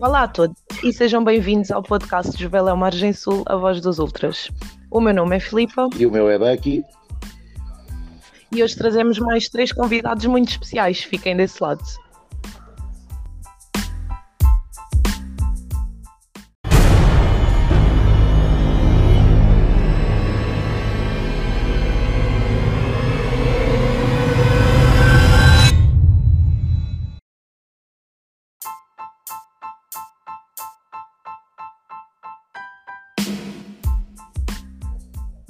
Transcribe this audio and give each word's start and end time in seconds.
Olá 0.00 0.22
a 0.22 0.28
todos 0.28 0.56
e 0.84 0.92
sejam 0.92 1.24
bem-vindos 1.24 1.72
ao 1.72 1.82
podcast 1.82 2.36
de 2.36 2.44
Juveléu 2.44 2.76
Margem 2.76 3.12
Sul, 3.12 3.42
a 3.46 3.56
voz 3.56 3.80
dos 3.80 3.98
Ultras. 3.98 4.48
O 4.90 5.00
meu 5.00 5.12
nome 5.12 5.36
é 5.36 5.40
Filipa 5.40 5.88
E 5.98 6.06
o 6.06 6.10
meu 6.10 6.30
é 6.30 6.38
Becky. 6.38 6.84
e 8.52 8.62
hoje 8.62 8.76
trazemos 8.76 9.18
mais 9.18 9.48
três 9.48 9.72
convidados 9.72 10.24
muito 10.26 10.50
especiais. 10.50 11.02
Fiquem 11.02 11.36
desse 11.36 11.60
lado. 11.62 11.82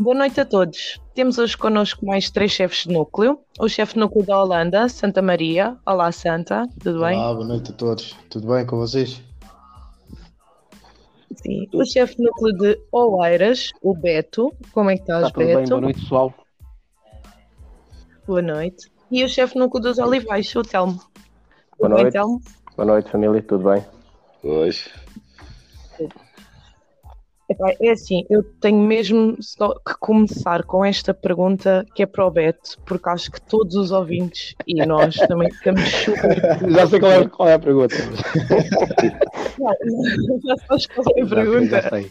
Boa 0.09 0.17
noite 0.17 0.41
a 0.41 0.45
todos. 0.47 0.99
Temos 1.15 1.37
hoje 1.37 1.55
connosco 1.55 2.07
mais 2.07 2.31
três 2.31 2.51
chefes 2.53 2.85
de 2.85 2.95
núcleo. 2.95 3.41
O 3.61 3.69
chefe 3.69 3.93
de 3.93 4.01
núcleo 4.01 4.25
da 4.25 4.43
Holanda, 4.43 4.89
Santa 4.89 5.21
Maria. 5.21 5.77
Olá, 5.85 6.11
Santa. 6.11 6.67
Tudo 6.83 7.01
bem? 7.01 7.19
Olá, 7.19 7.35
boa 7.35 7.47
noite 7.47 7.73
a 7.73 7.75
todos. 7.75 8.17
Tudo 8.31 8.49
bem 8.49 8.65
com 8.65 8.79
vocês? 8.79 9.23
Sim. 11.43 11.69
O 11.75 11.85
chefe 11.85 12.17
de 12.17 12.23
núcleo 12.23 12.57
de 12.57 12.81
Oeiras, 12.91 13.69
o 13.83 13.95
Beto. 13.95 14.51
Como 14.73 14.89
é 14.89 14.95
que 14.95 15.03
estás, 15.03 15.27
Está 15.27 15.35
tudo 15.35 15.45
bem, 15.45 15.57
Beto? 15.57 15.69
boa 15.69 15.81
noite 15.83 16.01
pessoal. 16.01 16.35
Boa 18.27 18.41
noite. 18.41 18.91
E 19.11 19.23
o 19.23 19.29
chefe 19.29 19.53
de 19.53 19.59
núcleo 19.61 19.83
dos 19.83 19.99
Olivais, 19.99 20.57
o 20.57 20.63
Telmo. 20.63 20.95
Boa 20.95 21.03
Tudo 21.81 21.89
bem, 21.91 22.03
noite. 22.05 22.13
Telmo? 22.15 22.41
Boa 22.79 22.87
noite, 22.87 23.11
família, 23.11 23.43
tudo 23.43 23.71
bem? 23.71 23.85
Pois. 24.41 24.89
É 27.81 27.91
assim, 27.91 28.27
eu 28.29 28.43
tenho 28.61 28.79
mesmo 28.79 29.37
só 29.41 29.73
que 29.75 29.95
começar 29.99 30.65
com 30.65 30.85
esta 30.85 31.15
pergunta 31.15 31.87
que 31.95 32.03
é 32.03 32.07
para 32.07 32.27
o 32.27 32.31
Beto, 32.31 32.79
porque 32.85 33.09
acho 33.09 33.31
que 33.33 33.41
todos 33.41 33.75
os 33.75 33.91
ouvintes 33.91 34.55
e 34.67 34.75
nós 34.85 35.17
também 35.27 35.51
ficamos 35.51 35.83
super. 35.89 36.37
Já 36.71 36.87
sei 36.87 37.01
qual 37.01 37.13
é, 37.13 37.27
qual 37.29 37.49
é 37.49 37.55
a 37.55 37.59
pergunta. 37.59 37.95
Não, 39.59 39.73
Já 40.45 40.57
sabes 40.67 40.87
qual 40.89 41.07
é 41.17 41.23
a 41.23 41.25
Já 41.25 41.29
sei, 41.29 41.45
pergunta? 41.45 41.83
já 41.83 41.89
sei. 41.89 42.11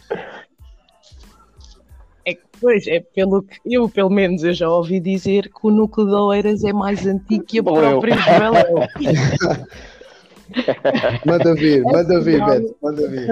É 2.26 2.34
que, 2.34 2.42
pois, 2.60 2.86
é 2.88 3.00
pelo 3.00 3.42
que 3.42 3.58
eu, 3.64 3.88
pelo 3.88 4.10
menos, 4.10 4.42
eu 4.42 4.52
já 4.52 4.68
ouvi 4.68 4.98
dizer 5.00 5.44
que 5.44 5.60
o 5.66 5.70
núcleo 5.70 6.06
de 6.08 6.14
Oeiras 6.14 6.62
é 6.64 6.72
mais 6.72 7.06
antigo 7.06 7.44
que 7.44 7.60
a 7.60 7.62
Bom, 7.62 7.74
própria 7.74 8.16
Joeléu. 8.18 8.80
Manda 11.24 11.54
vir, 11.54 11.84
manda 11.84 12.20
vir. 12.20 12.44
Beto, 12.44 12.76
manda 12.82 13.08
vir. 13.08 13.26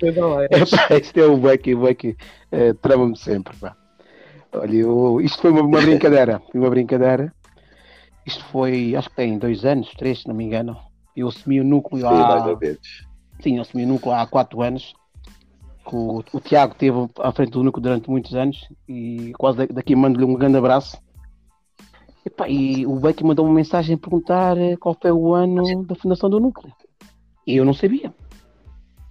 De 0.00 0.20
Oeiras. 0.20 0.72
Epá, 0.72 0.96
Isto 0.96 1.20
é 1.20 1.26
o 1.26 1.36
Bucky, 1.36 1.74
o 1.74 1.80
Bucky 1.80 2.16
eh, 2.50 2.72
trama-me 2.74 3.16
sempre. 3.16 3.56
Pá. 3.56 3.76
Olha, 4.52 4.74
eu- 4.76 5.20
isto 5.20 5.40
foi 5.40 5.50
uma, 5.50 5.62
uma 5.62 5.80
brincadeira. 5.80 6.40
Foi 6.50 6.60
uma 6.60 6.70
brincadeira. 6.70 7.32
Isto 8.26 8.44
foi, 8.46 8.94
acho 8.94 9.08
que 9.10 9.16
tem 9.16 9.38
dois 9.38 9.64
anos, 9.64 9.90
três, 9.96 10.20
se 10.22 10.28
não 10.28 10.34
me 10.34 10.44
engano. 10.44 10.76
Eu 11.16 11.28
assumi 11.28 11.60
o 11.60 11.64
núcleo 11.64 12.00
Sim, 12.00 12.26
mais 12.26 12.46
ou 12.46 12.52
há. 12.52 12.58
menos. 12.60 13.06
Sim, 13.40 13.56
eu 13.56 13.62
assumi 13.62 13.84
o 13.84 13.88
núcleo 13.88 14.14
há 14.14 14.26
quatro 14.26 14.62
anos. 14.62 14.92
O, 15.90 16.22
o 16.32 16.40
Tiago 16.40 16.72
esteve 16.74 16.96
à 17.18 17.32
frente 17.32 17.50
do 17.50 17.62
núcleo 17.64 17.82
durante 17.82 18.08
muitos 18.08 18.34
anos 18.34 18.68
e 18.88 19.32
quase 19.36 19.58
da- 19.58 19.74
daqui 19.74 19.96
mando-lhe 19.96 20.24
um 20.24 20.34
grande 20.34 20.56
abraço. 20.56 20.96
Epá, 22.24 22.48
e 22.48 22.86
o 22.86 22.94
Becky 22.96 23.24
mandou 23.24 23.44
uma 23.44 23.54
mensagem 23.54 23.96
a 23.96 23.98
perguntar 23.98 24.56
eh, 24.56 24.76
qual 24.76 24.96
foi 25.00 25.10
o 25.10 25.34
ano 25.34 25.84
da 25.84 25.94
fundação 25.94 26.30
do 26.30 26.38
núcleo. 26.38 26.72
E 27.46 27.56
eu 27.56 27.64
não 27.64 27.74
sabia. 27.74 28.14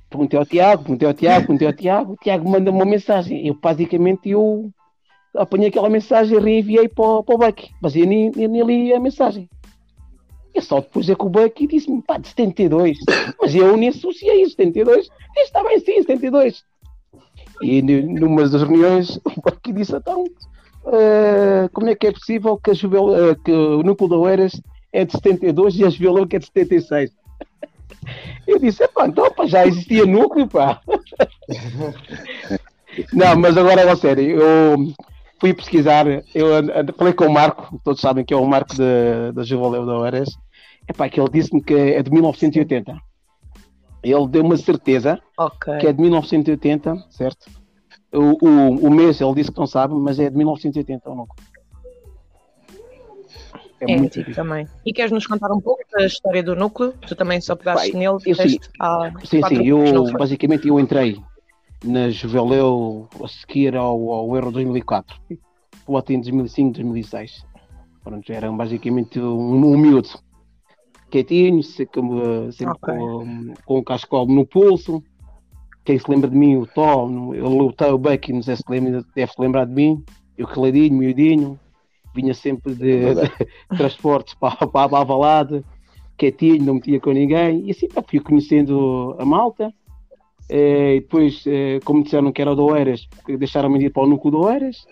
Perguntei 0.09 0.39
ao 0.39 0.45
Tiago, 0.45 0.83
perguntei 0.83 1.07
ao 1.07 1.13
Tiago, 1.13 1.39
perguntei 1.47 1.67
ao 1.67 1.73
Tiago, 1.73 2.13
o 2.13 2.17
Tiago 2.17 2.49
manda-me 2.49 2.77
uma 2.77 2.85
mensagem. 2.85 3.45
Eu 3.47 3.53
basicamente 3.55 4.29
eu 4.29 4.71
apanhei 5.35 5.67
aquela 5.69 5.89
mensagem 5.89 6.37
e 6.37 6.41
reenviei 6.41 6.87
para, 6.87 7.23
para 7.23 7.35
o 7.35 7.37
eu 7.95 8.05
nem, 8.05 8.31
li 8.63 8.93
a 8.93 8.99
mensagem. 8.99 9.49
E 10.53 10.61
só 10.61 10.81
depois 10.81 11.09
é 11.09 11.15
que 11.15 11.23
o 11.23 11.29
Bucky 11.29 11.65
disse-me, 11.65 12.01
pá, 12.01 12.17
de 12.17 12.27
72. 12.27 12.97
Mas 13.41 13.55
eu 13.55 13.77
nem 13.77 13.89
associei 13.89 14.41
isso, 14.41 14.55
72. 14.55 15.09
Está 15.37 15.63
bem 15.63 15.79
sim, 15.79 16.01
72. 16.03 16.63
E 17.61 17.81
nu- 17.81 18.19
numa 18.19 18.47
das 18.47 18.61
reuniões, 18.61 19.17
o 19.17 19.41
Bucky 19.41 19.71
disse, 19.71 19.95
então, 19.95 20.25
eh, 20.87 21.69
como 21.73 21.89
é 21.89 21.95
que 21.95 22.07
é 22.07 22.11
possível 22.11 22.57
que, 22.57 22.71
a 22.71 22.73
Juvel, 22.73 23.15
eh, 23.15 23.35
que 23.43 23.51
o 23.51 23.83
núcleo 23.83 24.09
da 24.09 24.17
Oeiras 24.17 24.59
é 24.91 25.05
de 25.05 25.11
72 25.11 25.75
e 25.75 25.85
a 25.85 25.89
Juvelão 25.89 26.27
que 26.27 26.35
é 26.35 26.39
de 26.39 26.45
76? 26.45 27.11
Eu 28.47 28.59
disse, 28.59 28.87
pá, 28.87 29.07
então 29.07 29.31
pá, 29.31 29.45
já 29.45 29.65
existia 29.65 30.05
núcleo, 30.05 30.47
pá. 30.47 30.81
Não, 33.13 33.37
mas 33.37 33.55
agora 33.55 33.81
é 33.81 33.95
sério, 33.95 34.41
eu 34.41 34.93
fui 35.39 35.53
pesquisar, 35.53 36.05
eu 36.35 36.49
falei 36.97 37.13
com 37.13 37.25
o 37.25 37.31
Marco, 37.31 37.79
todos 37.83 38.01
sabem 38.01 38.25
que 38.25 38.33
é 38.33 38.37
o 38.37 38.45
Marco 38.45 38.75
da, 38.75 39.31
da 39.33 39.43
Juveleu 39.43 39.85
da 39.85 39.97
Oeiras, 39.99 40.29
epá, 40.87 41.07
que 41.07 41.19
ele 41.19 41.29
disse-me 41.29 41.63
que 41.63 41.73
é 41.73 42.03
de 42.03 42.11
1980. 42.11 42.95
Ele 44.03 44.27
deu 44.27 44.43
uma 44.43 44.57
certeza 44.57 45.21
Ok. 45.37 45.77
que 45.77 45.87
é 45.87 45.93
de 45.93 46.01
1980, 46.01 47.05
certo? 47.11 47.60
O, 48.13 48.45
o, 48.45 48.87
o 48.87 48.91
mês 48.91 49.21
ele 49.21 49.33
disse 49.35 49.51
que 49.51 49.59
não 49.59 49.67
sabe, 49.67 49.93
mas 49.93 50.19
é 50.19 50.29
de 50.29 50.37
1980 50.37 51.09
ou 51.09 51.15
não. 51.15 51.27
É 53.79 53.87
muito 53.87 54.19
antigo 54.19 54.35
também. 54.35 54.67
E 54.85 54.93
queres 54.93 55.11
nos 55.11 55.25
contar 55.25 55.51
um 55.51 55.59
pouco 55.59 55.81
da 55.91 56.05
história 56.05 56.43
do 56.43 56.55
núcleo? 56.55 56.93
Tu 57.07 57.15
também 57.15 57.41
só 57.41 57.55
pegaste 57.55 57.91
Pai, 57.91 57.99
nele, 57.99 58.17
eu 58.25 58.35
sim. 58.35 58.59
há 58.79 59.11
Sim, 59.23 59.39
quatro 59.39 59.57
sim, 59.57 59.69
não 59.69 60.05
eu 60.05 60.13
basicamente 60.13 60.67
eu 60.67 60.79
entrei 60.79 61.19
na 61.83 62.09
Juveleu 62.11 63.09
a 63.23 63.27
seguir 63.27 63.75
ao, 63.75 64.11
ao 64.11 64.35
Euro 64.35 64.51
2004, 64.51 65.17
o 65.87 65.97
até 65.97 66.13
em 66.13 66.21
2005, 66.21 66.73
2006. 66.73 67.43
Pronto, 68.03 68.31
era 68.31 68.51
basicamente 68.51 69.19
um, 69.19 69.73
um 69.73 69.77
miúdo, 69.77 70.09
quietinho, 71.09 71.63
sempre, 71.63 72.51
sempre 72.51 72.75
Ok. 72.75 72.93
com, 72.93 73.53
com 73.65 73.79
o 73.79 73.83
cascol 73.83 74.27
no 74.27 74.45
pulso. 74.45 75.03
Quem 75.83 75.97
se 75.97 76.09
lembra 76.09 76.29
de 76.29 76.35
mim, 76.35 76.57
o 76.57 76.67
Tom, 76.67 77.33
eu 77.33 77.47
o 77.47 77.97
Bucky, 77.97 78.33
não 78.33 78.43
sei 78.43 78.55
se 78.55 78.63
lembra, 78.69 79.03
deve 79.15 79.31
se 79.31 79.41
lembrar 79.41 79.65
de 79.65 79.73
mim, 79.73 80.03
eu 80.37 80.47
caladinho, 80.47 80.95
miudinho, 80.95 81.59
vinha 82.13 82.33
sempre 82.33 82.75
de, 82.75 83.15
de 83.15 83.31
transportes 83.77 84.33
para, 84.35 84.67
para, 84.67 84.97
a 84.99 85.05
balada, 85.05 85.63
quietinho, 86.17 86.63
não 86.63 86.75
metia 86.75 86.99
com 86.99 87.11
ninguém, 87.11 87.65
e 87.65 87.71
assim 87.71 87.87
pá, 87.87 88.03
fui 88.07 88.19
conhecendo 88.19 89.15
a 89.17 89.25
malta. 89.25 89.73
Eh, 90.49 90.95
e 90.97 90.99
depois, 90.99 91.43
eh, 91.47 91.79
como 91.85 92.03
disseram 92.03 92.31
que 92.31 92.41
era 92.41 92.53
do 92.53 92.65
Oeiras, 92.65 93.07
deixaram-me 93.25 93.83
ir 93.85 93.89
para 93.89 94.03
o 94.03 94.07
núcleo 94.07 94.31
do 94.31 94.41
Oeiras. 94.41 94.85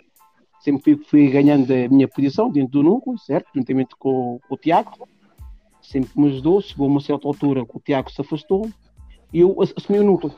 Sempre 0.62 0.96
fui, 0.96 1.06
fui 1.06 1.30
ganhando 1.30 1.72
a 1.72 1.88
minha 1.90 2.08
posição 2.08 2.50
dentro 2.50 2.72
do 2.72 2.84
núcleo, 2.84 3.18
certo? 3.18 3.50
Juntamente 3.54 3.96
com, 3.98 4.40
com 4.48 4.56
o 4.56 4.58
Tiago. 4.58 4.92
Sempre 5.82 6.12
me 6.16 6.28
ajudou. 6.30 6.62
Chegou 6.62 6.88
a 6.88 6.90
uma 6.90 7.02
certa 7.02 7.28
altura 7.28 7.66
que 7.66 7.78
o 7.78 7.80
Tiago 7.80 8.10
se 8.10 8.22
afastou 8.22 8.70
e 9.34 9.40
eu 9.40 9.62
ass- 9.62 9.74
assumi 9.76 10.00
o 10.00 10.04
núcleo. 10.04 10.34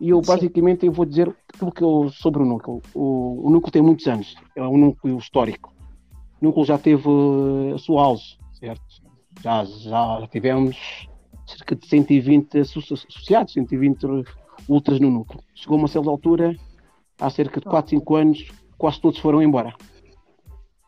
E 0.00 0.10
eu, 0.10 0.20
basicamente, 0.20 0.86
eu 0.86 0.92
vou 0.92 1.04
dizer 1.04 1.34
aquilo 1.52 1.72
que 1.72 1.82
eu 1.82 2.08
sobre 2.10 2.42
o 2.42 2.46
núcleo. 2.46 2.80
O, 2.94 3.46
o 3.48 3.50
núcleo 3.50 3.72
tem 3.72 3.82
muitos 3.82 4.06
anos, 4.06 4.36
é 4.54 4.62
um 4.62 4.76
núcleo 4.76 5.18
histórico. 5.18 5.74
O 6.40 6.44
núcleo 6.46 6.64
já 6.64 6.78
teve 6.78 7.08
eh, 7.08 7.74
a 7.74 7.78
sua 7.78 8.04
auge, 8.04 8.38
certo? 8.52 8.82
Já, 9.42 9.64
já 9.64 10.28
tivemos 10.30 11.08
cerca 11.46 11.74
de 11.74 11.86
120 11.86 12.58
asso- 12.58 12.78
associados, 12.78 13.52
120 13.52 14.06
ultras 14.68 15.00
no 15.00 15.10
núcleo. 15.10 15.40
Chegou 15.54 15.76
a 15.76 15.78
uma 15.80 15.88
certa 15.88 16.08
altura, 16.10 16.56
há 17.20 17.28
cerca 17.30 17.58
de 17.60 17.66
4, 17.66 17.90
5 17.90 18.14
anos, 18.16 18.46
quase 18.76 19.00
todos 19.00 19.18
foram 19.18 19.42
embora. 19.42 19.74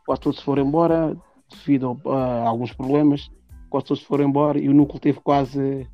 Quase 0.06 0.20
todos 0.20 0.40
foram 0.40 0.64
embora 0.66 1.16
devido 1.48 2.00
a, 2.06 2.44
a 2.44 2.48
alguns 2.48 2.72
problemas, 2.72 3.28
quase 3.68 3.86
todos 3.86 4.02
foram 4.04 4.24
embora 4.28 4.58
e 4.58 4.68
o 4.68 4.74
núcleo 4.74 5.00
teve 5.00 5.18
quase 5.20 5.88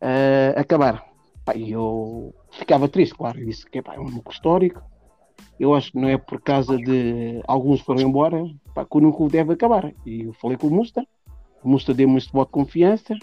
a 0.00 0.60
acabar. 0.60 1.06
Pá, 1.44 1.54
E 1.56 1.72
eu 1.72 2.34
ficava 2.52 2.88
triste, 2.88 3.14
claro, 3.14 3.44
disse 3.44 3.68
que 3.68 3.78
é 3.78 4.00
um 4.00 4.04
núcleo 4.04 4.32
histórico. 4.32 4.82
Eu 5.58 5.74
acho 5.74 5.92
que 5.92 5.98
não 5.98 6.08
é 6.08 6.16
por 6.16 6.40
causa 6.40 6.76
de 6.76 7.40
alguns 7.46 7.80
foram 7.80 8.00
embora 8.00 8.44
pá, 8.74 8.84
que 8.84 8.96
o 8.96 9.00
núcleo 9.00 9.28
deve 9.28 9.52
acabar. 9.52 9.92
E 10.06 10.22
eu 10.22 10.32
falei 10.34 10.56
com 10.56 10.66
o 10.68 10.70
Musta, 10.70 11.06
o 11.62 11.68
Musta 11.68 11.92
deu-me 11.94 12.18
este 12.18 12.32
voto 12.32 12.48
de 12.48 12.52
confiança. 12.52 13.16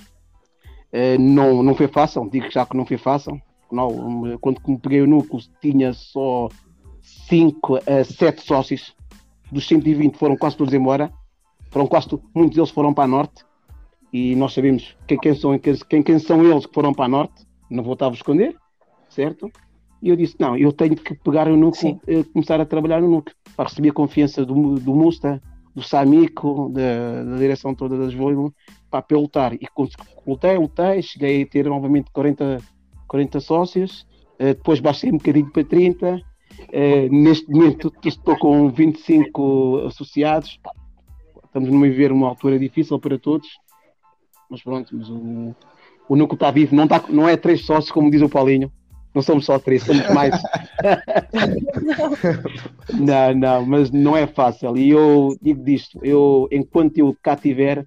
Eh, 0.92 1.18
não, 1.18 1.62
não 1.62 1.76
foi 1.76 1.88
fácil, 1.88 2.28
digo 2.30 2.50
já 2.50 2.66
que 2.66 2.76
não 2.76 2.86
foi 2.86 2.98
fácil. 2.98 3.40
Não, 3.72 4.38
quando 4.40 4.60
me 4.68 4.80
peguei 4.80 5.02
o 5.02 5.08
núcleo 5.08 5.42
tinha 5.62 5.94
só 5.94 6.50
5 7.02 7.78
a 7.78 8.04
7 8.04 8.42
sócios. 8.42 8.96
Dos 9.52 9.68
120 9.68 10.18
foram 10.18 10.36
quase 10.38 10.58
todos 10.58 10.74
embora. 10.74 11.12
Foram 11.72 11.88
quase 11.88 12.08
to- 12.08 12.22
muitos 12.34 12.56
deles 12.56 12.70
foram 12.72 12.94
para 12.94 13.04
a 13.04 13.08
norte. 13.08 13.46
E 14.12 14.36
nós 14.36 14.54
sabemos 14.54 14.96
quem, 15.08 15.20
quem, 15.20 15.36
são, 15.36 15.58
quem, 15.60 16.02
quem 16.04 16.20
são 16.20 16.44
eles 16.44 16.66
que 16.66 16.74
foram 16.74 16.94
para 16.94 17.06
a 17.06 17.10
norte. 17.10 17.46
Não 17.70 17.84
vou 17.84 17.94
estar 17.94 18.08
a 18.08 18.12
esconder, 18.12 18.56
certo? 19.10 19.52
E 20.02 20.10
eu 20.10 20.16
disse: 20.16 20.36
não, 20.40 20.58
eu 20.58 20.72
tenho 20.72 20.96
que 20.96 21.14
pegar 21.16 21.48
o 21.48 21.58
núcleo, 21.58 22.00
eh, 22.08 22.24
começar 22.32 22.60
a 22.60 22.66
trabalhar 22.66 23.02
no 23.02 23.10
núcleo. 23.10 23.36
Para 23.56 23.68
receber 23.68 23.90
a 23.90 23.94
confiança 23.94 24.46
do, 24.46 24.76
do 24.76 24.96
Musta, 24.96 25.42
do 25.76 25.84
Samico, 25.84 26.72
da, 26.74 27.24
da 27.24 27.38
direção 27.38 27.76
toda 27.76 27.98
das 27.98 28.14
pá, 28.90 29.02
para 29.02 29.18
eu 29.18 29.22
lutar. 29.22 29.54
E 29.54 29.68
lutei, 30.26 30.58
lutei, 30.58 31.02
cheguei 31.02 31.44
a 31.44 31.46
ter 31.46 31.66
novamente 31.66 32.12
40, 32.12 32.60
40 33.08 33.40
sócios, 33.40 34.08
uh, 34.40 34.56
depois 34.56 34.80
baixei 34.80 35.10
um 35.12 35.18
bocadinho 35.18 35.52
para 35.52 35.64
30. 35.64 36.16
Uh, 36.16 36.22
neste 37.12 37.50
momento 37.50 37.94
estou 38.04 38.38
com 38.38 38.70
25 38.70 39.86
associados. 39.88 40.60
Estamos 41.46 41.70
a 41.70 41.72
viver 41.72 42.12
uma 42.12 42.28
altura 42.28 42.60
difícil 42.60 43.00
para 43.00 43.18
todos, 43.18 43.48
mas 44.50 44.62
pronto, 44.62 44.96
mas 44.96 45.10
o, 45.10 45.56
o 46.08 46.16
núcleo 46.16 46.36
está 46.36 46.52
vivo, 46.52 46.76
não, 46.76 46.84
está, 46.84 47.04
não 47.10 47.28
é 47.28 47.36
três 47.36 47.66
sócios, 47.66 47.92
como 47.92 48.12
diz 48.12 48.22
o 48.22 48.30
Paulinho, 48.30 48.72
não 49.14 49.22
somos 49.22 49.46
só 49.46 49.58
três, 49.58 49.84
somos 49.84 50.08
mais. 50.10 50.36
não, 52.94 53.34
não, 53.36 53.66
mas 53.66 53.92
não 53.92 54.16
é 54.16 54.28
fácil. 54.28 54.78
E 54.78 54.92
eu 54.92 55.36
digo 55.42 55.64
disto, 55.64 56.00
eu, 56.04 56.48
enquanto 56.52 57.00
eu 57.00 57.16
cá 57.22 57.36
tiver, 57.36 57.86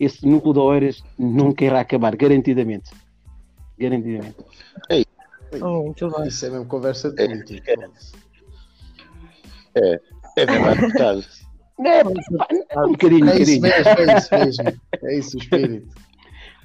esse 0.00 0.26
núcleo 0.26 0.54
de 0.54 0.60
horas 0.60 1.04
nunca 1.18 1.64
irá 1.64 1.80
acabar, 1.80 2.16
garantidamente. 2.16 2.90
Garantidamente. 3.78 4.36
É, 4.90 5.02
oh, 5.60 5.84
muito 5.84 6.10
bem. 6.10 6.28
Isso 6.28 6.46
é 6.46 6.50
mesmo 6.50 6.66
conversa 6.66 7.10
de 7.10 7.26
política. 7.26 7.74
É, 9.74 10.00
é 10.38 10.46
mesmo 10.46 10.66
adaptado. 10.66 11.24
É, 11.84 12.04
um 12.78 12.92
bocadinho, 12.92 13.26
um 13.26 13.28
é 13.28 13.40
isso 13.40 13.60
mesmo, 13.60 13.66
é 13.66 14.18
isso 14.18 14.34
mesmo. 14.34 14.80
É 15.02 15.18
isso 15.18 15.36
o 15.36 15.40
espírito 15.40 16.11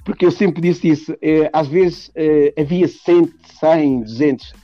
porque 0.08 0.24
eu 0.24 0.30
sempre 0.30 0.62
disse 0.62 0.88
isso, 0.88 1.14
é, 1.20 1.50
às 1.52 1.68
vezes 1.68 2.10
é, 2.14 2.54
havia 2.58 2.88
100, 2.88 3.30
100, 3.60 4.00
200, 4.04 4.54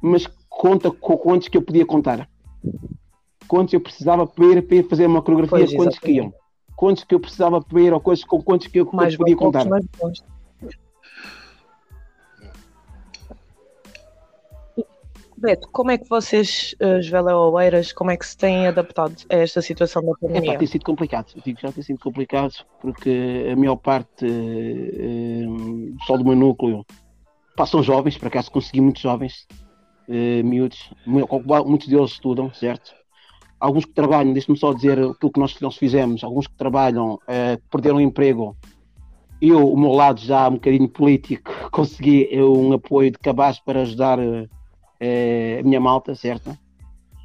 mas 0.00 0.26
conta 0.48 0.90
com 0.90 1.14
quantos 1.18 1.48
que 1.48 1.58
eu 1.58 1.60
podia 1.60 1.84
contar. 1.84 2.26
Quantos 3.46 3.74
eu 3.74 3.80
precisava 3.80 4.26
para 4.26 4.46
ir, 4.46 4.88
fazer 4.88 5.04
uma 5.04 5.20
coreografia, 5.20 5.58
pois, 5.58 5.76
quantos 5.76 5.98
que 5.98 6.12
iam. 6.12 6.32
Quantos 6.74 7.04
que 7.04 7.14
eu 7.14 7.20
precisava 7.20 7.60
para 7.60 7.94
ou 7.94 8.00
coisas 8.00 8.24
com 8.24 8.42
quantos 8.42 8.66
que 8.66 8.80
eu, 8.80 8.88
mais 8.94 9.14
podia 9.14 9.36
contar. 9.36 9.66
Mais 9.66 9.84
Beto, 15.44 15.68
como 15.70 15.90
é 15.90 15.98
que 15.98 16.08
vocês, 16.08 16.74
os 16.80 17.06
veleoeiras, 17.06 17.92
como 17.92 18.10
é 18.10 18.16
que 18.16 18.26
se 18.26 18.34
têm 18.34 18.66
adaptado 18.66 19.14
a 19.30 19.36
esta 19.36 19.60
situação 19.60 20.02
da 20.02 20.14
pandemia? 20.14 20.54
É, 20.54 20.56
tem 20.56 20.66
sido 20.66 20.86
complicado, 20.86 21.34
digo 21.44 21.60
já 21.60 21.70
tem 21.70 21.82
sido 21.82 21.98
complicado, 22.00 22.54
porque 22.80 23.46
a 23.52 23.54
maior 23.54 23.76
parte 23.76 24.24
uh, 24.24 25.96
só 26.06 26.16
do 26.16 26.24
meu 26.24 26.34
núcleo 26.34 26.82
pá, 27.54 27.66
são 27.66 27.82
jovens, 27.82 28.16
por 28.16 28.28
acaso 28.28 28.50
consegui 28.50 28.80
muitos 28.80 29.02
jovens, 29.02 29.46
uh, 30.08 30.42
miúdos, 30.42 30.90
muitos 31.06 31.88
deles 31.88 32.12
estudam, 32.12 32.50
certo? 32.54 32.94
Alguns 33.60 33.84
que 33.84 33.92
trabalham, 33.92 34.32
deixe-me 34.32 34.56
só 34.56 34.72
dizer 34.72 34.98
aquilo 34.98 35.30
que 35.30 35.40
nós, 35.40 35.60
nós 35.60 35.76
fizemos, 35.76 36.24
alguns 36.24 36.46
que 36.46 36.54
trabalham, 36.54 37.16
uh, 37.16 37.62
perderam 37.70 37.98
o 37.98 38.00
emprego, 38.00 38.56
eu, 39.42 39.70
o 39.70 39.78
meu 39.78 39.92
lado 39.92 40.20
já 40.22 40.48
um 40.48 40.54
bocadinho 40.54 40.88
político, 40.88 41.52
consegui 41.70 42.30
um 42.40 42.72
apoio 42.72 43.10
de 43.10 43.18
cabaz 43.18 43.60
para 43.60 43.82
ajudar 43.82 44.18
é, 44.18 44.48
a 45.60 45.62
minha 45.62 45.80
malta, 45.80 46.14
certo? 46.14 46.56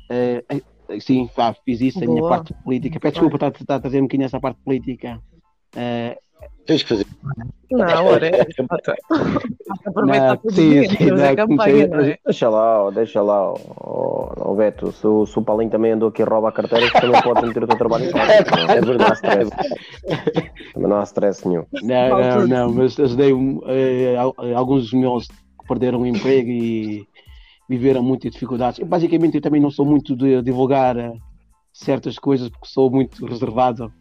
É, 0.09 0.43
sim, 0.99 1.29
pá, 1.35 1.53
fiz 1.65 1.81
isso, 1.81 1.99
Boa. 1.99 2.11
a 2.11 2.13
minha 2.13 2.29
parte 2.29 2.53
política. 2.63 2.99
Peço 2.99 3.13
desculpa 3.13 3.35
estar, 3.35 3.61
estar 3.61 3.75
a 3.75 3.79
trazer 3.79 3.99
um 3.99 4.03
bocadinho 4.03 4.25
essa 4.25 4.39
parte 4.39 4.59
política. 4.63 5.21
É, 5.75 6.17
Tens 6.65 6.83
que 6.83 6.89
fazer. 6.89 7.07
Não, 7.71 8.05
ora, 8.05 8.27
é. 8.27 8.41
Aproveitar 9.85 10.37
para 10.37 10.51
sim, 10.51 10.87
sim, 10.87 11.11
a 11.11 11.35
campanha, 11.35 11.85
é? 11.85 12.17
Deixa 12.23 12.47
lá, 12.47 12.91
deixa 12.91 13.21
lá, 13.23 13.53
oh, 13.53 14.31
oh, 14.37 14.55
Beto, 14.55 14.91
se 14.91 15.05
o, 15.07 15.25
se 15.25 15.37
o 15.37 15.41
Paulinho 15.41 15.71
também 15.71 15.93
andou 15.93 16.09
aqui 16.09 16.21
a 16.21 16.25
roubar 16.25 16.49
a 16.49 16.51
carteira, 16.51 16.87
você 16.87 17.07
não 17.07 17.21
pode 17.21 17.47
meter 17.47 17.63
o 17.63 17.67
teu 17.67 17.77
trabalho 17.77 18.05
em 18.05 18.11
casa. 18.13 18.31
É 18.33 18.81
verdade, 18.81 18.97
não 18.97 19.07
há 19.07 19.13
stress. 19.13 19.49
Também 20.73 20.89
não 20.89 20.97
há 20.97 21.03
stress 21.03 21.47
nenhum. 21.47 21.65
Não, 21.81 22.19
não, 22.19 22.47
não, 22.47 22.73
mas 22.73 22.99
ajudei 22.99 23.33
eh, 23.65 24.15
alguns 24.55 24.83
dos 24.83 24.93
meus 24.93 25.27
que 25.27 25.67
perderam 25.67 26.01
o 26.01 26.05
emprego 26.05 26.49
e 26.49 27.07
viveram 27.69 28.01
muitas 28.01 28.31
dificuldades. 28.31 28.79
Eu, 28.79 28.87
basicamente, 28.87 29.35
eu 29.35 29.41
também 29.41 29.61
não 29.61 29.69
sou 29.69 29.85
muito 29.85 30.15
de 30.15 30.41
divulgar 30.41 30.97
uh, 30.97 31.21
certas 31.71 32.17
coisas 32.17 32.49
porque 32.49 32.67
sou 32.67 32.89
muito 32.89 33.23
reservado, 33.27 33.93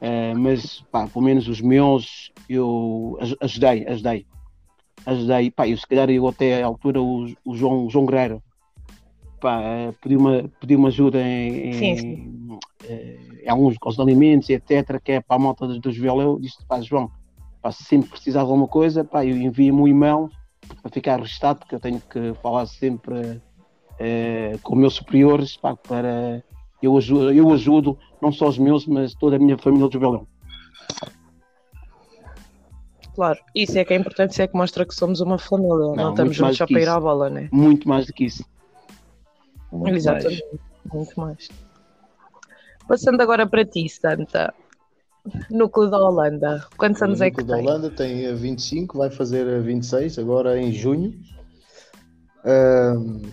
uh, 0.00 0.38
mas 0.38 0.80
pá, 0.92 1.08
pelo 1.08 1.24
menos 1.24 1.48
os 1.48 1.60
meus 1.60 2.30
eu 2.48 3.18
ajudei, 3.40 3.84
ajudei, 3.88 4.24
ajudei. 5.04 5.50
Pá, 5.50 5.66
eu 5.66 5.76
se 5.76 5.86
calhar 5.86 6.08
eu 6.10 6.28
até 6.28 6.62
à 6.62 6.66
altura 6.66 7.02
o, 7.02 7.26
o 7.44 7.56
João, 7.56 7.86
o 7.86 7.90
João 7.90 8.06
Guerreiro 8.06 8.40
pá, 9.40 9.58
uh, 9.58 9.92
pediu, 10.00 10.20
uma, 10.20 10.48
pediu 10.60 10.78
uma 10.78 10.88
ajuda 10.88 11.20
em, 11.20 11.70
em, 11.70 11.96
sim, 11.96 12.58
em 13.42 13.48
alguns 13.48 13.76
aos 13.82 13.98
alimentos, 13.98 14.48
etc., 14.48 15.00
que 15.02 15.12
é 15.12 15.20
para 15.20 15.34
a 15.34 15.38
malta 15.40 15.66
dos, 15.66 15.80
dos 15.80 15.98
eu 15.98 16.38
disse, 16.40 16.64
pá, 16.68 16.80
João, 16.80 17.10
pá, 17.60 17.72
se 17.72 17.82
sempre 17.82 18.10
precisar 18.10 18.44
de 18.44 18.44
alguma 18.44 18.68
coisa, 18.68 19.02
pá, 19.02 19.26
eu 19.26 19.36
envio-me 19.36 19.80
um 19.80 19.88
e-mail 19.88 20.30
para 20.76 20.90
ficar 20.90 21.18
registado, 21.18 21.60
porque 21.60 21.74
eu 21.74 21.80
tenho 21.80 22.00
que 22.00 22.34
falar 22.42 22.66
sempre 22.66 23.40
eh, 23.98 24.58
com 24.62 24.74
meus 24.74 24.94
superiores 24.94 25.56
pá, 25.56 25.76
para 25.76 26.42
eu 26.82 26.96
ajudo, 26.96 27.32
eu 27.32 27.52
ajudo 27.52 27.98
não 28.20 28.32
só 28.32 28.48
os 28.48 28.58
meus, 28.58 28.86
mas 28.86 29.14
toda 29.14 29.36
a 29.36 29.38
minha 29.38 29.56
família 29.56 29.88
de 29.88 29.98
Belém. 29.98 30.26
Claro, 33.14 33.38
isso 33.54 33.78
é 33.78 33.84
que 33.84 33.92
é 33.92 33.96
importante, 33.96 34.32
isso 34.32 34.42
é 34.42 34.46
que 34.46 34.56
mostra 34.56 34.86
que 34.86 34.94
somos 34.94 35.20
uma 35.20 35.38
família, 35.38 35.68
não, 35.68 35.94
não 35.94 36.10
estamos 36.10 36.34
juntos 36.34 36.56
só 36.56 36.66
para 36.66 36.80
ir 36.80 36.88
à 36.88 36.98
bola, 36.98 37.28
né? 37.28 37.48
Muito 37.52 37.88
mais 37.88 38.06
do 38.06 38.12
que 38.12 38.24
isso. 38.24 38.44
Muito 39.70 39.94
Exatamente, 39.94 40.44
mais. 40.50 40.94
muito 40.94 41.20
mais. 41.20 41.48
Passando 42.88 43.20
agora 43.20 43.46
para 43.46 43.64
ti, 43.64 43.88
Santa. 43.88 44.52
Núcleo 45.50 45.90
da 45.90 45.98
Holanda. 45.98 46.66
Quantos 46.76 47.00
anos 47.02 47.20
é 47.20 47.30
que 47.30 47.36
tem? 47.36 47.44
O 47.44 47.48
Núcleo 47.48 47.64
da 47.64 47.72
Holanda 47.72 47.90
tem 47.96 48.34
25, 48.34 48.98
vai 48.98 49.10
fazer 49.10 49.60
26 49.62 50.18
agora 50.18 50.60
em 50.60 50.72
junho. 50.72 51.12
Uh, 52.44 53.30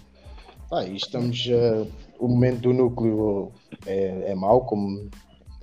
ah, 0.72 0.86
estamos. 0.86 1.46
Uh, 1.48 1.88
o 2.20 2.28
momento 2.28 2.62
do 2.62 2.74
núcleo 2.74 3.52
é, 3.88 4.32
é 4.32 4.36
mau, 4.36 4.66
como 4.66 5.10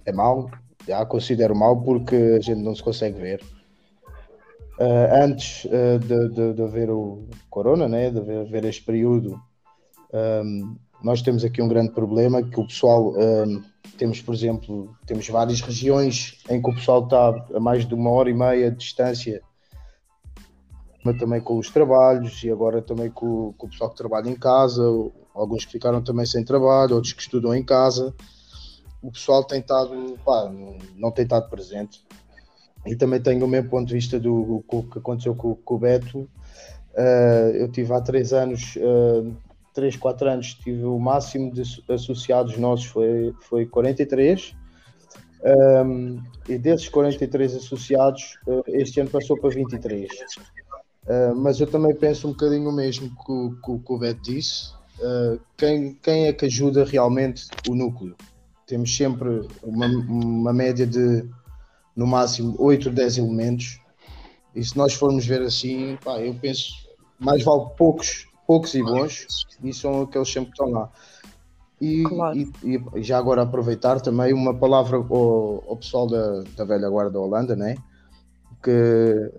é 0.07 0.13
mau, 0.13 0.51
já 0.89 1.05
considero 1.05 1.55
mau 1.55 1.83
porque 1.83 2.17
a 2.17 2.41
gente 2.41 2.63
não 2.63 2.75
se 2.75 2.83
consegue 2.83 3.21
ver. 3.21 3.43
Uh, 4.79 5.23
antes 5.23 5.65
uh, 5.67 5.99
de, 5.99 6.29
de, 6.31 6.55
de, 6.55 6.63
haver 6.63 6.91
o 6.91 7.29
Corona, 7.49 7.89
né, 7.89 8.11
de 8.11 8.19
haver, 8.19 8.41
haver 8.41 8.65
este 8.65 8.83
período, 8.83 9.41
um, 10.13 10.77
nós 11.03 11.23
temos 11.23 11.45
aqui 11.45 11.63
um 11.63 11.69
grande 11.69 11.93
problema 11.93 12.43
que 12.43 12.61
o 12.61 12.67
pessoal 12.67 13.15
um, 13.17 13.63
temos, 13.97 14.21
por 14.21 14.35
exemplo, 14.35 14.95
temos 15.07 15.29
várias 15.29 15.61
regiões 15.61 16.39
em 16.49 16.61
que 16.61 16.71
o 16.71 16.75
pessoal 16.75 17.05
está 17.05 17.47
a 17.55 17.61
mais 17.61 17.87
de 17.87 17.95
uma 17.95 18.11
hora 18.11 18.31
e 18.31 18.35
meia 18.35 18.71
de 18.71 18.77
distância, 18.77 19.43
mas 21.05 21.19
também 21.19 21.41
com 21.41 21.59
os 21.59 21.71
trabalhos 21.71 22.43
e 22.43 22.51
agora 22.51 22.83
também 22.83 23.11
com, 23.11 23.53
com 23.57 23.67
o 23.67 23.71
pessoal 23.71 23.91
que 23.91 23.97
trabalha 23.97 24.29
em 24.29 24.35
casa, 24.35 24.83
alguns 25.35 25.65
que 25.65 25.73
ficaram 25.73 26.03
também 26.03 26.27
sem 26.27 26.45
trabalho, 26.45 26.95
outros 26.95 27.13
que 27.13 27.23
estudam 27.23 27.55
em 27.55 27.65
casa. 27.65 28.15
O 29.03 29.11
pessoal 29.11 29.45
tem 29.45 29.61
estado, 29.61 30.19
pá, 30.25 30.51
não 30.97 31.11
tem 31.11 31.25
estado 31.25 31.49
presente. 31.49 32.05
E 32.85 32.97
também 32.97 33.21
tenho 33.21 33.45
o 33.45 33.49
mesmo 33.49 33.69
ponto 33.69 33.89
de 33.89 33.95
vista 33.95 34.19
do, 34.19 34.65
do 34.71 34.83
que 34.85 34.99
aconteceu 34.99 35.35
com, 35.35 35.55
com 35.57 35.75
o 35.75 35.79
Beto. 35.79 36.29
Uh, 36.97 37.51
eu 37.55 37.71
tive 37.71 37.93
há 37.93 38.01
três 38.01 38.33
anos 38.33 38.77
uh, 38.77 39.37
3, 39.77 39.95
4 39.95 40.31
anos 40.31 40.55
tive 40.55 40.85
o 40.85 40.99
máximo 40.99 41.53
de 41.53 41.63
associados 41.91 42.57
nossos 42.57 42.87
foi, 42.87 43.35
foi 43.43 43.67
43. 43.67 44.57
Um, 45.45 46.23
e 46.49 46.57
desses 46.57 46.89
43 46.89 47.57
associados, 47.57 48.39
uh, 48.47 48.65
este 48.69 49.01
ano 49.01 49.11
passou 49.11 49.39
para 49.39 49.51
23. 49.51 50.11
Uh, 50.11 51.37
mas 51.37 51.61
eu 51.61 51.67
também 51.67 51.95
penso 51.95 52.27
um 52.27 52.31
bocadinho 52.31 52.71
o 52.71 52.73
mesmo 52.73 53.11
que, 53.11 53.61
que, 53.61 53.79
que 53.79 53.93
o 53.93 53.99
Beto 53.99 54.23
disse. 54.23 54.73
Uh, 54.99 55.39
quem, 55.59 55.93
quem 56.03 56.27
é 56.27 56.33
que 56.33 56.47
ajuda 56.47 56.83
realmente 56.83 57.45
o 57.69 57.75
núcleo? 57.75 58.17
Temos 58.67 58.97
sempre 58.97 59.47
uma, 59.63 59.87
uma 59.87 60.55
média 60.55 60.87
de 60.87 61.29
no 61.95 62.07
máximo 62.07 62.57
8 62.59 62.89
ou 62.89 62.95
10 62.95 63.19
elementos. 63.19 63.79
E 64.55 64.65
se 64.65 64.75
nós 64.75 64.95
formos 64.95 65.27
ver 65.27 65.43
assim, 65.43 65.99
pá, 66.03 66.19
eu 66.19 66.35
penso 66.35 66.73
mais 67.19 67.45
vale 67.45 67.67
poucos 67.77 68.27
poucos 68.47 68.75
e 68.75 68.83
bons, 68.83 69.27
e 69.63 69.73
são 69.73 70.03
aqueles 70.03 70.33
sempre 70.33 70.53
que 70.53 70.63
estão 70.63 70.71
lá. 70.71 70.91
E, 71.81 72.05
claro. 72.05 72.39
e, 72.39 72.51
e, 72.65 73.03
já 73.03 73.19
agora 73.19 73.43
aproveitar 73.43 74.01
também 74.01 74.33
uma 74.33 74.55
palavra 74.55 74.97
ao, 74.97 75.65
ao 75.69 75.77
pessoal 75.77 76.07
da, 76.07 76.43
da 76.57 76.65
velha 76.65 76.89
guarda 76.89 77.13
da 77.13 77.21
Holanda, 77.21 77.55
né? 77.55 77.77
que 78.63 79.33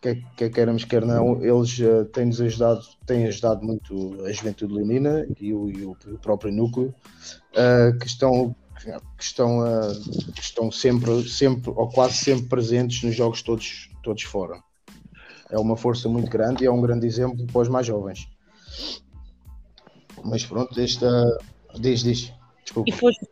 quer, 0.00 0.18
quer 0.36 0.50
queiramos, 0.50 0.84
quer 0.84 1.04
não, 1.04 1.42
eles 1.42 1.78
uh, 1.78 2.04
têm-nos 2.06 2.40
ajudado, 2.40 2.82
têm 3.06 3.26
ajudado 3.26 3.64
muito 3.64 4.24
a 4.24 4.32
Juventude 4.32 4.74
Leonina 4.74 5.26
e 5.40 5.54
o, 5.54 5.70
e 5.70 5.84
o, 5.84 5.92
o 5.92 6.18
próprio 6.18 6.52
núcleo, 6.52 6.92
uh, 7.52 7.96
que 7.98 8.06
estão, 8.06 8.54
que 9.16 9.22
estão, 9.22 9.60
uh, 9.60 10.32
que 10.34 10.42
estão 10.42 10.72
sempre, 10.72 11.28
sempre, 11.28 11.70
ou 11.70 11.88
quase 11.88 12.14
sempre 12.14 12.46
presentes 12.48 13.04
nos 13.04 13.14
jogos 13.14 13.42
todos, 13.42 13.90
todos 14.02 14.22
fora. 14.24 14.60
É 15.48 15.58
uma 15.58 15.76
força 15.76 16.08
muito 16.08 16.30
grande 16.30 16.64
e 16.64 16.66
é 16.66 16.70
um 16.70 16.80
grande 16.80 17.06
exemplo 17.06 17.46
para 17.46 17.62
os 17.62 17.68
mais 17.68 17.86
jovens. 17.86 18.26
Mas 20.24 20.44
pronto, 20.44 20.78
esta. 20.80 21.38
Diz, 21.78 22.02
diz. 22.02 22.32
Desculpa. 22.64 22.88
E 22.88 22.92
foste... 22.92 23.26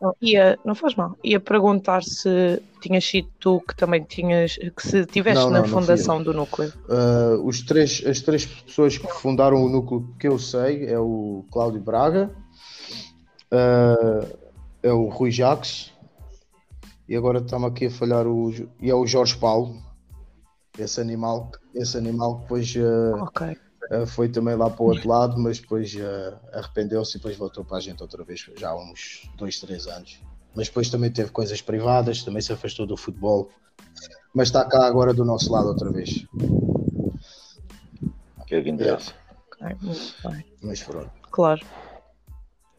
Não, 0.00 0.14
ia, 0.22 0.56
não 0.64 0.74
faz 0.76 0.94
mal. 0.94 1.16
Ia 1.24 1.40
perguntar 1.40 2.04
se 2.04 2.62
tinhas 2.80 3.04
sido 3.04 3.28
tu 3.40 3.60
que 3.60 3.74
também 3.74 4.04
tinhas, 4.04 4.54
que 4.54 4.86
se 4.86 5.04
tiveste 5.04 5.42
não, 5.42 5.50
na 5.50 5.60
não, 5.60 5.68
fundação 5.68 6.22
do 6.22 6.32
núcleo. 6.32 6.72
Uh, 6.88 7.44
os 7.44 7.62
três, 7.62 8.04
as 8.06 8.20
três 8.20 8.46
pessoas 8.46 8.96
que 8.96 9.08
fundaram 9.08 9.64
o 9.64 9.68
núcleo 9.68 10.08
que 10.18 10.28
eu 10.28 10.38
sei 10.38 10.86
é 10.86 10.98
o 10.98 11.44
Cláudio 11.50 11.80
Braga, 11.80 12.30
uh, 13.52 14.38
é 14.82 14.92
o 14.92 15.08
Rui 15.08 15.32
Jacques 15.32 15.92
e 17.08 17.16
agora 17.16 17.38
estamos 17.38 17.68
aqui 17.68 17.86
a 17.86 17.90
falhar 17.90 18.26
o 18.26 18.52
e 18.80 18.88
é 18.90 18.94
o 18.94 19.06
Jorge 19.06 19.36
Paulo. 19.36 19.87
Esse 20.78 21.00
animal, 21.00 21.50
esse 21.74 21.96
animal 21.96 22.36
que 22.36 22.42
depois 22.42 22.74
uh, 22.76 23.22
okay. 23.24 23.56
foi 24.06 24.28
também 24.28 24.54
lá 24.54 24.70
para 24.70 24.82
o 24.82 24.86
outro 24.86 25.08
lado, 25.08 25.38
mas 25.38 25.58
depois 25.58 25.94
arrependeu-se 26.52 27.16
e 27.16 27.18
depois 27.18 27.36
voltou 27.36 27.64
para 27.64 27.78
a 27.78 27.80
gente 27.80 28.02
outra 28.02 28.22
vez, 28.24 28.48
já 28.56 28.70
há 28.70 28.76
uns 28.76 29.28
dois, 29.36 29.58
três 29.58 29.86
anos 29.86 30.20
mas 30.58 30.66
depois 30.66 30.90
também 30.90 31.08
teve 31.08 31.30
coisas 31.30 31.62
privadas, 31.62 32.24
também 32.24 32.42
se 32.42 32.52
afastou 32.52 32.84
do 32.84 32.96
futebol, 32.96 33.48
mas 34.34 34.48
está 34.48 34.64
cá 34.64 34.86
agora 34.86 35.14
do 35.14 35.24
nosso 35.24 35.52
lado 35.52 35.68
outra 35.68 35.88
vez. 35.90 36.26
Que 38.46 38.56
é. 38.56 38.58
Okay, 38.58 39.76
muito 39.82 40.28
bem. 40.28 40.44
Mas 40.62 40.82
pronto. 40.82 41.10
Claro. 41.30 41.60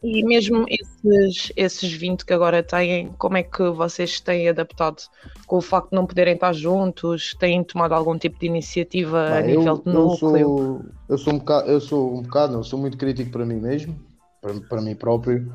E 0.02 0.24
mesmo 0.24 0.64
esses, 0.68 1.52
esses 1.54 1.92
20 1.92 2.24
que 2.24 2.32
agora 2.32 2.62
têm, 2.62 3.12
como 3.18 3.36
é 3.36 3.42
que 3.42 3.68
vocês 3.70 4.18
têm 4.18 4.48
adaptado 4.48 5.02
com 5.46 5.58
o 5.58 5.60
facto 5.60 5.90
de 5.90 5.96
não 5.96 6.06
poderem 6.06 6.34
estar 6.34 6.54
juntos? 6.54 7.34
Têm 7.38 7.62
tomado 7.62 7.92
algum 7.92 8.16
tipo 8.16 8.38
de 8.38 8.46
iniciativa 8.46 9.28
Bem, 9.28 9.38
a 9.38 9.42
nível 9.42 9.76
de 9.78 9.92
núcleo? 9.92 10.00
Eu 10.08 10.16
sou, 10.16 10.82
eu 11.08 11.18
sou 11.18 11.34
um 11.34 11.38
bocado, 11.38 11.70
eu 11.70 11.80
sou 11.80 12.14
um 12.18 12.22
bocado, 12.22 12.52
não, 12.54 12.62
sou 12.62 12.78
muito 12.78 12.96
crítico 12.96 13.30
para 13.30 13.44
mim 13.44 13.60
mesmo, 13.60 13.94
para, 14.40 14.58
para 14.60 14.80
mim 14.80 14.94
próprio 14.94 15.52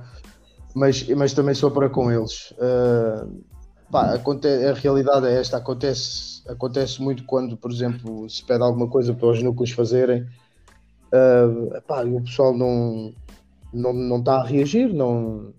mas, 0.75 1.08
mas 1.08 1.34
também 1.34 1.56
sou 1.56 1.72
para 1.72 1.90
com 1.90 2.12
eles. 2.12 2.52
Uh, 2.52 3.42
pá, 3.90 4.14
acontece, 4.14 4.66
a 4.66 4.74
realidade 4.74 5.25
é 5.25 5.40
esta: 5.40 5.56
acontece, 5.56 6.44
acontece 6.50 7.02
muito 7.02 7.24
quando, 7.24 7.56
por 7.56 7.72
exemplo, 7.72 8.30
se 8.30 8.44
pede 8.44 8.62
alguma 8.62 8.90
coisa 8.90 9.14
para 9.14 9.30
os 9.30 9.42
núcleos 9.42 9.72
fazerem, 9.72 10.24
uh, 11.14 11.82
pá, 11.88 12.04
o 12.04 12.22
pessoal 12.22 12.54
não, 12.56 13.14
não, 13.75 13.94
não 13.94 14.20
está 14.20 14.41
a 14.41 14.46
reagir. 14.46 14.94
Não, 14.94 15.53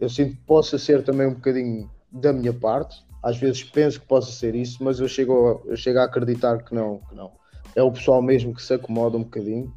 eu 0.00 0.08
sinto 0.08 0.36
que 0.36 0.42
possa 0.42 0.78
ser 0.78 1.04
também 1.04 1.26
um 1.26 1.34
bocadinho 1.34 1.90
da 2.10 2.32
minha 2.32 2.52
parte. 2.52 3.04
Às 3.22 3.36
vezes 3.36 3.64
penso 3.64 4.00
que 4.00 4.06
possa 4.06 4.30
ser 4.30 4.54
isso, 4.54 4.82
mas 4.82 5.00
eu 5.00 5.08
chego, 5.08 5.62
eu 5.66 5.76
chego 5.76 5.98
a 5.98 6.04
acreditar 6.04 6.62
que 6.62 6.74
não, 6.74 7.00
que 7.08 7.14
não. 7.14 7.32
É 7.74 7.82
o 7.82 7.92
pessoal 7.92 8.22
mesmo 8.22 8.54
que 8.54 8.62
se 8.62 8.74
acomoda 8.74 9.16
um 9.16 9.22
bocadinho 9.22 9.72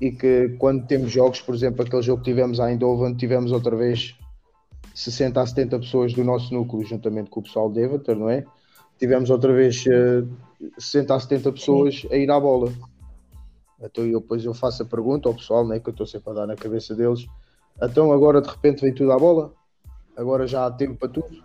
e 0.00 0.10
que 0.10 0.56
quando 0.58 0.86
temos 0.86 1.10
jogos, 1.10 1.40
por 1.40 1.54
exemplo, 1.54 1.82
aquele 1.82 2.02
jogo 2.02 2.22
que 2.22 2.30
tivemos 2.30 2.60
a 2.60 2.70
Eindhoven, 2.70 3.14
tivemos 3.14 3.52
outra 3.52 3.76
vez 3.76 4.14
60 4.94 5.40
a 5.40 5.46
70 5.46 5.78
pessoas 5.80 6.12
do 6.12 6.22
nosso 6.24 6.52
núcleo, 6.54 6.84
juntamente 6.84 7.30
com 7.30 7.40
o 7.40 7.42
pessoal 7.42 7.70
de 7.70 7.80
Everton, 7.80 8.14
não 8.14 8.30
é? 8.30 8.44
Tivemos 8.98 9.28
outra 9.30 9.52
vez 9.52 9.84
uh, 9.86 10.28
eh, 10.62 10.68
60 10.78 11.14
a 11.14 11.20
70 11.20 11.52
pessoas 11.52 12.06
a 12.10 12.16
ir 12.16 12.30
à 12.30 12.38
bola. 12.38 12.72
Então 13.84 14.04
eu, 14.04 14.20
depois 14.20 14.44
eu 14.44 14.54
faço 14.54 14.82
a 14.82 14.86
pergunta 14.86 15.28
ao 15.28 15.34
pessoal, 15.34 15.66
né, 15.66 15.78
que 15.78 15.88
eu 15.88 15.92
estou 15.92 16.06
sempre 16.06 16.30
a 16.30 16.34
dar 16.34 16.46
na 16.46 16.56
cabeça 16.56 16.94
deles. 16.94 17.26
Então 17.82 18.12
agora 18.12 18.40
de 18.40 18.48
repente 18.48 18.80
vem 18.80 18.94
tudo 18.94 19.12
à 19.12 19.18
bola? 19.18 19.52
Agora 20.16 20.46
já 20.46 20.66
há 20.66 20.70
tempo 20.70 20.96
para 20.96 21.08
tudo? 21.08 21.42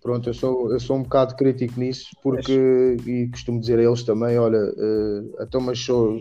Pronto, 0.00 0.28
eu 0.28 0.34
sou, 0.34 0.72
eu 0.72 0.80
sou 0.80 0.96
um 0.96 1.02
bocado 1.02 1.36
crítico 1.36 1.78
nisso, 1.78 2.10
porque, 2.22 2.96
e 3.06 3.28
costumo 3.28 3.60
dizer 3.60 3.78
a 3.78 3.84
eles 3.84 4.02
também, 4.02 4.36
olha, 4.36 4.58
uh, 4.58 5.42
então 5.42 5.60
mas 5.60 5.78
sou, 5.78 6.20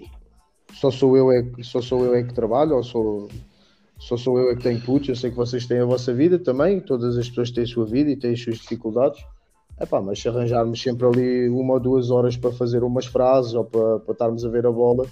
só 0.73 0.91
sou 0.91 1.17
eu 1.17 1.31
é, 1.31 1.43
só 1.63 1.81
sou 1.81 2.05
eu 2.05 2.13
é 2.13 2.21
que 2.21 2.31
trabalho, 2.31 2.75
ou 2.75 2.83
sou, 2.83 3.27
só 3.97 4.15
sou 4.17 4.37
eu 4.37 4.51
é 4.51 4.55
que 4.55 4.61
tenho 4.61 4.79
putos, 4.81 5.09
eu 5.09 5.15
sei 5.15 5.31
que 5.31 5.35
vocês 5.35 5.65
têm 5.65 5.79
a 5.79 5.85
vossa 5.85 6.13
vida 6.13 6.37
também, 6.37 6.79
todas 6.79 7.17
as 7.17 7.27
pessoas 7.27 7.49
têm 7.49 7.63
a 7.63 7.67
sua 7.67 7.85
vida 7.87 8.11
e 8.11 8.15
têm 8.15 8.33
as 8.33 8.41
suas 8.41 8.57
dificuldades. 8.57 9.19
Epá, 9.81 9.99
mas 9.99 10.21
se 10.21 10.29
arranjarmos 10.29 10.79
sempre 10.79 11.07
ali 11.07 11.49
uma 11.49 11.73
ou 11.73 11.79
duas 11.79 12.11
horas 12.11 12.37
para 12.37 12.51
fazer 12.51 12.83
umas 12.83 13.07
frases 13.07 13.55
ou 13.55 13.65
para, 13.65 13.99
para 13.99 14.13
estarmos 14.13 14.45
a 14.45 14.49
ver 14.49 14.67
a 14.67 14.71
bola, 14.71 15.07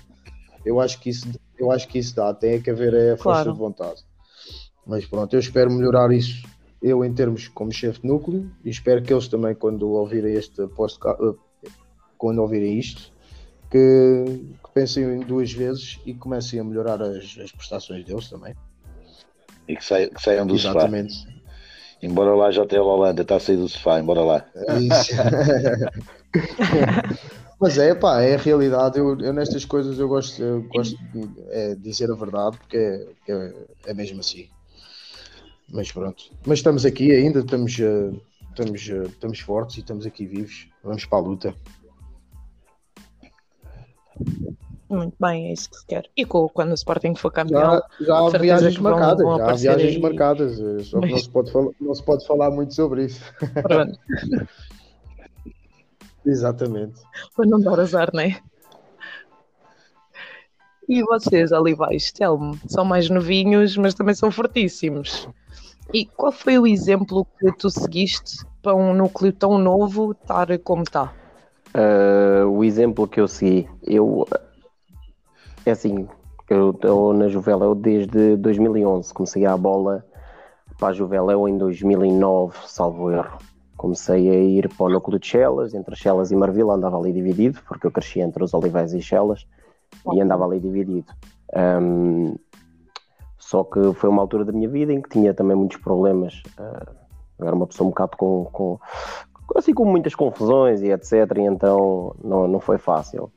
eu 0.64 0.80
acho 0.80 1.00
que 1.00 1.10
isso, 1.10 1.28
eu 1.58 1.72
acho 1.72 1.88
que 1.88 1.98
isso 1.98 2.16
dá, 2.16 2.32
tem 2.34 2.62
que 2.62 2.70
haver 2.70 2.94
a 3.14 3.18
força 3.18 3.44
claro. 3.44 3.54
de 3.54 3.58
vontade. 3.58 4.04
Mas 4.86 5.06
pronto, 5.08 5.34
eu 5.36 5.40
espero 5.40 5.72
melhorar 5.72 6.12
isso, 6.12 6.48
eu 6.82 7.04
em 7.04 7.12
termos 7.12 7.48
como 7.48 7.72
chefe 7.72 8.02
de 8.02 8.08
núcleo, 8.08 8.52
e 8.64 8.70
espero 8.70 9.02
que 9.02 9.12
eles 9.12 9.28
também, 9.28 9.56
quando 9.56 9.90
ouvirem 9.90 10.34
este 10.34 10.68
post, 10.68 11.00
quando 12.16 12.40
ouvirem 12.40 12.78
isto, 12.78 13.12
que, 13.72 14.24
que 14.64 14.72
pensem 14.72 15.20
duas 15.22 15.52
vezes 15.52 16.00
e 16.06 16.14
comecem 16.14 16.60
a 16.60 16.64
melhorar 16.64 17.02
as, 17.02 17.38
as 17.40 17.52
prestações 17.52 18.06
deles 18.06 18.30
também. 18.30 18.56
E 19.68 19.76
que, 19.76 19.84
saiam, 19.84 20.10
que 20.10 20.22
saiam 20.22 20.46
do 20.46 20.56
Exatamente. 20.56 21.14
sofá. 21.14 21.39
Embora 22.02 22.34
lá 22.34 22.50
já 22.52 22.66
tenha 22.66 22.82
a 22.82 22.86
Holanda, 22.86 23.24
está 23.24 23.36
a 23.36 23.40
sair 23.40 23.58
do 23.58 23.68
sofá, 23.68 24.00
embora 24.00 24.22
lá. 24.22 24.46
Isso. 24.80 25.12
Mas 27.60 27.78
é, 27.78 27.94
pá, 27.94 28.22
é 28.22 28.36
a 28.36 28.38
realidade. 28.38 28.98
Eu, 28.98 29.20
eu 29.20 29.34
nestas 29.34 29.66
coisas 29.66 30.00
eu 30.00 30.08
gosto, 30.08 30.42
eu 30.42 30.64
gosto 30.64 30.98
de 30.98 31.30
é, 31.50 31.76
dizer 31.76 32.10
a 32.10 32.16
verdade, 32.16 32.58
porque 32.58 32.78
é, 32.78 33.06
é, 33.28 33.54
é, 33.88 33.94
mesmo 33.94 34.22
assim. 34.22 34.48
Mas 35.70 35.92
pronto. 35.92 36.24
Mas 36.46 36.60
estamos 36.60 36.86
aqui 36.86 37.12
ainda, 37.12 37.42
estamos, 37.42 37.78
uh, 37.80 38.18
estamos, 38.50 38.88
uh, 38.88 39.04
estamos 39.04 39.40
fortes 39.42 39.78
e 39.78 39.80
estamos 39.82 40.06
aqui 40.06 40.26
vivos. 40.26 40.70
Vamos 40.82 41.04
para 41.04 41.18
a 41.18 41.22
luta. 41.22 41.54
Muito 44.90 45.16
bem, 45.20 45.50
é 45.50 45.54
isso 45.54 45.70
que 45.70 45.78
se 45.78 45.86
quer. 45.86 46.06
E 46.18 46.26
com, 46.26 46.50
quando 46.50 46.72
o 46.72 46.74
Sporting 46.74 47.14
for 47.14 47.32
campeão. 47.32 47.62
Já, 47.62 47.84
já 48.02 48.18
há 48.18 48.30
viagens 48.40 48.78
marcadas, 48.80 49.24
vão 49.24 49.38
já 49.38 49.52
há 49.52 49.54
viagens 49.54 49.96
aí. 49.96 50.02
marcadas, 50.02 50.60
eh, 50.60 50.80
só 50.84 51.00
que 51.00 51.12
não 51.12 51.18
se, 51.20 51.30
pode 51.30 51.52
falar, 51.52 51.72
não 51.80 51.96
se 51.96 52.04
pode 52.04 52.26
falar 52.26 52.50
muito 52.50 52.74
sobre 52.74 53.06
isso. 53.06 53.22
Pronto. 53.62 54.00
Exatamente. 56.26 57.00
Para 57.36 57.46
não 57.46 57.60
dar 57.60 57.80
azar, 57.80 58.10
não 58.14 58.22
é? 58.22 58.40
E 60.88 61.04
vocês, 61.04 61.52
Olivais, 61.52 62.12
Telmo, 62.12 62.58
são 62.68 62.84
mais 62.84 63.12
novinhos, 63.12 63.78
mas 63.78 63.94
também 63.94 64.16
são 64.16 64.32
fortíssimos. 64.32 65.30
E 65.94 66.04
qual 66.04 66.32
foi 66.32 66.58
o 66.58 66.66
exemplo 66.66 67.28
que 67.40 67.52
tu 67.52 67.70
seguiste 67.70 68.44
para 68.62 68.74
um 68.74 68.94
núcleo 68.94 69.32
tão 69.32 69.60
novo 69.60 70.14
estar 70.14 70.58
como 70.60 70.82
está? 70.82 71.14
Uh, 71.76 72.48
o 72.48 72.64
exemplo 72.64 73.08
que 73.08 73.20
eu 73.20 73.28
segui, 73.28 73.70
eu 73.84 74.28
é 75.66 75.72
assim, 75.72 76.08
eu 76.50 76.72
estou 76.72 77.14
na 77.14 77.28
Juveléu 77.28 77.76
desde 77.76 78.36
2011, 78.38 79.14
comecei 79.14 79.46
a 79.46 79.56
bola 79.56 80.06
para 80.80 80.90
a 80.90 80.94
Juveléu 80.94 81.48
em 81.48 81.58
2009, 81.58 82.58
salvo 82.66 83.12
erro. 83.12 83.38
Comecei 83.78 84.30
a 84.30 84.34
ir 84.34 84.70
para 84.76 84.88
o 84.88 84.90
núcleo 84.90 85.20
de 85.20 85.28
Chelas, 85.28 85.74
entre 85.74 85.96
Chelas 85.96 86.32
e 86.32 86.36
Marvila 86.36 86.74
andava 86.74 86.98
ali 86.98 87.14
dividido, 87.14 87.62
porque 87.68 87.88
eu 87.88 87.92
cresci 87.92 88.20
entre 88.20 88.44
os 88.44 88.54
Olivais 88.54 88.94
e 88.94 89.02
Chelas 89.02 89.48
e 90.14 90.22
andava 90.22 90.46
ali 90.46 90.60
dividido. 90.60 91.14
Um, 91.56 92.36
só 93.38 93.64
que 93.64 93.94
foi 93.94 94.10
uma 94.10 94.22
altura 94.22 94.44
da 94.44 94.52
minha 94.52 94.68
vida 94.68 94.92
em 94.92 95.02
que 95.02 95.10
tinha 95.10 95.34
também 95.34 95.56
muitos 95.56 95.78
problemas. 95.78 96.44
Uh, 96.60 97.46
era 97.46 97.56
uma 97.56 97.68
pessoa 97.68 97.88
um 97.88 97.92
bocado 97.92 98.18
com, 98.18 98.46
com, 98.52 98.80
assim 99.56 99.74
com 99.74 99.86
muitas 99.86 100.14
confusões 100.14 100.82
e 100.82 100.92
etc. 100.92 101.14
E 101.38 101.42
então 101.42 102.16
não, 102.24 102.48
não 102.48 102.60
foi 102.60 102.78
fácil. 102.78 103.32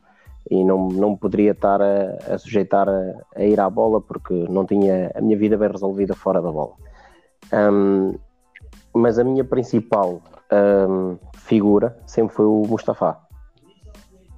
E 0.52 0.62
não, 0.62 0.88
não 0.88 1.16
poderia 1.16 1.52
estar 1.52 1.80
a, 1.80 2.34
a 2.34 2.36
sujeitar 2.36 2.86
a, 2.86 3.14
a, 3.34 3.42
ir 3.42 3.58
à 3.58 3.70
bola 3.70 4.02
porque 4.02 4.34
não 4.50 4.66
tinha 4.66 5.10
a 5.14 5.20
minha 5.22 5.38
vida 5.38 5.56
bem 5.56 5.70
resolvida 5.70 6.14
fora 6.14 6.42
da 6.42 6.52
bola. 6.52 6.74
Um, 7.50 8.18
mas 8.92 9.18
a 9.18 9.24
minha 9.24 9.44
principal 9.44 10.20
um, 10.52 11.16
figura 11.32 11.98
sempre 12.06 12.34
foi 12.34 12.44
o 12.44 12.64
Mustafa. 12.68 13.16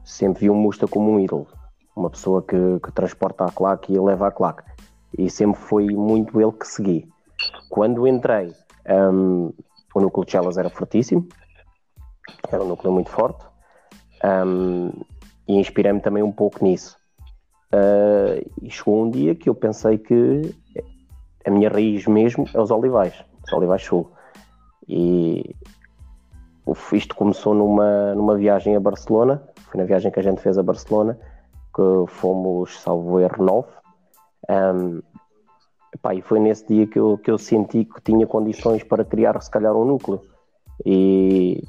Sempre 0.05 0.43
vi 0.43 0.51
o 0.51 0.55
Musta 0.55 0.87
como 0.87 1.11
um 1.11 1.19
ídolo, 1.19 1.49
uma 1.97 2.09
pessoa 2.09 2.41
que, 2.43 2.79
que 2.79 2.93
transporta 2.93 3.47
a 3.47 3.51
claque 3.51 3.93
e 3.93 3.99
leva 3.99 4.29
a 4.29 4.31
claque. 4.31 4.63
E 5.19 5.29
sempre 5.29 5.61
foi 5.61 5.87
muito 5.89 6.41
ele 6.41 6.53
que 6.53 6.69
segui. 6.69 7.09
Quando 7.69 8.07
entrei, 8.07 8.53
um, 8.89 9.53
o 9.93 10.01
núcleo 10.01 10.25
de 10.25 10.31
Chelas 10.31 10.59
era 10.59 10.71
fortíssimo, 10.71 11.27
era 12.53 12.63
um 12.63 12.69
núcleo 12.69 12.93
muito 12.93 13.11
forte 13.11 13.45
um, 14.25 14.91
e 15.47 15.55
inspirei-me 15.55 16.01
também 16.01 16.23
um 16.23 16.33
pouco 16.33 16.65
nisso. 16.65 16.97
Uh, 17.73 18.45
e 18.63 18.71
chegou 18.71 19.03
um 19.03 19.11
dia 19.11 19.35
que 19.35 19.49
eu 19.49 19.55
pensei 19.55 19.99
que 19.99 20.55
a 21.45 21.51
minha 21.51 21.69
raiz 21.69 22.07
mesmo 22.07 22.49
é 22.55 22.61
os 22.61 22.71
olivais, 22.71 23.15
os 23.47 23.53
olivais 23.53 23.83
sul. 23.83 24.11
E 24.89 25.55
isto 26.93 27.15
começou 27.15 27.55
numa, 27.55 28.15
numa 28.15 28.37
viagem 28.37 28.77
a 28.77 28.81
Barcelona, 28.81 29.43
foi 29.71 29.81
na 29.81 29.87
viagem 29.87 30.11
que 30.11 30.21
a 30.21 30.23
gente 30.23 30.41
fez 30.41 30.57
a 30.57 30.63
Barcelona, 30.63 31.19
que 31.75 32.13
fomos, 32.13 32.81
salvo 32.81 33.21
erro, 33.21 33.45
9. 33.45 33.69
Um, 34.49 35.03
e 36.13 36.23
foi 36.23 36.39
nesse 36.39 36.67
dia 36.67 36.87
que 36.87 36.99
eu, 36.99 37.19
que 37.19 37.31
eu 37.31 37.39
senti 37.39 37.85
que 37.85 38.01
tinha 38.03 38.27
condições 38.27 38.83
para 38.83 39.05
criar, 39.05 39.41
se 39.41 39.51
calhar, 39.51 39.75
um 39.75 39.85
núcleo. 39.85 40.21
E 40.85 41.63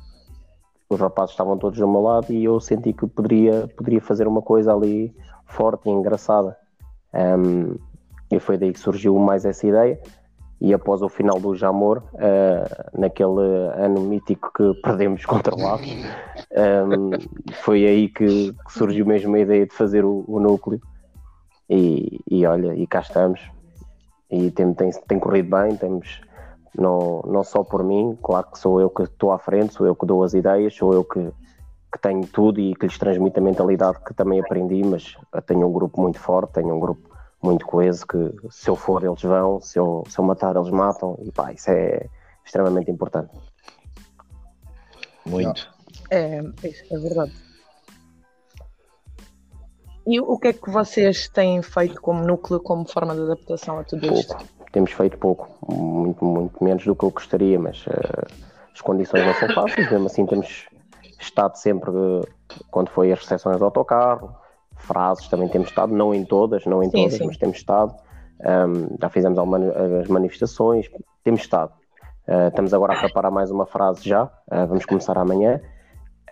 os 0.90 1.00
rapazes 1.00 1.32
estavam 1.32 1.58
todos 1.58 1.80
do 1.80 1.88
meu 1.88 2.02
lado 2.02 2.32
e 2.32 2.44
eu 2.44 2.60
senti 2.60 2.94
que 2.94 3.08
poderia, 3.08 3.68
poderia 3.76 4.02
fazer 4.02 4.28
uma 4.28 4.42
coisa 4.42 4.74
ali 4.74 5.16
forte 5.46 5.90
e 5.90 5.92
engraçada. 5.92 6.56
Um, 7.14 7.78
e 8.32 8.40
foi 8.40 8.58
daí 8.58 8.74
que 8.74 8.80
surgiu 8.80 9.18
mais 9.18 9.46
essa 9.46 9.66
ideia. 9.66 10.00
e 10.62 10.74
após 10.74 11.02
o 11.02 11.10
final 11.10 11.40
do 11.40 11.54
Jamor, 11.56 12.04
uh, 12.14 13.00
naquele 13.00 13.42
ano 13.76 14.02
mítico 14.02 14.52
que 14.54 14.74
perdemos 14.82 15.26
contra 15.26 15.56
o 15.56 15.68
Aves, 15.68 16.06
um, 16.52 17.12
foi 17.62 17.86
aí 17.86 18.10
que, 18.10 18.54
que, 18.54 18.74
surgiu 18.74 19.06
mesmo 19.06 19.36
a 19.36 19.40
ideia 19.40 19.66
de 19.66 19.74
fazer 19.74 20.06
o, 20.06 20.24
o 20.28 20.40
núcleo. 20.40 20.80
E, 21.70 22.20
e, 22.30 22.46
olha, 22.46 22.76
e 22.76 22.86
cá 22.86 23.00
estamos. 23.00 23.42
E 24.30 24.52
tem, 24.52 24.74
tem, 24.74 24.92
tem 25.08 25.20
corrido 25.20 25.50
bem, 25.50 25.76
temos 25.76 26.22
não, 26.78 27.22
não 27.26 27.44
só 27.44 27.64
por 27.64 27.84
mim, 27.84 28.18
claro 28.22 28.48
que 28.52 28.60
sou 28.60 28.80
eu 28.80 28.90
que 28.90 29.04
estou 29.04 29.32
à 29.32 29.40
frente, 29.40 29.74
sou 29.74 29.86
eu 29.86 29.96
que 29.96 30.06
dou 30.06 30.24
as 30.24 30.34
ideias, 30.34 30.76
sou 30.76 30.94
eu 30.94 31.04
que, 31.04 31.32
que 31.92 32.00
tenho 32.02 32.26
tudo 32.28 32.60
e 32.60 32.76
que 32.76 32.86
lhes 32.86 32.98
transmito 32.98 33.40
a 33.40 33.44
mentalidade 33.44 34.00
que 34.06 34.14
também 34.14 34.40
aprendi, 34.40 34.84
mas 34.84 35.18
tenho 35.46 35.68
um 35.68 35.72
grupo 35.72 36.02
muito 36.02 36.20
forte, 36.20 36.54
tenho 36.54 36.76
um 36.76 36.80
grupo 36.80 37.10
muito 37.42 37.66
coeso 37.66 38.06
que 38.08 38.34
se 38.50 38.70
eu 38.70 38.76
for 38.76 39.04
eles 39.04 39.22
vão, 39.22 39.62
se 39.62 39.78
eu, 39.78 40.04
se 40.08 40.18
eu 40.20 40.24
matar 40.24 40.56
eles 40.56 40.70
matam 40.70 41.18
e 41.22 41.32
pá, 41.32 41.52
isso 41.54 41.70
é 41.70 42.08
extremamente 42.44 42.90
importante. 42.90 43.32
Muito. 45.26 45.74
É, 46.10 46.38
é 46.38 46.98
verdade. 46.98 47.34
E 50.08 50.20
o 50.20 50.38
que 50.38 50.50
é 50.50 50.54
que 50.54 50.70
vocês 50.70 51.28
têm 51.30 51.62
feito 51.64 52.00
como 52.00 52.24
núcleo, 52.24 52.60
como 52.60 52.88
forma 52.88 53.16
de 53.16 53.22
adaptação 53.22 53.80
a 53.80 53.84
tudo 53.84 54.08
pouco. 54.08 54.55
Temos 54.76 54.92
feito 54.92 55.18
pouco, 55.18 55.48
muito, 55.74 56.26
muito 56.26 56.62
menos 56.62 56.84
do 56.84 56.94
que 56.94 57.06
eu 57.06 57.10
gostaria, 57.10 57.58
mas 57.58 57.88
uh, 57.88 58.28
as 58.74 58.82
condições 58.82 59.26
não 59.26 59.34
são 59.36 59.48
fáceis, 59.56 59.90
mesmo 59.90 60.08
assim 60.08 60.26
temos 60.26 60.66
estado 61.18 61.56
sempre, 61.56 61.92
quando 62.70 62.90
foi 62.90 63.10
as 63.10 63.20
recepções 63.20 63.58
do 63.58 63.64
autocarro, 63.64 64.36
frases 64.76 65.30
também 65.30 65.48
temos 65.48 65.70
estado, 65.70 65.94
não 65.94 66.14
em 66.14 66.26
todas, 66.26 66.66
não 66.66 66.84
em 66.84 66.90
sim, 66.90 66.98
todas, 67.04 67.18
sim. 67.18 67.26
mas 67.26 67.38
temos 67.38 67.56
estado. 67.56 67.96
Um, 68.42 68.98
já 69.00 69.08
fizemos 69.08 69.40
as 69.40 70.10
manifestações, 70.10 70.92
temos 71.24 71.40
estado. 71.40 71.72
Uh, 72.28 72.50
estamos 72.50 72.74
agora 72.74 72.98
a 72.98 73.00
preparar 73.00 73.32
mais 73.32 73.50
uma 73.52 73.66
frase 73.66 74.04
já, 74.04 74.26
uh, 74.26 74.68
vamos 74.68 74.84
começar 74.84 75.18
amanhã. 75.18 75.62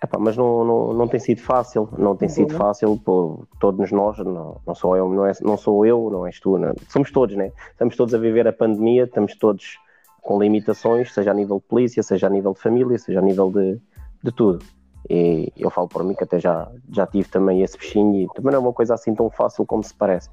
Epá, 0.03 0.19
mas 0.19 0.36
não, 0.36 0.65
não, 0.65 0.93
não 0.93 1.07
tem 1.07 1.17
sido 1.17 1.39
fácil, 1.39 1.88
não 1.98 2.13
tem 2.13 2.27
sido 2.27 2.53
fácil 2.53 2.98
por 2.98 3.48
todos 3.57 3.89
nós, 3.89 4.17
não, 4.17 4.60
não 4.67 4.75
sou 4.75 4.98
eu, 4.98 5.07
não, 5.07 5.25
é, 5.25 5.31
não 5.41 5.55
sou 5.55 5.86
eu, 5.86 6.10
não 6.12 6.27
és 6.27 6.41
tu, 6.41 6.57
não, 6.57 6.74
somos 6.89 7.10
todos, 7.10 7.38
né? 7.38 7.53
Estamos 7.72 7.95
todos 7.95 8.13
a 8.13 8.17
viver 8.17 8.45
a 8.45 8.51
pandemia, 8.51 9.05
estamos 9.05 9.33
todos 9.38 9.79
com 10.22 10.38
limitações, 10.41 11.13
seja 11.13 11.31
a 11.31 11.33
nível 11.33 11.57
de 11.57 11.67
polícia, 11.67 12.03
seja 12.03 12.27
a 12.27 12.29
nível 12.29 12.53
de 12.53 12.60
família, 12.60 13.00
seja 13.00 13.19
a 13.19 13.22
nível 13.22 13.50
de, 13.50 13.79
de 14.22 14.31
tudo. 14.33 14.60
E 15.10 15.53
eu 15.55 15.69
falo 15.69 15.88
por 15.88 16.03
mim 16.03 16.15
que 16.15 16.24
até 16.25 16.38
já, 16.38 16.69
já 16.91 17.07
tive 17.07 17.29
também 17.29 17.62
esse 17.62 17.77
bichinho 17.77 18.24
e 18.24 18.27
também 18.33 18.51
não 18.51 18.60
é 18.60 18.62
uma 18.62 18.74
coisa 18.74 18.95
assim 18.95 19.15
tão 19.15 19.29
fácil 19.29 19.65
como 19.65 19.83
se 19.83 19.93
parece. 19.93 20.29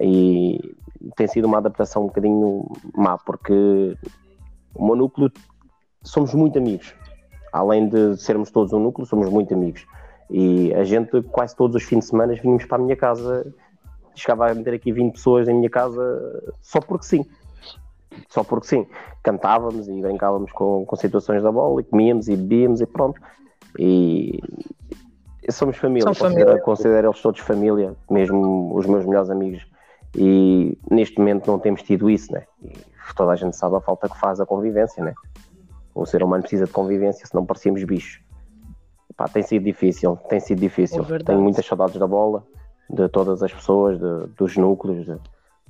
E 0.00 0.74
tem 1.14 1.26
sido 1.26 1.44
uma 1.44 1.58
adaptação 1.58 2.04
um 2.04 2.06
bocadinho 2.06 2.66
má, 2.94 3.18
porque 3.18 3.98
o 4.74 4.86
meu 4.86 4.96
núcleo 4.96 5.30
somos 6.02 6.32
muito 6.32 6.58
amigos. 6.58 6.94
Além 7.54 7.88
de 7.88 8.16
sermos 8.16 8.50
todos 8.50 8.72
um 8.72 8.80
núcleo, 8.80 9.06
somos 9.06 9.30
muito 9.30 9.54
amigos. 9.54 9.86
E 10.28 10.74
a 10.74 10.82
gente, 10.82 11.22
quase 11.22 11.54
todos 11.54 11.76
os 11.76 11.84
fins 11.84 12.00
de 12.00 12.06
semana, 12.06 12.34
vínhamos 12.34 12.64
para 12.64 12.82
a 12.82 12.84
minha 12.84 12.96
casa. 12.96 13.46
Chegava 14.12 14.50
a 14.50 14.54
meter 14.56 14.74
aqui 14.74 14.90
20 14.90 15.12
pessoas 15.12 15.46
em 15.46 15.54
minha 15.54 15.70
casa 15.70 16.52
só 16.60 16.80
porque 16.80 17.06
sim. 17.06 17.24
Só 18.28 18.42
porque 18.42 18.66
sim. 18.66 18.84
Cantávamos 19.22 19.86
e 19.86 19.92
brincávamos 20.00 20.50
com, 20.50 20.84
com 20.84 20.96
situações 20.96 21.44
da 21.44 21.52
bola 21.52 21.80
e 21.80 21.84
comíamos 21.84 22.26
e 22.26 22.36
bebíamos 22.36 22.80
e 22.80 22.86
pronto. 22.86 23.20
E 23.78 24.40
somos 25.48 25.76
família, 25.76 26.06
considero, 26.06 26.60
considero 26.60 27.06
eles 27.06 27.22
todos 27.22 27.38
família, 27.38 27.94
mesmo 28.10 28.74
os 28.74 28.84
meus 28.84 29.04
melhores 29.04 29.30
amigos. 29.30 29.64
E 30.16 30.76
neste 30.90 31.18
momento 31.20 31.46
não 31.46 31.60
temos 31.60 31.84
tido 31.84 32.10
isso, 32.10 32.32
né? 32.32 32.42
E 32.60 32.72
toda 33.14 33.30
a 33.30 33.36
gente 33.36 33.54
sabe 33.54 33.76
a 33.76 33.80
falta 33.80 34.08
que 34.08 34.18
faz 34.18 34.40
a 34.40 34.46
convivência, 34.46 35.04
né? 35.04 35.14
O 35.94 36.04
ser 36.04 36.22
humano 36.22 36.42
precisa 36.42 36.64
de 36.66 36.72
convivência, 36.72 37.26
senão 37.26 37.46
parecemos 37.46 37.84
bichos. 37.84 38.20
Pá, 39.16 39.28
tem 39.28 39.42
sido 39.42 39.64
difícil, 39.64 40.16
tem 40.28 40.40
sido 40.40 40.58
difícil. 40.60 41.06
É 41.14 41.18
tenho 41.18 41.40
muitas 41.40 41.64
saudades 41.64 41.96
da 41.96 42.06
bola, 42.06 42.44
de 42.90 43.08
todas 43.08 43.42
as 43.42 43.52
pessoas, 43.52 43.98
de, 43.98 44.26
dos 44.36 44.56
núcleos. 44.56 45.06
De, 45.06 45.16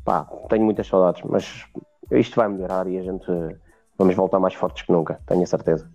pá, 0.04 0.24
tenho 0.48 0.64
muitas 0.64 0.86
saudades, 0.86 1.22
mas 1.28 1.66
isto 2.10 2.36
vai 2.36 2.48
melhorar 2.48 2.86
e 2.86 2.98
a 2.98 3.02
gente 3.02 3.26
vamos 3.98 4.14
voltar 4.14 4.38
mais 4.38 4.54
fortes 4.54 4.84
que 4.84 4.92
nunca, 4.92 5.20
tenho 5.26 5.42
a 5.42 5.46
certeza. 5.46 5.90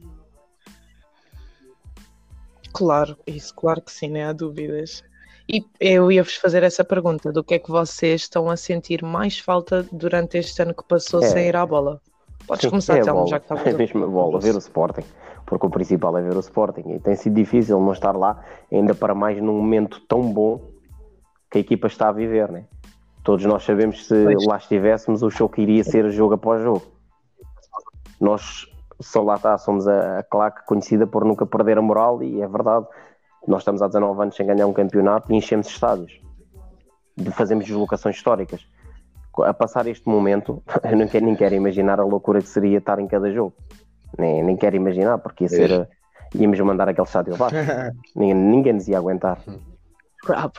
Claro, 2.71 3.17
isso, 3.25 3.53
claro 3.55 3.81
que 3.81 3.91
sim, 3.91 4.09
não 4.09 4.29
há 4.29 4.33
dúvidas. 4.33 5.03
E 5.51 5.65
eu 5.79 6.11
ia-vos 6.11 6.35
fazer 6.35 6.61
essa 6.61 6.83
pergunta: 6.83 7.31
do 7.31 7.43
que 7.43 7.55
é 7.55 7.59
que 7.59 7.71
vocês 7.71 8.21
estão 8.21 8.49
a 8.49 8.55
sentir 8.55 9.03
mais 9.03 9.39
falta 9.39 9.83
durante 9.91 10.37
este 10.37 10.61
ano 10.61 10.75
que 10.75 10.87
passou 10.87 11.23
é. 11.23 11.27
sem 11.27 11.47
ir 11.47 11.55
à 11.55 11.65
bola? 11.65 11.99
Podes 12.49 12.63
sim, 12.63 12.69
começar, 12.71 12.97
é 12.97 13.01
Telmo, 13.01 13.27
já 13.27 13.39
que 13.39 13.53
está 13.53 13.69
É 13.69 13.73
mesmo 13.73 14.03
a 14.03 14.07
bola, 14.07 14.39
ver 14.39 14.55
o 14.55 14.57
Sporting, 14.57 15.03
porque 15.45 15.67
o 15.67 15.69
principal 15.69 16.17
é 16.17 16.21
ver 16.23 16.35
o 16.35 16.39
Sporting 16.39 16.95
e 16.95 16.99
tem 16.99 17.15
sido 17.15 17.35
difícil 17.35 17.79
não 17.79 17.93
estar 17.93 18.17
lá, 18.17 18.43
ainda 18.71 18.95
para 18.95 19.13
mais 19.13 19.39
num 19.39 19.53
momento 19.53 20.01
tão 20.07 20.33
bom 20.33 20.59
que 21.51 21.59
a 21.59 21.61
equipa 21.61 21.85
está 21.85 22.09
a 22.09 22.11
viver, 22.11 22.51
né? 22.51 22.65
Todos 23.23 23.45
nós 23.45 23.63
sabemos 23.63 24.07
se 24.07 24.23
pois. 24.23 24.47
lá 24.47 24.57
estivéssemos, 24.57 25.21
o 25.21 25.29
show 25.29 25.47
que 25.47 25.61
iria 25.61 25.83
ser 25.83 26.09
jogo 26.09 26.33
após 26.33 26.59
jogo. 26.63 26.81
Nós 28.19 28.65
só 28.99 29.21
lá 29.21 29.35
está, 29.35 29.55
somos 29.59 29.87
a, 29.87 30.17
a 30.17 30.23
claque 30.23 30.65
conhecida 30.65 31.05
por 31.05 31.23
nunca 31.23 31.45
perder 31.45 31.77
a 31.77 31.81
moral 31.83 32.23
e 32.23 32.41
é 32.41 32.47
verdade. 32.47 32.87
Nós 33.47 33.61
estamos 33.61 33.83
há 33.83 33.87
19 33.87 34.23
anos 34.23 34.35
sem 34.35 34.47
ganhar 34.47 34.65
um 34.65 34.73
campeonato 34.73 35.31
e 35.31 35.35
enchemos 35.35 35.67
estádios. 35.67 36.19
Fazemos 37.33 37.65
deslocações 37.65 38.15
históricas. 38.15 38.65
A 39.37 39.53
passar 39.53 39.87
este 39.87 40.07
momento, 40.07 40.61
eu 40.83 40.97
nem 40.97 41.07
quero, 41.07 41.25
nem 41.25 41.35
quero 41.35 41.55
imaginar 41.55 41.99
a 41.99 42.03
loucura 42.03 42.41
que 42.41 42.49
seria 42.49 42.79
estar 42.79 42.99
em 42.99 43.07
cada 43.07 43.31
jogo. 43.31 43.53
Nem, 44.17 44.43
nem 44.43 44.57
quero 44.57 44.75
imaginar, 44.75 45.19
porque 45.19 45.45
ia 45.45 45.49
ser. 45.49 45.71
É. 45.71 45.87
Íamos 46.35 46.59
mandar 46.59 46.89
aquele 46.89 47.07
estádio 47.07 47.35
abaixo. 47.35 47.55
ninguém, 48.15 48.35
ninguém 48.35 48.73
nos 48.73 48.87
ia 48.87 48.97
aguentar. 48.97 49.39
Ah, 50.27 50.49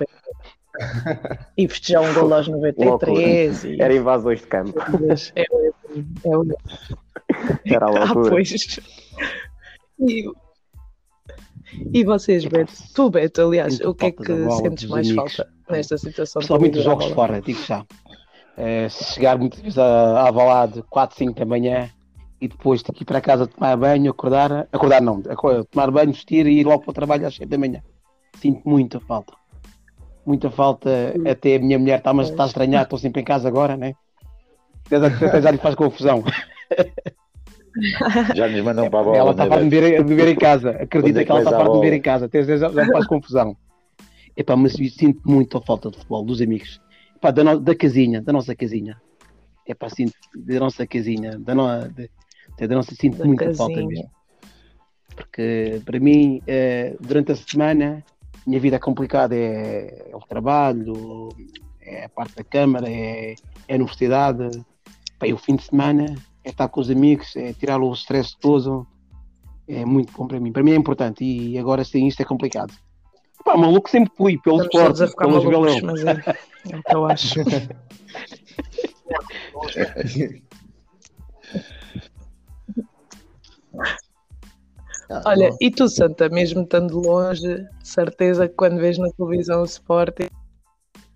e 1.57 1.69
festejar 1.69 2.03
um 2.03 2.15
gol 2.15 2.33
aos 2.33 2.47
93. 2.49 3.65
E... 3.65 3.81
Era 3.81 3.95
invasões 3.95 4.41
de 4.41 4.47
campo. 4.47 4.79
É, 5.35 5.43
é, 5.43 5.45
é, 5.45 5.49
era 7.75 7.87
a 7.87 7.91
loucura. 7.91 8.27
Ah, 8.27 8.31
pois. 8.31 8.81
E, 10.01 10.25
e 11.93 12.05
vocês, 12.05 12.45
Beto? 12.45 12.73
Tu, 12.95 13.11
Beto, 13.11 13.43
aliás, 13.43 13.75
Sinto 13.75 13.91
o 13.91 13.95
que 13.95 14.07
é 14.07 14.13
que 14.13 14.51
sentes 14.57 14.89
mais 14.89 15.07
amigos. 15.09 15.37
falta 15.37 15.53
nesta 15.69 15.99
situação? 15.99 16.41
Principalmente 16.41 16.79
os 16.79 16.85
jogos 16.85 17.07
fora, 17.07 17.41
digo 17.41 17.61
já. 17.63 17.85
É, 18.63 18.91
chegar 18.91 19.39
muitas 19.39 19.59
vezes 19.61 19.79
a, 19.79 20.29
a 20.29 20.31
balada 20.31 20.83
4, 20.91 21.17
5 21.17 21.33
da 21.33 21.47
manhã 21.47 21.89
e 22.39 22.47
depois 22.47 22.83
ter 22.83 22.93
que 22.93 23.05
ir 23.05 23.07
para 23.07 23.19
casa 23.19 23.47
tomar 23.47 23.75
banho, 23.75 24.11
acordar, 24.11 24.69
acordar 24.71 25.01
não, 25.01 25.23
tomar 25.71 25.91
banho, 25.91 26.13
vestir 26.13 26.47
e 26.47 26.61
ir 26.61 26.67
logo 26.67 26.83
para 26.83 26.91
o 26.91 26.95
trabalho 26.95 27.27
às 27.27 27.35
7 27.35 27.49
da 27.49 27.57
manhã. 27.57 27.83
Sinto 28.39 28.69
muita 28.69 29.01
falta. 29.01 29.33
Muita 30.27 30.51
falta, 30.51 30.91
até 31.27 31.57
a 31.57 31.59
minha 31.59 31.79
mulher 31.79 31.99
está, 32.01 32.13
mas 32.13 32.29
está 32.29 32.45
a 32.45 32.47
estranhar, 32.47 32.83
estou 32.83 32.99
sempre 32.99 33.23
em 33.23 33.25
casa 33.25 33.49
agora, 33.49 33.79
né? 33.79 33.95
Até 34.85 35.41
já 35.41 35.51
lhe 35.51 35.59
faz 35.59 35.75
confusão. 35.75 36.23
Já 38.35 38.49
nos 38.49 38.61
mandam 38.63 38.91
para 38.91 39.01
a 39.01 39.05
bola. 39.05 39.17
Ela 39.17 39.31
está 39.31 39.45
né, 39.45 39.49
para 39.49 39.63
beber, 39.63 40.05
beber 40.05 40.29
em 40.29 40.37
casa. 40.37 40.71
Acredita 40.71 41.21
é 41.21 41.25
que 41.25 41.31
ela 41.31 41.41
está 41.41 41.57
para 41.57 41.71
beber 41.71 41.93
em 41.93 42.03
casa. 42.03 42.27
Até 42.27 42.41
às 42.41 42.47
vezes 42.47 42.61
já 42.61 42.87
faz 42.87 43.07
confusão. 43.07 43.57
Epá, 44.37 44.57
mas 44.57 44.73
sinto 44.73 45.21
muito 45.25 45.57
a 45.57 45.61
falta 45.61 45.89
de 45.89 45.97
futebol, 45.97 46.25
dos 46.25 46.43
amigos. 46.43 46.81
Epá, 47.21 47.31
da, 47.31 47.45
no, 47.45 47.61
da 47.61 47.75
casinha, 47.75 48.23
da 48.23 48.33
nossa 48.33 48.57
casinha. 48.57 48.99
Epá, 49.69 49.91
sinto 49.91 50.15
da 50.35 50.59
nossa 50.59 50.87
casinha, 50.87 51.39
da, 51.39 51.55
no, 51.55 51.67
de, 51.89 52.11
da 52.67 52.75
nossa, 52.75 52.95
sinto 52.95 53.19
da 53.19 53.27
muita 53.27 53.45
casinha. 53.45 53.59
falta 53.59 53.87
mesmo. 53.87 54.11
Porque 55.15 55.83
para 55.85 56.01
mim, 56.01 56.41
eh, 56.47 56.97
durante 56.99 57.33
a 57.33 57.37
semana, 57.37 58.03
minha 58.47 58.59
vida 58.59 58.77
é 58.77 58.79
complicada. 58.79 59.37
É, 59.37 60.09
é 60.11 60.17
o 60.17 60.21
trabalho, 60.21 61.29
é 61.83 62.07
a 62.07 62.09
parte 62.09 62.37
da 62.37 62.43
câmara, 62.43 62.89
é, 62.89 63.35
é 63.69 63.73
a 63.75 63.77
universidade. 63.77 64.49
Epá, 65.17 65.27
e 65.27 65.35
o 65.35 65.39
fim 65.39 65.57
de 65.57 65.65
semana 65.65 66.07
é 66.43 66.49
estar 66.49 66.69
com 66.71 66.81
os 66.81 66.91
amigos, 66.91 67.37
é 67.37 67.53
tirar 67.53 67.79
o 67.79 67.93
stress 67.93 68.35
todo. 68.41 68.87
É 69.69 69.85
muito 69.85 70.11
bom 70.15 70.27
para 70.27 70.41
mim. 70.41 70.53
Para 70.53 70.63
mim 70.63 70.71
é 70.71 70.77
importante 70.77 71.23
e 71.23 71.59
agora 71.59 71.85
sim 71.85 72.07
isto 72.07 72.23
é 72.23 72.25
complicado. 72.25 72.73
Pá, 73.45 73.57
maluco 73.57 73.89
sempre 73.89 74.13
fui 74.17 74.39
pelo 74.39 74.63
esporte, 74.63 75.17
pelo 75.17 75.43
malucos, 75.43 75.83
mas 75.83 76.05
é, 76.05 76.11
é 76.71 76.77
o 76.77 76.83
que 76.83 76.95
eu 76.95 77.07
acho. 77.07 77.35
Olha, 85.25 85.51
e 85.61 85.71
tu, 85.71 85.89
Santa, 85.89 86.29
mesmo 86.29 86.63
estando 86.63 87.01
longe, 87.01 87.67
certeza 87.83 88.49
que 88.49 88.55
quando 88.55 88.79
vês 88.79 88.97
na 88.99 89.11
televisão 89.11 89.63
o 89.63 89.65
Sporting 89.65 90.29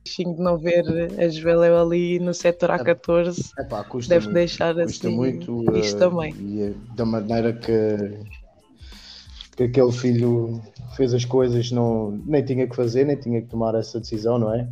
de 0.04 0.38
não 0.38 0.58
ver 0.58 0.84
a 1.18 1.28
Joeleu 1.28 1.80
ali 1.80 2.18
no 2.18 2.34
setor 2.34 2.70
A14 2.70 3.50
Epá, 3.58 3.84
deve 4.06 4.26
muito, 4.26 4.34
deixar 4.34 4.74
custa 4.74 5.08
assim 5.08 5.16
muito, 5.16 5.64
isto 5.76 5.96
uh, 5.96 5.98
também. 5.98 6.34
E 6.38 6.62
eh, 6.62 6.74
da 6.94 7.06
maneira 7.06 7.52
que, 7.52 7.72
que 9.56 9.64
aquele 9.64 9.92
filho 9.92 10.60
fez 10.96 11.14
as 11.14 11.24
coisas, 11.24 11.70
não, 11.70 12.10
nem 12.26 12.44
tinha 12.44 12.66
que 12.68 12.74
fazer, 12.74 13.04
nem 13.04 13.16
tinha 13.16 13.40
que 13.40 13.48
tomar 13.48 13.74
essa 13.74 14.00
decisão, 14.00 14.38
não 14.38 14.54
é? 14.54 14.68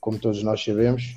Como 0.00 0.18
todos 0.18 0.42
nós 0.42 0.62
sabemos. 0.62 1.16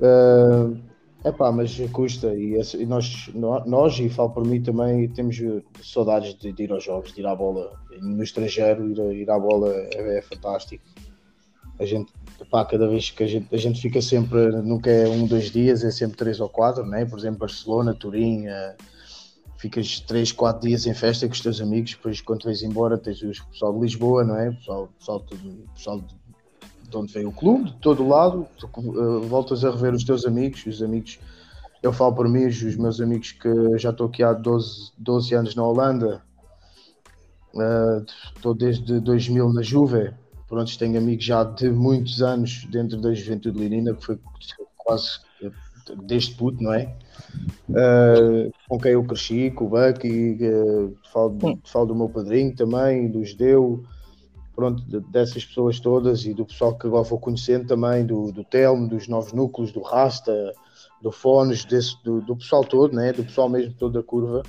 Uh, 0.00 0.76
É 1.24 1.30
pá, 1.30 1.52
mas 1.52 1.78
custa 1.92 2.34
e, 2.34 2.60
e, 2.60 2.86
nós, 2.86 3.30
nós, 3.32 3.98
e 4.00 4.08
falo 4.08 4.30
por 4.30 4.44
mim 4.44 4.60
também, 4.60 5.08
temos 5.08 5.40
saudades 5.80 6.34
de, 6.34 6.52
de, 6.52 6.64
ir 6.64 6.72
aos 6.72 6.82
jogos, 6.82 7.12
de 7.12 7.20
ir 7.20 7.26
à 7.26 7.34
bola 7.34 7.78
no 8.00 8.24
estrangeiro, 8.24 8.90
ir, 8.90 9.20
ir 9.20 9.30
à 9.30 9.38
bola 9.38 9.72
é, 9.72 10.18
é 10.18 10.22
fantástico. 10.22 10.82
A 11.78 11.84
gente, 11.84 12.12
pá, 12.50 12.64
cada 12.64 12.88
vez 12.88 13.10
que 13.10 13.22
a 13.22 13.26
gente, 13.28 13.54
a 13.54 13.56
gente 13.56 13.80
fica 13.80 14.02
sempre, 14.02 14.50
nunca 14.62 14.90
é 14.90 15.08
um, 15.08 15.24
dois 15.24 15.48
dias, 15.50 15.84
é 15.84 15.92
sempre 15.92 16.16
três 16.16 16.40
ou 16.40 16.48
quatro, 16.48 16.84
né? 16.84 17.04
por 17.04 17.20
exemplo, 17.20 17.38
Barcelona, 17.38 17.94
Turim, 17.94 18.48
uh, 18.48 18.74
ficas 19.62 20.00
três, 20.00 20.32
quatro 20.32 20.66
dias 20.66 20.86
em 20.86 20.92
festa 20.92 21.26
com 21.26 21.32
os 21.32 21.40
teus 21.40 21.60
amigos, 21.60 21.92
depois 21.92 22.20
quando 22.20 22.44
vais 22.44 22.62
embora 22.62 22.98
tens 22.98 23.22
o 23.22 23.46
pessoal 23.46 23.72
de 23.72 23.80
Lisboa, 23.80 24.24
não 24.24 24.36
é? 24.36 24.50
O 24.50 24.56
pessoal, 24.56 24.88
pessoal, 24.98 25.24
pessoal 25.74 26.00
de 26.00 26.22
de 26.92 26.96
onde 26.98 27.12
vem 27.12 27.24
o 27.24 27.32
clube, 27.32 27.70
de 27.70 27.76
todo 27.78 28.06
lado, 28.06 28.46
uh, 28.62 29.20
voltas 29.22 29.64
a 29.64 29.70
rever 29.70 29.94
os 29.94 30.04
teus 30.04 30.26
amigos, 30.26 30.66
os 30.66 30.82
amigos, 30.82 31.18
eu 31.82 31.92
falo 31.92 32.14
por 32.14 32.28
mim, 32.28 32.44
os 32.44 32.76
meus 32.76 33.00
amigos 33.00 33.32
que 33.32 33.78
já 33.78 33.90
estou 33.90 34.08
aqui 34.08 34.22
há 34.22 34.32
12, 34.34 34.92
12 34.98 35.34
anos 35.34 35.54
na 35.54 35.64
Holanda, 35.64 36.22
uh, 37.54 38.04
estou 38.36 38.54
desde 38.54 39.00
2000 39.00 39.52
na 39.54 39.62
Juve, 39.62 40.12
pronto, 40.46 40.78
tenho 40.78 40.98
amigos 40.98 41.24
já 41.24 41.42
de 41.42 41.70
muitos 41.70 42.20
anos 42.20 42.66
dentro 42.70 43.00
da 43.00 43.14
Juventude 43.14 43.58
Lenina, 43.58 43.94
que 43.94 44.04
foi 44.04 44.20
quase 44.76 45.18
desde 46.04 46.34
puto, 46.34 46.62
não 46.62 46.72
é? 46.72 46.94
Uh, 47.68 48.52
com 48.68 48.78
quem 48.78 48.92
eu 48.92 49.04
cresci, 49.04 49.50
com 49.50 49.66
o 49.66 49.68
Bucky, 49.68 50.38
uh, 50.42 50.96
falo, 51.12 51.38
falo 51.64 51.86
do 51.86 51.94
meu 51.94 52.08
padrinho 52.08 52.54
também, 52.54 53.10
do 53.10 53.24
Judeu, 53.24 53.84
pronto, 54.54 54.82
dessas 55.10 55.44
pessoas 55.44 55.80
todas 55.80 56.24
e 56.24 56.34
do 56.34 56.44
pessoal 56.44 56.76
que 56.76 56.86
agora 56.86 57.02
vou 57.02 57.18
conhecendo 57.18 57.66
também, 57.66 58.04
do, 58.04 58.30
do 58.30 58.44
Telmo, 58.44 58.88
dos 58.88 59.08
novos 59.08 59.32
núcleos, 59.32 59.72
do 59.72 59.80
Rasta, 59.80 60.52
do 61.00 61.10
Fones, 61.10 61.64
desse, 61.64 62.02
do, 62.04 62.20
do, 62.20 62.36
pessoal 62.36 62.62
todo, 62.62 62.94
né? 62.94 63.12
do 63.12 63.24
pessoal 63.24 63.48
mesmo 63.48 63.74
todo 63.74 63.94
da 63.94 64.02
curva, 64.02 64.42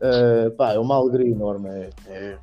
uh, 0.00 0.50
pá, 0.52 0.72
é 0.72 0.78
uma 0.78 0.96
alegria 0.96 1.30
enorme. 1.30 1.68
É, 1.68 1.90
é, 2.06 2.38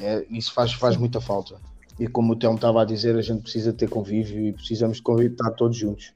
é, 0.00 0.26
isso 0.30 0.52
faz, 0.52 0.72
faz 0.72 0.96
muita 0.96 1.20
falta. 1.20 1.56
E 1.98 2.06
como 2.06 2.32
o 2.32 2.36
Telmo 2.36 2.56
estava 2.56 2.82
a 2.82 2.84
dizer, 2.84 3.16
a 3.16 3.22
gente 3.22 3.42
precisa 3.42 3.72
ter 3.72 3.88
convívio 3.88 4.40
e 4.40 4.52
precisamos 4.52 4.98
de 4.98 5.02
convívio, 5.02 5.32
estar 5.32 5.50
todos 5.50 5.76
juntos, 5.76 6.14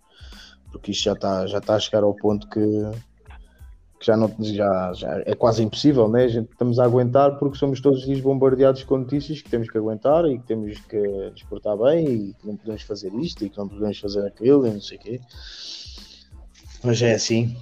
porque 0.77 0.93
isto 0.93 1.05
já 1.05 1.13
está, 1.13 1.47
já 1.47 1.59
está 1.59 1.75
a 1.75 1.81
chegar 1.81 2.03
ao 2.03 2.15
ponto 2.15 2.49
que 2.49 2.61
que 3.99 4.07
já, 4.07 4.15
não, 4.15 4.31
já, 4.41 4.93
já 4.93 5.23
é 5.25 5.35
quase 5.35 5.63
impossível, 5.63 6.07
né? 6.07 6.25
A 6.25 6.29
gente 6.29 6.51
estamos 6.53 6.79
a 6.79 6.85
aguentar 6.85 7.39
porque 7.39 7.57
somos 7.57 7.81
todos 7.81 8.01
os 8.01 8.07
dias 8.07 8.21
bombardeados 8.21 8.85
com 8.85 8.99
notícias 8.99 9.41
que 9.41 9.49
temos 9.49 9.71
que 9.71 9.79
aguentar 9.79 10.27
e 10.27 10.39
que 10.39 10.47
temos 10.47 10.79
que 10.81 11.31
desportar 11.35 11.79
bem 11.79 12.07
e 12.07 12.35
que 12.35 12.47
não 12.47 12.57
podemos 12.57 12.83
fazer 12.83 13.11
isto 13.15 13.45
e 13.45 13.49
que 13.49 13.57
não 13.57 13.67
podemos 13.67 13.99
fazer 13.99 14.27
aquilo 14.27 14.67
e 14.67 14.71
não 14.71 14.81
sei 14.83 14.99
o 14.99 15.01
quê. 15.01 15.21
Mas 16.85 17.01
é 17.01 17.15
assim. 17.15 17.57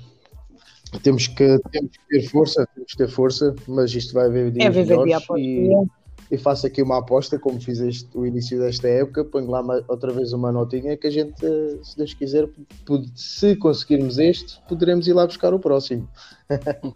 Temos 1.05 1.29
que, 1.29 1.59
temos 1.70 1.90
que 1.92 2.09
ter 2.09 2.29
força, 2.29 2.68
temos 2.74 2.90
que 2.90 2.98
ter 2.98 3.09
força, 3.09 3.55
mas 3.68 3.94
isto 3.94 4.12
vai 4.12 4.27
haver 4.27 4.50
dias 4.50 4.77
é 4.77 4.85
melhores 4.85 5.24
e, 5.37 5.70
e 6.31 6.39
faço 6.39 6.67
aqui 6.67 6.83
uma 6.83 6.99
aposta, 6.99 7.39
como 7.39 7.61
fiz 7.61 7.81
este, 7.81 8.09
o 8.17 8.27
início 8.27 8.59
desta 8.59 8.89
época, 8.89 9.25
ponho 9.25 9.51
lá 9.51 9.61
uma, 9.61 9.85
outra 9.89 10.13
vez 10.13 10.33
uma 10.33 10.51
notinha 10.51 10.97
que 10.97 11.07
a 11.07 11.11
gente, 11.11 11.41
se 11.83 11.97
Deus 11.97 12.15
quiser, 12.15 12.49
se 13.15 13.57
conseguirmos 13.57 14.19
este, 14.19 14.61
poderemos 14.69 15.07
ir 15.07 15.13
lá 15.13 15.27
buscar 15.27 15.53
o 15.53 15.59
próximo. 15.59 16.09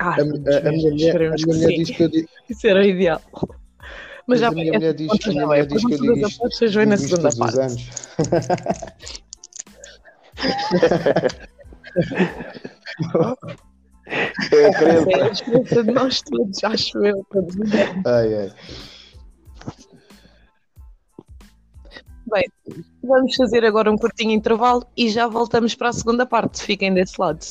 Ah, 0.00 0.10
a, 0.10 0.14
a, 0.16 0.18
a, 0.18 0.72
minha 0.72 0.90
mulher, 0.90 1.16
a 1.16 1.30
minha 1.30 1.46
mulher 1.46 1.68
diz 1.68 1.90
que 1.90 2.02
eu 2.02 2.08
digo... 2.08 2.28
Isso 2.50 2.66
era 2.66 2.84
ideal. 2.84 3.22
Mas, 3.32 3.46
Mas 4.26 4.40
já 4.40 4.48
a 4.48 4.50
minha 4.50 4.72
mulher 4.72 4.92
diz, 4.92 5.08
a 5.08 5.28
minha 5.30 5.46
mulher 5.46 5.66
diz 5.66 5.84
que 5.84 5.94
eu 5.94 5.98
digo 6.00 6.26
isto, 6.26 6.64
isto 6.64 6.84
na 6.84 6.96
segunda 6.96 7.30
parte. 7.36 7.60
Anos. 7.60 7.88
Eu 14.52 14.68
acredito. 14.68 15.10
É 15.10 15.22
a 15.22 15.28
experiência 15.28 15.84
de 15.84 15.92
nós 15.92 16.22
todos, 16.22 16.64
acho 16.64 17.04
eu. 17.04 17.26
Ai, 18.06 18.34
ai. 18.34 18.52
Bem, 22.26 22.44
vamos 23.02 23.36
fazer 23.36 23.64
agora 23.64 23.90
um 23.90 23.96
curtinho 23.96 24.32
intervalo 24.32 24.86
e 24.96 25.08
já 25.08 25.26
voltamos 25.26 25.74
para 25.74 25.90
a 25.90 25.92
segunda 25.92 26.24
parte. 26.26 26.62
Fiquem 26.62 26.92
desse 26.92 27.20
lado. 27.20 27.44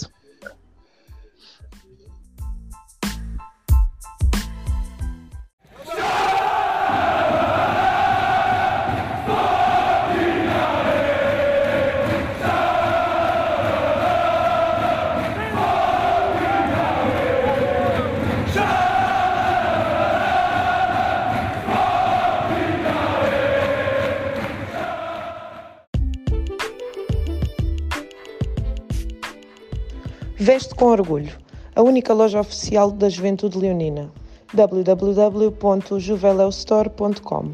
Veste 30.53 30.75
com 30.75 30.85
orgulho, 30.85 31.35
a 31.75 31.81
única 31.81 32.13
loja 32.13 32.39
oficial 32.39 32.91
da 32.91 33.09
Juventude 33.09 33.57
Leonina. 33.57 34.11
www.juveleustore.com 34.53 37.51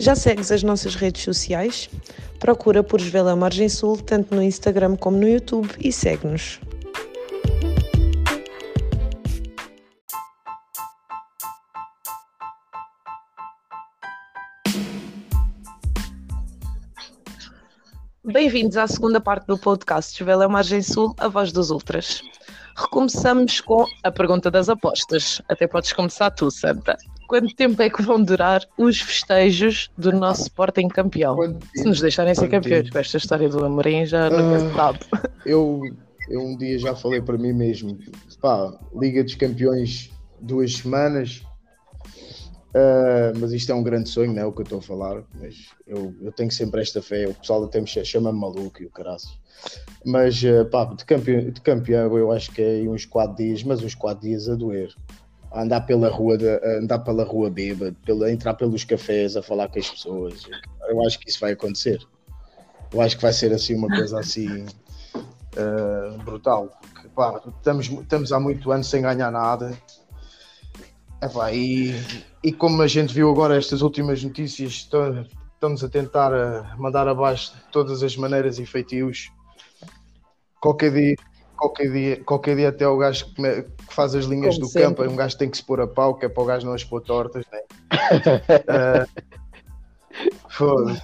Já 0.00 0.14
segues 0.14 0.52
as 0.52 0.62
nossas 0.62 0.94
redes 0.94 1.24
sociais? 1.24 1.90
Procura 2.38 2.84
por 2.84 3.00
Esvela 3.00 3.34
Margem 3.34 3.68
Sul 3.68 3.96
tanto 3.96 4.32
no 4.32 4.40
Instagram 4.40 4.94
como 4.94 5.18
no 5.18 5.28
YouTube 5.28 5.68
e 5.80 5.90
segue-nos. 5.90 6.60
Bem-vindos 18.24 18.76
à 18.76 18.86
segunda 18.86 19.20
parte 19.20 19.46
do 19.46 19.58
podcast 19.58 20.14
Esvela 20.14 20.48
Margem 20.48 20.80
Sul, 20.80 21.12
a 21.18 21.26
voz 21.26 21.50
dos 21.50 21.70
Ultras. 21.70 22.22
Recomeçamos 22.76 23.60
com 23.60 23.84
a 24.04 24.12
pergunta 24.12 24.48
das 24.48 24.68
apostas. 24.68 25.42
Até 25.48 25.66
podes 25.66 25.92
começar 25.92 26.30
tu, 26.30 26.48
Santa 26.52 26.96
quanto 27.28 27.54
tempo 27.54 27.80
é 27.80 27.90
que 27.90 28.02
vão 28.02 28.20
durar 28.20 28.66
os 28.76 29.00
festejos 29.00 29.90
do 29.96 30.10
nosso 30.10 30.42
Sporting 30.42 30.88
campeão? 30.88 31.36
Se 31.76 31.84
nos 31.84 32.00
deixarem 32.00 32.34
ser 32.34 32.48
campeões, 32.48 32.90
com 32.90 32.98
esta 32.98 33.18
história 33.18 33.48
do 33.48 33.64
Amorim 33.64 34.06
já 34.06 34.30
nunca 34.30 34.58
se 34.58 34.66
ah, 34.66 34.74
sabe. 34.74 34.98
Eu, 35.44 35.82
eu 36.28 36.40
um 36.40 36.56
dia 36.56 36.78
já 36.78 36.96
falei 36.96 37.20
para 37.20 37.36
mim 37.36 37.52
mesmo, 37.52 37.96
pá, 38.40 38.72
Liga 38.98 39.22
dos 39.22 39.34
Campeões 39.34 40.10
duas 40.40 40.76
semanas, 40.76 41.42
uh, 42.74 43.38
mas 43.38 43.52
isto 43.52 43.70
é 43.70 43.74
um 43.74 43.82
grande 43.82 44.08
sonho, 44.08 44.32
não 44.32 44.42
é 44.42 44.46
o 44.46 44.52
que 44.52 44.60
eu 44.60 44.64
estou 44.64 44.78
a 44.78 44.82
falar, 44.82 45.22
mas 45.34 45.68
eu, 45.86 46.14
eu 46.22 46.32
tenho 46.32 46.50
sempre 46.50 46.80
esta 46.80 47.02
fé, 47.02 47.28
o 47.28 47.34
pessoal 47.34 47.64
até 47.64 47.80
me 47.80 47.86
chama-me 47.86 48.38
maluco 48.38 48.82
e 48.82 48.86
o 48.86 48.90
caraço. 48.90 49.38
Mas 50.04 50.42
uh, 50.44 50.64
pá, 50.70 50.86
de 50.86 51.04
campeão, 51.04 51.50
de 51.50 51.60
campeão 51.60 52.16
eu 52.16 52.32
acho 52.32 52.50
que 52.52 52.62
é 52.62 52.88
uns 52.88 53.04
4 53.04 53.36
dias, 53.36 53.62
mas 53.62 53.82
uns 53.82 53.94
4 53.94 54.26
dias 54.26 54.48
a 54.48 54.54
doer 54.54 54.94
a 55.50 55.62
andar 55.62 55.82
pela 55.82 56.08
rua, 56.10 56.36
andar 56.80 56.98
pela 57.00 57.24
rua 57.24 57.50
bêbado, 57.50 57.96
pela, 58.04 58.30
entrar 58.30 58.54
pelos 58.54 58.84
cafés 58.84 59.36
a 59.36 59.42
falar 59.42 59.68
com 59.68 59.78
as 59.78 59.90
pessoas. 59.90 60.46
Eu 60.88 61.04
acho 61.06 61.18
que 61.18 61.28
isso 61.28 61.40
vai 61.40 61.52
acontecer. 61.52 62.00
Eu 62.92 63.00
acho 63.00 63.16
que 63.16 63.22
vai 63.22 63.32
ser 63.32 63.52
assim 63.52 63.74
uma 63.74 63.88
coisa 63.88 64.18
assim 64.18 64.62
uh, 64.62 66.18
brutal. 66.24 66.70
Pá, 67.14 67.42
estamos, 67.46 67.88
estamos 67.88 68.32
há 68.32 68.40
muito 68.40 68.70
anos 68.70 68.88
sem 68.88 69.02
ganhar 69.02 69.30
nada. 69.30 69.76
Epá, 71.22 71.52
e, 71.52 71.94
e 72.44 72.52
como 72.52 72.80
a 72.82 72.86
gente 72.86 73.12
viu 73.12 73.30
agora 73.30 73.56
estas 73.56 73.82
últimas 73.82 74.22
notícias, 74.22 74.88
estamos 75.52 75.82
a 75.82 75.88
tentar 75.88 76.32
eh, 76.32 76.76
mandar 76.76 77.08
abaixo 77.08 77.52
de 77.56 77.60
todas 77.72 78.04
as 78.04 78.16
maneiras 78.16 78.60
e 78.60 78.64
feitios. 78.64 79.32
Qualquer 80.60 80.92
dia, 80.92 81.16
qualquer 81.58 81.90
dia, 81.90 82.24
qualquer 82.24 82.56
dia 82.56 82.68
até 82.68 82.86
o 82.88 82.96
gajo 82.96 83.26
que, 83.34 83.66
faz 83.90 84.14
as 84.14 84.24
linhas 84.24 84.54
Como 84.54 84.66
do 84.66 84.72
sempre. 84.72 85.04
campo, 85.04 85.12
um 85.12 85.16
gajo 85.16 85.36
tem 85.36 85.50
que 85.50 85.56
se 85.56 85.62
pôr 85.62 85.80
a 85.80 85.86
pau, 85.86 86.14
que 86.14 86.24
é 86.24 86.28
para 86.28 86.42
o 86.42 86.46
gajo 86.46 86.66
não 86.66 86.72
as 86.72 86.84
pôr 86.84 87.02
tortas, 87.02 87.44
né? 87.52 87.60
uh, 89.04 89.08
Foda-se. 90.48 91.02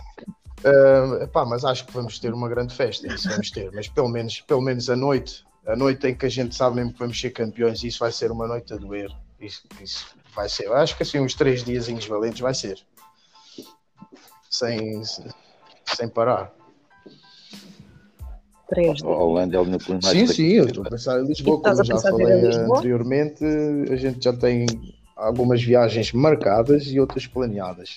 Uh, 0.65 1.29
pá, 1.29 1.45
mas 1.45 1.63
acho 1.65 1.85
que 1.85 1.93
vamos 1.93 2.19
ter 2.19 2.33
uma 2.33 2.49
grande 2.49 2.75
festa, 2.75 3.07
isso 3.07 3.29
vamos 3.29 3.51
ter, 3.51 3.71
mas 3.73 3.87
pelo 3.87 4.09
menos, 4.09 4.41
pelo 4.41 4.63
menos 4.63 4.89
a 4.89 4.97
noite, 4.97 5.45
a 5.67 5.77
noite 5.77 6.07
em 6.07 6.15
que 6.15 6.25
a 6.25 6.31
gente 6.31 6.55
sabe 6.55 6.77
mesmo 6.77 6.95
que 6.95 6.99
vamos 6.99 7.21
ser 7.21 7.31
campeões, 7.31 7.85
isso 7.85 7.99
vai 7.99 8.11
ser 8.11 8.31
uma 8.31 8.47
noite 8.47 8.73
a 8.73 8.77
doer. 8.77 9.11
Isso, 9.39 9.63
isso 9.83 10.07
vai 10.35 10.49
ser, 10.49 10.73
acho 10.73 10.97
que 10.97 11.03
assim, 11.03 11.21
uns 11.21 11.35
três 11.35 11.63
dias 11.63 11.87
valentes 12.07 12.41
vai 12.41 12.55
ser. 12.55 12.81
Sem, 14.49 15.03
sem 15.85 16.09
parar. 16.09 16.51
Três 18.69 19.03
A 19.03 19.09
Holanda 19.09 19.57
é 19.57 19.61
o 19.61 19.65
meu 19.65 19.79
Sim, 19.81 20.27
sim, 20.27 20.53
eu 20.53 20.67
estou 20.67 20.87
a 20.87 20.91
pensar 20.91 21.21
em 21.21 21.27
Lisboa, 21.27 21.61
como 21.61 21.85
já 21.85 21.99
falei 21.99 22.27
anteriormente, 22.27 23.45
a 23.91 23.97
gente 23.97 24.25
já 24.25 24.33
tem 24.33 24.67
algumas 25.15 25.63
viagens 25.63 26.13
marcadas 26.13 26.85
e 26.87 26.99
outras 26.99 27.27
planeadas. 27.27 27.97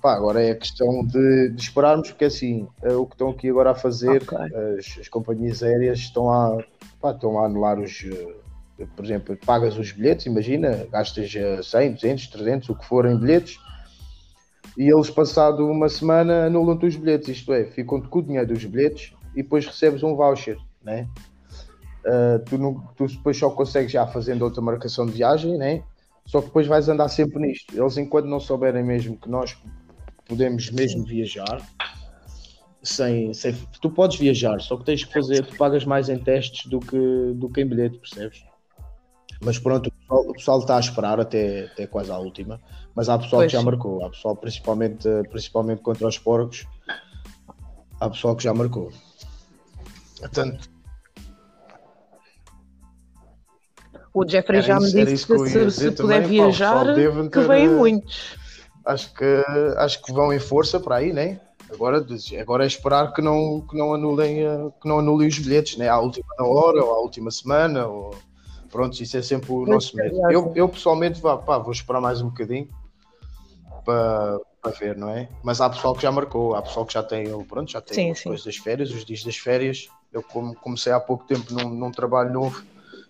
Pá, 0.00 0.14
agora 0.14 0.42
é 0.42 0.52
a 0.52 0.56
questão 0.56 1.04
de, 1.04 1.50
de 1.50 1.62
esperarmos, 1.62 2.08
porque 2.10 2.24
assim, 2.24 2.66
é 2.82 2.94
o 2.94 3.04
que 3.04 3.14
estão 3.14 3.28
aqui 3.28 3.50
agora 3.50 3.72
a 3.72 3.74
fazer, 3.74 4.22
okay. 4.22 4.38
as, 4.78 4.98
as, 5.00 5.08
companhias 5.08 5.62
aéreas 5.62 5.98
estão 5.98 6.32
a, 6.32 6.64
pá, 7.00 7.10
estão 7.10 7.38
a 7.38 7.44
anular 7.44 7.78
os, 7.78 8.02
eh, 8.04 8.86
por 8.96 9.04
exemplo, 9.04 9.36
pagas 9.44 9.76
os 9.76 9.92
bilhetes, 9.92 10.24
imagina, 10.24 10.86
gastas 10.90 11.30
100, 11.30 11.92
200, 11.92 12.26
300, 12.28 12.68
o 12.70 12.74
que 12.74 12.86
for 12.86 13.04
em 13.04 13.18
bilhetes, 13.18 13.58
e 14.78 14.90
eles, 14.90 15.10
passado 15.10 15.66
uma 15.66 15.90
semana, 15.90 16.46
anulam-te 16.46 16.86
os 16.86 16.96
bilhetes, 16.96 17.28
isto 17.28 17.52
é, 17.52 17.64
ficam 17.64 18.00
com 18.00 18.18
o 18.20 18.22
dinheiro 18.22 18.46
dos 18.46 18.64
bilhetes 18.64 19.12
e 19.36 19.42
depois 19.42 19.66
recebes 19.66 20.02
um 20.02 20.16
voucher, 20.16 20.58
né? 20.82 21.08
Uh, 22.04 22.38
tu, 22.46 22.56
não, 22.56 22.74
tu 22.96 23.06
depois 23.06 23.36
só 23.36 23.50
consegues 23.50 23.92
já 23.92 24.06
fazendo 24.06 24.42
outra 24.42 24.62
marcação 24.62 25.04
de 25.04 25.12
viagem, 25.12 25.58
né? 25.58 25.82
Só 26.24 26.40
que 26.40 26.46
depois 26.46 26.66
vais 26.66 26.88
andar 26.88 27.08
sempre 27.08 27.40
nisto. 27.40 27.76
Eles, 27.76 27.96
enquanto 27.98 28.26
não 28.26 28.40
souberem 28.40 28.82
mesmo 28.82 29.16
que 29.16 29.28
nós 29.28 29.56
podemos 30.26 30.70
mesmo 30.70 31.04
viajar, 31.04 31.60
sem, 32.82 33.34
sem, 33.34 33.54
tu 33.80 33.90
podes 33.90 34.18
viajar, 34.18 34.60
só 34.60 34.76
que 34.76 34.84
tens 34.84 35.04
que 35.04 35.12
fazer, 35.12 35.44
tu 35.44 35.56
pagas 35.56 35.84
mais 35.84 36.08
em 36.08 36.18
testes 36.18 36.66
do 36.66 36.80
que, 36.80 37.32
do 37.34 37.48
que 37.48 37.60
em 37.60 37.66
bilhete, 37.66 37.98
percebes? 37.98 38.44
Mas 39.42 39.58
pronto, 39.58 39.88
o 39.88 39.92
pessoal, 39.92 40.20
o 40.20 40.32
pessoal 40.32 40.58
está 40.60 40.76
a 40.76 40.80
esperar 40.80 41.20
até, 41.20 41.66
até 41.66 41.86
quase 41.86 42.10
à 42.10 42.18
última. 42.18 42.60
Mas 42.94 43.08
há 43.08 43.18
pessoal 43.18 43.42
pois. 43.42 43.52
que 43.52 43.58
já 43.58 43.62
marcou, 43.62 44.04
há 44.04 44.10
pessoal 44.10 44.36
principalmente, 44.36 45.08
principalmente 45.30 45.82
contra 45.82 46.08
os 46.08 46.18
porcos, 46.18 46.66
há 48.00 48.08
pessoal 48.08 48.34
que 48.34 48.44
já 48.44 48.54
marcou. 48.54 48.90
Portanto, 50.20 50.70
O 54.16 54.26
Jeffrey 54.26 54.62
já 54.62 54.80
me 54.80 54.90
disse 54.90 55.26
que, 55.26 55.38
se, 55.46 55.70
se 55.70 55.90
puder 55.90 56.22
também, 56.22 56.22
viajar, 56.22 56.86
pá, 56.86 56.94
que 57.30 57.40
vêm 57.40 57.68
muitos. 57.68 58.38
Acho 58.82 59.12
que, 59.12 59.44
acho 59.76 60.02
que 60.02 60.10
vão 60.10 60.32
em 60.32 60.38
força 60.38 60.80
para 60.80 60.96
aí, 60.96 61.12
né? 61.12 61.38
Agora, 61.70 62.02
agora 62.40 62.64
é 62.64 62.66
esperar 62.66 63.12
que 63.12 63.20
não, 63.20 63.60
que 63.68 63.76
não, 63.76 63.92
anulem, 63.92 64.36
que 64.80 64.88
não 64.88 65.00
anulem 65.00 65.28
os 65.28 65.38
bilhetes, 65.38 65.76
né? 65.76 65.90
À 65.90 65.98
última 65.98 66.32
hora 66.38 66.82
ou 66.82 66.94
à 66.94 67.00
última 67.00 67.30
semana. 67.30 67.86
Ou... 67.86 68.14
Pronto, 68.70 68.98
isso 68.98 69.18
é 69.18 69.22
sempre 69.22 69.52
o 69.52 69.66
nosso 69.66 69.94
medo. 69.94 70.16
Eu, 70.30 70.50
eu 70.54 70.66
pessoalmente 70.66 71.20
vá, 71.20 71.36
pá, 71.36 71.58
vou 71.58 71.72
esperar 71.72 72.00
mais 72.00 72.22
um 72.22 72.28
bocadinho 72.28 72.70
para, 73.84 74.40
para 74.62 74.72
ver, 74.72 74.96
não 74.96 75.10
é? 75.10 75.28
Mas 75.42 75.60
há 75.60 75.68
pessoal 75.68 75.94
que 75.94 76.02
já 76.02 76.10
marcou, 76.10 76.54
há 76.54 76.62
pessoal 76.62 76.86
que 76.86 76.94
já 76.94 77.02
tem, 77.02 77.26
pronto, 77.44 77.70
já 77.70 77.82
tem 77.82 78.14
sim, 78.14 78.34
sim. 78.34 78.44
das 78.44 78.56
férias, 78.56 78.90
os 78.92 79.04
dias 79.04 79.22
das 79.22 79.36
férias. 79.36 79.88
Eu 80.16 80.22
como 80.22 80.54
comecei 80.54 80.92
há 80.94 80.98
pouco 80.98 81.26
tempo 81.26 81.52
num, 81.52 81.68
num 81.68 81.90
trabalho 81.90 82.32
novo 82.32 82.64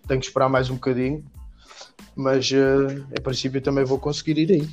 tenho 0.05 0.19
que 0.19 0.25
esperar 0.25 0.49
mais 0.49 0.69
um 0.69 0.75
bocadinho, 0.75 1.23
mas 2.13 2.51
uh, 2.51 3.05
em 3.17 3.21
princípio 3.21 3.61
também 3.61 3.85
vou 3.85 3.97
conseguir 3.97 4.37
ir 4.37 4.51
aí. 4.51 4.69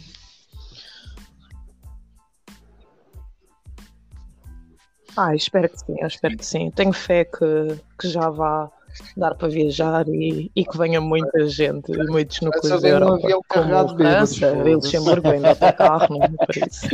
Ah, 5.17 5.33
espero 5.33 5.69
que 5.69 5.79
sim, 5.79 5.95
espero 6.05 6.37
que 6.37 6.45
sim. 6.45 6.73
Tenho 6.73 6.93
fé 6.93 7.25
que, 7.25 7.81
que 7.97 8.09
já 8.09 8.29
vá 8.31 8.69
dar 9.17 9.35
para 9.35 9.49
viajar 9.49 10.09
e, 10.09 10.51
e 10.55 10.65
que 10.65 10.79
venha 10.79 11.01
muita 11.01 11.47
gente 11.49 11.93
e 11.93 12.05
muitos 12.07 12.41
núcleos 12.41 12.83
da 12.83 12.89
Europa, 12.89 13.27
um 13.27 13.41
como 13.49 13.97
França, 13.97 14.53
Luxemburgo, 14.53 15.29
ainda 15.29 15.53
está 15.53 15.73
carro, 15.73 16.19
não 16.19 16.25
é 16.25 16.29
por 16.29 16.57
isso. 16.57 16.89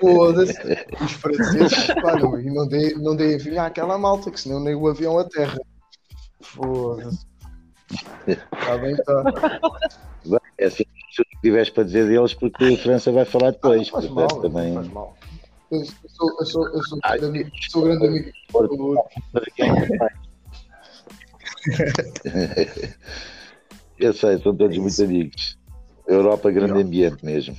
Foda-se, 0.00 0.86
os 1.02 1.12
franceses, 1.12 1.86
pá, 2.02 2.16
não, 2.16 2.40
e 2.40 2.50
não 2.50 2.66
dei, 2.66 2.94
não 2.94 3.16
dei 3.16 3.38
vinha 3.38 3.64
àquela 3.64 3.98
malta, 3.98 4.30
que 4.30 4.40
senão 4.40 4.60
nem 4.60 4.74
o 4.74 4.88
avião 4.88 5.18
a 5.18 5.24
terra. 5.24 5.58
Foda-se. 6.40 7.26
Está 8.26 8.78
bem, 8.78 8.94
está. 8.94 9.60
É 10.58 10.66
assim, 10.66 10.84
se 11.10 11.22
tu 11.22 11.40
tiveres 11.42 11.70
para 11.70 11.84
dizer 11.84 12.08
deles, 12.08 12.34
porque 12.34 12.64
a 12.64 12.78
França 12.78 13.12
vai 13.12 13.24
falar 13.24 13.50
depois. 13.50 13.90
Ah, 13.92 14.00
mal, 14.02 14.26
também... 14.40 14.72
não 14.72 14.82
faz 14.82 14.92
mal. 14.92 15.16
Eu 15.70 15.84
sou, 15.84 16.36
eu 16.38 16.46
sou, 16.46 16.68
eu 16.68 16.82
sou, 16.84 16.98
grande 17.00 17.24
amigo, 17.26 17.50
sou 17.70 17.82
grande 17.82 18.06
amigo. 18.06 18.32
Eu 23.98 24.12
sei, 24.12 24.38
são 24.38 24.54
todos 24.54 24.78
muito 24.78 25.02
amigos. 25.02 25.58
Europa, 26.06 26.50
grande 26.50 26.82
ambiente 26.82 27.24
mesmo. 27.24 27.56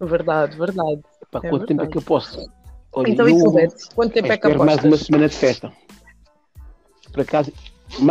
Verdade, 0.00 0.56
verdade. 0.56 1.02
Para 1.30 1.46
é 1.46 1.50
quanto 1.50 1.66
verdade. 1.66 1.66
tempo 1.66 1.82
é 1.82 1.86
que 1.88 1.98
eu 1.98 2.02
posso? 2.02 2.50
Olha, 2.92 3.10
então, 3.10 3.28
eu, 3.28 3.36
isso, 3.36 3.90
quanto 3.94 4.12
tempo 4.12 4.32
é 4.32 4.36
que 4.36 4.46
apostas? 4.46 4.66
mais 4.66 4.84
uma 4.84 4.96
semana 4.96 5.28
de 5.28 5.34
festa 5.34 5.72
por 7.18 7.22
acaso, 7.22 7.52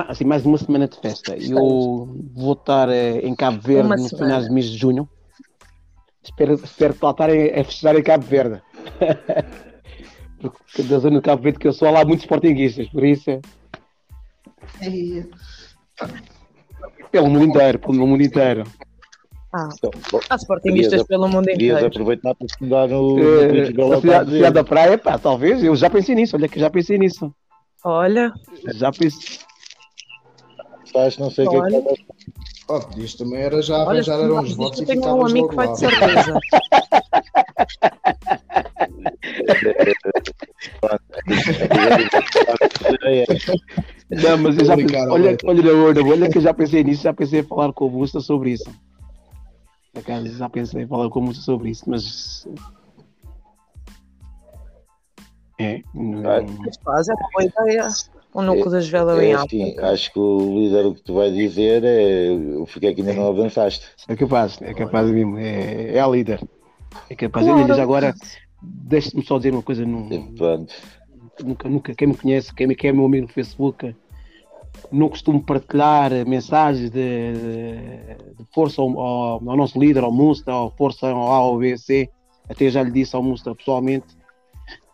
assim, 0.10 0.26
mais 0.26 0.46
uma 0.46 0.58
semana 0.58 0.88
de 0.88 1.00
festa. 1.00 1.36
Eu 1.38 2.10
vou 2.34 2.54
estar 2.54 2.90
eh, 2.90 3.20
em 3.20 3.34
Cabo 3.34 3.62
Verde 3.62 3.88
no 3.88 4.10
final 4.10 4.42
do 4.42 4.52
mês 4.52 4.66
de 4.66 4.78
junho. 4.78 5.08
Espero, 6.22 6.56
espero 6.56 6.94
que 6.94 7.06
lá 7.06 7.12
estarem 7.12 7.52
a 7.52 7.64
festejar 7.64 7.96
em 7.96 8.04
Cabo 8.04 8.26
Verde. 8.26 8.62
Porque 10.40 10.84
da 10.84 11.00
zona 11.00 11.18
de 11.18 11.22
Cabo 11.22 11.42
Verde 11.42 11.60
que 11.60 11.68
eu 11.68 11.74
sou 11.74 11.90
lá 11.92 12.06
muitos 12.06 12.24
sportinguistas, 12.24 12.88
por 12.90 13.04
isso. 13.04 13.30
É... 13.32 13.42
Pelo 17.12 17.30
mundo 17.30 17.46
inteiro, 17.46 17.80
pelo 17.80 18.08
mundo 18.08 18.24
inteiro. 18.24 18.64
Ah, 19.54 19.70
então, 19.76 19.92
há 20.30 20.36
sportinguistas 20.36 21.04
pelo 21.04 21.28
mundo 21.28 21.50
inteiro. 21.50 21.88
Aproveitar 21.88 22.36
para 22.36 22.46
estudar 22.46 22.88
no, 22.88 23.18
cidade, 24.02 24.52
da 24.52 24.64
praia, 24.64 24.98
pá, 24.98 25.18
talvez. 25.18 25.64
Eu 25.64 25.76
já 25.76 25.90
pensei 25.90 26.14
nisso, 26.14 26.36
olha 26.36 26.48
que 26.48 26.60
já 26.60 26.70
pensei 26.70 26.98
nisso. 26.98 27.34
Olha. 27.84 28.34
Já 28.76 28.92
pensei. 28.92 29.40
Faz 30.92 31.18
não 31.18 31.32
sei 31.32 31.48
o 31.48 31.50
que 31.50 31.76
é 31.76 31.82
que 31.82 32.08
Oh, 32.70 32.82
isto 32.98 33.24
também 33.24 33.42
era 33.44 33.62
já 33.62 33.78
arranjar 33.78 34.20
eram 34.20 34.40
uns 34.40 34.54
votos 34.54 34.82
e 34.82 34.86
ficavas 34.86 35.14
um 35.14 35.26
amigo 35.26 35.48
que 35.48 35.56
vai 35.56 35.72
de 35.72 35.80
certeza. 35.80 36.38
Não, 44.10 44.38
mas 44.38 44.58
eu 44.58 44.66
já 44.66 44.76
pensei, 44.76 45.08
olha, 45.08 45.38
olha, 45.46 46.06
olha 46.06 46.30
que 46.30 46.38
eu 46.38 46.42
já 46.42 46.54
pensei 46.54 46.84
nisso, 46.84 47.04
já 47.04 47.14
pensei 47.14 47.40
em 47.42 47.44
falar 47.44 47.74
com 47.74 47.86
o 47.86 47.90
Busta 47.90 48.20
sobre 48.20 48.52
isso. 48.52 48.70
Já 50.38 50.50
pensei 50.50 50.84
em 50.84 50.88
falar 50.88 51.10
com 51.10 51.20
o 51.20 51.24
Busta 51.24 51.42
sobre 51.42 51.70
isso, 51.70 51.90
mas 51.90 52.48
é. 55.60 55.82
Mas 55.94 56.78
faz, 56.84 57.10
é 57.10 57.14
uma 57.14 57.30
boa 57.32 57.44
ideia. 57.46 57.88
O 58.34 58.42
núcleo 58.42 58.70
das 58.70 58.88
velas 58.88 59.18
é, 59.18 59.26
em 59.26 59.34
alta. 59.34 59.50
Sim, 59.50 59.80
acho 59.80 60.14
que 60.14 60.20
o 60.20 60.60
líder 60.60 60.86
o 60.86 60.94
que 60.94 61.02
tu 61.02 61.16
vai 61.16 61.32
dizer 61.32 61.84
é 61.84 62.30
o 62.60 62.66
que 62.66 62.86
é 62.86 62.94
que 62.94 63.02
ainda 63.02 63.14
não 63.14 63.28
avançaste. 63.30 63.88
É 64.08 64.16
capaz, 64.16 64.62
é 64.62 64.74
capaz 64.74 65.10
mesmo. 65.10 65.40
É, 65.40 65.96
é 65.96 66.00
a 66.00 66.08
líder. 66.08 66.40
É 67.10 67.16
capaz. 67.16 67.46
Claro. 67.46 67.74
Eu, 67.74 67.82
agora, 67.82 68.14
deixe-me 68.68 69.26
só 69.26 69.38
dizer 69.38 69.54
uma 69.54 69.64
coisa. 69.64 69.86
Não, 69.86 70.10
nunca, 71.44 71.70
nunca, 71.70 71.96
quem 71.96 72.10
me 72.10 72.18
conhece, 72.18 72.54
quem, 72.54 72.68
quem 72.76 72.90
é 72.90 72.94
meu 72.94 73.06
amigo 73.06 73.28
no 73.28 73.34
Facebook, 73.34 73.96
não 74.92 75.10
costumo 75.10 75.42
partilhar 75.42 76.12
mensagens 76.28 76.90
de, 76.90 77.34
de 78.38 78.46
força 78.54 78.82
ao, 78.82 79.00
ao, 79.00 79.50
ao, 79.50 79.58
nosso 79.58 79.80
líder, 79.80 80.04
ao 80.04 80.12
Musta, 80.12 80.54
ou 80.54 80.72
força 80.72 81.08
ao 81.10 81.32
A 81.32 81.42
ou 81.44 81.60
B, 81.60 81.78
C. 81.78 82.10
Até 82.50 82.70
já 82.70 82.82
lhe 82.82 82.92
disse 82.92 83.16
ao 83.16 83.24
Musta 83.24 83.54
pessoalmente 83.54 84.18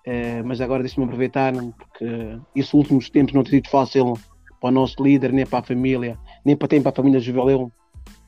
Uh, 0.06 0.44
mas 0.46 0.60
agora 0.60 0.84
deixe-me 0.84 1.06
aproveitar, 1.06 1.54
porque 1.54 2.38
esses 2.54 2.74
últimos 2.74 3.10
tempos 3.10 3.34
não 3.34 3.42
tem 3.42 3.52
sido 3.52 3.70
fácil 3.70 4.14
para 4.60 4.68
o 4.68 4.72
nosso 4.72 5.02
líder, 5.02 5.32
nem 5.32 5.46
para 5.46 5.60
a 5.60 5.64
família, 5.64 6.20
nem 6.44 6.58
para, 6.58 6.68
para 6.82 6.90
a 6.90 6.96
família 6.96 7.22
Juveleu. 7.22 7.72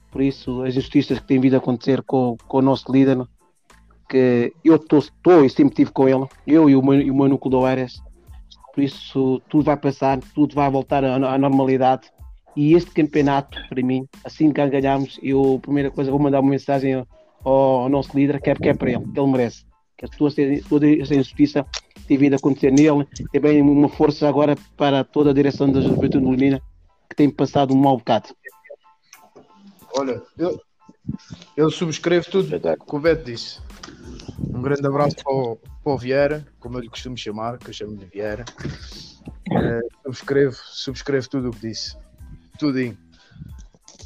Por 0.10 0.21
isso, 0.21 0.63
as 0.63 0.69
injustiças 0.69 1.19
que 1.19 1.27
têm 1.27 1.39
vindo 1.39 1.55
a 1.55 1.58
acontecer 1.58 2.01
com, 2.03 2.38
com 2.47 2.60
o 2.60 2.62
nosso 2.62 2.89
líder, 2.89 3.17
que 4.15 4.54
eu 4.63 4.75
estou 4.75 5.43
e 5.43 5.49
sempre 5.49 5.73
estive 5.73 5.91
com 5.91 6.08
ele, 6.08 6.25
eu 6.47 6.69
e 6.69 6.75
o 6.75 6.82
meu, 6.82 7.01
e 7.01 7.12
o 7.12 7.15
meu 7.15 7.28
núcleo 7.28 7.51
do 7.51 7.65
Ares. 7.65 8.01
Por 8.73 8.84
isso, 8.84 9.41
tudo 9.49 9.65
vai 9.65 9.75
passar, 9.75 10.19
tudo 10.34 10.56
vai 10.56 10.69
voltar 10.69 11.04
à, 11.04 11.15
à 11.15 11.38
normalidade. 11.38 12.10
E 12.56 12.73
este 12.73 12.91
campeonato, 12.91 13.58
para 13.67 13.84
mim, 13.84 14.08
assim 14.23 14.51
que 14.51 14.69
ganharmos, 14.69 15.19
eu, 15.21 15.56
a 15.56 15.60
primeira 15.60 15.91
coisa, 15.91 16.12
vou 16.12 16.19
mandar 16.19 16.39
uma 16.39 16.49
mensagem 16.49 16.93
ao, 16.93 17.06
ao 17.43 17.89
nosso 17.89 18.17
líder, 18.17 18.41
que 18.41 18.49
é, 18.49 18.56
que 18.56 18.69
é 18.69 18.73
para 18.73 18.91
ele, 18.91 19.04
que 19.04 19.19
ele 19.19 19.32
merece 19.32 19.65
que 19.97 20.17
toda 20.17 20.30
essa, 20.41 20.69
toda 20.69 20.89
essa 20.89 21.13
injustiça 21.13 21.65
tem 22.08 22.17
vindo 22.17 22.34
a 22.34 22.38
acontecer 22.38 22.71
nele. 22.71 23.08
Também 23.34 23.62
uma 23.62 23.89
força 23.89 24.28
agora 24.28 24.56
para 24.78 25.04
toda 25.04 25.32
a 25.32 25.34
direção 25.34 25.69
da 25.69 25.82
Juventude 25.82 26.23
Molina 26.23 26.62
que 27.10 27.15
tem 27.15 27.30
passado 27.30 27.73
um 27.73 27.78
mau 27.78 27.97
bocado. 27.97 28.30
Olha, 29.97 30.21
eu, 30.38 30.60
eu 31.56 31.71
subscrevo 31.71 32.30
tudo 32.30 32.56
o 32.56 32.60
que 32.60 32.95
o 32.95 32.99
Beto 32.99 33.25
disse. 33.25 33.60
Um 34.39 34.62
grande 34.62 34.86
abraço 34.86 35.15
para 35.17 35.34
o, 35.34 35.56
para 35.56 35.93
o 35.93 35.98
Vieira, 35.98 36.45
como 36.60 36.78
eu 36.78 36.82
lhe 36.82 36.89
costumo 36.89 37.17
chamar, 37.17 37.58
que 37.58 37.69
eu 37.69 37.74
chamo-lhe 37.74 38.06
Vieira. 38.06 38.45
É, 39.52 39.80
subscrevo, 40.04 40.56
subscrevo 40.56 41.30
tudo 41.30 41.50
o 41.50 41.52
que 41.52 41.67
disse. 41.67 41.98
Tudinho. 42.58 42.98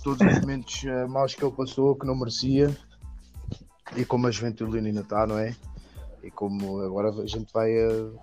Todos 0.04 0.26
os 0.26 0.40
momentos 0.42 0.84
uh, 0.84 1.08
maus 1.08 1.36
que 1.36 1.44
ele 1.44 1.56
passou, 1.56 1.96
que 1.96 2.06
não 2.06 2.16
merecia. 2.16 2.76
E 3.96 4.06
como 4.06 4.28
a 4.28 4.32
Juventude 4.32 4.78
ainda 4.78 5.02
está, 5.02 5.28
não 5.28 5.38
é? 5.38 5.56
E 6.24 6.32
como 6.32 6.82
agora 6.82 7.10
a 7.10 7.28
gente 7.28 7.52
vai. 7.54 7.72
Uh, 7.72 8.20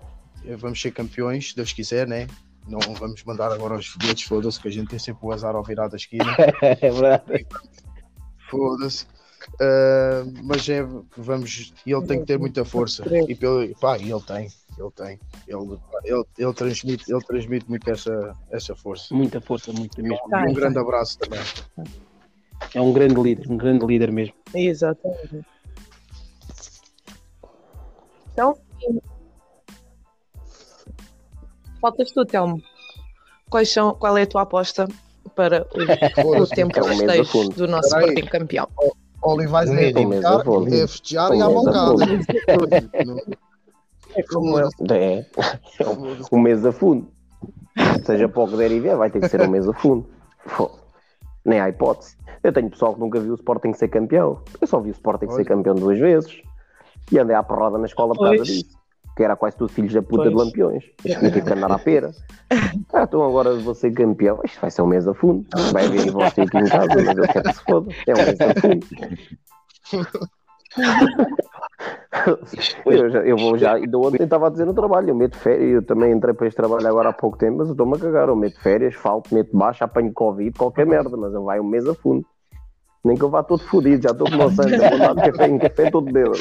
vamos 0.57 0.81
ser 0.81 0.91
campeões, 0.91 1.49
se 1.49 1.55
Deus 1.55 1.73
quiser, 1.73 2.07
né? 2.07 2.27
Não 2.67 2.79
vamos 2.95 3.23
mandar 3.23 3.51
agora 3.51 3.75
os 3.75 3.87
foguetes, 3.87 4.27
foda-se, 4.27 4.59
que 4.59 4.67
a 4.67 4.71
gente 4.71 4.89
tem 4.89 4.99
sempre 4.99 5.25
o 5.25 5.31
azar 5.31 5.55
ao 5.55 5.63
virar 5.63 5.87
da 5.87 5.95
esquina. 5.95 6.35
é 6.61 6.75
verdade. 6.75 7.47
Foda-se. 8.49 9.05
Uh, 9.55 10.31
mas 10.43 10.69
é, 10.69 10.83
vamos, 11.17 11.73
ele 11.85 12.05
tem 12.05 12.19
que 12.19 12.25
ter 12.25 12.37
muita 12.37 12.63
força. 12.63 13.03
E 13.27 13.33
pelo, 13.33 13.67
pá, 13.75 13.97
ele 13.97 14.19
tem, 14.21 14.49
ele 14.77 14.91
tem. 14.95 15.19
Ele, 15.47 15.79
ele, 16.03 16.23
ele, 16.37 16.53
transmite, 16.53 17.11
ele 17.11 17.21
transmite 17.21 17.67
muito 17.67 17.89
essa, 17.89 18.35
essa 18.51 18.75
força. 18.75 19.15
Muita 19.15 19.41
força, 19.41 19.71
muito 19.71 20.01
mesmo. 20.01 20.19
Um, 20.31 20.49
um 20.49 20.53
grande 20.53 20.77
abraço 20.77 21.17
também. 21.17 21.39
É 22.73 22.81
um 22.81 22.93
grande 22.93 23.19
líder, 23.19 23.49
um 23.49 23.57
grande 23.57 23.85
líder 23.85 24.11
mesmo. 24.11 24.35
Exatamente. 24.53 25.45
Então, 28.33 28.55
faltas 31.81 32.11
tu, 32.11 32.25
Telmo. 32.25 32.61
Quais 33.49 33.71
são, 33.71 33.95
qual 33.95 34.17
é 34.17 34.23
a 34.23 34.27
tua 34.27 34.43
aposta 34.43 34.87
para 35.35 35.65
o, 35.73 36.43
o 36.43 36.45
tempo 36.47 36.79
de 36.79 36.87
festejo 36.87 37.49
do 37.49 37.67
nosso 37.67 37.87
Sporting 37.87 38.25
campeão? 38.27 38.69
Olivais 39.21 39.69
é 39.69 39.91
brincar, 39.91 40.43
é 40.67 40.87
festejar 40.87 41.33
e 41.33 41.41
a 41.41 41.49
mãocada. 41.49 42.03
É 44.15 44.23
como 44.23 44.59
é. 44.59 44.63
É, 44.91 45.25
um 46.31 46.39
mês 46.39 46.65
a 46.65 46.71
fundo. 46.71 47.07
Seja 48.03 48.27
para 48.27 48.43
o 48.43 48.47
que 48.47 48.57
der 48.57 48.71
e 48.71 48.79
vier, 48.79 48.97
vai 48.97 49.11
ter 49.11 49.19
que 49.19 49.29
ser 49.29 49.41
um 49.41 49.49
mês 49.49 49.67
a 49.67 49.73
fundo. 49.73 50.07
Nem 51.45 51.59
há 51.59 51.69
hipótese. 51.69 52.17
Eu 52.43 52.51
tenho 52.53 52.69
pessoal 52.69 52.93
que 52.93 52.99
nunca 52.99 53.19
viu 53.19 53.33
o 53.33 53.35
Sporting 53.35 53.73
ser 53.73 53.89
campeão. 53.89 54.41
Eu 54.59 54.67
só 54.67 54.79
vi 54.79 54.89
o 54.89 54.91
Sporting 54.91 55.29
ser 55.31 55.45
campeão 55.45 55.75
duas 55.75 55.99
vezes. 55.99 56.41
E 57.11 57.19
andei 57.19 57.35
à 57.35 57.43
porrada 57.43 57.77
na 57.77 57.85
escola 57.85 58.13
por 58.13 58.23
causa 58.23 58.43
disso 58.43 58.77
que 59.17 59.23
era 59.23 59.35
quase 59.35 59.57
tudo 59.57 59.69
filhos 59.69 59.91
da 59.91 60.01
puta 60.01 60.23
pois. 60.23 60.29
de 60.29 60.35
lampiões. 60.35 60.83
Tinha 61.01 61.31
que 61.31 61.53
andar 61.53 61.71
à 61.71 61.79
pera. 61.79 62.11
Ah, 62.93 63.03
então 63.03 63.23
agora 63.23 63.59
ser 63.73 63.91
campeão. 63.91 64.39
Isto 64.45 64.61
vai 64.61 64.69
ser 64.69 64.83
um 64.83 64.87
mês 64.87 65.07
a 65.07 65.13
fundo. 65.13 65.45
Vai 65.73 65.85
haver 65.85 66.11
você 66.11 66.41
aqui 66.41 66.57
em 66.57 66.65
casa, 66.65 66.87
mas 67.03 67.17
eu 67.17 67.23
quero 67.23 67.43
que 67.43 67.53
se 67.53 67.63
foda. 67.63 67.91
É 68.05 68.13
um 68.13 68.17
mês 68.17 68.39
a 68.39 68.53
fundo. 68.61 68.85
eu, 72.85 73.09
já, 73.09 73.19
eu 73.19 73.37
vou 73.37 73.57
já, 73.57 73.73
ainda 73.73 73.97
ontem 73.97 74.23
estava 74.23 74.47
a 74.47 74.49
dizer 74.49 74.65
no 74.65 74.73
trabalho, 74.73 75.09
eu 75.09 75.15
meto 75.15 75.35
férias, 75.37 75.71
eu 75.71 75.81
também 75.81 76.11
entrei 76.11 76.33
para 76.33 76.47
este 76.47 76.55
trabalho 76.55 76.87
agora 76.87 77.09
há 77.09 77.13
pouco 77.13 77.37
tempo, 77.37 77.57
mas 77.57 77.67
eu 77.67 77.73
estou-me 77.73 77.95
a 77.95 77.99
cagar, 77.99 78.29
eu 78.29 78.35
meto 78.35 78.61
férias, 78.61 78.93
falto, 78.95 79.33
meto 79.33 79.57
baixo, 79.57 79.83
apanho 79.83 80.13
Covid, 80.13 80.57
qualquer 80.57 80.85
merda, 80.85 81.17
mas 81.17 81.33
eu 81.33 81.43
vai 81.43 81.59
um 81.59 81.67
mês 81.67 81.87
a 81.87 81.95
fundo. 81.95 82.25
Nem 83.03 83.15
que 83.15 83.23
eu 83.23 83.29
vá 83.29 83.41
todo 83.41 83.63
fodido, 83.63 84.03
já 84.03 84.11
estou 84.11 84.29
com 84.29 84.45
o 84.45 84.51
sangue, 84.51 84.77
vou 84.77 84.99
dar 84.99 85.15
de 85.15 85.31
café 85.31 85.47
em 85.47 85.57
café 85.57 85.89
todo 85.89 86.11
bêbado. 86.11 86.39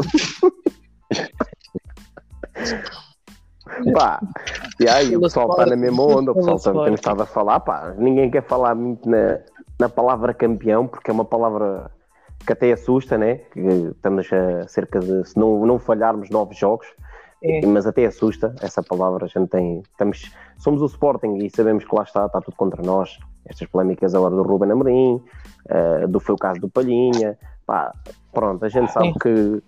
Pá, 3.92 4.20
e 4.80 4.88
aí 4.88 5.16
o 5.16 5.20
pessoal 5.20 5.50
está 5.50 5.66
na 5.66 5.76
mesma 5.76 6.02
onda, 6.02 6.30
o 6.30 6.34
pessoal 6.34 6.58
também 6.58 6.94
estado 6.94 7.22
a 7.22 7.26
falar, 7.26 7.60
pá, 7.60 7.94
ninguém 7.98 8.30
quer 8.30 8.42
falar 8.42 8.74
muito 8.74 9.08
na, 9.08 9.40
na 9.78 9.88
palavra 9.88 10.32
campeão, 10.32 10.86
porque 10.86 11.10
é 11.10 11.12
uma 11.12 11.24
palavra 11.24 11.90
que 12.46 12.52
até 12.52 12.72
assusta, 12.72 13.18
né? 13.18 13.36
Que 13.52 13.60
estamos 13.60 14.32
a 14.32 14.68
cerca 14.68 15.00
de, 15.00 15.28
se 15.28 15.36
não, 15.36 15.66
não 15.66 15.78
falharmos, 15.78 16.30
nove 16.30 16.54
jogos, 16.54 16.86
é. 17.42 17.66
mas 17.66 17.86
até 17.86 18.06
assusta 18.06 18.54
essa 18.62 18.82
palavra. 18.82 19.24
A 19.24 19.28
gente 19.28 19.48
tem, 19.48 19.82
estamos, 19.90 20.32
somos 20.58 20.80
o 20.80 20.86
Sporting 20.86 21.38
e 21.38 21.50
sabemos 21.50 21.84
que 21.84 21.94
lá 21.94 22.04
está, 22.04 22.26
está 22.26 22.40
tudo 22.40 22.56
contra 22.56 22.82
nós. 22.82 23.18
Estas 23.44 23.68
polémicas 23.68 24.14
agora 24.14 24.34
do 24.34 24.42
Ruben 24.42 24.70
Amorim, 24.70 25.22
uh, 25.70 26.08
do 26.08 26.20
foi 26.20 26.34
o 26.34 26.38
caso 26.38 26.60
do 26.60 26.68
Palhinha, 26.68 27.36
pá, 27.66 27.92
pronto, 28.32 28.64
a 28.64 28.68
gente 28.68 28.92
sabe 28.92 29.08
é. 29.08 29.12
que 29.20 29.62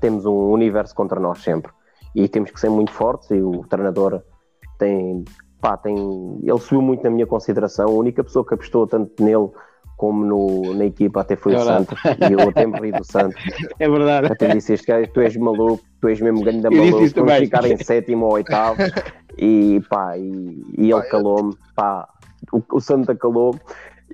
temos 0.00 0.24
um 0.26 0.50
universo 0.50 0.94
contra 0.94 1.20
nós 1.20 1.42
sempre 1.42 1.70
e 2.14 2.28
temos 2.28 2.50
que 2.50 2.60
ser 2.60 2.70
muito 2.70 2.92
fortes 2.92 3.30
e 3.30 3.40
o 3.40 3.64
treinador 3.68 4.22
tem, 4.78 5.24
pá, 5.60 5.76
tem 5.76 5.96
ele 6.42 6.58
subiu 6.58 6.82
muito 6.82 7.02
na 7.02 7.10
minha 7.10 7.26
consideração, 7.26 7.86
a 7.86 7.90
única 7.90 8.22
pessoa 8.22 8.46
que 8.46 8.54
apostou 8.54 8.86
tanto 8.86 9.22
nele 9.22 9.50
como 9.96 10.24
no, 10.24 10.74
na 10.74 10.86
equipa 10.86 11.20
até 11.20 11.36
foi 11.36 11.54
é 11.54 11.58
o 11.58 11.60
Santos 11.60 11.98
e 12.04 12.32
eu 12.32 12.48
até 12.48 12.66
me 12.66 12.78
ri 12.80 12.92
do 12.92 13.04
Santos. 13.04 13.40
É 13.78 13.88
verdade. 13.88 14.32
Até 14.32 14.48
disse 14.48 14.72
este 14.74 14.86
cara, 14.86 15.06
tu 15.06 15.20
és 15.20 15.36
maluco 15.36 15.82
tu 16.00 16.08
és 16.08 16.20
mesmo 16.20 16.42
grande 16.42 16.62
maluco 16.70 17.06
vamos 17.14 17.34
ficar 17.34 17.64
em 17.64 17.76
sétimo 17.76 18.26
ou 18.26 18.32
oitavo. 18.32 18.78
E 19.38 19.80
pá, 19.88 20.16
e, 20.18 20.62
e 20.78 20.92
ele 20.92 21.02
calou-me 21.02 21.56
pá, 21.74 22.08
o, 22.52 22.62
o 22.72 22.80
Santos 22.80 23.16
calou 23.18 23.54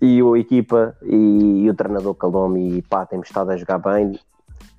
e 0.02 0.20
a 0.20 0.38
equipa 0.38 0.96
e, 1.02 1.64
e 1.64 1.70
o 1.70 1.74
treinador 1.74 2.14
calou-me 2.14 2.78
e 2.78 2.82
pá, 2.82 3.04
temos 3.06 3.28
estado 3.28 3.50
a 3.50 3.56
jogar 3.56 3.78
bem 3.78 4.18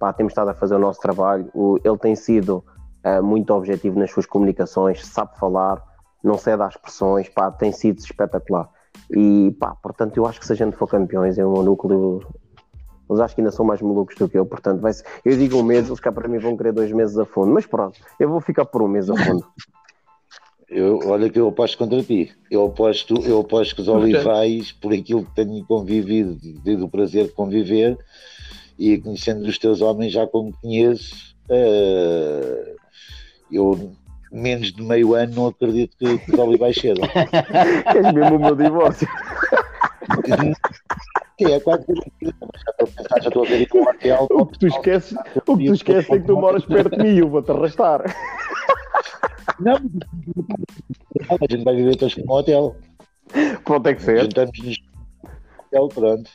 pá, 0.02 0.12
temos 0.12 0.32
estado 0.32 0.50
a 0.50 0.54
fazer 0.54 0.76
o 0.76 0.80
nosso 0.80 1.00
trabalho. 1.00 1.48
O, 1.54 1.78
ele 1.84 1.98
tem 1.98 2.16
sido 2.16 2.64
uh, 3.06 3.24
muito 3.24 3.54
objetivo 3.54 4.00
nas 4.00 4.12
suas 4.12 4.26
comunicações, 4.26 5.06
sabe 5.06 5.38
falar, 5.38 5.82
não 6.24 6.38
cede 6.38 6.62
às 6.62 6.78
pressões, 6.78 7.30
pá, 7.30 7.52
tem 7.52 7.72
sido 7.72 8.00
espetacular. 8.00 8.70
E 9.10 9.56
pá, 9.60 9.76
portanto, 9.82 10.18
eu 10.18 10.26
acho 10.26 10.40
que 10.40 10.46
se 10.46 10.54
a 10.54 10.56
gente 10.56 10.76
for 10.76 10.88
campeões, 10.88 11.38
é 11.38 11.46
um 11.46 11.62
núcleo. 11.62 12.22
Eles 13.10 13.20
acho 13.20 13.36
que 13.36 13.42
ainda 13.42 13.52
são 13.52 13.66
mais 13.66 13.82
malucos 13.82 14.16
do 14.16 14.30
que 14.30 14.38
eu, 14.38 14.46
portanto, 14.46 14.80
vai 14.80 14.94
ser... 14.94 15.06
eu 15.26 15.36
digo 15.36 15.58
um 15.58 15.64
mês, 15.64 15.88
eles 15.88 16.00
cá 16.00 16.12
para 16.14 16.30
mim 16.30 16.38
vão 16.38 16.56
querer 16.56 16.72
dois 16.72 16.92
meses 16.94 17.18
a 17.18 17.26
fundo, 17.26 17.52
mas 17.52 17.66
pronto, 17.66 18.00
eu 18.18 18.30
vou 18.30 18.40
ficar 18.40 18.64
por 18.64 18.82
um 18.82 18.88
mês 18.88 19.10
a 19.10 19.16
fundo. 19.16 19.46
Eu, 20.74 21.02
olha 21.08 21.30
que 21.30 21.38
eu 21.38 21.50
aposto 21.50 21.78
contra 21.78 22.02
ti. 22.02 22.32
Eu 22.50 22.68
aposto, 22.68 23.16
eu 23.26 23.42
aposto 23.42 23.76
que 23.76 23.82
os 23.82 23.90
olivais, 23.90 24.72
por 24.72 24.94
aquilo 24.94 25.26
que 25.26 25.36
tenho 25.36 25.66
convivido, 25.66 26.38
tido 26.64 26.86
o 26.86 26.90
prazer 26.90 27.26
de 27.26 27.34
conviver, 27.34 27.98
e 28.80 28.98
conhecendo 28.98 29.46
os 29.46 29.58
teus 29.60 29.82
homens 29.82 30.14
já 30.14 30.26
como 30.26 30.54
conheço, 30.62 31.36
uh, 31.50 32.76
eu 33.52 33.92
menos 34.32 34.72
de 34.72 34.82
meio 34.82 35.14
ano 35.14 35.34
não 35.36 35.48
acredito 35.48 35.96
que, 35.98 36.18
que 36.20 36.32
os 36.32 36.40
olivais 36.40 36.76
cedam. 36.78 37.08
És 37.94 38.14
mesmo 38.14 38.38
o 38.38 38.40
meu 38.40 38.56
divórcio. 38.56 39.08
É 41.42 41.60
quase 41.60 41.86
já 43.22 43.28
estou 43.28 43.44
a 43.44 43.48
ver 43.48 43.68
com 43.68 43.80
o 43.80 43.90
hotel. 43.90 44.28
O 44.30 44.46
que 44.46 44.60
tu 44.60 44.68
esqueces, 44.68 45.18
o 45.36 45.42
que 45.42 45.42
tu 45.42 45.74
esqueces 45.74 46.10
é 46.10 46.20
que 46.20 46.26
tu 46.26 46.38
moras 46.38 46.66
perto 46.66 46.96
de 46.96 47.04
mim, 47.04 47.18
eu 47.18 47.30
vou-te 47.30 47.52
arrastar. 47.52 48.04
Não, 49.60 49.74
a 49.74 51.48
gente 51.50 51.64
vai 51.64 51.76
viver 51.76 51.96
todos 51.96 52.14
com 52.16 52.22
o 52.22 52.38
hotel. 52.38 52.76
Pronto, 53.64 53.84
tem 53.84 53.96
que 53.96 54.02
ser. 54.02 54.22
Juntamos 54.24 54.60
nos 54.60 54.78
hotel, 55.66 55.88
pronto. 55.90 56.30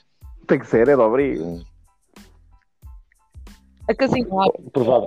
Tem 0.46 0.58
que 0.58 0.66
ser, 0.66 0.88
é 0.88 0.96
de 0.96 1.02
obrigo. 1.02 1.60
A 3.88 3.94
casinha 3.94 4.26
lá, 4.28 4.46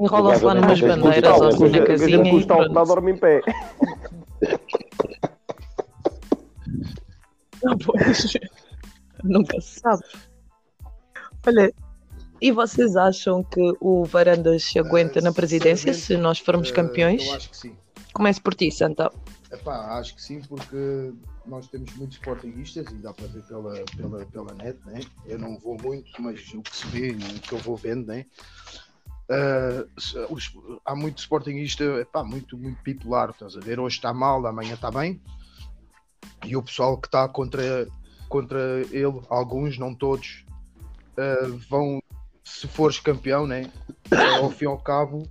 enrola-se 0.02 0.46
lá 0.46 0.54
numas 0.56 0.80
bandeiras 0.80 1.42
ou 1.42 1.48
assim 1.48 1.70
na 1.70 1.86
casinha. 1.86 2.22
A 2.22 2.30
custa 2.30 2.54
ao 2.54 2.86
dorme 2.86 3.12
em 3.12 3.18
pé. 3.18 3.42
Não, 7.62 7.78
pois. 7.78 8.34
Nunca 9.24 9.60
se 9.60 9.82
sabe. 9.82 10.04
Olha, 11.46 11.74
e 12.42 12.52
vocês 12.52 12.96
acham 12.96 13.44
que 13.44 13.74
o 13.82 14.06
Varandas 14.06 14.64
se 14.64 14.80
aguenta 14.80 15.20
na 15.20 15.34
presidência 15.34 15.94
se 15.94 16.16
nós 16.16 16.40
formos 16.40 16.72
campeões? 16.72 17.28
Eu 17.28 17.34
acho 17.36 17.50
que 17.50 17.58
sim. 17.58 17.76
Comece 18.14 18.40
por 18.40 18.56
ti, 18.56 18.72
Santa. 18.72 19.12
Epá, 19.52 20.00
acho 20.00 20.16
que 20.16 20.22
sim, 20.22 20.42
porque 20.48 21.12
nós 21.50 21.68
temos 21.68 21.94
muitos 21.96 22.18
sportinguistas 22.18 22.86
e 22.92 22.96
dá 22.96 23.14
para 23.14 23.28
ver 23.28 23.44
pela, 23.44 23.84
pela, 23.98 24.26
pela 24.26 24.54
net, 24.54 24.80
né? 24.86 25.02
Eu 25.26 25.40
não 25.40 25.58
vou 25.58 25.78
muito, 25.82 26.10
mas 26.22 26.54
o 26.54 26.62
que 26.62 26.76
se 26.76 26.88
vê, 26.88 27.12
o 27.12 27.40
que 27.42 27.54
eu 27.54 27.58
vou 27.58 27.76
vendo, 27.76 28.08
né? 28.08 28.26
Uh, 29.30 30.34
os, 30.34 30.52
há 30.86 30.96
muito 30.96 31.20
sportinguista, 31.20 31.84
epá, 32.00 32.24
muito, 32.24 32.58
muito 32.58 32.82
bipolar, 32.82 33.32
estás 33.32 33.58
a 33.58 33.60
ver? 33.60 33.80
Hoje 33.80 33.98
está 33.98 34.14
mal, 34.14 34.46
amanhã 34.46 34.76
está 34.76 34.90
bem. 34.90 35.22
E 36.46 36.56
o 36.56 36.64
pessoal 36.64 36.98
que 36.98 37.08
está 37.08 37.28
contra, 37.28 37.88
contra 38.28 38.82
ele, 38.92 39.22
alguns, 39.30 39.78
não 39.78 39.94
todos, 39.94 40.46
uh, 41.18 41.58
vão, 41.70 42.02
se 42.44 42.68
fores 42.68 43.00
campeão, 43.00 43.46
né? 43.46 43.72
Ao 44.40 44.50
fim 44.50 44.66
e 44.66 44.68
ao 44.68 44.80
cabo, 44.80 45.28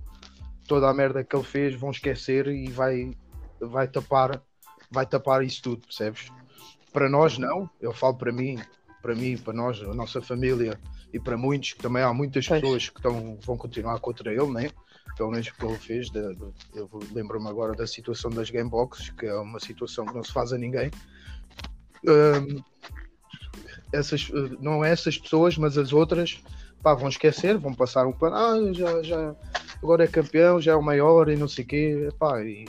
toda 0.67 0.89
a 0.89 0.93
merda 0.93 1.23
que 1.23 1.35
ele 1.35 1.43
fez 1.43 1.75
vão 1.75 1.91
esquecer 1.91 2.47
e 2.47 2.69
vai, 2.69 3.17
vai 3.59 3.87
tapar 3.87 4.41
vai 4.91 5.05
tapar 5.05 5.43
isso 5.43 5.61
tudo, 5.61 5.85
percebes? 5.85 6.31
Para 6.91 7.09
nós 7.09 7.37
não, 7.37 7.69
eu 7.79 7.93
falo 7.93 8.15
para 8.15 8.31
mim, 8.31 8.59
para 9.01 9.15
mim, 9.15 9.37
para 9.37 9.53
nós, 9.53 9.81
a 9.81 9.93
nossa 9.93 10.21
família 10.21 10.79
e 11.13 11.19
para 11.19 11.37
muitos, 11.37 11.73
que 11.73 11.81
também 11.81 12.03
há 12.03 12.13
muitas 12.13 12.47
pois. 12.47 12.61
pessoas 12.61 12.89
que 12.89 12.97
estão, 12.97 13.37
vão 13.41 13.57
continuar 13.57 13.99
contra 13.99 14.31
ele, 14.31 14.51
né? 14.51 14.69
pelo 15.15 15.31
menos 15.31 15.47
o 15.47 15.53
que 15.53 15.65
ele 15.65 15.77
fez. 15.77 16.09
De, 16.09 16.35
de, 16.35 16.53
eu 16.73 16.89
lembro-me 17.11 17.47
agora 17.47 17.73
da 17.73 17.85
situação 17.85 18.31
das 18.31 18.49
Gameboxes, 18.49 19.09
que 19.09 19.25
é 19.25 19.35
uma 19.35 19.59
situação 19.59 20.05
que 20.05 20.13
não 20.13 20.23
se 20.23 20.31
faz 20.31 20.53
a 20.53 20.57
ninguém. 20.57 20.89
Um, 22.07 22.63
essas, 23.91 24.29
não 24.59 24.83
essas 24.83 25.17
pessoas, 25.17 25.57
mas 25.57 25.77
as 25.77 25.91
outras 25.91 26.41
pá, 26.81 26.93
vão 26.93 27.09
esquecer, 27.09 27.57
vão 27.57 27.73
passar 27.73 28.07
um 28.07 28.13
pano, 28.13 28.35
ah, 28.35 28.73
já, 28.73 29.03
já, 29.03 29.35
agora 29.83 30.05
é 30.05 30.07
campeão, 30.07 30.61
já 30.61 30.71
é 30.71 30.75
o 30.75 30.81
maior 30.81 31.27
e 31.27 31.35
não 31.35 31.47
sei 31.47 31.65
o 31.65 31.67
quê, 31.67 32.09
pá, 32.17 32.41
e 32.41 32.65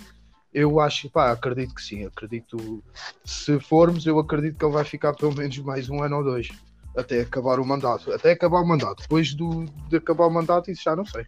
eu 0.53 0.81
acho, 0.81 1.11
pá, 1.11 1.31
acredito 1.31 1.75
que 1.75 1.83
sim, 1.83 2.07
acredito, 2.07 2.83
se 3.25 3.59
formos, 3.61 4.07
eu 4.07 4.19
acredito 4.19 4.59
que 4.59 4.65
ele 4.65 4.75
vai 4.75 4.85
ficar 4.85 5.15
pelo 5.15 5.35
menos 5.35 5.57
mais 5.59 5.89
um 5.89 6.03
ano 6.03 6.17
ou 6.17 6.25
dois, 6.25 6.49
até 6.97 7.21
acabar 7.21 7.61
o 7.61 7.67
mandato, 7.67 8.13
até 8.13 8.33
acabar 8.33 8.61
o 8.61 8.67
mandato, 8.67 9.03
depois 9.03 9.35
do, 9.35 9.65
de 9.89 9.97
acabar 9.97 10.27
o 10.27 10.31
mandato, 10.31 10.71
isso 10.71 10.83
já 10.83 10.97
não 10.97 11.05
sei. 11.05 11.27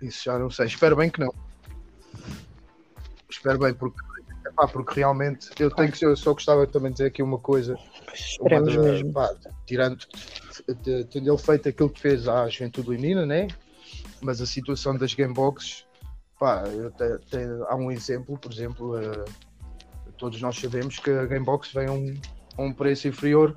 Isso 0.00 0.24
já 0.24 0.38
não 0.38 0.50
sei, 0.50 0.66
espero 0.66 0.96
bem 0.96 1.10
que 1.10 1.20
não. 1.20 1.34
Espero 3.28 3.58
bem, 3.58 3.74
porque 3.74 4.00
Pá, 4.58 4.66
porque 4.66 4.94
realmente 4.98 5.50
eu 5.60 5.70
tenho 5.70 5.92
que 5.92 6.04
eu 6.04 6.16
só 6.16 6.32
gostava 6.32 6.66
também 6.66 6.90
de 6.90 6.96
dizer 6.96 7.06
aqui 7.06 7.22
uma 7.22 7.38
coisa. 7.38 7.78
Uma 8.40 8.60
de, 8.60 9.04
pá, 9.12 9.32
tirando 9.64 10.04
tendo 10.84 11.30
ele 11.30 11.38
feito 11.38 11.68
aquilo 11.68 11.88
que 11.88 12.00
fez 12.00 12.26
à 12.26 12.48
Juventude 12.48 12.90
Leonina, 12.90 13.24
né? 13.24 13.46
Mas 14.20 14.40
a 14.40 14.46
situação 14.46 14.96
das 14.96 15.14
gameboxes, 15.14 15.86
pá, 16.38 16.62
te, 16.62 17.18
te, 17.26 17.38
há 17.68 17.74
um 17.74 17.90
exemplo, 17.90 18.38
por 18.38 18.52
exemplo, 18.52 18.98
uh, 18.98 19.24
todos 20.16 20.40
nós 20.40 20.58
sabemos 20.58 20.98
que 20.98 21.10
a 21.10 21.26
gamebox 21.26 21.72
vem 21.72 21.86
a 21.86 21.92
um, 21.92 22.14
a 22.56 22.62
um 22.62 22.72
preço 22.72 23.08
inferior 23.08 23.56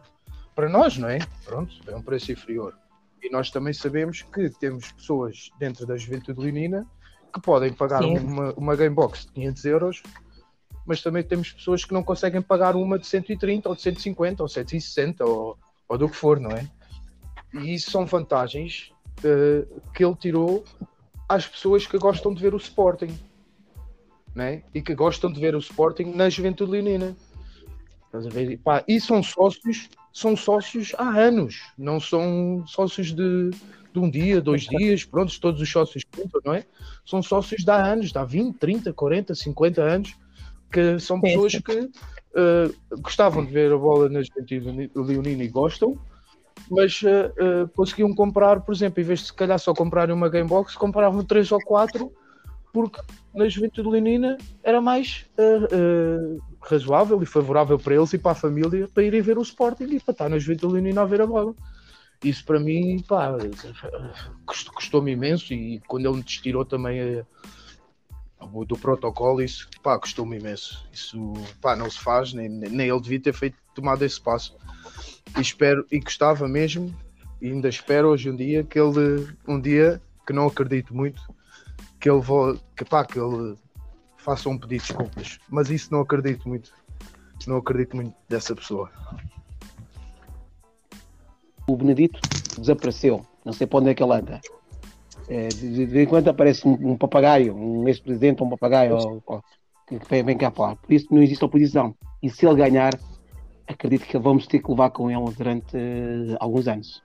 para 0.55 0.69
nós, 0.69 0.97
não 0.97 1.09
é? 1.09 1.19
Pronto, 1.45 1.73
vem 1.85 1.95
a 1.95 1.97
um 1.97 2.01
preço 2.01 2.31
inferior. 2.31 2.77
E 3.21 3.29
nós 3.29 3.51
também 3.51 3.73
sabemos 3.73 4.23
que 4.23 4.49
temos 4.49 4.91
pessoas 4.91 5.51
dentro 5.59 5.85
da 5.85 5.95
Juventude 5.95 6.39
Leonina 6.39 6.87
que 7.33 7.39
podem 7.39 7.71
pagar 7.71 8.03
uma, 8.03 8.51
uma 8.53 8.75
gamebox 8.75 9.25
de 9.25 9.31
500 9.31 9.65
euros 9.65 10.03
mas 10.85 11.01
também 11.01 11.23
temos 11.23 11.51
pessoas 11.51 11.85
que 11.85 11.93
não 11.93 12.03
conseguem 12.03 12.41
pagar 12.41 12.75
uma 12.75 12.97
de 12.97 13.07
130 13.07 13.69
ou 13.69 13.75
de 13.75 13.81
150 13.81 14.43
ou 14.43 14.49
160 14.49 15.25
ou, 15.25 15.57
ou 15.87 15.97
do 15.97 16.09
que 16.09 16.15
for, 16.15 16.39
não 16.39 16.51
é? 16.51 16.67
E 17.53 17.73
isso 17.73 17.91
são 17.91 18.05
vantagens 18.05 18.91
uh, 19.19 19.81
que 19.91 20.03
ele 20.03 20.15
tirou 20.15 20.63
às 21.31 21.47
pessoas 21.47 21.87
que 21.87 21.97
gostam 21.97 22.33
de 22.33 22.41
ver 22.41 22.53
o 22.53 22.57
Sporting 22.57 23.17
né? 24.35 24.63
e 24.73 24.81
que 24.81 24.93
gostam 24.93 25.31
de 25.31 25.39
ver 25.39 25.55
o 25.55 25.59
Sporting 25.59 26.11
na 26.13 26.29
Juventude 26.29 26.71
Leonina. 26.71 27.15
Ver? 28.13 28.57
Pá, 28.57 28.83
e 28.85 28.99
são 28.99 29.23
sócios, 29.23 29.89
são 30.11 30.35
sócios 30.35 30.93
há 30.97 31.07
anos, 31.07 31.71
não 31.77 32.01
são 32.01 32.61
sócios 32.67 33.13
de, 33.13 33.51
de 33.93 33.99
um 33.99 34.09
dia, 34.09 34.41
dois 34.41 34.63
dias, 34.63 35.05
pronto, 35.05 35.39
todos 35.39 35.61
os 35.61 35.71
sócios 35.71 36.03
contam, 36.03 36.41
não 36.43 36.53
é? 36.53 36.65
São 37.05 37.23
sócios 37.23 37.63
de 37.63 37.71
há 37.71 37.81
anos, 37.81 38.11
de 38.11 38.17
há 38.17 38.25
20, 38.25 38.57
30, 38.57 38.91
40, 38.91 39.33
50 39.33 39.81
anos 39.81 40.13
que 40.69 40.99
são 40.99 41.21
pessoas 41.21 41.53
que 41.53 41.79
uh, 41.79 43.01
gostavam 43.01 43.45
de 43.45 43.51
ver 43.53 43.71
a 43.71 43.77
bola 43.77 44.09
na 44.09 44.21
Juventude 44.21 44.91
Leonina 44.93 45.43
e 45.43 45.47
gostam, 45.47 45.97
mas 46.69 47.01
uh, 47.01 47.63
uh, 47.63 47.67
conseguiam 47.75 48.13
comprar, 48.13 48.61
por 48.61 48.73
exemplo, 48.73 49.01
em 49.01 49.05
vez 49.05 49.19
de 49.19 49.25
se 49.27 49.33
calhar 49.33 49.59
só 49.59 49.73
comprarem 49.73 50.15
uma 50.15 50.29
Gamebox, 50.29 50.75
compravam 50.75 51.23
três 51.23 51.51
ou 51.51 51.59
quatro, 51.59 52.11
porque 52.73 53.01
na 53.33 53.47
Juventude 53.49 53.89
Leonina 53.89 54.37
era 54.63 54.79
mais 54.79 55.25
razoável 56.61 57.21
e 57.21 57.25
favorável 57.25 57.77
para 57.77 57.95
eles 57.95 58.13
e 58.13 58.17
para 58.17 58.31
a 58.31 58.35
família 58.35 58.87
para 58.93 59.03
irem 59.03 59.21
ver 59.21 59.37
o 59.37 59.41
Sporting 59.41 59.83
e 59.83 59.99
para 59.99 60.11
estar 60.13 60.29
na 60.29 60.39
Juventude 60.39 60.73
Leonina 60.73 61.01
a 61.01 61.05
ver 61.05 61.21
a 61.21 61.27
bola. 61.27 61.53
Isso 62.23 62.45
para 62.45 62.59
mim, 62.59 63.03
custou-me 64.73 65.11
imenso 65.11 65.53
e 65.53 65.81
quando 65.87 66.05
ele 66.05 66.17
me 66.17 66.23
tirou 66.23 66.63
também 66.63 67.25
do 68.65 68.77
protocolo, 68.77 69.41
isso 69.41 69.69
custou-me 70.01 70.37
imenso. 70.37 70.87
Isso 70.91 71.33
pá, 71.61 71.75
não 71.75 71.89
se 71.89 71.99
faz, 71.99 72.33
nem, 72.33 72.49
nem 72.49 72.89
ele 72.89 73.01
devia 73.01 73.21
ter 73.21 73.33
feito 73.33 73.57
tomado 73.73 74.03
esse 74.03 74.19
passo. 74.19 74.55
E 75.37 75.41
espero, 75.41 75.85
e 75.91 75.99
gostava 75.99 76.47
mesmo, 76.47 76.93
e 77.41 77.47
ainda 77.47 77.69
espero 77.69 78.09
hoje 78.09 78.29
um 78.29 78.35
dia 78.35 78.63
que 78.63 78.79
ele, 78.79 79.27
um 79.47 79.59
dia, 79.59 80.01
que 80.25 80.33
não 80.33 80.47
acredito 80.47 80.95
muito, 80.95 81.21
que 81.99 82.09
ele 82.09 82.19
vou, 82.19 82.57
que, 82.75 82.83
pá, 82.83 83.05
que 83.05 83.19
ele 83.19 83.55
faça 84.17 84.49
um 84.49 84.57
pedido 84.57 84.81
de 84.81 84.87
desculpas. 84.87 85.39
Mas 85.49 85.69
isso 85.69 85.91
não 85.91 86.01
acredito 86.01 86.47
muito. 86.47 86.71
Não 87.47 87.57
acredito 87.57 87.95
muito 87.95 88.13
dessa 88.29 88.55
pessoa. 88.55 88.91
O 91.67 91.75
Benedito 91.75 92.19
desapareceu. 92.59 93.25
Não 93.43 93.53
sei 93.53 93.65
para 93.65 93.79
onde 93.79 93.89
é 93.89 93.95
que 93.95 94.03
ele 94.03 94.13
anda. 94.13 94.39
É, 95.27 95.47
de, 95.47 95.85
vez 95.85 96.05
em 96.05 96.09
quando 96.09 96.27
aparece 96.27 96.67
um, 96.67 96.97
papagaio, 96.97 97.55
um 97.55 97.87
ex-presidente 97.87 98.41
ou 98.41 98.47
um 98.47 98.51
papagaio 98.51 98.95
ou, 98.95 99.23
ou, 99.25 99.43
que 99.87 100.23
vem 100.23 100.37
cá 100.37 100.51
falar. 100.51 100.75
Por 100.75 100.93
isso 100.93 101.07
não 101.09 101.21
existe 101.21 101.43
oposição. 101.43 101.95
E 102.21 102.29
se 102.29 102.45
ele 102.45 102.55
ganhar, 102.55 102.93
acredito 103.71 104.05
que 104.05 104.17
vamos 104.17 104.47
ter 104.47 104.59
que 104.59 104.69
levar 104.69 104.89
com 104.91 105.09
ele 105.09 105.33
durante 105.35 105.75
uh, 105.75 106.37
alguns 106.39 106.67
anos. 106.67 107.03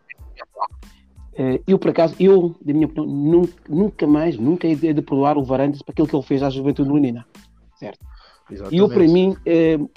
Uh, 1.33 1.63
eu, 1.67 1.79
por 1.79 1.91
acaso, 1.91 2.15
eu, 2.19 2.55
da 2.63 2.73
minha 2.73 2.87
opinião, 2.87 3.07
nunca, 3.07 3.55
nunca 3.69 4.07
mais, 4.07 4.39
nunca 4.39 4.67
hei 4.67 4.75
de, 4.75 4.93
de 4.93 5.03
perdoar 5.03 5.37
o 5.37 5.45
Varandas 5.45 5.83
para 5.83 5.93
aquilo 5.93 6.09
que 6.09 6.17
ele 6.17 6.23
fez 6.23 6.43
à 6.43 6.51
juventude 6.51 6.89
leonina. 6.89 7.27
Certo? 7.79 7.99
E 8.71 8.79
eu, 8.79 8.89
para 8.89 9.07
mim, 9.07 9.31
uh, 9.31 9.91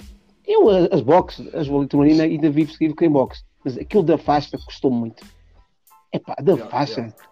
eu, 0.46 0.68
as 0.92 1.00
boxes, 1.00 1.54
as 1.54 1.66
juventude 1.66 2.02
leonina, 2.02 2.24
ainda 2.24 2.50
vivo 2.50 2.72
seguido 2.72 2.94
com 2.94 3.10
boxe. 3.10 3.44
Mas 3.64 3.78
aquilo 3.78 4.02
da 4.02 4.18
faixa 4.18 4.58
custou 4.58 4.90
muito. 4.90 5.24
Epá, 6.12 6.34
da 6.42 6.52
yeah, 6.52 6.70
faixa. 6.70 7.00
Yeah 7.00 7.30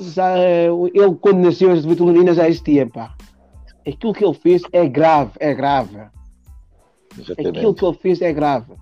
já, 0.00 0.38
ele 0.38 1.14
quando 1.20 1.38
nasceu 1.38 1.70
as 1.70 1.84
Vitulina 1.84 2.34
já 2.34 2.48
existia, 2.48 2.86
pá. 2.86 3.14
Aquilo 3.86 4.12
que 4.12 4.24
ele 4.24 4.34
fez 4.34 4.62
é 4.72 4.86
grave, 4.88 5.32
é 5.38 5.54
grave. 5.54 5.96
Exatamente. 7.18 7.58
Aquilo 7.58 7.74
que 7.74 7.84
ele 7.84 7.96
fez 7.96 8.20
é 8.20 8.32
grave. 8.32 8.72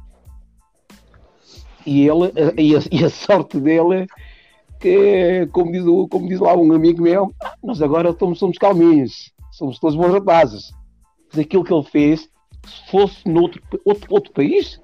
E 1.87 2.09
ele, 2.09 2.33
e 2.57 2.77
a, 2.77 2.81
e 2.91 3.05
a 3.05 3.11
sorte 3.11 3.59
dele, 3.61 4.07
que 4.81 5.49
como 5.53 5.71
diz, 5.73 5.85
como 6.11 6.29
diz 6.29 6.41
lá 6.41 6.57
um 6.57 6.73
amigo 6.73 7.03
meu, 7.03 7.33
nós 7.63 7.83
agora 7.83 8.15
somos, 8.19 8.39
somos 8.39 8.59
calminhos, 8.59 9.33
somos 9.53 9.79
todos 9.79 9.97
bons 9.97 10.13
rapazes. 10.13 10.73
Mas 11.31 11.41
aquilo 11.41 11.65
que 11.65 11.73
ele 11.73 11.85
fez, 11.85 12.29
se 12.67 12.91
fosse 12.91 13.29
noutro 13.29 13.63
outro, 13.85 14.07
outro 14.15 14.33
país, 14.33 14.81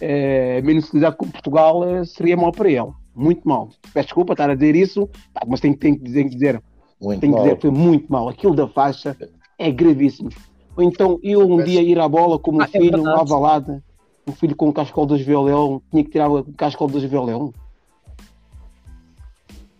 é, 0.00 0.60
menos 0.62 0.86
utilizado 0.86 1.16
como 1.16 1.32
Portugal, 1.32 1.84
eh, 1.84 2.04
seria 2.04 2.36
mal 2.36 2.52
para 2.52 2.68
ele 2.68 2.92
muito 3.14 3.46
mal. 3.46 3.68
Peço 3.92 4.08
desculpa 4.08 4.32
estar 4.32 4.50
a 4.50 4.54
dizer 4.54 4.74
isso, 4.74 5.08
mas 5.46 5.60
tenho, 5.60 5.76
tenho 5.76 5.96
que 5.96 6.04
dizer, 6.04 6.28
dizer 6.28 6.62
muito 7.00 7.20
tenho 7.20 7.34
que 7.34 7.42
dizer 7.42 7.54
que 7.56 7.62
foi 7.62 7.70
muito 7.70 8.10
mal. 8.10 8.28
Aquilo 8.28 8.54
da 8.54 8.66
faixa 8.68 9.16
é 9.58 9.70
gravíssimo. 9.70 10.30
Ou 10.76 10.82
então 10.82 11.18
eu 11.22 11.40
um 11.40 11.62
dia 11.62 11.82
ir 11.82 11.98
à 11.98 12.08
bola 12.08 12.38
como 12.38 12.58
um 12.58 12.62
ah, 12.62 12.64
é 12.64 12.78
filho, 12.78 12.96
é 12.96 13.00
uma 13.00 13.20
avalada, 13.20 13.82
um 14.26 14.32
filho 14.32 14.56
com 14.56 14.68
o 14.68 14.72
cascol 14.72 15.06
dos 15.06 15.20
violão, 15.20 15.82
tinha 15.90 16.04
que 16.04 16.10
tirar 16.10 16.30
o 16.30 16.44
cascol 16.54 16.88
dos 16.88 17.04
violão. 17.04 17.52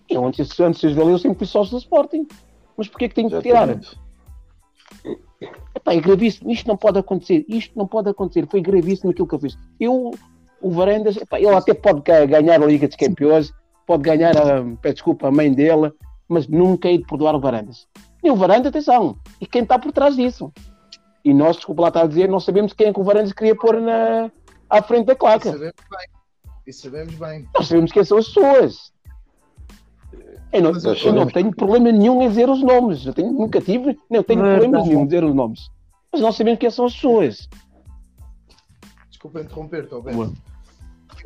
Eu 0.09 0.27
antes, 0.27 0.61
antes 0.61 0.83
dos 0.83 0.93
violão 0.93 1.13
eu 1.13 1.19
sempre 1.19 1.39
fui 1.39 1.47
sócio 1.47 1.73
do 1.73 1.79
Sporting. 1.79 2.27
Mas 2.77 2.89
porquê 2.89 3.09
que 3.09 3.15
tenho 3.15 3.31
que 3.31 3.41
tirar? 3.41 3.69
Epá, 5.75 5.95
é 5.95 6.01
gravíssimo, 6.01 6.51
isto 6.51 6.69
não 6.69 6.77
pode 6.77 6.99
acontecer, 6.99 7.45
isto 7.49 7.77
não 7.77 7.87
pode 7.87 8.09
acontecer, 8.09 8.47
foi 8.47 8.61
gravíssimo 8.61 9.11
aquilo 9.11 9.27
que 9.27 9.35
eu 9.35 9.41
fiz. 9.41 9.59
Eu 9.81 10.13
o 10.63 10.71
Varandas, 10.71 11.17
ele 11.17 11.49
até 11.49 11.75
pode 11.75 12.01
ganhar 12.03 12.63
a 12.63 12.67
Liga 12.67 12.87
dos 12.87 12.97
Campeões, 12.97 13.53
pode 13.85 14.05
ganhar, 14.05 14.37
a, 14.37 14.63
peço 14.81 14.95
desculpa, 14.95 15.27
a 15.27 15.31
mãe 15.31 15.53
dele, 15.53 15.93
mas 16.29 16.47
nunca 16.47 16.89
é 16.89 16.97
de 16.97 17.05
perdoar 17.05 17.35
o 17.35 17.41
Varandas. 17.41 17.89
E 18.23 18.31
o 18.31 18.37
Varandas, 18.37 18.69
atenção, 18.69 19.17
e 19.41 19.47
quem 19.47 19.63
está 19.63 19.79
por 19.79 19.93
trás 19.93 20.15
disso. 20.15 20.53
E 21.25 21.33
nós, 21.33 21.57
desculpa 21.57 21.83
lá 21.83 21.89
estar 21.89 22.03
a 22.03 22.07
dizer, 22.07 22.29
não 22.29 22.41
sabemos 22.41 22.73
quem 22.73 22.89
é 22.89 22.93
que 22.93 23.01
o 23.01 23.05
Varandas 23.05 23.33
queria 23.33 23.55
pôr 23.55 23.81
na, 23.81 24.31
à 24.69 24.83
frente 24.83 25.07
da 25.07 25.15
claca. 25.15 25.49
E 25.49 25.53
sabemos 25.53 25.75
bem. 25.91 26.09
E 26.67 26.73
sabemos 26.73 27.15
bem. 27.15 27.49
Nós 27.55 27.69
sabemos 27.69 27.93
quem 27.93 28.05
são 28.05 28.19
as 28.19 28.27
pessoas. 28.27 28.93
Eu 30.53 30.63
não, 30.63 30.73
eu 30.73 31.13
não 31.15 31.27
tenho 31.27 31.55
problema 31.55 31.91
nenhum 31.91 32.21
em 32.23 32.29
dizer 32.29 32.49
os 32.49 32.63
nomes. 32.63 33.07
Eu 33.07 33.15
tenho, 33.15 33.33
nunca 33.33 33.61
tive, 33.61 33.99
não 34.11 34.23
tenho 34.23 34.41
problema 34.41 34.83
nenhum 34.83 35.03
em 35.03 35.07
dizer 35.07 35.25
os 35.25 35.35
nomes. 35.35 35.71
Mas 36.13 36.21
nós 36.21 36.37
sabemos 36.37 36.61
quem 36.61 36.71
são 36.71 36.85
as 36.85 36.95
pessoas. 36.95 37.49
Desculpa 39.09 39.41
interromper-te, 39.41 39.95
Alberto 39.95 40.35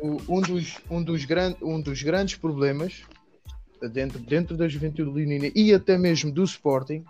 um, 0.01 0.41
dos, 0.41 0.77
um, 0.89 1.03
dos 1.03 1.25
gran, 1.25 1.53
um 1.61 1.81
dos 1.81 2.01
grandes 2.03 2.35
problemas 2.35 3.03
dentro, 3.91 4.19
dentro 4.19 4.57
da 4.57 4.67
juventude 4.67 5.09
leonina 5.09 5.51
e 5.55 5.73
até 5.73 5.97
mesmo 5.97 6.31
do 6.31 6.43
Sporting 6.43 7.03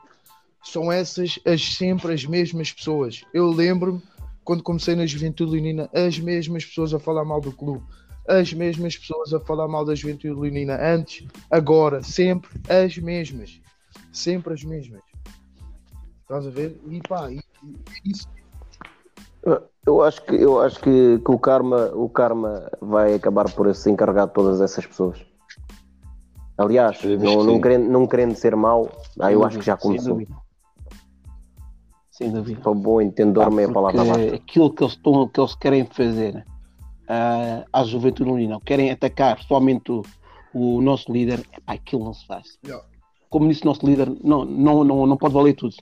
são 0.71 0.91
essas 0.91 1.39
as, 1.45 1.61
sempre 1.75 2.13
as 2.13 2.25
mesmas 2.25 2.71
pessoas. 2.71 3.23
Eu 3.33 3.49
lembro-me 3.49 4.01
quando 4.43 4.63
comecei 4.63 4.95
na 4.95 5.05
juventude 5.05 5.51
leonina, 5.51 5.89
as 5.93 6.17
mesmas 6.19 6.65
pessoas 6.65 6.93
a 6.93 6.99
falar 6.99 7.25
mal 7.25 7.41
do 7.41 7.51
clube, 7.51 7.83
as 8.27 8.53
mesmas 8.53 8.95
pessoas 8.95 9.33
a 9.33 9.39
falar 9.41 9.67
mal 9.67 9.83
da 9.83 9.93
juventude 9.93 10.39
leonina 10.39 10.79
antes, 10.81 11.27
agora, 11.51 12.01
sempre 12.01 12.49
as 12.69 12.97
mesmas. 12.97 13.59
Sempre 14.11 14.53
as 14.53 14.63
mesmas. 14.63 15.01
Estás 16.21 16.47
a 16.47 16.49
ver? 16.49 16.79
E 16.89 17.01
pá, 17.07 17.29
isso, 18.05 18.27
Eu 19.85 20.01
acho 20.01 20.21
que, 20.23 20.35
eu 20.35 20.61
acho 20.61 20.79
que, 20.79 21.19
que 21.19 21.31
o, 21.31 21.39
karma, 21.39 21.91
o 21.93 22.09
karma 22.09 22.69
vai 22.81 23.15
acabar 23.15 23.51
por 23.51 23.73
se 23.73 23.89
encarregar 23.89 24.27
de 24.27 24.33
todas 24.33 24.61
essas 24.61 24.85
pessoas. 24.85 25.25
Aliás, 26.57 27.01
não, 27.03 27.43
não, 27.43 27.61
querendo, 27.61 27.89
não 27.89 28.07
querendo 28.07 28.35
ser 28.35 28.55
mau, 28.55 28.89
ah, 29.19 29.31
eu 29.31 29.43
acho 29.43 29.59
que 29.59 29.65
já 29.65 29.77
começou. 29.77 30.19
Sem 32.17 32.31
dúvida. 32.31 32.59
Para 32.61 32.73
bom 32.73 32.99
entendedor, 32.99 33.51
meia 33.51 33.71
palavra 33.71 34.03
basta. 34.03 34.35
Aquilo 34.35 34.73
que 34.73 34.83
eles, 34.83 34.93
estão, 34.93 35.27
que 35.27 35.39
eles 35.39 35.53
querem 35.53 35.85
fazer 35.85 36.43
uh, 37.03 37.63
à 37.71 37.83
juventude 37.83 38.31
unida, 38.31 38.59
querem 38.65 38.89
atacar 38.89 39.39
somente 39.43 39.91
o, 39.91 40.01
o 40.51 40.81
nosso 40.81 41.11
líder, 41.11 41.45
epá, 41.55 41.73
aquilo 41.73 42.03
não 42.03 42.13
se 42.15 42.25
faz. 42.25 42.57
Yeah. 42.65 42.83
Como 43.29 43.47
disse 43.47 43.61
o 43.61 43.65
nosso 43.65 43.85
líder, 43.85 44.11
não, 44.23 44.43
não, 44.45 44.83
não, 44.83 45.05
não 45.05 45.15
pode 45.15 45.35
valer 45.35 45.53
tudo. 45.53 45.75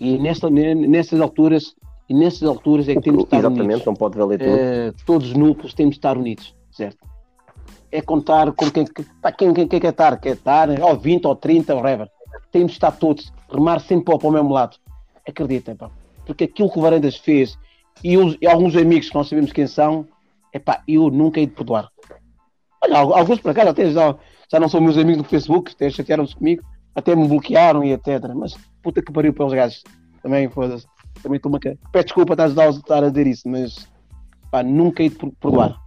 E 0.00 0.18
nesta, 0.18 0.50
nessas 0.50 1.20
alturas, 1.20 1.76
e 2.08 2.14
nessas 2.14 2.42
alturas 2.42 2.88
é 2.88 2.96
que 2.96 3.02
temos 3.02 3.20
de 3.20 3.24
estar 3.26 3.38
Exatamente, 3.38 3.66
unidos. 3.66 3.86
não 3.86 3.94
pode 3.94 4.18
valer 4.18 4.38
tudo. 4.40 4.50
Uh, 4.50 5.06
todos 5.06 5.28
os 5.28 5.34
núcleos 5.34 5.74
temos 5.74 5.94
de 5.94 5.98
estar 5.98 6.18
unidos, 6.18 6.56
certo? 6.72 7.06
É 7.92 8.02
contar 8.02 8.50
com 8.50 8.68
quem, 8.68 8.84
pá, 9.22 9.30
quem, 9.30 9.54
quem, 9.54 9.68
quem 9.68 9.78
quer 9.78 9.90
estar, 9.90 10.20
quer 10.20 10.34
estar, 10.34 10.68
ou 10.80 10.96
20 10.96 11.24
ou 11.24 11.36
30, 11.36 11.72
whatever. 11.76 12.10
Temos 12.50 12.72
de 12.72 12.78
estar 12.78 12.90
todos, 12.90 13.32
remar 13.48 13.78
sempre 13.80 14.18
para 14.18 14.28
o 14.28 14.32
mesmo 14.32 14.52
lado. 14.52 14.76
Acreditem, 15.26 15.76
pá. 15.76 15.90
Porque 16.24 16.44
aquilo 16.44 16.70
que 16.70 16.78
o 16.78 16.82
Varandas 16.82 17.16
fez 17.16 17.58
e, 18.02 18.14
e 18.40 18.46
alguns 18.46 18.76
amigos 18.76 19.08
que 19.08 19.14
nós 19.14 19.28
sabemos 19.28 19.52
quem 19.52 19.66
são, 19.66 20.06
é 20.52 20.58
pá, 20.58 20.82
eu 20.86 21.10
nunca 21.10 21.40
hei 21.40 21.46
de 21.46 21.52
perdoar. 21.52 21.88
Olha, 22.82 22.98
alguns 22.98 23.40
por 23.40 23.50
acaso 23.50 23.70
até 23.70 23.90
já, 23.90 24.16
já 24.50 24.60
não 24.60 24.68
são 24.68 24.80
meus 24.80 24.98
amigos 24.98 25.18
no 25.18 25.28
Facebook, 25.28 25.72
até 25.72 25.90
chatearam-se 25.90 26.36
comigo, 26.36 26.62
até 26.94 27.14
me 27.14 27.26
bloquearam 27.26 27.82
e 27.84 27.92
etc. 27.92 28.32
Mas 28.34 28.54
puta 28.82 29.02
que 29.02 29.12
pariu 29.12 29.32
pelos 29.32 29.52
gajos. 29.52 29.82
Também 30.22 30.48
foda-se. 30.48 30.86
Também 31.22 31.36
estou 31.36 31.50
uma 31.50 31.58
cara. 31.58 31.78
Peço 31.92 32.06
desculpa 32.06 32.34
estar 32.34 33.04
a 33.04 33.08
dizer 33.08 33.26
isso, 33.26 33.48
mas 33.48 33.88
pá, 34.50 34.62
nunca 34.62 35.02
hei 35.02 35.08
de 35.08 35.16
perdoar. 35.16 35.80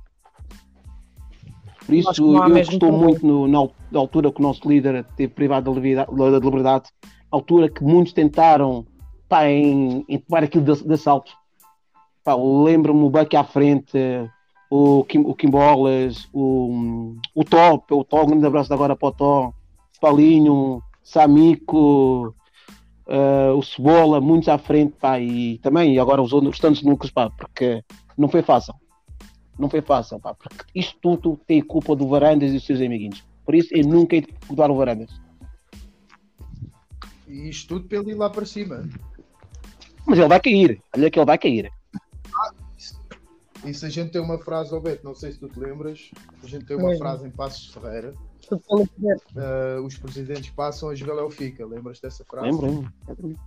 Por 1.86 1.96
isso, 1.96 2.24
eu 2.24 2.58
estou 2.58 2.92
muito 2.92 3.26
no, 3.26 3.48
na, 3.48 3.68
na, 3.92 4.00
altura 4.00 4.32
que 4.32 4.40
o 4.40 4.44
nosso 4.44 4.70
líder 4.70 5.04
teve 5.16 5.34
privado 5.34 5.72
da 5.72 5.76
liberdade, 5.76 6.16
da 6.16 6.38
liberdade 6.38 6.90
altura 7.32 7.70
que 7.70 7.84
muitos 7.84 8.14
tentaram 8.14 8.86
pá, 9.30 9.48
em, 9.48 10.04
em 10.10 10.18
tomar 10.18 10.44
aquilo 10.44 10.66
de, 10.66 10.84
de 10.84 10.94
assalto. 10.94 11.32
Lembro-me 12.28 13.04
o 13.04 13.10
Buck 13.10 13.36
à 13.36 13.44
frente, 13.44 13.98
o, 14.70 15.04
Kim, 15.06 15.20
o 15.20 15.34
Kimbolas, 15.34 16.28
o, 16.34 17.16
o 17.34 17.44
Top, 17.44 17.94
o 17.94 18.04
Top, 18.04 18.26
um 18.26 18.32
grande 18.32 18.46
abraço 18.46 18.74
agora 18.74 18.96
para 18.96 19.08
o 19.08 19.12
Top, 19.12 19.56
Paulinho, 20.02 20.84
Samico, 21.02 22.36
uh, 23.08 23.58
o 23.58 23.64
Cebola, 23.64 24.22
muitos 24.22 24.50
à 24.50 24.58
frente, 24.58 24.94
pá, 25.00 25.20
e 25.20 25.58
também 25.60 25.96
e 25.96 26.00
agora 26.00 26.22
os 26.22 26.32
restantes 26.32 26.84
núcleos, 26.84 27.12
pá, 27.12 27.30
porque 27.30 27.84
não 28.18 28.28
foi 28.28 28.42
fácil. 28.42 28.76
Não 29.58 29.70
foi 29.70 29.82
fácil, 29.82 30.20
pá, 30.20 30.34
porque 30.34 30.64
isto 30.76 30.98
tudo 31.02 31.40
tem 31.48 31.62
culpa 31.62 31.96
do 31.96 32.08
Varandas 32.08 32.52
e 32.52 32.54
dos 32.54 32.66
seus 32.66 32.80
amiguinhos. 32.80 33.24
Por 33.46 33.56
isso 33.56 33.70
eu 33.76 33.86
nunca 33.88 34.22
de 34.22 34.28
mudar 34.48 34.70
o 34.70 34.76
Varandas. 34.76 35.20
E 37.28 37.50
isto 37.50 37.76
tudo 37.76 37.88
pelo 37.88 38.10
ir 38.10 38.16
lá 38.16 38.30
para 38.30 38.46
cima. 38.46 38.88
Mas 40.10 40.18
ele 40.18 40.28
vai 40.28 40.40
cair, 40.40 40.82
olha 40.96 41.12
que 41.12 41.20
ele 41.20 41.26
vai 41.26 41.38
cair. 41.38 41.72
Se 43.72 43.86
a 43.86 43.90
gente 43.90 44.12
tem 44.12 44.20
uma 44.20 44.40
frase, 44.40 44.74
Alberto, 44.74 45.06
não 45.06 45.14
sei 45.14 45.32
se 45.34 45.40
tu 45.40 45.48
te 45.48 45.60
lembras, 45.60 46.10
a 46.44 46.48
gente 46.48 46.66
tem 46.66 46.78
uma 46.78 46.94
é. 46.94 46.98
frase 46.98 47.28
em 47.28 47.30
Passos 47.30 47.72
Ferreira. 47.72 48.16
Uh, 48.52 49.86
os 49.86 49.96
presidentes 49.98 50.50
passam, 50.50 50.90
a 50.90 50.96
Jogaléu 50.96 51.30
fica. 51.30 51.64
Lembras 51.64 52.00
dessa 52.00 52.26
frase? 52.26 52.48
Lembro, 52.48 52.92
lembro. 53.08 53.40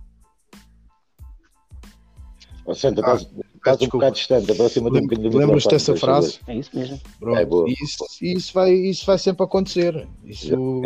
Santa, 2.73 3.01
ah, 3.05 3.15
estás 3.15 3.81
um 3.81 3.87
bocado 3.87 4.15
distante, 4.15 4.51
aproxima 4.53 4.87
um 4.87 5.01
bocadinho 5.01 5.29
do 5.29 5.37
Lembras 5.37 5.65
dessa 5.65 5.97
frase? 5.97 6.39
É 6.47 6.55
isso 6.55 6.71
mesmo. 6.73 7.01
Pronto, 7.19 7.37
é 7.37 7.45
boa. 7.45 7.69
Isso, 7.69 8.05
isso, 8.21 8.53
vai, 8.53 8.71
isso 8.71 9.05
vai 9.05 9.17
sempre 9.17 9.43
acontecer. 9.43 10.07
Isso, 10.23 10.81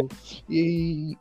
e 0.49 1.15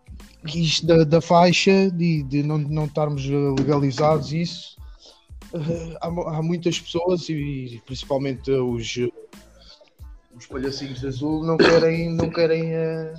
isto 0.55 0.87
da, 0.87 1.05
da 1.05 1.21
faixa, 1.21 1.91
de, 1.91 2.23
de 2.23 2.43
não, 2.43 2.59
não 2.59 2.85
estarmos 2.85 3.25
legalizados, 3.59 4.33
isso 4.33 4.77
uh, 5.53 5.97
há, 6.01 6.37
há, 6.37 6.43
muitas 6.43 6.81
pessoas 6.81 7.29
e 7.29 7.83
principalmente 7.85 8.51
os, 8.51 8.99
os 10.37 10.47
palhacinhos 10.47 11.01
de 11.01 11.07
azul 11.07 11.45
não 11.45 11.57
querem, 11.57 12.13
não 12.13 12.31
querem 12.31 12.75
uh, 12.75 13.15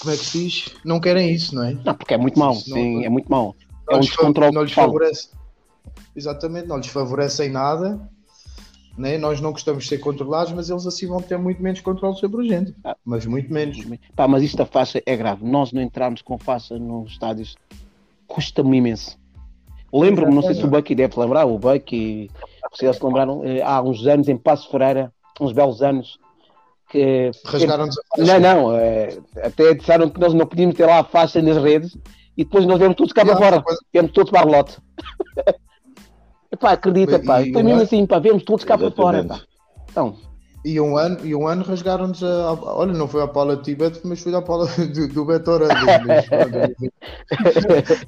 como 0.00 0.12
é 0.12 0.16
que 0.16 0.24
se 0.24 0.38
diz? 0.38 0.74
Não 0.84 1.00
querem 1.00 1.32
isso, 1.32 1.54
não 1.54 1.64
é? 1.64 1.72
Não, 1.72 1.94
porque 1.94 2.14
é 2.14 2.18
muito 2.18 2.38
mau, 2.38 2.54
sim, 2.54 3.04
é 3.04 3.08
muito 3.08 3.30
mau. 3.30 3.54
É 3.88 3.96
um 3.96 4.00
descontrole 4.00 4.52
não 4.52 4.62
lhes 4.62 4.72
favorece. 4.72 5.30
Exatamente, 6.14 6.66
não 6.66 6.78
lhes 6.78 6.88
favorece 6.88 7.44
em 7.44 7.50
nada. 7.50 8.08
Né? 8.96 9.18
Nós 9.18 9.40
não 9.40 9.52
gostamos 9.52 9.84
de 9.84 9.90
ser 9.90 9.98
controlados, 9.98 10.52
mas 10.52 10.70
eles 10.70 10.86
assim 10.86 11.06
vão 11.06 11.20
ter 11.20 11.36
muito 11.36 11.62
menos 11.62 11.80
controle 11.80 12.16
sobre 12.16 12.46
a 12.46 12.48
gente. 12.48 12.74
Ah, 12.84 12.96
mas 13.04 13.26
muito 13.26 13.52
menos. 13.52 13.78
Pá, 14.14 14.26
mas 14.26 14.42
isto 14.42 14.56
da 14.56 14.66
faixa 14.66 15.02
é 15.04 15.16
grave. 15.16 15.44
Nós 15.44 15.72
não 15.72 15.82
entrarmos 15.82 16.22
com 16.22 16.38
faixa 16.38 16.78
nos 16.78 17.12
estádios 17.12 17.56
custa-me 18.26 18.78
imenso. 18.78 19.18
Lembro-me, 19.92 20.34
não 20.34 20.42
sei 20.42 20.54
se 20.54 20.64
o 20.64 20.68
Bucky 20.68 20.94
deve 20.94 21.18
lembrar, 21.18 21.46
o 21.46 21.58
Bucky, 21.58 22.30
vocês 22.70 22.96
se 22.96 23.04
lembraram, 23.04 23.42
eh, 23.44 23.62
há 23.62 23.80
uns 23.80 24.06
anos 24.06 24.28
em 24.28 24.36
Passo 24.36 24.68
Ferreira, 24.70 25.12
uns 25.40 25.52
belos 25.52 25.80
anos, 25.80 26.18
que. 26.90 27.30
Rasgaram-nos 27.44 27.96
a 27.98 28.02
faixa. 28.16 28.38
Não, 28.38 28.62
não, 28.62 28.76
é, 28.76 29.16
até 29.42 29.74
disseram 29.74 30.10
que 30.10 30.20
nós 30.20 30.34
não 30.34 30.46
podíamos 30.46 30.74
ter 30.74 30.86
lá 30.86 30.98
a 30.98 31.04
faixa 31.04 31.40
nas 31.40 31.56
redes 31.56 31.96
e 32.36 32.44
depois 32.44 32.66
nós 32.66 32.78
viemos 32.78 32.96
todos 32.96 33.12
cá 33.12 33.24
para 33.24 33.36
fora, 33.36 33.64
viemos 33.92 34.12
todos 34.12 34.30
para 34.30 34.40
a 34.40 34.44
lote. 34.44 34.78
Epá, 36.56 36.72
acredita, 36.72 37.18
pá, 37.18 37.40
foi 37.40 37.62
mesmo 37.62 37.82
assim, 37.82 38.06
pá, 38.06 38.18
viemos 38.18 38.42
todos 38.42 38.64
cá 38.64 38.78
para 38.78 38.90
fora, 38.90 39.22
pá. 39.22 39.40
Então. 39.90 40.16
E 40.64 40.80
um 40.80 40.96
ano, 40.96 41.24
e 41.24 41.32
um 41.32 41.46
ano 41.46 41.62
rasgaram-nos 41.62 42.24
a, 42.24 42.52
Olha, 42.52 42.92
não 42.92 43.06
foi 43.06 43.22
a 43.22 43.28
Paula 43.28 43.56
Tibet, 43.58 44.00
mas 44.04 44.20
foi 44.20 44.34
a 44.34 44.42
Paula 44.42 44.66
do, 44.92 45.06
do 45.06 45.24
Beto 45.24 45.52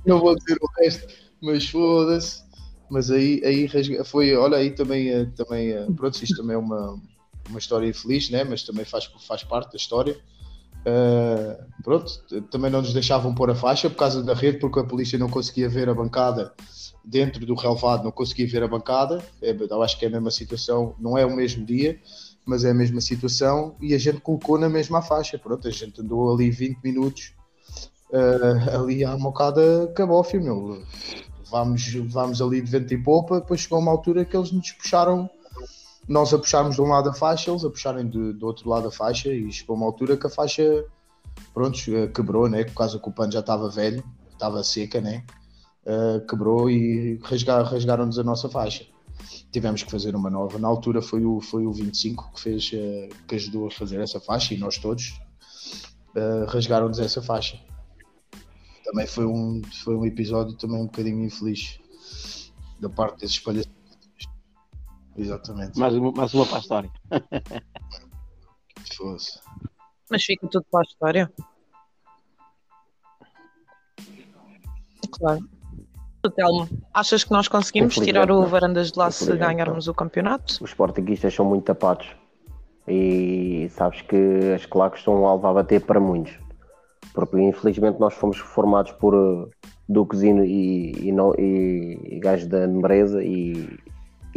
não 0.05 0.19
vou 0.19 0.35
dizer 0.35 0.59
o 0.61 0.83
resto 0.83 1.07
mas 1.41 1.69
foda-se. 1.69 2.43
Mas 2.91 3.11
aí, 3.11 3.43
aí 3.45 3.69
foi, 4.05 4.35
olha, 4.35 4.57
aí 4.57 4.71
também, 4.71 5.11
eh, 5.11 5.27
também 5.37 5.73
eh, 5.73 5.87
pronto, 5.95 6.23
isto 6.23 6.37
também 6.37 6.55
é 6.55 6.59
uma, 6.59 6.99
uma 7.49 7.59
história 7.59 7.87
infeliz, 7.87 8.31
né? 8.31 8.45
mas 8.45 8.63
também 8.63 8.85
faz, 8.85 9.05
faz 9.27 9.45
parte 9.45 9.73
da 9.73 9.77
história. 9.77 10.17
Uh, 10.87 11.83
pronto, 11.83 12.11
também 12.51 12.71
não 12.71 12.81
nos 12.81 12.95
deixavam 12.95 13.35
pôr 13.35 13.51
a 13.51 13.55
faixa 13.55 13.91
por 13.91 13.97
causa 13.97 14.23
da 14.23 14.33
rede, 14.33 14.59
porque 14.59 14.81
a 14.81 14.85
polícia 14.85 15.19
não 15.19 15.29
conseguia 15.29 15.69
ver 15.69 15.89
a 15.89 15.95
bancada 15.95 16.55
dentro 17.09 17.45
do 17.47 17.55
relevado, 17.55 18.05
não 18.05 18.13
conseguia 18.13 18.47
ver 18.47 18.63
a 18.63 18.69
bancada. 18.69 19.23
É, 19.43 19.57
eu 19.59 19.83
acho 19.83 19.99
que 19.99 20.05
é 20.05 20.09
a 20.09 20.11
mesma 20.11 20.31
situação, 20.31 20.95
não 20.99 21.17
é 21.17 21.25
o 21.25 21.35
mesmo 21.35 21.65
dia, 21.65 21.99
mas 22.45 22.65
é 22.65 22.71
a 22.71 22.75
mesma 22.75 23.01
situação. 23.01 23.75
E 23.81 23.95
a 23.95 23.99
gente 23.99 24.21
colocou 24.21 24.59
na 24.59 24.69
mesma 24.69 25.01
faixa. 25.01 25.39
Pronto, 25.39 25.67
a 25.67 25.71
gente 25.71 26.01
andou 26.01 26.33
ali 26.33 26.51
20 26.51 26.79
minutos 26.83 27.33
uh, 28.11 28.81
ali 28.81 29.05
à 29.05 29.17
mocada 29.17 29.85
acabou, 29.85 30.25
meu 30.35 30.83
vamos, 31.51 31.95
vamos 32.07 32.41
ali 32.41 32.61
de 32.61 32.71
vento 32.71 32.93
e 32.95 33.03
popa, 33.03 33.41
depois 33.41 33.61
chegou 33.61 33.79
uma 33.79 33.91
altura 33.91 34.25
que 34.25 34.37
eles 34.37 34.53
nos 34.53 34.71
puxaram, 34.73 35.29
nós 36.07 36.33
a 36.33 36.39
puxarmos 36.39 36.77
de 36.77 36.83
um 36.83 36.87
lado 36.87 37.11
a 37.11 37.15
faixa, 37.15 37.51
eles 37.51 37.65
a 37.65 37.71
puxarem 37.71 38.09
de, 38.09 38.33
do 38.35 38.47
outro 38.47 38.69
lado 38.69 38.89
a 38.89 38.91
faixa, 38.91 39.29
e 39.29 39.51
chegou 39.51 39.77
uma 39.77 39.87
altura 39.87 40.17
que 40.17 40.27
a 40.27 40.31
faixa, 40.31 40.85
pronto, 41.53 41.79
quebrou, 42.15 42.49
né? 42.49 42.65
Por 42.65 42.75
causa 42.75 42.99
que 42.99 43.09
o 43.09 43.13
pano 43.13 43.33
já 43.33 43.41
estava 43.41 43.69
velho, 43.69 44.05
estava 44.33 44.63
seca, 44.63 45.01
né? 45.01 45.25
Uh, 45.89 46.27
quebrou 46.27 46.69
e 46.69 47.19
rasgar, 47.23 47.65
rasgaram-nos 47.65 48.19
a 48.19 48.23
nossa 48.23 48.49
faixa. 48.49 48.85
Tivemos 49.51 49.83
que 49.83 49.91
fazer 49.91 50.15
uma 50.15 50.29
nova. 50.29 50.59
Na 50.59 50.69
altura 50.69 51.01
foi 51.01 51.25
o, 51.25 51.41
foi 51.41 51.65
o 51.65 51.73
25 51.73 52.33
que, 52.35 52.41
fez, 52.41 52.71
uh, 52.75 53.09
que 53.27 53.37
ajudou 53.37 53.67
a 53.67 53.71
fazer 53.71 53.99
essa 54.01 54.21
faixa 54.21 54.53
e 54.53 54.59
nós 54.59 54.77
todos 54.77 55.19
uh, 56.15 56.45
rasgaram-nos 56.47 56.99
essa 56.99 57.23
faixa 57.23 57.59
também 58.89 59.07
foi 59.07 59.27
um, 59.27 59.63
foi 59.85 59.95
um 59.95 60.07
episódio 60.07 60.57
também 60.57 60.81
um 60.81 60.87
bocadinho 60.87 61.23
infeliz 61.23 61.79
da 62.81 62.89
parte 62.89 63.21
desses 63.21 63.39
palhaços. 63.39 63.71
Exatamente. 65.15 65.79
Mais 65.79 65.95
uma, 65.95 66.11
mais 66.13 66.33
uma 66.33 66.47
para 66.47 66.57
a 66.57 66.61
história. 66.61 66.91
Fosse. 68.97 69.41
Mas 70.11 70.25
fica 70.25 70.49
tudo 70.49 70.65
para 70.71 70.81
a 70.81 70.83
história. 70.85 71.33
Claro. 75.11 75.58
Telmo, 76.31 76.69
achas 76.93 77.25
que 77.25 77.31
nós 77.31 77.49
conseguimos 77.49 77.95
tirar 77.95 78.31
o 78.31 78.45
Varandas 78.47 78.93
de 78.93 78.99
lá 78.99 79.11
se 79.11 79.37
ganharmos 79.37 79.89
o 79.89 79.95
campeonato? 79.95 80.55
Os 80.63 80.71
sportinguistas 80.71 81.35
são 81.35 81.45
muito 81.45 81.65
tapados 81.65 82.09
e 82.87 83.69
sabes 83.71 84.01
que 84.03 84.53
as 84.55 84.65
claques 84.67 85.03
são 85.03 85.23
um 85.23 85.27
alvo 85.27 85.47
a 85.47 85.53
bater 85.53 85.81
para 85.81 86.01
muitos 86.01 86.39
porque 87.19 87.41
infelizmente 87.41 87.99
nós 87.99 88.15
fomos 88.15 88.39
formados 88.39 88.93
por 88.93 89.13
uh, 89.13 89.51
duques 89.89 90.23
e, 90.23 90.31
e, 90.31 91.11
e, 91.11 92.17
e 92.17 92.21
gajos 92.21 92.47
da 92.47 92.65
nobreza 92.65 93.23
e 93.25 93.69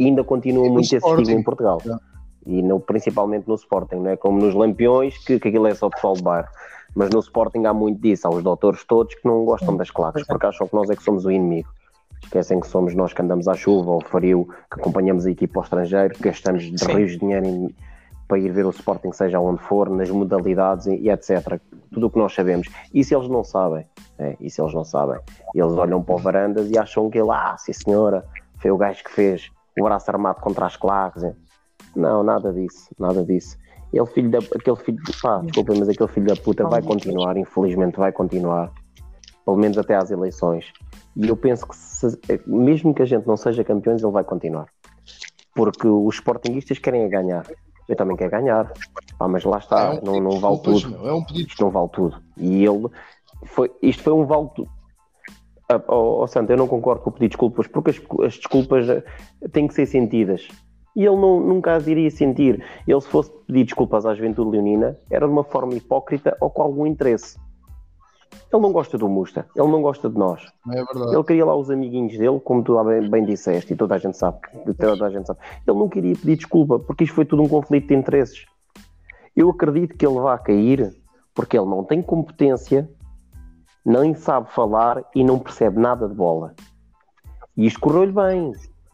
ainda 0.00 0.24
continua 0.24 0.68
muito 0.68 0.84
esse 0.84 0.96
estigma 0.96 1.32
em 1.32 1.42
Portugal. 1.44 1.80
É. 1.86 1.96
E 2.44 2.60
no, 2.60 2.80
principalmente 2.80 3.46
no 3.46 3.54
Sporting, 3.54 3.96
não 3.96 4.10
é 4.10 4.16
como 4.16 4.40
nos 4.40 4.52
Lampiões, 4.52 5.16
que, 5.18 5.38
que 5.38 5.48
aquilo 5.48 5.68
é 5.68 5.74
só 5.76 5.88
pessoal 5.88 6.14
de 6.14 6.22
bar. 6.22 6.50
Mas 6.92 7.10
no 7.10 7.20
Sporting 7.20 7.64
há 7.66 7.72
muito 7.72 8.00
disso, 8.00 8.26
há 8.26 8.30
os 8.30 8.42
doutores 8.42 8.82
todos 8.84 9.14
que 9.14 9.24
não 9.24 9.44
gostam 9.44 9.76
das 9.76 9.90
claques, 9.90 10.26
porque 10.26 10.44
acham 10.44 10.66
que 10.66 10.74
nós 10.74 10.90
é 10.90 10.96
que 10.96 11.04
somos 11.04 11.24
o 11.24 11.30
inimigo. 11.30 11.68
Esquecem 12.22 12.60
que 12.60 12.66
somos 12.66 12.94
nós 12.94 13.12
que 13.12 13.20
andamos 13.20 13.48
à 13.48 13.54
chuva 13.54 13.90
ou 13.90 14.00
frio, 14.00 14.48
que 14.72 14.80
acompanhamos 14.80 15.26
a 15.26 15.30
equipa 15.30 15.60
ao 15.60 15.64
estrangeiro, 15.64 16.14
que 16.14 16.22
gastamos 16.22 16.62
de 16.62 16.84
rios 16.86 17.12
de 17.12 17.18
dinheiro 17.18 17.46
em, 17.46 17.74
para 18.26 18.38
ir 18.38 18.50
ver 18.50 18.64
o 18.64 18.70
Sporting, 18.70 19.12
seja 19.12 19.38
onde 19.38 19.60
for, 19.62 19.90
nas 19.90 20.08
modalidades 20.10 20.86
e, 20.86 20.94
e 20.96 21.10
etc. 21.10 21.60
Tudo 21.92 22.06
o 22.06 22.10
que 22.10 22.18
nós 22.18 22.34
sabemos. 22.34 22.68
Isso 22.94 23.14
eles 23.14 23.28
não 23.28 23.44
sabem. 23.44 23.86
É, 24.18 24.36
isso 24.40 24.62
eles 24.62 24.72
não 24.72 24.84
sabem. 24.84 25.18
Eles 25.54 25.72
olham 25.72 26.02
para 26.02 26.14
o 26.14 26.18
Varandas 26.18 26.70
e 26.70 26.78
acham 26.78 27.10
que 27.10 27.18
ele, 27.18 27.30
ah, 27.30 27.56
sim 27.58 27.72
senhora, 27.72 28.24
foi 28.56 28.70
o 28.70 28.76
gajo 28.76 29.04
que 29.04 29.10
fez 29.10 29.50
o 29.78 29.84
braço 29.84 30.10
armado 30.10 30.40
contra 30.40 30.66
as 30.66 30.76
claques. 30.76 31.24
Não, 31.94 32.22
nada 32.22 32.52
disso, 32.52 32.88
nada 32.98 33.22
disso. 33.22 33.58
Ele, 33.92 34.06
filho 34.06 34.30
da, 34.30 34.38
aquele 34.38 34.76
filho, 34.76 34.98
pá, 35.20 35.38
desculpa, 35.40 35.74
mas 35.78 35.88
aquele 35.88 36.08
filho 36.08 36.26
da 36.26 36.36
puta 36.36 36.66
vai 36.66 36.80
continuar, 36.80 37.36
infelizmente 37.36 37.98
vai 37.98 38.10
continuar, 38.10 38.72
pelo 39.44 39.56
menos 39.56 39.78
até 39.78 39.94
às 39.94 40.10
eleições. 40.10 40.72
E 41.16 41.28
eu 41.28 41.36
penso 41.36 41.66
que, 41.66 41.76
se, 41.76 42.18
mesmo 42.46 42.94
que 42.94 43.02
a 43.02 43.06
gente 43.06 43.26
não 43.26 43.36
seja 43.36 43.64
campeões, 43.64 44.02
ele 44.02 44.12
vai 44.12 44.24
continuar. 44.24 44.66
Porque 45.54 45.86
os 45.86 46.14
sportinguistas 46.14 46.78
querem 46.78 47.08
ganhar. 47.08 47.46
Eu 47.88 47.96
também 47.96 48.16
quero 48.16 48.30
ganhar. 48.30 48.72
Pá, 49.18 49.28
mas 49.28 49.44
lá 49.44 49.58
está, 49.58 49.94
é 49.94 50.00
um 50.00 50.04
não, 50.04 50.20
não 50.20 50.40
vale 50.40 50.58
tudo. 50.60 50.90
Meu, 50.90 51.08
é 51.08 51.12
um 51.12 51.24
pedido. 51.24 51.48
Isto 51.48 51.64
não 51.64 51.70
vale 51.70 51.88
tudo. 51.92 52.22
E 52.36 52.64
ele, 52.64 52.88
foi, 53.46 53.70
isto 53.82 54.02
foi 54.02 54.12
um 54.12 54.24
vale 54.24 54.48
tudo. 54.54 54.70
Oh, 55.88 56.22
oh, 56.22 56.26
Santo, 56.26 56.50
eu 56.50 56.56
não 56.56 56.68
concordo 56.68 57.02
com 57.02 57.10
o 57.10 57.12
pedido 57.12 57.30
de 57.30 57.36
desculpas, 57.36 57.66
porque 57.66 57.90
as, 57.90 58.26
as 58.26 58.36
desculpas 58.36 58.88
eh, 58.88 59.02
têm 59.52 59.66
que 59.66 59.72
ser 59.72 59.86
sentidas 59.86 60.46
e 60.94 61.04
ele 61.04 61.16
não, 61.16 61.40
nunca 61.40 61.74
as 61.74 61.86
iria 61.86 62.10
sentir. 62.10 62.62
Ele, 62.86 63.00
se 63.00 63.08
fosse 63.08 63.30
pedir 63.46 63.64
desculpas 63.64 64.04
à 64.06 64.14
juventude 64.14 64.50
leonina, 64.50 64.96
era 65.10 65.26
de 65.26 65.32
uma 65.32 65.44
forma 65.44 65.74
hipócrita 65.74 66.36
ou 66.40 66.50
com 66.50 66.62
algum 66.62 66.86
interesse. 66.86 67.38
Ele 68.52 68.62
não 68.62 68.72
gosta 68.72 68.98
do 68.98 69.08
Musta, 69.08 69.46
ele 69.56 69.68
não 69.68 69.80
gosta 69.80 70.08
de 70.08 70.18
nós. 70.18 70.42
É 70.70 70.84
verdade. 70.84 71.14
Ele 71.14 71.24
queria 71.24 71.44
lá 71.44 71.56
os 71.56 71.70
amiguinhos 71.70 72.16
dele, 72.18 72.40
como 72.40 72.62
tu 72.62 72.82
bem, 72.84 73.08
bem 73.08 73.24
disseste, 73.24 73.72
e 73.72 73.76
toda 73.76 73.94
a 73.94 73.98
gente 73.98 74.16
sabe, 74.16 74.38
toda 74.78 75.06
a 75.06 75.10
gente 75.10 75.26
sabe. 75.26 75.40
Ele 75.66 75.78
não 75.78 75.88
queria 75.88 76.14
pedir 76.14 76.36
desculpa, 76.36 76.78
porque 76.78 77.04
isto 77.04 77.14
foi 77.14 77.24
tudo 77.24 77.42
um 77.42 77.48
conflito 77.48 77.88
de 77.88 77.94
interesses. 77.94 78.44
Eu 79.34 79.48
acredito 79.50 79.96
que 79.96 80.06
ele 80.06 80.20
vá 80.20 80.36
cair 80.38 80.94
porque 81.34 81.56
ele 81.56 81.66
não 81.66 81.82
tem 81.82 82.02
competência, 82.02 82.88
nem 83.84 84.14
sabe 84.14 84.50
falar 84.52 85.02
e 85.14 85.24
não 85.24 85.38
percebe 85.38 85.80
nada 85.80 86.08
de 86.08 86.14
bola. 86.14 86.54
E 87.56 87.66
isto 87.66 87.80
correu-lhe 87.80 88.12
bem. 88.12 88.52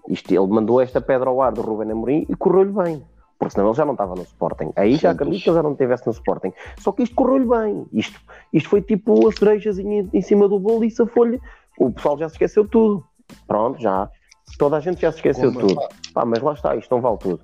Isto, 0.09 0.33
ele 0.33 0.47
mandou 0.47 0.81
esta 0.81 1.01
pedra 1.01 1.29
ao 1.29 1.43
ar 1.43 1.53
do 1.53 1.61
Ruben 1.61 1.91
Amorim 1.91 2.27
e 2.29 2.35
correu-lhe 2.35 2.73
bem. 2.73 3.05
Porque 3.39 3.55
senão 3.55 3.69
ele 3.69 3.77
já 3.77 3.85
não 3.85 3.93
estava 3.93 4.15
no 4.15 4.23
Sporting. 4.23 4.73
Aí 4.75 4.97
já 4.97 5.13
acredito 5.13 5.43
que 5.43 5.49
ele 5.49 5.57
já 5.57 5.63
não 5.63 5.73
estivesse 5.73 6.07
no 6.07 6.13
Sporting. 6.13 6.53
Só 6.79 6.91
que 6.91 7.05
isto 7.05 7.15
correu-lhe 7.15 7.47
bem. 7.47 7.87
Isto, 7.93 8.21
isto 8.53 8.69
foi 8.69 8.83
tipo 8.83 9.29
a 9.29 9.33
cerejazinha 9.33 10.09
em 10.13 10.21
cima 10.21 10.49
do 10.49 10.59
bolo 10.59 10.85
e 10.85 10.89
isso 10.89 11.07
folha. 11.07 11.41
O 11.79 11.93
pessoal 11.93 12.19
já 12.19 12.29
se 12.29 12.35
esqueceu 12.35 12.65
de 12.65 12.71
tudo. 12.71 13.05
Pronto, 13.47 13.81
já. 13.81 14.11
Toda 14.59 14.77
a 14.77 14.81
gente 14.81 15.01
já 15.01 15.13
se 15.13 15.19
esqueceu 15.19 15.53
de 15.53 15.59
tudo. 15.59 15.81
Pá, 16.13 16.25
mas 16.25 16.43
lá 16.43 16.53
está, 16.53 16.75
isto 16.75 16.93
não 16.93 17.01
vale 17.01 17.19
tudo. 17.19 17.41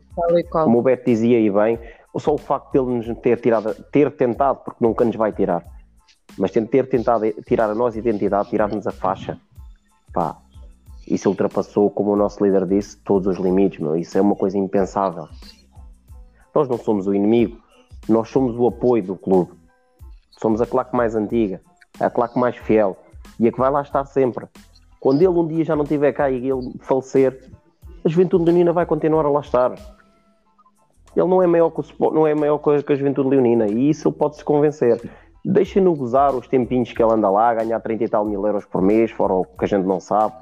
Como 0.50 0.78
o 0.78 0.82
Beto 0.82 1.04
dizia 1.04 1.36
aí 1.38 1.50
bem, 1.50 1.78
só 2.18 2.34
o 2.34 2.38
facto 2.38 2.72
de 2.72 2.78
ele 2.78 2.96
nos 2.96 3.18
ter 3.18 3.40
tirado, 3.40 3.74
ter 3.92 4.10
tentado, 4.16 4.60
porque 4.64 4.84
nunca 4.84 5.04
nos 5.04 5.14
vai 5.14 5.32
tirar, 5.32 5.64
mas 6.38 6.50
ter 6.50 6.88
tentado 6.88 7.30
tirar 7.46 7.70
a 7.70 7.74
nossa 7.74 7.98
identidade, 7.98 8.48
tirar-nos 8.48 8.86
a 8.86 8.92
faixa, 8.92 9.38
pá, 10.12 10.38
isso 11.06 11.28
ultrapassou, 11.28 11.90
como 11.90 12.12
o 12.12 12.16
nosso 12.16 12.42
líder 12.44 12.66
disse, 12.66 12.96
todos 12.98 13.26
os 13.26 13.36
limites, 13.38 13.78
meu. 13.78 13.96
Isso 13.96 14.16
é 14.16 14.20
uma 14.20 14.34
coisa 14.34 14.56
impensável. 14.56 15.28
Nós 16.54 16.68
não 16.68 16.78
somos 16.78 17.06
o 17.06 17.14
inimigo, 17.14 17.58
nós 18.08 18.28
somos 18.28 18.56
o 18.56 18.66
apoio 18.66 19.02
do 19.02 19.16
clube. 19.16 19.52
Somos 20.38 20.60
a 20.60 20.66
claque 20.66 20.94
mais 20.94 21.14
antiga, 21.14 21.60
a 21.98 22.10
claque 22.10 22.38
mais 22.38 22.56
fiel 22.56 22.96
e 23.38 23.48
a 23.48 23.52
que 23.52 23.58
vai 23.58 23.70
lá 23.70 23.82
estar 23.82 24.04
sempre. 24.04 24.46
Quando 25.00 25.20
ele 25.20 25.28
um 25.28 25.46
dia 25.46 25.64
já 25.64 25.76
não 25.76 25.84
estiver 25.84 26.12
cá 26.12 26.30
e 26.30 26.36
ele 26.48 26.72
falecer, 26.80 27.50
a 28.04 28.08
Juventude 28.08 28.44
Leonina 28.44 28.72
vai 28.72 28.84
continuar 28.86 29.24
a 29.24 29.30
lá 29.30 29.40
estar. 29.40 29.72
Ele 31.16 31.28
não 31.28 31.42
é 31.42 31.46
maior 31.46 31.70
que, 31.70 31.80
o, 31.80 32.10
não 32.10 32.26
é 32.26 32.34
maior 32.34 32.58
que 32.58 32.92
a 32.92 32.96
Juventude 32.96 33.28
Leonina 33.28 33.66
e 33.66 33.90
isso 33.90 34.08
ele 34.08 34.16
pode 34.16 34.36
se 34.36 34.44
convencer. 34.44 35.00
Deixem-no 35.44 35.94
gozar 35.94 36.34
os 36.34 36.48
tempinhos 36.48 36.92
que 36.92 37.02
ele 37.02 37.12
anda 37.12 37.30
lá, 37.30 37.54
ganhar 37.54 37.78
30 37.80 38.04
e 38.04 38.08
tal 38.08 38.24
mil 38.24 38.44
euros 38.46 38.64
por 38.64 38.82
mês, 38.82 39.10
fora 39.10 39.34
o 39.34 39.44
que 39.44 39.64
a 39.64 39.68
gente 39.68 39.86
não 39.86 40.00
sabe 40.00 40.34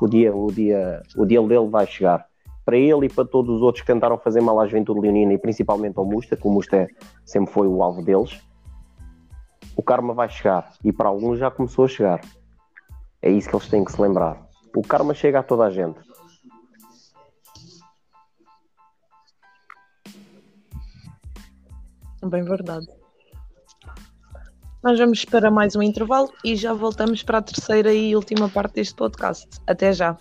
o 0.00 0.08
dia, 0.08 0.34
o 0.34 0.50
dia, 0.50 1.02
o 1.16 1.24
dia 1.24 1.40
dele 1.42 1.68
vai 1.68 1.86
chegar. 1.86 2.26
Para 2.64 2.76
ele 2.76 3.06
e 3.06 3.08
para 3.08 3.24
todos 3.24 3.56
os 3.56 3.62
outros 3.62 3.82
que 3.82 3.92
tentaram 3.92 4.16
fazer 4.18 4.40
mal 4.40 4.60
à 4.60 4.66
juventude 4.66 5.00
leonina 5.00 5.32
e 5.32 5.38
principalmente 5.38 5.98
ao 5.98 6.04
Musta, 6.04 6.36
que 6.36 6.46
o 6.46 6.50
Musta 6.50 6.88
sempre 7.24 7.52
foi 7.52 7.66
o 7.66 7.82
alvo 7.82 8.02
deles, 8.02 8.40
o 9.76 9.82
karma 9.82 10.14
vai 10.14 10.28
chegar. 10.28 10.72
E 10.84 10.92
para 10.92 11.08
alguns 11.08 11.38
já 11.38 11.50
começou 11.50 11.84
a 11.84 11.88
chegar. 11.88 12.20
É 13.20 13.30
isso 13.30 13.48
que 13.48 13.56
eles 13.56 13.68
têm 13.68 13.84
que 13.84 13.92
se 13.92 14.00
lembrar. 14.00 14.40
O 14.76 14.82
karma 14.82 15.14
chega 15.14 15.40
a 15.40 15.42
toda 15.42 15.64
a 15.64 15.70
gente. 15.70 15.98
Bem 22.24 22.44
verdade. 22.44 22.86
Nós 24.82 24.98
vamos 24.98 25.24
para 25.24 25.50
mais 25.50 25.76
um 25.76 25.82
intervalo 25.82 26.28
e 26.44 26.56
já 26.56 26.72
voltamos 26.72 27.22
para 27.22 27.38
a 27.38 27.42
terceira 27.42 27.92
e 27.92 28.16
última 28.16 28.48
parte 28.48 28.74
deste 28.74 28.94
podcast. 28.94 29.48
Até 29.66 29.92
já! 29.92 30.18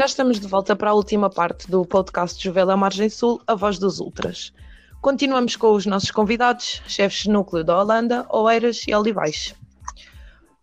Já 0.00 0.06
estamos 0.06 0.40
de 0.40 0.48
volta 0.48 0.74
para 0.74 0.92
a 0.92 0.94
última 0.94 1.28
parte 1.28 1.70
do 1.70 1.84
podcast 1.84 2.42
Juvela 2.42 2.74
Margem 2.74 3.10
Sul, 3.10 3.38
a 3.46 3.54
voz 3.54 3.78
dos 3.78 4.00
Ultras. 4.00 4.50
Continuamos 5.02 5.56
com 5.56 5.74
os 5.74 5.84
nossos 5.84 6.10
convidados, 6.10 6.80
chefes 6.86 7.24
de 7.24 7.28
núcleo 7.28 7.62
da 7.62 7.78
Holanda, 7.78 8.24
Oeiras 8.30 8.82
e 8.88 8.94
Olivais. 8.94 9.54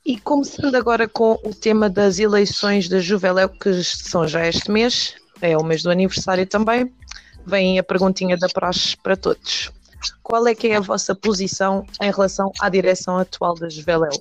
E 0.04 0.20
começando 0.20 0.74
agora 0.74 1.08
com 1.08 1.38
o 1.44 1.54
tema 1.54 1.88
das 1.88 2.18
eleições 2.18 2.90
da 2.90 3.00
Juveléu, 3.00 3.48
que 3.48 3.84
são 3.84 4.28
já 4.28 4.48
este 4.48 4.72
mês, 4.72 5.14
é 5.40 5.56
o 5.56 5.64
mês 5.64 5.84
do 5.84 5.92
aniversário 5.92 6.48
também, 6.48 6.92
vem 7.46 7.78
a 7.78 7.84
perguntinha 7.84 8.36
da 8.38 8.50
praxe 8.50 8.98
para 8.98 9.16
todos. 9.16 9.72
Qual 10.24 10.45
é 10.47 10.55
que 10.55 10.68
é 10.68 10.78
a 10.78 10.80
vossa 10.80 11.16
posição 11.16 11.86
em 12.01 12.12
relação 12.12 12.51
à 12.60 12.70
direção 12.70 13.18
atual 13.18 13.55
da 13.55 13.70
Juveléu? 13.70 14.12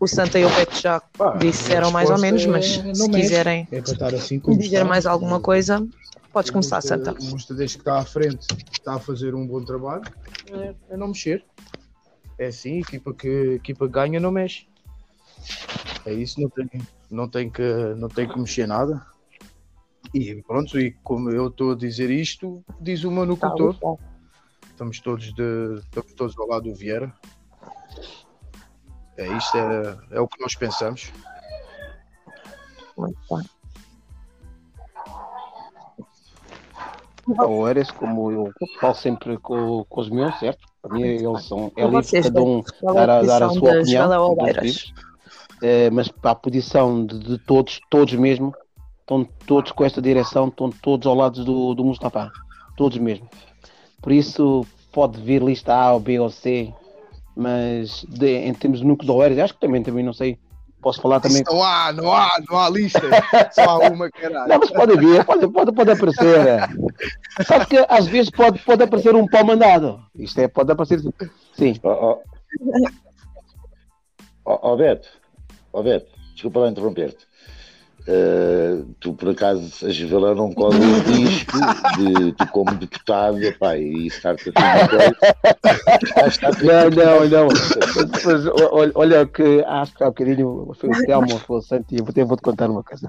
O 0.00 0.06
Santa 0.06 0.38
e 0.38 0.44
o 0.44 0.50
Beto 0.50 0.80
já 0.80 1.00
Pá, 1.00 1.36
disseram 1.36 1.90
mais 1.90 2.10
ou 2.10 2.18
menos, 2.18 2.44
mas 2.46 2.78
é, 2.78 2.94
se 2.94 3.10
quiserem 3.10 3.68
é 3.70 3.78
assim 3.78 4.38
dizer 4.38 4.76
está. 4.76 4.84
mais 4.84 5.06
alguma 5.06 5.40
coisa, 5.40 5.86
podes 6.32 6.50
começar, 6.50 6.76
Musta, 6.76 6.96
Santa. 6.96 7.12
O 7.20 7.24
Musta, 7.26 7.54
desde 7.54 7.76
que 7.76 7.82
está 7.82 7.98
à 7.98 8.04
frente, 8.04 8.46
está 8.72 8.94
a 8.94 8.98
fazer 8.98 9.34
um 9.34 9.46
bom 9.46 9.62
trabalho, 9.64 10.02
é, 10.50 10.74
é 10.90 10.96
não 10.96 11.08
mexer. 11.08 11.44
É 12.38 12.46
assim, 12.46 12.80
equipa 12.80 13.12
que, 13.12 13.54
equipa 13.54 13.86
que 13.86 13.92
ganha 13.92 14.18
não 14.18 14.32
mexe. 14.32 14.66
É 16.04 16.12
isso, 16.12 16.40
não 16.40 16.48
tem, 16.48 16.68
não 17.10 17.28
tem, 17.28 17.50
que, 17.50 17.62
não 17.96 18.08
tem 18.08 18.26
que 18.26 18.38
mexer 18.38 18.66
nada. 18.66 19.04
E 20.14 20.42
pronto, 20.42 20.78
e 20.78 20.92
como 21.02 21.30
eu 21.30 21.48
estou 21.48 21.72
a 21.72 21.74
dizer 21.74 22.10
isto, 22.10 22.62
diz 22.80 23.04
o 23.04 23.10
Manu 23.10 23.36
tá. 23.36 23.54
Estamos 24.82 25.00
todos, 25.00 25.32
de, 25.34 25.78
estamos 25.78 26.12
todos 26.14 26.36
ao 26.36 26.48
lado 26.48 26.64
do 26.68 26.74
Vieira. 26.74 27.14
É 29.16 29.28
isto, 29.28 29.56
é, 29.56 29.96
é 30.10 30.20
o 30.20 30.26
que 30.26 30.40
nós 30.40 30.56
pensamos. 30.56 31.12
Muito 32.98 33.16
bem. 33.30 33.44
O 37.46 37.68
Eres, 37.68 37.92
como 37.92 38.32
eu 38.32 38.52
falo 38.80 38.94
sempre 38.94 39.38
com, 39.38 39.84
com 39.88 40.00
os 40.00 40.10
meus, 40.10 40.36
certo? 40.40 40.66
Para 40.82 40.92
mim, 40.94 41.02
eles 41.02 41.46
são. 41.46 41.70
É 41.76 41.82
livre 41.86 42.22
cada 42.22 42.42
um 42.42 42.62
qual 42.80 42.98
é 42.98 43.02
a 43.02 43.06
dar, 43.06 43.18
a- 43.18 43.22
dar 43.38 43.50
sua 43.50 43.68
opinião. 43.82 44.02
Eh, 45.62 45.90
mas 45.90 46.08
para 46.08 46.32
a 46.32 46.34
posição 46.34 47.06
de, 47.06 47.20
de 47.20 47.38
todos, 47.38 47.80
todos 47.88 48.14
mesmo, 48.14 48.52
estão 48.98 49.24
todos 49.46 49.70
com 49.70 49.84
esta 49.84 50.02
direção, 50.02 50.48
estão 50.48 50.70
todos 50.70 51.06
ao 51.06 51.14
lado 51.14 51.44
do, 51.44 51.72
do 51.72 51.84
Mustafa. 51.84 52.32
Todos 52.76 52.98
mesmo. 52.98 53.30
Por 54.02 54.12
isso, 54.12 54.66
pode 54.92 55.20
vir 55.20 55.42
lista 55.42 55.72
A 55.74 55.92
ou 55.92 56.00
B 56.00 56.18
ou 56.18 56.28
C, 56.28 56.72
mas 57.36 58.04
de- 58.08 58.38
em 58.46 58.52
termos 58.52 58.80
de 58.80 58.84
núcleo 58.86 59.12
do 59.14 59.22
Eres, 59.22 59.38
acho 59.38 59.54
que 59.54 59.60
também, 59.60 59.82
também 59.82 60.04
não 60.04 60.12
sei. 60.12 60.38
Posso 60.80 61.00
falar 61.00 61.20
também. 61.20 61.44
Não 61.48 61.62
há, 61.62 61.92
não 61.92 62.12
há, 62.12 62.28
não 62.50 62.58
há 62.58 62.68
lista. 62.68 63.00
Só 63.54 63.62
há 63.62 63.78
uma, 63.88 64.10
caralho. 64.10 64.48
Não, 64.48 64.58
mas 64.58 64.70
pode 64.72 64.96
vir, 64.98 65.24
pode, 65.24 65.46
pode, 65.48 65.72
pode 65.72 65.90
aparecer. 65.92 66.46
é. 66.48 66.68
Sabe 67.44 67.66
que 67.66 67.86
às 67.88 68.08
vezes 68.08 68.30
pode, 68.30 68.58
pode 68.58 68.82
aparecer 68.82 69.14
um 69.14 69.24
pau 69.28 69.44
mandado. 69.44 70.02
Isto 70.16 70.40
é, 70.40 70.48
pode 70.48 70.72
aparecer. 70.72 71.00
Sim. 71.54 71.78
Ó 71.84 71.88
ó. 71.90 72.18
Ó, 74.44 74.72
ó, 74.72 74.76
Beto, 74.76 75.08
ó, 75.72 75.82
Beto, 75.82 76.10
desculpa 76.34 76.58
lá 76.60 76.68
interromper-te. 76.68 77.26
Eh, 78.04 78.82
tu 78.98 79.14
por 79.14 79.28
acaso 79.28 79.86
a 79.86 79.90
Givela 79.90 80.34
não 80.34 80.52
corre 80.52 80.76
o 80.76 80.98
risco 81.02 81.56
de 81.96 82.32
tu 82.32 82.48
como 82.48 82.74
deputado 82.74 83.40
epá, 83.40 83.76
e 83.76 84.08
estar-te 84.08 84.48
a 84.48 84.52
Não, 86.64 86.90
não, 86.90 87.28
não. 87.28 87.46
Mas, 88.26 88.46
olha, 88.72 88.92
olha 88.96 89.26
que 89.26 89.62
acho 89.64 89.94
que 89.94 90.02
há 90.02 90.06
bocadinho 90.06 90.72
foi 90.74 90.90
o 90.90 91.06
Telmo, 91.06 91.38
foi 91.38 91.58
o 91.58 91.62
Santi, 91.62 91.96
eu 91.96 92.04
vou, 92.04 92.26
vou-te 92.26 92.42
contar 92.42 92.68
uma 92.68 92.82
coisa. 92.82 93.08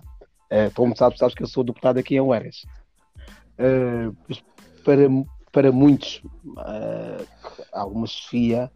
Eh, 0.51 0.69
como 0.75 0.95
sabes, 0.95 1.17
sabes 1.17 1.33
que 1.33 1.41
eu 1.41 1.47
sou 1.47 1.63
deputado 1.63 1.97
aqui 1.97 2.15
em 2.15 2.21
Oeiras. 2.21 2.63
Mas 4.29 4.43
para, 4.83 5.09
para 5.51 5.71
muitos, 5.71 6.21
eh, 6.67 7.25
alguma 7.71 8.05
Sofia, 8.05 8.71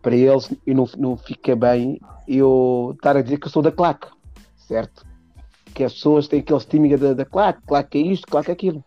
para 0.00 0.14
eles, 0.14 0.54
e 0.64 0.72
não, 0.72 0.88
não 0.96 1.16
fica 1.16 1.56
bem 1.56 1.98
eu 2.28 2.92
estar 2.94 3.16
a 3.16 3.22
dizer 3.22 3.38
que 3.38 3.46
eu 3.46 3.50
sou 3.50 3.62
da 3.62 3.72
claque, 3.72 4.06
certo? 4.56 5.07
Que 5.74 5.84
as 5.84 5.94
pessoas 5.94 6.28
têm 6.28 6.40
aquele 6.40 6.58
estigma 6.58 6.96
da, 6.96 7.14
da 7.14 7.24
claque, 7.24 7.60
claque 7.66 7.98
é 7.98 8.00
isto, 8.00 8.26
claque 8.26 8.50
é 8.50 8.52
aquilo. 8.52 8.84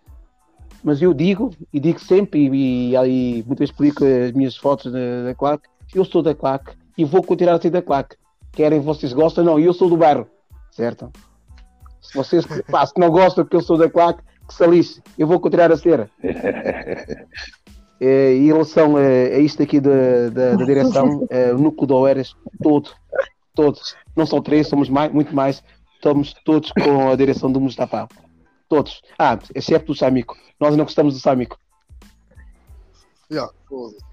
Mas 0.83 1.01
eu 1.01 1.13
digo, 1.13 1.51
e 1.71 1.79
digo 1.79 1.99
sempre, 1.99 2.47
e, 2.47 2.89
e, 2.89 2.97
aí 2.97 3.43
muitas 3.45 3.69
vezes 3.69 3.75
publico 3.75 4.03
as 4.03 4.31
minhas 4.31 4.57
fotos 4.57 4.91
da, 4.91 5.23
da 5.25 5.35
claque, 5.35 5.69
eu 5.93 6.03
sou 6.03 6.21
da 6.21 6.33
claque 6.33 6.73
e 6.97 7.05
vou 7.05 7.23
continuar 7.23 7.55
a 7.55 7.61
ser 7.61 7.69
da 7.69 7.81
claque. 7.81 8.15
Querem 8.51 8.79
vocês 8.79 9.13
gostam, 9.13 9.43
não, 9.43 9.59
eu 9.59 9.73
sou 9.73 9.89
do 9.89 9.95
bairro, 9.95 10.27
certo? 10.71 11.11
Se 12.01 12.15
vocês 12.15 12.45
pá, 12.69 12.85
se 12.85 12.93
não 12.97 13.09
gostam 13.09 13.43
porque 13.43 13.55
eu 13.55 13.61
sou 13.61 13.77
da 13.77 13.89
claque, 13.89 14.23
que 14.47 14.53
se 14.53 14.67
lixe, 14.67 15.01
eu 15.17 15.27
vou 15.27 15.39
continuar 15.39 15.71
a 15.71 15.77
ser. 15.77 16.09
Eh, 17.99 18.33
em 18.35 18.47
relação 18.47 18.97
a, 18.97 19.01
a 19.01 19.39
isto 19.39 19.61
aqui 19.61 19.79
da, 19.79 20.29
da, 20.29 20.55
da 20.55 20.65
direção, 20.65 21.25
eh, 21.29 21.53
o 21.55 21.57
núcleo 21.57 21.87
de 21.87 21.93
Oeiras, 21.93 22.35
todo, 22.61 22.89
todos, 23.53 23.95
não 24.15 24.25
são 24.25 24.41
três, 24.41 24.67
somos 24.67 24.89
mais, 24.89 25.11
muito 25.13 25.33
mais, 25.33 25.63
estamos 26.01 26.33
todos 26.43 26.71
com 26.71 27.09
a 27.11 27.15
direção 27.15 27.51
do 27.51 27.61
Mustafa. 27.61 28.07
Todos. 28.67 29.01
Ah, 29.19 29.37
exceto 29.53 29.87
do 29.87 29.95
Samico. 29.95 30.35
Nós 30.59 30.75
não 30.75 30.83
gostamos 30.83 31.13
do 31.13 31.19
Samico. 31.19 31.59
Já, 33.29 33.47
foda-se. 33.69 34.03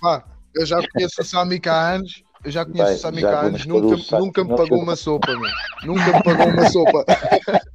Pá, 0.00 0.24
eu 0.54 0.66
já 0.66 0.80
conheço 0.92 1.20
o 1.20 1.24
Samica 1.24 1.72
há 1.72 1.90
anos. 1.92 2.24
Eu 2.44 2.50
já 2.50 2.64
conheço 2.64 2.84
Vai, 2.84 2.94
o 2.94 2.98
Samica 2.98 3.30
já 3.30 3.38
há 3.38 3.42
anos. 3.42 3.64
o 3.64 3.68
Nunca, 3.68 4.02
Sa- 4.02 4.18
nunca 4.18 4.42
me 4.44 4.56
pagou 4.56 4.82
uma 4.82 4.96
sopa, 4.96 5.28
meu. 5.32 5.50
Nunca 5.84 6.12
me 6.16 6.22
pagou 6.24 6.46
uma 6.48 6.68
sopa. 6.68 7.04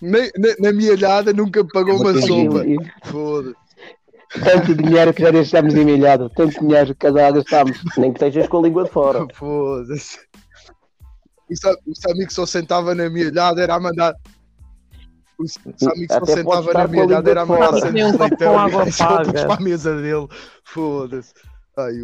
Nem- 0.00 0.30
nem- 0.36 0.56
na 0.58 0.72
minha 0.72 0.92
olhada 0.92 1.32
nunca 1.32 1.62
me 1.62 1.68
pagou 1.70 1.96
uma 2.00 2.14
sopa. 2.14 2.64
Foda-se. 3.04 3.56
Tanto 4.42 4.74
dinheiro 4.74 5.14
que 5.14 5.22
já 5.22 5.30
deixámos 5.30 5.74
emilhado, 5.74 6.28
tanto 6.30 6.58
dinheiro 6.60 6.88
que 6.88 6.94
cada 6.94 7.30
gastámos. 7.30 7.78
Nem 7.96 8.12
que 8.12 8.24
estejas 8.24 8.48
com 8.48 8.58
a 8.58 8.62
língua 8.62 8.84
de 8.84 8.90
fora. 8.90 9.26
Foda-se. 9.34 10.18
O 11.50 11.56
Sa- 11.56 11.76
O 11.86 11.94
Samico 11.94 12.32
só 12.32 12.46
sentava 12.46 12.94
na 12.94 13.08
minha 13.08 13.28
olhada, 13.28 13.62
era 13.62 13.74
a 13.74 13.80
mandar. 13.80 14.14
O 15.38 15.46
Samico 15.46 16.12
só 16.12 16.16
Até 16.16 16.42
pode 16.42 16.64
sentava 16.64 16.72
na 16.74 16.84
com 16.86 16.90
minha 16.90 17.02
a 17.02 17.06
olhada, 17.06 17.30
era 17.30 17.42
a 17.42 17.46
mandar 17.46 17.66
copo 18.12 18.22
leitão 18.22 18.52
com 18.70 19.32
para 19.46 19.54
a 19.54 19.60
mesa 19.60 19.96
dele. 20.00 20.28
Foda-se. 20.64 21.32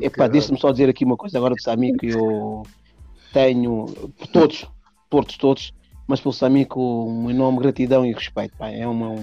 Epá, 0.02 0.28
deixa-me 0.28 0.60
só 0.60 0.70
dizer 0.70 0.88
aqui 0.90 1.04
uma 1.04 1.16
coisa 1.16 1.38
agora 1.38 1.54
do 1.54 1.62
Samico. 1.62 2.04
Eu 2.04 2.62
tenho, 3.32 3.86
por 4.18 4.26
todos, 4.28 4.66
todos, 5.08 5.36
todos, 5.38 5.72
mas 6.06 6.20
pelo 6.20 6.34
Samico, 6.34 6.78
uma 7.06 7.30
enorme 7.30 7.58
gratidão 7.60 8.04
e 8.04 8.12
respeito. 8.12 8.54
pá. 8.58 8.68
É, 8.68 8.86
uma, 8.86 9.14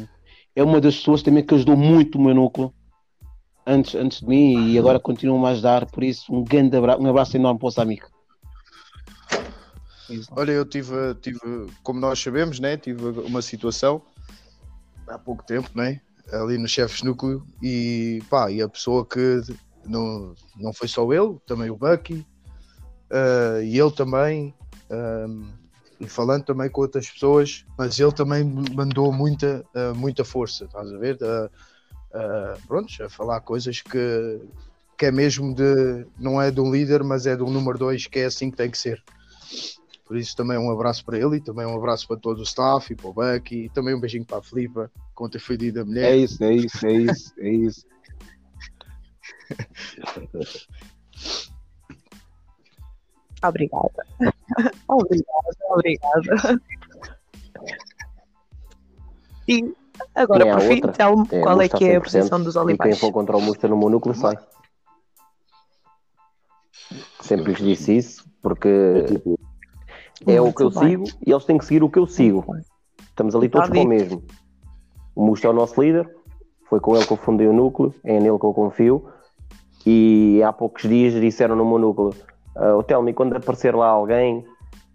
é 0.55 0.63
uma 0.63 0.81
das 0.81 0.97
pessoas 0.97 1.21
também 1.21 1.45
que 1.45 1.53
ajudou 1.53 1.77
muito 1.77 2.17
o 2.17 2.21
meu 2.21 2.33
núcleo 2.33 2.73
antes, 3.65 3.93
antes 3.93 4.21
de 4.21 4.27
mim 4.27 4.71
e 4.71 4.79
agora 4.79 4.99
continua 4.99 5.47
a 5.47 5.51
ajudar. 5.51 5.85
Por 5.85 6.03
isso, 6.03 6.33
um 6.33 6.43
grande 6.43 6.75
abraço, 6.75 6.99
um 7.01 7.07
abraço 7.07 7.37
enorme 7.37 7.59
para 7.59 7.67
o 7.67 7.71
Samico. 7.71 8.09
Olha, 10.31 10.51
eu 10.51 10.65
tive, 10.65 11.15
tive, 11.21 11.39
como 11.83 11.99
nós 11.99 12.19
sabemos, 12.19 12.59
né, 12.59 12.77
tive 12.77 13.03
uma 13.21 13.41
situação 13.41 14.01
há 15.07 15.17
pouco 15.17 15.43
tempo, 15.43 15.69
né, 15.75 16.01
ali 16.31 16.57
nos 16.57 16.71
chefes 16.71 17.01
núcleo 17.01 17.45
e 17.61 18.21
pá, 18.29 18.51
e 18.51 18.61
a 18.61 18.69
pessoa 18.69 19.05
que 19.05 19.41
não, 19.85 20.33
não 20.57 20.73
foi 20.73 20.87
só 20.87 21.11
ele, 21.11 21.37
também 21.45 21.69
o 21.69 21.75
Bucky 21.75 22.25
eh, 23.09 23.61
e 23.63 23.79
ele 23.79 23.91
também 23.91 24.53
ehm, 24.89 25.59
e 25.99 26.07
falando 26.07 26.45
também 26.45 26.69
com 26.69 26.81
outras 26.81 27.09
pessoas, 27.09 27.65
mas 27.77 27.99
ele 27.99 28.11
também 28.11 28.43
mandou 28.43 29.11
muita, 29.11 29.65
eh, 29.75 29.91
muita 29.93 30.23
força, 30.23 30.63
estás 30.65 30.91
a 30.91 30.97
ver? 30.97 31.17
Uh, 32.11 32.67
pronto, 32.67 32.91
a 33.03 33.09
falar 33.09 33.41
coisas 33.41 33.81
que, 33.81 34.41
que 34.97 35.05
é 35.05 35.11
mesmo 35.11 35.53
de, 35.53 36.07
não 36.17 36.41
é 36.41 36.49
de 36.49 36.59
um 36.59 36.71
líder, 36.71 37.03
mas 37.03 37.27
é 37.27 37.35
de 37.35 37.43
um 37.43 37.51
número 37.51 37.77
dois, 37.77 38.07
que 38.07 38.19
é 38.19 38.25
assim 38.25 38.49
que 38.49 38.57
tem 38.57 38.71
que 38.71 38.77
ser. 38.77 39.03
Por 40.09 40.17
isso 40.17 40.35
também 40.35 40.57
um 40.57 40.71
abraço 40.71 41.05
para 41.05 41.19
ele 41.19 41.35
e 41.35 41.39
também 41.39 41.67
um 41.67 41.75
abraço 41.77 42.07
para 42.07 42.17
todo 42.17 42.39
o 42.39 42.41
staff 42.43 42.91
e 42.91 42.95
para 42.95 43.09
o 43.09 43.13
Bucky 43.13 43.65
e 43.65 43.69
também 43.69 43.93
um 43.93 43.99
beijinho 43.99 44.25
para 44.25 44.39
a 44.39 44.41
Filipa, 44.41 44.91
com 45.13 45.29
ter 45.29 45.37
fedido 45.37 45.81
a 45.81 45.85
mulher. 45.85 46.13
É 46.13 46.17
isso, 46.17 46.43
é 46.43 46.51
isso, 46.51 46.87
é 46.87 46.91
isso, 46.91 47.33
é 47.37 47.49
isso. 47.49 47.85
Obrigada. 53.43 54.03
obrigada, 54.87 55.49
obrigada. 55.69 56.61
E 59.47 59.75
agora, 60.15 60.57
por 60.57 60.61
fim, 60.61 60.81
É, 61.31 61.41
qual 61.41 61.61
é 61.61 61.69
que 61.69 61.85
é 61.85 61.97
a 61.97 62.01
100%, 62.01 62.03
posição 62.03 62.43
dos 62.43 62.55
E 62.55 62.57
quem 62.57 62.65
olivais. 62.65 62.99
for 62.99 63.11
contra 63.11 63.37
o 63.37 63.41
Musta 63.41 63.67
no 63.67 63.77
meu 63.77 63.89
núcleo 63.89 64.15
sai. 64.15 64.39
Sempre 67.21 67.51
lhes 67.53 67.61
disse 67.61 67.95
isso, 67.95 68.25
porque 68.41 69.05
tipo, 69.07 69.39
é 70.27 70.41
o 70.41 70.53
que 70.53 70.63
eu 70.63 70.71
sigo 70.71 71.05
e 71.25 71.31
eles 71.31 71.45
têm 71.45 71.57
que 71.57 71.65
seguir 71.65 71.83
o 71.83 71.89
que 71.89 71.99
eu 71.99 72.07
sigo. 72.07 72.45
Estamos 72.99 73.35
ali 73.35 73.49
todos 73.49 73.69
com 73.69 73.81
o 73.81 73.87
mesmo. 73.87 74.23
O 75.15 75.25
Musta 75.25 75.47
é 75.47 75.49
o 75.49 75.53
nosso 75.53 75.81
líder, 75.81 76.09
foi 76.69 76.79
com 76.79 76.95
ele 76.95 77.05
que 77.05 77.13
eu 77.13 77.17
fundei 77.17 77.47
o 77.47 77.53
núcleo, 77.53 77.93
é 78.03 78.19
nele 78.19 78.37
que 78.39 78.45
eu 78.45 78.53
confio. 78.53 79.09
E 79.85 80.41
há 80.43 80.51
poucos 80.53 80.83
dias 80.83 81.13
disseram 81.13 81.55
no 81.55 81.65
meu 81.65 81.77
núcleo: 81.77 82.13
"Ah, 82.55 82.75
o 82.77 83.13
quando 83.13 83.35
aparecer 83.35 83.75
lá 83.75 83.87
alguém, 83.87 84.45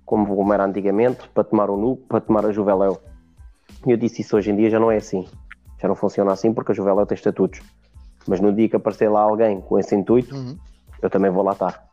como, 0.04 0.26
como 0.36 0.52
era 0.52 0.64
antigamente, 0.64 1.28
para 1.30 1.44
tomar 1.44 1.70
o 1.70 1.76
núcleo, 1.76 2.06
para 2.06 2.20
tomar 2.20 2.46
a 2.46 2.52
Juveléu? 2.52 2.98
E 3.86 3.90
eu 3.90 3.96
disse 3.96 4.22
isso 4.22 4.36
hoje 4.36 4.50
em 4.50 4.56
dia 4.56 4.70
já 4.70 4.78
não 4.78 4.90
é 4.90 4.96
assim. 4.96 5.26
Já 5.80 5.88
não 5.88 5.94
funciona 5.94 6.32
assim 6.32 6.52
porque 6.52 6.72
a 6.72 6.74
Juveléu 6.74 7.06
tem 7.06 7.16
estatutos. 7.16 7.60
Mas 8.26 8.40
no 8.40 8.52
dia 8.52 8.68
que 8.68 8.76
aparecer 8.76 9.10
lá 9.10 9.20
alguém 9.20 9.60
com 9.60 9.78
esse 9.78 9.94
intuito, 9.94 10.34
Uhum. 10.34 10.56
eu 11.02 11.10
também 11.10 11.30
vou 11.30 11.42
lá 11.42 11.52
estar. 11.52 11.83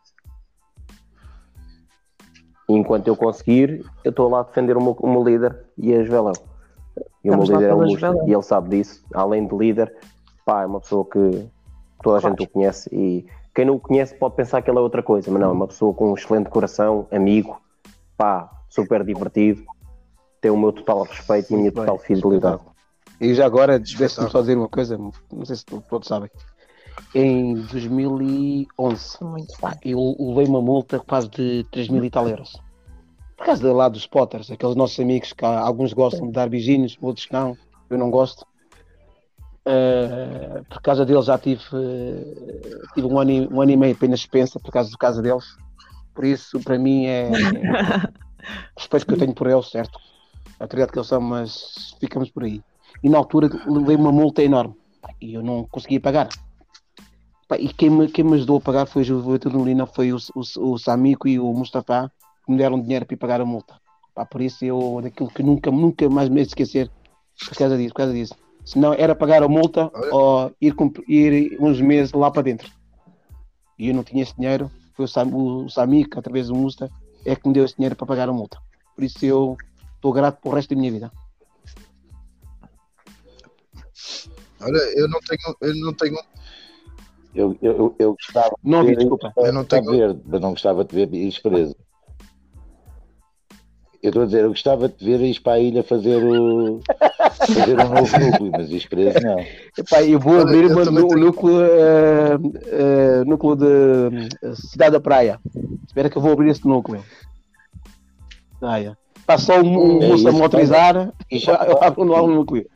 E 2.71 2.77
enquanto 2.77 3.07
eu 3.07 3.15
conseguir, 3.15 3.85
eu 4.03 4.09
estou 4.11 4.29
lá 4.29 4.39
a 4.39 4.43
defender 4.43 4.77
o 4.77 4.81
meu, 4.81 4.95
o 4.99 5.07
meu 5.09 5.23
líder 5.23 5.65
e 5.77 5.93
a 5.93 6.03
Juveléu. 6.03 6.33
E 7.23 7.29
o 7.29 7.33
meu 7.33 7.43
Estamos 7.43 7.49
líder 7.49 7.69
é 7.69 7.73
o 7.75 7.87
Juveléu. 7.87 8.27
e 8.27 8.33
ele 8.33 8.41
sabe 8.43 8.69
disso. 8.69 9.03
Além 9.13 9.45
de 9.47 9.55
líder, 9.55 9.93
pá, 10.45 10.63
é 10.63 10.65
uma 10.65 10.79
pessoa 10.79 11.05
que 11.05 11.47
toda 12.01 12.17
a 12.17 12.21
Claro. 12.21 12.35
gente 12.37 12.47
o 12.47 12.49
conhece. 12.49 12.89
E 12.95 13.25
quem 13.53 13.65
não 13.65 13.75
o 13.75 13.79
conhece 13.79 14.15
pode 14.15 14.35
pensar 14.35 14.61
que 14.61 14.69
ele 14.71 14.77
é 14.77 14.81
outra 14.81 15.03
coisa, 15.03 15.29
mas 15.29 15.41
não, 15.41 15.49
é 15.49 15.53
uma 15.53 15.67
pessoa 15.67 15.93
com 15.93 16.11
um 16.11 16.13
excelente 16.15 16.49
coração, 16.49 17.07
amigo, 17.11 17.59
pá, 18.17 18.49
super 18.69 19.03
divertido, 19.03 19.63
tem 20.39 20.49
o 20.49 20.57
meu 20.57 20.71
total 20.71 21.03
respeito 21.03 21.51
e 21.51 21.55
a 21.55 21.57
minha 21.57 21.71
total 21.71 21.97
fidelidade. 21.97 22.61
E 23.19 23.33
já 23.35 23.45
agora, 23.45 23.77
deixa-me 23.77 24.29
só 24.31 24.39
dizer 24.41 24.57
uma 24.57 24.69
coisa, 24.69 24.97
não 24.97 25.45
sei 25.45 25.55
se 25.57 25.65
todos 25.65 26.07
sabem. 26.07 26.29
Em 27.13 27.55
2011, 27.55 29.17
Muito 29.21 29.53
bem. 29.61 29.73
eu 29.83 30.15
levei 30.19 30.45
uma 30.45 30.61
multa 30.61 30.99
quase 30.99 31.29
de 31.29 31.65
3 31.71 31.89
mil 31.89 32.03
e 32.05 32.09
tal 32.09 32.27
euros. 32.27 32.55
Por 33.35 33.45
causa 33.45 33.61
de 33.61 33.73
lá 33.73 33.89
dos 33.89 34.01
spotters, 34.01 34.51
aqueles 34.51 34.75
nossos 34.75 34.99
amigos 34.99 35.33
que 35.33 35.43
alguns 35.43 35.93
gostam 35.93 36.27
de 36.27 36.33
dar 36.33 36.47
beijinhos, 36.47 36.97
outros 37.01 37.27
não, 37.31 37.57
eu 37.89 37.97
não 37.97 38.09
gosto. 38.09 38.45
Eh, 39.65 40.61
por 40.69 40.81
causa 40.81 41.05
deles 41.05 41.25
já 41.25 41.37
tive, 41.37 41.61
eh, 41.73 42.81
tive 42.93 43.07
um, 43.07 43.19
ano 43.19 43.31
e, 43.31 43.47
um 43.47 43.61
ano 43.61 43.71
e 43.71 43.77
meio 43.77 43.95
apenas 43.95 44.21
suspensa 44.21 44.59
por 44.59 44.71
causa, 44.71 44.89
por 44.91 44.97
causa 44.97 45.21
deles. 45.21 45.45
Por 46.13 46.25
isso, 46.25 46.59
para 46.61 46.77
mim, 46.77 47.05
é. 47.05 47.29
Respeito 48.77 49.05
que 49.05 49.13
eu 49.13 49.17
tenho 49.17 49.33
por 49.33 49.47
eles, 49.47 49.69
certo? 49.69 49.99
A 50.59 50.63
autoridade 50.63 50.91
que 50.91 50.97
eles 50.97 51.07
são, 51.07 51.21
mas 51.21 51.95
ficamos 51.99 52.31
por 52.31 52.43
aí. 52.43 52.61
E 53.03 53.09
na 53.09 53.17
altura 53.17 53.49
levei 53.67 53.95
uma 53.95 54.11
multa 54.11 54.41
enorme 54.43 54.75
e 55.19 55.33
eu 55.33 55.43
não 55.43 55.63
conseguia 55.65 55.99
pagar. 55.99 56.29
E 57.59 57.73
quem 57.73 57.89
me, 57.89 58.07
quem 58.07 58.23
me 58.23 58.35
ajudou 58.35 58.57
a 58.57 58.61
pagar 58.61 58.85
foi 58.85 59.01
a 59.01 59.05
Juventude 59.05 59.57
Lina, 59.57 59.85
foi 59.85 60.13
o, 60.13 60.17
o, 60.35 60.73
o 60.73 60.77
Samico 60.77 61.27
e 61.27 61.39
o 61.39 61.53
Mustafa 61.53 62.11
que 62.45 62.51
me 62.51 62.57
deram 62.57 62.81
dinheiro 62.81 63.05
para 63.05 63.13
ir 63.13 63.17
pagar 63.17 63.41
a 63.41 63.45
multa. 63.45 63.75
Pá, 64.13 64.25
por 64.25 64.41
isso 64.41 64.63
eu, 64.65 64.99
daquilo 65.01 65.29
que 65.29 65.43
nunca, 65.43 65.71
nunca 65.71 66.09
mais 66.09 66.29
me 66.29 66.41
esquecer, 66.41 66.89
por 67.47 67.55
causa 67.57 67.77
disso, 67.77 67.89
por 67.89 67.97
causa 67.97 68.13
disso. 68.13 68.35
Se 68.65 68.77
não 68.77 68.93
era 68.93 69.15
pagar 69.15 69.43
a 69.43 69.47
multa 69.47 69.91
ou 70.11 70.51
ir, 70.61 70.73
ir 71.07 71.57
uns 71.59 71.81
meses 71.81 72.11
lá 72.13 72.29
para 72.29 72.43
dentro. 72.43 72.69
E 73.77 73.89
eu 73.89 73.95
não 73.95 74.03
tinha 74.03 74.21
esse 74.21 74.35
dinheiro, 74.35 74.69
foi 74.93 75.05
o, 75.05 75.07
Sam, 75.07 75.27
o 75.33 75.69
Samico, 75.69 76.19
através 76.19 76.47
do 76.47 76.55
Musta, 76.55 76.91
é 77.25 77.35
que 77.35 77.47
me 77.47 77.53
deu 77.53 77.65
esse 77.65 77.75
dinheiro 77.75 77.95
para 77.95 78.05
pagar 78.05 78.29
a 78.29 78.33
multa. 78.33 78.59
Por 78.95 79.03
isso 79.03 79.25
eu 79.25 79.57
estou 79.95 80.11
grato 80.13 80.41
pelo 80.41 80.55
resto 80.55 80.75
da 80.75 80.79
minha 80.79 80.91
vida. 80.91 81.11
Olha, 84.61 84.77
eu 84.95 85.07
não 85.07 85.19
tenho, 85.21 85.55
eu 85.61 85.75
não 85.85 85.93
tenho. 85.93 86.17
Eu, 87.33 87.57
eu, 87.61 87.95
eu 87.97 88.13
gostava 88.13 88.55
não, 88.63 88.81
de 88.81 88.89
ver, 88.89 88.97
desculpa. 88.97 89.33
Eu 89.37 89.53
não 89.53 89.63
tenho... 89.63 89.91
ver, 89.91 90.17
mas 90.25 90.41
não 90.41 90.51
gostava 90.51 90.83
de 90.83 90.95
ver 90.95 91.13
isso 91.13 91.41
preso. 91.41 91.75
Eu 94.03 94.09
estou 94.09 94.23
a 94.23 94.25
dizer, 94.25 94.43
eu 94.43 94.49
gostava 94.49 94.89
de 94.89 95.05
ver 95.05 95.21
isto 95.21 95.43
para 95.43 95.53
a 95.53 95.59
ilha 95.59 95.83
fazer, 95.83 96.17
o, 96.23 96.81
fazer 97.37 97.79
um 97.79 97.89
novo 97.89 98.19
núcleo, 98.19 98.51
mas 98.51 98.69
isto 98.71 98.89
preso 98.89 99.19
não. 99.21 99.39
Epá, 99.77 100.01
eu 100.01 100.19
vou 100.19 100.41
abrir 100.41 100.65
o 100.65 100.83
tenho... 100.83 101.17
núcleo, 101.17 101.55
uh, 101.55 102.47
uh, 102.47 103.25
núcleo 103.25 103.55
de 103.55 104.27
uh, 104.43 104.55
Cidade 104.55 104.93
da 104.93 104.99
Praia. 104.99 105.39
Espera 105.85 106.09
que 106.09 106.17
eu 106.17 106.21
vou 106.21 106.31
abrir 106.31 106.49
esse 106.49 106.67
núcleo. 106.67 107.03
Ah, 108.59 108.79
Está 109.19 109.37
só 109.37 109.61
um, 109.61 110.01
é 110.01 110.07
moço 110.07 110.27
a 110.27 110.31
motorizar 110.31 111.13
e 111.29 111.37
já 111.37 111.53
abro 111.55 112.01
um 112.01 112.35
núcleo. 112.35 112.67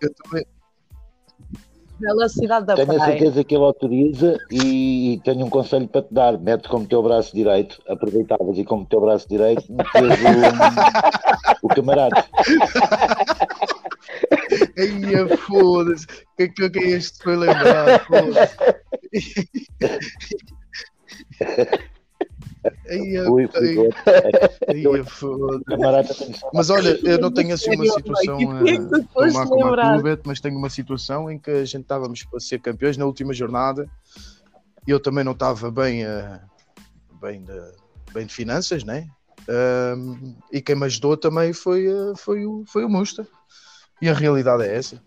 Eu 0.00 0.14
também. 0.14 0.44
Pela 2.00 2.28
cidade 2.28 2.66
da 2.66 2.74
tenho 2.74 2.86
praia. 2.86 3.02
a 3.02 3.06
certeza 3.06 3.44
que 3.44 3.54
ele 3.54 3.64
autoriza 3.64 4.36
e 4.50 5.20
tenho 5.24 5.46
um 5.46 5.50
conselho 5.50 5.88
para 5.88 6.02
te 6.02 6.14
dar. 6.14 6.38
Mete 6.38 6.68
como 6.68 6.86
teu 6.86 7.02
braço 7.02 7.34
direito, 7.34 7.82
aproveitavas 7.88 8.56
e 8.56 8.64
como 8.64 8.86
teu 8.86 9.00
braço 9.00 9.28
direito, 9.28 9.64
metias 9.68 10.18
o, 11.60 11.66
o 11.66 11.68
camarada. 11.68 12.24
Ai, 14.78 15.36
foda-se. 15.36 16.06
O 16.06 16.36
que, 16.36 16.48
que, 16.48 16.70
que 16.70 16.78
é 16.78 16.88
este 16.90 17.22
foi 17.22 17.36
lembrar? 17.36 18.00
Foda-se. 18.06 18.56
Mas 26.52 26.70
olha, 26.70 26.98
eu 27.04 27.18
não 27.18 27.30
tenho 27.32 27.54
assim 27.54 27.74
uma 27.74 27.86
situação 27.86 28.38
uh, 28.38 29.08
como 29.12 29.74
a 29.74 29.98
mas 30.24 30.40
tenho 30.40 30.56
uma 30.56 30.70
situação 30.70 31.30
em 31.30 31.38
que 31.38 31.50
a 31.50 31.64
gente 31.64 31.82
estávamos 31.82 32.24
para 32.24 32.40
ser 32.40 32.60
campeões 32.60 32.96
na 32.96 33.04
última 33.04 33.32
jornada 33.32 33.88
e 34.86 34.90
eu 34.90 34.98
também 34.98 35.22
não 35.22 35.32
estava 35.32 35.70
bem, 35.70 36.06
uh, 36.06 36.40
bem, 37.20 37.42
de, 37.42 37.60
bem 38.12 38.24
de 38.24 38.34
finanças, 38.34 38.84
né? 38.84 39.06
Uh, 39.42 40.34
e 40.52 40.62
quem 40.62 40.74
me 40.74 40.86
ajudou 40.86 41.16
também 41.16 41.52
foi, 41.52 41.88
uh, 41.88 42.16
foi, 42.16 42.46
o, 42.46 42.64
foi 42.66 42.84
o 42.84 42.88
Musta. 42.88 43.26
E 44.00 44.08
a 44.08 44.14
realidade 44.14 44.62
é 44.62 44.74
essa. 44.74 45.02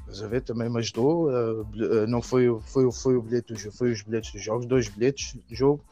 Estás 0.00 0.22
a 0.22 0.28
ver? 0.28 0.42
Também 0.42 0.68
me 0.68 0.78
ajudou. 0.78 1.28
Uh, 1.28 2.06
não 2.06 2.22
foi, 2.22 2.46
foi, 2.66 2.90
foi, 2.92 3.16
o 3.16 3.22
bilhete, 3.22 3.70
foi 3.70 3.90
os 3.90 4.02
bilhetes 4.02 4.32
dos 4.32 4.42
jogos, 4.42 4.66
dois 4.66 4.88
bilhetes 4.88 5.36
de 5.48 5.54
jogo 5.54 5.84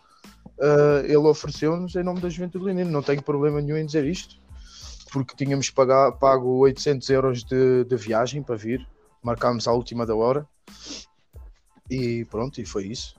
uh, 0.58 1.04
ele 1.04 1.16
ofereceu-nos 1.16 1.94
em 1.96 2.02
nome 2.02 2.20
da 2.20 2.28
Juventude 2.28 2.64
Leonina. 2.64 2.90
Não 2.90 3.02
tenho 3.02 3.22
problema 3.22 3.60
nenhum 3.60 3.76
em 3.76 3.86
dizer 3.86 4.04
isto, 4.04 4.36
porque 5.12 5.34
tínhamos 5.36 5.70
pagar, 5.70 6.12
pago 6.12 6.58
800 6.58 7.08
euros 7.10 7.44
de, 7.44 7.84
de 7.84 7.96
viagem 7.96 8.42
para 8.42 8.56
vir, 8.56 8.86
marcámos 9.22 9.66
à 9.66 9.72
última 9.72 10.06
da 10.06 10.14
hora 10.14 10.46
e 11.90 12.24
pronto, 12.26 12.60
e 12.60 12.64
foi 12.64 12.86
isso. 12.86 13.16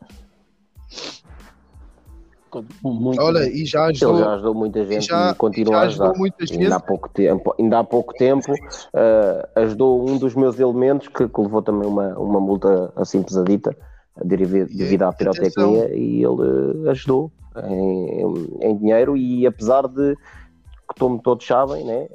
Muito 2.83 3.21
Olha, 3.21 3.49
e 3.49 3.65
já 3.65 3.85
ajudou, 3.85 4.15
ele 4.15 4.23
já 4.25 4.33
ajudou 4.33 4.53
muita 4.53 4.85
gente 4.85 5.05
e, 5.05 5.07
já, 5.07 5.31
e 5.31 5.35
continua 5.35 5.77
a 5.77 5.81
ajudar. 5.83 6.13
Ainda 6.51 6.75
há 6.75 6.79
pouco 6.81 7.09
tempo, 7.09 7.55
ainda 7.57 7.79
há 7.79 7.83
pouco 7.83 8.13
tempo 8.13 8.51
uh, 8.51 9.47
ajudou 9.55 10.09
um 10.09 10.17
dos 10.17 10.35
meus 10.35 10.59
elementos 10.59 11.07
que, 11.07 11.29
que, 11.29 11.41
levou 11.41 11.61
também 11.61 11.87
uma, 11.87 12.09
uma 12.19 12.41
multa 12.41 12.91
assim 12.95 13.23
pesadita 13.23 13.75
devido 14.23 15.03
à 15.03 15.13
pirotecnia 15.13 15.95
e 15.95 16.23
ele 16.23 16.89
ajudou 16.89 17.31
em, 17.67 18.21
em, 18.61 18.77
dinheiro. 18.77 19.17
E 19.17 19.45
apesar 19.45 19.87
de 19.87 20.15
que 20.15 20.99
como 20.99 21.19
todos 21.19 21.45
sabem, 21.45 21.83
né, 21.83 22.07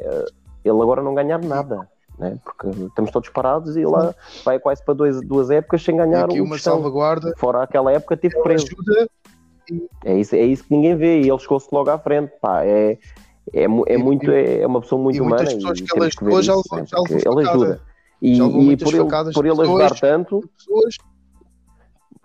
ele 0.64 0.82
agora 0.82 1.02
não 1.02 1.14
ganhar 1.14 1.42
nada. 1.42 1.88
Né, 2.18 2.38
porque 2.42 2.68
estamos 2.84 3.10
todos 3.10 3.28
parados 3.28 3.76
e 3.76 3.84
lá 3.84 4.14
vai 4.42 4.58
quase 4.58 4.82
para 4.82 4.94
dois, 4.94 5.20
duas 5.20 5.50
épocas 5.50 5.82
sem 5.82 5.98
ganhar 5.98 6.24
aqui 6.24 6.40
uma 6.40 6.54
questão. 6.54 6.74
salvaguarda. 6.74 7.34
Fora 7.36 7.62
aquela 7.62 7.92
época 7.92 8.16
teve 8.16 8.40
preso. 8.42 8.66
é 10.02 10.18
isso, 10.18 10.34
é 10.34 10.40
isso 10.40 10.64
que 10.64 10.74
ninguém 10.74 10.96
vê 10.96 11.20
e 11.20 11.28
ele 11.28 11.38
chegou-se 11.38 11.68
logo 11.70 11.90
à 11.90 11.98
frente 11.98 12.32
pá, 12.40 12.64
é, 12.64 12.96
é, 13.52 13.64
é 13.64 13.98
muito 13.98 14.30
é 14.30 14.66
uma 14.66 14.80
pessoa 14.80 15.02
muito 15.02 15.16
e 15.16 15.20
humana 15.20 15.44
pessoas 15.44 15.78
que 15.78 15.94
ele 15.94 16.06
ajudou 16.06 16.42
já, 16.42 16.54
isso, 16.54 16.86
já, 16.86 17.18
já 17.18 17.30
ele 17.30 17.48
ajuda. 17.48 17.80
e, 18.22 18.38
e 18.38 18.76
por, 18.78 18.94
ele, 18.94 19.32
por 19.34 19.44
ele 19.44 19.60
ajudar 19.60 20.00
tanto 20.00 20.40
pessoas 20.56 20.96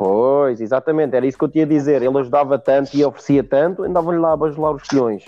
Pois, 0.03 0.59
exatamente, 0.59 1.15
era 1.15 1.27
isso 1.27 1.37
que 1.37 1.43
eu 1.43 1.47
tinha 1.47 1.63
a 1.63 1.67
dizer. 1.67 2.01
Ele 2.01 2.17
ajudava 2.17 2.57
tanto 2.57 2.97
e 2.97 3.05
oferecia 3.05 3.43
tanto, 3.43 3.83
andavam-lhe 3.83 4.17
lá 4.17 4.33
a 4.33 4.35
bajular 4.35 4.73
os 4.73 4.81
peões. 4.87 5.23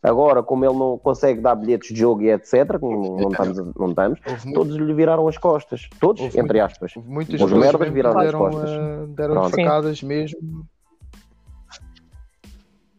Agora, 0.00 0.40
como 0.40 0.64
ele 0.64 0.78
não 0.78 0.96
consegue 0.96 1.40
dar 1.40 1.56
bilhetes 1.56 1.92
de 1.92 1.98
jogo 1.98 2.22
e 2.22 2.30
etc., 2.30 2.78
como 2.78 3.20
não 3.20 3.28
estamos, 3.28 3.74
não 3.74 3.88
estamos 3.88 4.20
todos 4.54 4.76
lhe 4.76 4.94
viraram 4.94 5.26
as 5.26 5.36
costas. 5.36 5.88
Todos, 5.98 6.22
houve 6.22 6.38
entre 6.38 6.60
aspas. 6.60 6.94
Muitas 6.94 7.40
Os 7.40 7.52
merdas 7.52 7.88
viraram 7.88 8.20
deram, 8.20 8.46
as 8.46 8.54
costas. 8.54 8.70
Uh, 8.70 9.06
deram 9.08 9.50
facadas 9.50 10.00
mesmo. 10.00 10.64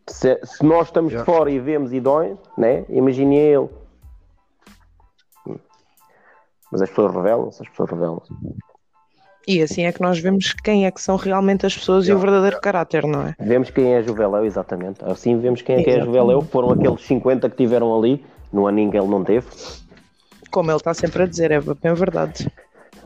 Se, 0.10 0.38
se, 0.44 0.66
nós 0.66 0.88
estamos 0.88 1.14
yeah. 1.14 1.26
fora 1.26 1.50
e 1.50 1.60
vemos 1.60 1.94
e 1.94 2.02
dói, 2.02 2.38
né? 2.58 2.84
imagine 2.90 3.38
ele. 3.38 3.70
Mas 6.70 6.82
as 6.82 6.90
pessoas 6.90 7.16
revelam-se, 7.16 7.62
as 7.62 7.70
pessoas 7.70 7.90
revelam-se. 7.90 8.34
E 9.48 9.62
assim 9.62 9.84
é 9.84 9.92
que 9.92 10.02
nós 10.02 10.18
vemos 10.20 10.54
quem 10.54 10.86
é 10.86 10.92
que 10.92 11.00
são 11.00 11.16
realmente 11.16 11.66
as 11.66 11.78
pessoas 11.78 12.06
yeah. 12.06 12.18
e 12.18 12.18
o 12.18 12.26
verdadeiro 12.26 12.60
caráter, 12.60 13.06
não 13.06 13.28
é? 13.28 13.36
Vemos 13.40 13.70
quem 13.70 13.94
é 13.94 14.02
Juveléu, 14.02 14.44
exatamente. 14.44 15.04
Assim 15.04 15.38
vemos 15.40 15.62
quem 15.62 15.76
é 15.76 15.84
que 15.84 15.90
é 15.90 16.04
Juveléu. 16.04 16.42
Foram 16.42 16.72
aqueles 16.72 17.02
50 17.02 17.50
que 17.50 17.58
tiveram 17.58 17.96
ali, 17.96 18.26
no 18.52 18.68
aninho 18.68 18.90
que 18.90 18.98
ele 18.98 19.08
não 19.08 19.24
teve. 19.24 19.46
Como 20.50 20.72
ele 20.72 20.78
está 20.78 20.94
sempre 20.94 21.24
a 21.24 21.26
dizer, 21.28 21.52
é 21.52 21.62
bem 21.62 21.94
verdade. 21.94 22.52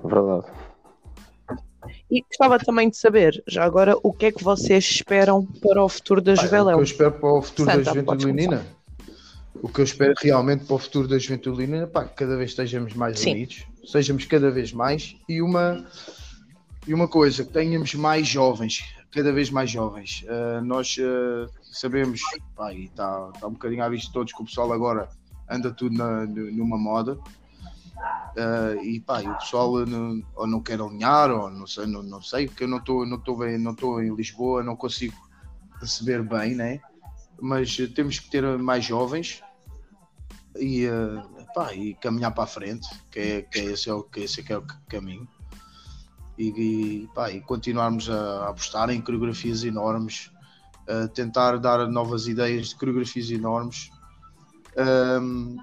Verdade. 0.04 0.46
E 2.10 2.22
gostava 2.22 2.58
também 2.58 2.90
de 2.90 2.98
saber, 2.98 3.44
já 3.48 3.64
agora, 3.64 3.96
o 4.02 4.14
que 4.14 4.28
é 4.28 4.32
que 4.32 4.44
vocês 4.44 4.84
esperam 4.86 5.46
para 5.62 5.84
o 5.84 5.90
futuro 5.90 6.22
da 6.22 6.36
Juveléu? 6.36 6.76
O 6.76 6.78
que 6.78 6.80
eu 6.80 6.84
espero 6.84 7.12
para 7.12 7.34
o 7.34 7.42
futuro 7.42 7.70
Santa, 7.70 7.84
da 7.84 7.92
Juventude 7.92 8.26
Leonina? 8.26 8.66
O 9.62 9.68
que 9.68 9.82
eu 9.82 9.86
espero 9.86 10.14
realmente 10.22 10.66
para 10.66 10.76
o 10.76 10.80
futuro 10.80 11.08
da 11.08 11.18
Juventude 11.18 11.58
Leonina, 11.58 11.88
pá, 11.88 12.06
que 12.06 12.16
cada 12.16 12.38
vez 12.38 12.52
estejamos 12.52 12.94
mais 12.94 13.20
Sim. 13.20 13.32
unidos, 13.32 13.66
sejamos 13.86 14.26
cada 14.26 14.50
vez 14.50 14.72
mais 14.72 15.16
e 15.28 15.42
uma 15.42 15.86
e 16.88 16.94
uma 16.94 17.08
coisa, 17.08 17.44
que 17.44 17.52
tenhamos 17.52 17.94
mais 17.94 18.28
jovens, 18.28 18.84
cada 19.12 19.32
vez 19.32 19.50
mais 19.50 19.70
jovens. 19.70 20.24
Uh, 20.24 20.64
nós 20.64 20.98
uh, 20.98 21.50
sabemos, 21.62 22.22
está 22.78 23.32
tá 23.40 23.48
um 23.48 23.54
bocadinho 23.54 23.84
à 23.84 23.90
vista 23.90 24.12
todos 24.14 24.34
que 24.34 24.42
o 24.42 24.46
pessoal 24.46 24.72
agora 24.72 25.10
anda 25.50 25.72
tudo 25.72 25.96
na, 25.98 26.26
numa 26.26 26.78
moda. 26.78 27.20
Uh, 28.38 28.82
e 28.82 29.00
pá, 29.02 29.22
e 29.22 29.28
o 29.28 29.38
pessoal 29.38 29.86
não, 29.86 30.24
ou 30.36 30.48
não 30.48 30.62
quer 30.62 30.80
alinhar, 30.80 31.30
ou 31.32 31.50
não 31.50 31.68
sei, 31.68 31.86
não, 31.86 32.02
não 32.02 32.22
sei, 32.22 32.48
porque 32.48 32.64
eu 32.64 32.68
não 32.68 32.78
estou 32.78 33.06
não 33.06 33.20
bem, 33.38 33.58
não 33.58 34.02
em 34.02 34.16
Lisboa, 34.16 34.64
não 34.64 34.76
consigo 34.76 35.16
perceber 35.80 36.24
bem, 36.24 36.56
né? 36.56 36.80
Mas 37.42 37.76
temos 37.94 38.20
que 38.20 38.30
ter 38.30 38.44
mais 38.58 38.86
jovens 38.86 39.42
e, 40.56 40.88
pá, 41.54 41.74
e 41.74 41.94
caminhar 41.96 42.34
para 42.34 42.46
a 42.46 42.48
frente, 42.48 42.88
que 43.12 43.20
é, 43.20 43.42
que 43.42 43.60
é 43.60 43.64
esse, 43.66 43.90
é 43.90 43.94
o, 43.94 44.04
que 44.04 44.22
esse 44.22 44.42
é, 44.42 44.54
é 44.54 44.58
o 44.58 44.66
caminho 44.88 45.28
e, 46.40 47.04
e, 47.04 47.08
pá, 47.14 47.30
e 47.30 47.42
continuarmos 47.42 48.10
a, 48.10 48.48
apostar 48.48 48.90
em 48.90 49.02
coreografias 49.02 49.64
enormes, 49.66 50.32
a 50.88 51.08
tentar 51.10 51.58
dar 51.58 51.86
novas 51.88 52.28
ideias 52.28 52.70
de 52.70 52.76
coreografias 52.76 53.30
enormes. 53.30 53.92
Um, 55.22 55.58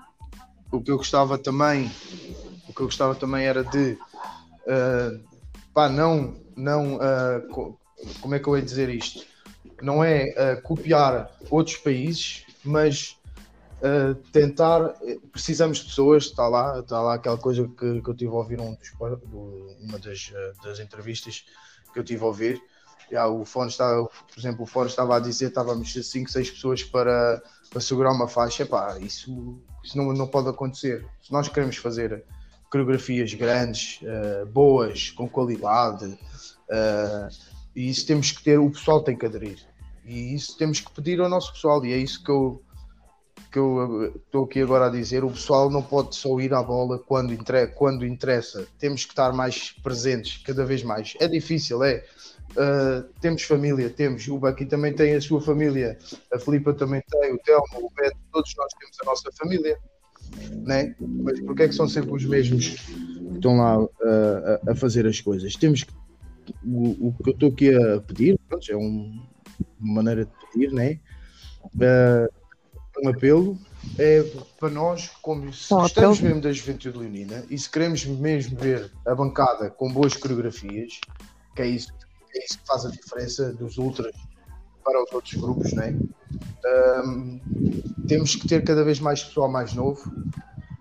o 0.70 0.82
que 0.82 0.90
eu 0.90 0.98
gostava 0.98 1.38
também, 1.38 1.90
o 2.68 2.74
que 2.74 2.82
eu 2.82 2.86
gostava 2.86 3.14
também 3.14 3.46
era 3.46 3.64
de 3.64 3.92
uh, 3.92 5.20
pá, 5.72 5.88
não, 5.88 6.36
não 6.54 6.96
uh, 6.96 7.78
como 8.20 8.34
é 8.34 8.38
que 8.38 8.46
eu 8.46 8.56
ia 8.56 8.62
dizer 8.62 8.90
isto? 8.90 9.24
Não 9.80 10.04
é 10.04 10.24
uh, 10.24 10.62
copiar 10.62 11.30
outros 11.50 11.76
países, 11.76 12.44
mas 12.62 13.15
tentar, 14.32 14.94
precisamos 15.30 15.78
de 15.78 15.86
pessoas, 15.86 16.24
está 16.24 16.48
lá, 16.48 16.80
está 16.80 17.00
lá 17.00 17.14
aquela 17.14 17.38
coisa 17.38 17.68
que, 17.68 18.00
que 18.00 18.08
eu 18.08 18.14
tive 18.14 18.30
a 18.30 18.34
ouvir 18.34 18.60
um 18.60 18.74
dos, 18.74 18.90
do, 19.28 19.76
uma 19.80 19.98
das, 19.98 20.32
das 20.62 20.80
entrevistas 20.80 21.44
que 21.96 22.00
eu 22.00 22.04
tive 22.04 22.22
a 22.22 22.26
ouvir, 22.26 22.62
Já, 23.10 23.26
o 23.26 23.44
fone 23.44 23.70
está, 23.70 24.02
por 24.02 24.38
exemplo, 24.38 24.64
o 24.64 24.66
fone 24.66 24.88
estava 24.88 25.16
a 25.16 25.20
dizer 25.20 25.48
estávamos 25.48 25.92
5, 25.92 26.30
6 26.30 26.50
pessoas 26.50 26.82
para, 26.82 27.42
para 27.70 27.80
segurar 27.80 28.12
uma 28.12 28.28
faixa. 28.28 28.64
Epá, 28.64 28.98
isso, 28.98 29.58
isso 29.82 29.96
não, 29.96 30.12
não 30.12 30.26
pode 30.26 30.48
acontecer. 30.48 31.06
Se 31.22 31.32
nós 31.32 31.48
queremos 31.48 31.76
fazer 31.76 32.24
coreografias 32.70 33.32
grandes, 33.32 34.00
uh, 34.02 34.46
boas, 34.46 35.10
com 35.10 35.28
qualidade, 35.28 36.06
uh, 36.06 37.28
e 37.74 37.88
isso 37.88 38.06
temos 38.06 38.32
que 38.32 38.42
ter, 38.42 38.58
o 38.58 38.70
pessoal 38.70 39.02
tem 39.02 39.16
que 39.16 39.24
aderir. 39.24 39.58
E 40.04 40.34
isso 40.34 40.56
temos 40.58 40.80
que 40.80 40.90
pedir 40.92 41.20
ao 41.20 41.28
nosso 41.28 41.52
pessoal, 41.52 41.84
e 41.84 41.92
é 41.92 41.96
isso 41.96 42.22
que 42.22 42.30
eu 42.30 42.62
que 43.50 43.58
eu 43.58 44.14
estou 44.16 44.44
aqui 44.44 44.60
agora 44.60 44.86
a 44.86 44.90
dizer, 44.90 45.24
o 45.24 45.30
pessoal 45.30 45.70
não 45.70 45.82
pode 45.82 46.14
só 46.16 46.38
ir 46.40 46.52
à 46.52 46.62
bola 46.62 46.98
quando, 46.98 47.32
inter 47.32 47.72
quando 47.74 48.04
interessa. 48.04 48.66
Temos 48.78 49.04
que 49.04 49.12
estar 49.12 49.32
mais 49.32 49.72
presentes, 49.82 50.42
cada 50.44 50.64
vez 50.64 50.82
mais. 50.82 51.14
É 51.20 51.28
difícil, 51.28 51.82
é. 51.82 52.04
Uh, 52.52 53.02
temos 53.20 53.42
família, 53.42 53.90
temos. 53.90 54.26
O 54.28 54.38
Bucky 54.38 54.64
também 54.64 54.92
tem 54.94 55.14
a 55.14 55.20
sua 55.20 55.40
família, 55.40 55.98
a 56.32 56.38
Filipa 56.38 56.72
também 56.72 57.02
tem, 57.10 57.32
o 57.34 57.38
Telmo, 57.38 57.86
o 57.86 57.90
Beto, 57.94 58.16
todos 58.32 58.54
nós 58.56 58.72
temos 58.80 58.96
a 59.02 59.04
nossa 59.04 59.30
família, 59.32 59.78
né? 60.64 60.94
Mas 60.98 61.40
porque 61.40 61.64
é 61.64 61.68
que 61.68 61.74
são 61.74 61.88
sempre 61.88 62.12
os 62.12 62.24
mesmos 62.24 62.68
que 62.68 63.34
estão 63.34 63.58
lá 63.58 63.78
uh, 63.82 63.90
a, 64.66 64.72
a, 64.72 64.74
fazer 64.74 65.06
as 65.06 65.20
coisas? 65.20 65.54
Temos 65.54 65.82
que. 65.84 65.92
O, 66.64 67.08
o 67.08 67.14
que 67.22 67.30
eu 67.30 67.34
estou 67.34 67.48
aqui 67.50 67.74
a 67.74 68.00
pedir, 68.00 68.38
pronto, 68.48 68.70
é 68.70 68.76
um, 68.76 69.26
uma 69.80 69.94
maneira 69.94 70.24
de 70.24 70.32
pedir, 70.52 70.72
né? 70.72 71.00
Uh, 71.74 72.45
um 73.02 73.08
apelo 73.08 73.58
é 73.98 74.22
para 74.58 74.70
nós, 74.70 75.10
como 75.22 75.52
se 75.52 75.72
gostamos 75.72 76.20
mesmo 76.20 76.40
da 76.40 76.52
Juventude 76.52 76.98
Leonina 76.98 77.44
e 77.48 77.58
se 77.58 77.70
queremos 77.70 78.04
mesmo 78.04 78.58
ver 78.58 78.90
a 79.06 79.14
bancada 79.14 79.70
com 79.70 79.92
boas 79.92 80.16
coreografias, 80.16 81.00
que 81.54 81.62
é 81.62 81.66
isso, 81.66 81.92
é 82.34 82.44
isso 82.44 82.58
que 82.58 82.66
faz 82.66 82.84
a 82.84 82.90
diferença 82.90 83.52
dos 83.52 83.78
ultras 83.78 84.14
para 84.84 85.02
os 85.02 85.12
outros 85.12 85.34
grupos, 85.34 85.72
né? 85.72 85.96
Um, 87.04 87.40
temos 88.08 88.34
que 88.34 88.48
ter 88.48 88.64
cada 88.64 88.84
vez 88.84 89.00
mais 89.00 89.22
pessoal 89.22 89.50
mais 89.50 89.72
novo 89.72 90.12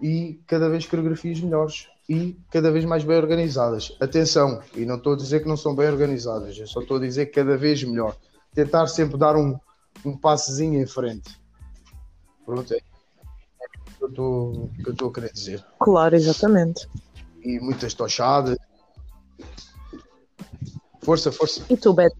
e 0.02 0.40
cada 0.48 0.70
vez 0.70 0.86
coreografias 0.86 1.40
melhores 1.40 1.88
e 2.08 2.38
cada 2.52 2.72
vez 2.72 2.86
mais 2.86 3.04
bem 3.04 3.18
organizadas. 3.18 3.96
Atenção, 4.00 4.62
e 4.76 4.86
não 4.86 4.96
estou 4.96 5.14
a 5.14 5.18
dizer 5.18 5.42
que 5.42 5.48
não 5.48 5.58
são 5.58 5.76
bem 5.76 5.88
organizadas, 5.88 6.58
eu 6.58 6.68
só 6.68 6.82
estou 6.82 6.98
a 6.98 7.00
dizer 7.00 7.28
que 7.28 7.34
cada 7.34 7.58
vez 7.58 7.84
melhor. 7.84 8.16
Tentar 8.54 8.88
sempre 8.88 9.18
dar 9.18 9.36
um, 9.36 9.58
um 10.06 10.18
passezinho 10.18 10.82
em 10.82 10.86
frente 10.86 11.45
Pronto, 12.46 12.74
é 12.74 12.80
que 12.80 14.04
eu 14.88 14.92
estou 14.92 15.10
a 15.10 15.14
querer 15.14 15.32
dizer. 15.32 15.66
Claro, 15.80 16.16
exatamente. 16.16 16.88
E 17.42 17.60
muitas 17.60 17.94
tochadas. 17.94 18.58
Força, 21.02 21.32
força. 21.32 21.66
E 21.70 21.78
tu, 21.78 21.94
Beto? 21.94 22.18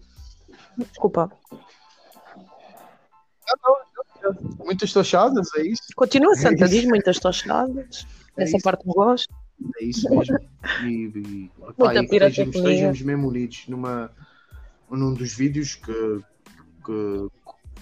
Desculpa. 0.78 1.30
Muitas 4.64 4.92
tochadas, 4.92 5.48
é 5.56 5.62
isso? 5.62 5.82
Continua, 5.94 6.32
é 6.32 6.36
Santa, 6.36 6.64
é 6.64 6.68
diz 6.68 6.84
muitas 6.84 7.18
tochadas. 7.18 8.06
É 8.36 8.42
Essa 8.42 8.56
isso. 8.56 8.64
parte 8.64 8.86
eu 8.86 8.92
gosto. 8.92 9.32
É 9.80 9.84
isso 9.84 10.08
mesmo. 10.10 10.38
E, 10.84 10.86
e, 10.86 11.50
pá, 11.78 11.94
e 11.94 12.06
que 12.06 12.16
estejamos, 12.16 12.56
estejamos 12.56 13.02
mesmo 13.02 13.28
unidos 13.28 13.64
numa, 13.68 14.10
num 14.90 15.14
dos 15.14 15.32
vídeos 15.32 15.76
que, 15.76 16.20
que, 16.84 17.28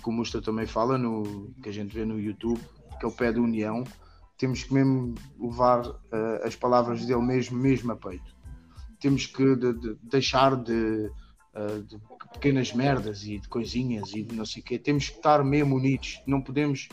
que 0.05 0.11
o 0.11 0.13
Musta 0.13 0.43
também 0.43 0.67
fala, 0.67 0.99
no, 0.99 1.51
que 1.63 1.71
a 1.71 1.73
gente 1.73 1.95
vê 1.95 2.05
no 2.05 2.21
YouTube, 2.21 2.61
que 3.01 3.07
é 3.07 3.09
o 3.09 3.13
pé 3.13 3.33
de 3.33 3.41
união, 3.41 3.83
temos 4.37 4.63
que 4.63 4.75
mesmo 4.75 5.15
levar 5.41 5.87
uh, 5.87 6.45
as 6.45 6.55
palavras 6.55 7.07
dele 7.07 7.23
mesmo, 7.23 7.57
mesmo 7.57 7.91
a 7.93 7.97
peito. 7.97 8.37
Temos 9.01 9.27
que 9.27 9.57
de, 9.57 9.73
de, 9.73 9.97
deixar 10.03 10.57
de, 10.57 11.11
uh, 11.55 11.83
de, 11.83 11.99
pequenas 12.35 12.73
merdas 12.75 13.23
e 13.25 13.39
de 13.39 13.49
coisinhas 13.49 14.13
e 14.13 14.23
de 14.23 14.35
não 14.35 14.45
sei 14.45 14.61
o 14.61 14.65
quê. 14.65 14.79
Temos 14.79 15.09
que 15.09 15.17
estar 15.17 15.43
mesmo 15.43 15.77
unidos. 15.77 16.21
Não 16.27 16.43
podemos. 16.43 16.89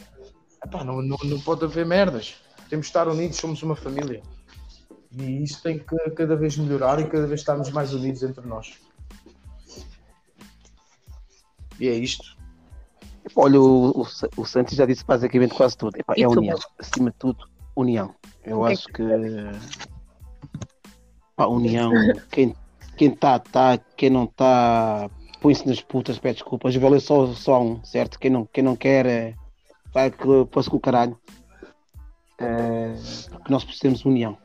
Epá, 0.64 0.84
não, 0.84 1.02
não, 1.02 1.18
não 1.24 1.40
pode 1.42 1.66
haver 1.66 1.86
merdas. 1.86 2.36
Temos 2.70 2.86
que 2.86 2.92
estar 2.92 3.08
unidos, 3.10 3.38
somos 3.38 3.62
uma 3.62 3.76
família. 3.76 4.24
E 5.12 5.44
isso 5.44 5.62
tem 5.62 5.80
que 5.80 6.10
cada 6.12 6.38
vez 6.38 6.58
melhorar 6.58 7.00
e 7.02 7.10
cada 7.10 7.28
vez 7.28 7.42
estarmos 7.42 7.70
mais 7.72 7.94
unidos 7.94 8.24
entre 8.24 8.46
nós. 8.48 8.80
E 11.78 11.90
é 11.90 11.94
isto. 11.94 12.41
Olha, 13.36 13.60
o, 13.60 14.02
o, 14.02 14.06
o 14.38 14.46
Santos 14.46 14.76
já 14.76 14.86
disse 14.86 15.06
basicamente 15.06 15.54
quase 15.54 15.78
tudo. 15.78 15.98
Epá, 15.98 16.14
é 16.18 16.28
união. 16.28 16.58
Acima 16.80 17.12
de 17.12 17.18
tudo, 17.18 17.46
união. 17.76 18.14
Eu 18.44 18.64
acho 18.66 18.88
que. 18.88 19.04
Pá, 21.36 21.48
união. 21.48 21.92
Quem 22.30 22.56
está, 23.00 23.38
está. 23.38 23.78
Quem 23.96 24.10
não 24.10 24.26
está, 24.26 25.10
põe-se 25.40 25.68
nas 25.68 25.82
putas, 25.82 26.20
pede 26.20 26.36
desculpas. 26.36 26.76
Vale 26.76 27.00
só, 27.00 27.28
só 27.34 27.62
um, 27.62 27.84
certo? 27.84 28.20
Quem 28.20 28.30
não, 28.30 28.46
quem 28.46 28.64
não 28.64 28.76
quer, 28.76 29.06
é, 29.06 29.36
vai 29.94 30.12
que 30.12 30.46
pôs 30.52 30.68
com 30.68 30.78
o 30.78 30.80
caralho. 30.80 31.18
É, 32.40 32.94
porque 33.32 33.52
nós 33.52 33.64
precisamos 33.64 34.00
de 34.00 34.08
união. 34.08 34.38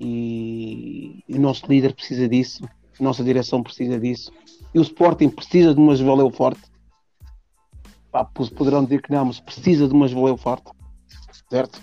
E, 0.00 1.22
e, 1.28 1.36
o 1.36 1.40
nosso 1.40 1.66
líder 1.66 1.94
precisa 1.94 2.28
disso. 2.28 2.64
A 2.98 3.02
nossa 3.02 3.24
direção 3.24 3.62
precisa 3.62 3.98
disso. 3.98 4.32
E 4.74 4.78
o 4.78 4.82
Sporting 4.82 5.28
precisa 5.28 5.74
de 5.74 5.80
uma 5.80 5.94
Valeu 5.96 6.30
forte 6.30 6.73
pá, 8.14 8.24
poderão 8.24 8.84
dizer 8.84 9.02
que 9.02 9.10
não, 9.10 9.24
mas 9.24 9.40
precisa 9.40 9.88
de 9.88 9.92
uma 9.92 10.06
voleio 10.06 10.36
forte, 10.36 10.70
certo? 11.50 11.82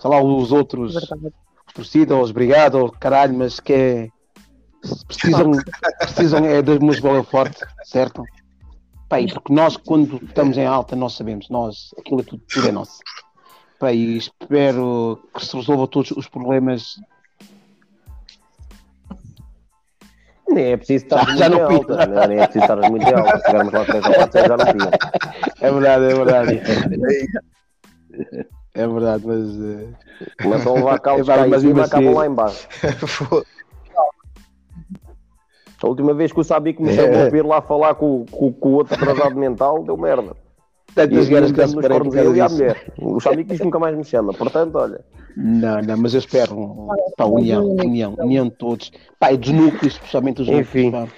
Sei 0.00 0.10
lá, 0.10 0.22
os 0.22 0.50
outros 0.50 0.94
torcida, 1.74 2.16
os 2.16 2.30
brigados, 2.30 2.90
caralho, 2.98 3.34
mas 3.34 3.60
que 3.60 3.72
é. 3.74 4.08
Precisam, 5.06 5.52
precisam 5.98 6.44
é 6.44 6.62
de 6.62 6.72
uma 6.78 6.98
voleio 6.98 7.22
forte, 7.22 7.60
certo? 7.84 8.24
Pá, 9.10 9.18
porque 9.30 9.52
nós, 9.52 9.76
quando 9.76 10.16
estamos 10.24 10.56
em 10.56 10.64
alta, 10.64 10.96
nós 10.96 11.12
sabemos, 11.12 11.50
nós, 11.50 11.90
aquilo 11.98 12.20
é 12.20 12.24
tudo, 12.24 12.42
tudo 12.50 12.68
é 12.68 12.72
nosso. 12.72 12.98
Pá, 13.78 13.92
e 13.92 14.16
espero 14.16 15.22
que 15.34 15.44
se 15.44 15.54
resolva 15.54 15.86
todos 15.86 16.12
os 16.12 16.26
problemas 16.26 16.98
Nem 20.52 20.72
é 20.72 20.76
preciso 20.76 21.04
estar 21.04 21.24
já, 21.36 21.48
já 21.48 21.48
muito 21.48 21.62
não 21.68 21.76
alta, 21.76 22.06
não, 22.06 22.28
nem 22.28 22.38
é 22.38 22.46
preciso 22.46 22.64
estar 22.64 22.90
muito 22.90 23.06
alta. 23.06 23.38
Se 23.38 23.44
tivermos 23.44 23.72
lá 23.72 23.84
3 23.84 24.04
ou 24.04 24.14
4 24.14 24.40
já 24.40 24.56
não. 24.56 24.64
É 25.60 25.72
verdade, 25.72 26.04
é 26.04 26.14
verdade. 26.14 26.62
É 28.74 28.86
verdade, 28.86 29.22
mas. 29.26 29.50
Uh... 29.50 29.94
Começam 30.42 30.72
a 30.72 30.76
levar 30.76 30.98
caldos 31.00 31.28
é, 31.28 31.34
cá 31.34 31.46
em 31.46 31.60
cima 31.60 31.84
acabam 31.84 32.14
lá 32.14 32.26
embaixo. 32.26 32.66
a 35.82 35.86
última 35.86 36.14
vez 36.14 36.32
que 36.32 36.40
o 36.40 36.44
Sabi 36.44 36.74
chamou 36.74 36.94
é. 36.94 37.28
para 37.28 37.38
ir 37.38 37.44
lá 37.44 37.60
falar 37.60 37.96
com, 37.96 38.24
com, 38.30 38.50
com 38.52 38.68
o 38.68 38.72
outro 38.72 38.94
atrasado 38.94 39.36
mental, 39.36 39.82
deu 39.82 39.96
merda. 39.96 40.36
Tantas 40.94 41.28
ganas 41.28 41.50
que 41.52 41.60
nos 41.60 41.74
cornos 41.74 42.14
ele 42.14 42.38
e 42.38 42.40
a 42.40 42.48
mulher. 42.48 42.92
O 42.98 43.20
Sabi 43.20 43.44
que 43.44 43.62
nunca 43.62 43.78
mais 43.78 43.94
me 43.96 44.04
chama, 44.04 44.32
portanto, 44.32 44.76
olha. 44.76 45.04
Não, 45.36 45.80
não, 45.80 45.96
mas 45.96 46.14
eu 46.14 46.18
espero 46.18 46.88
pá, 47.16 47.24
união, 47.24 47.64
união, 47.70 48.14
união 48.18 48.48
de 48.48 48.54
todos. 48.54 48.90
Pá, 49.18 49.32
e 49.32 49.36
dos 49.36 49.50
núcleos, 49.50 49.94
especialmente 49.94 50.42
os 50.42 50.48
Enfim. 50.48 50.90
núcleos. 50.90 51.10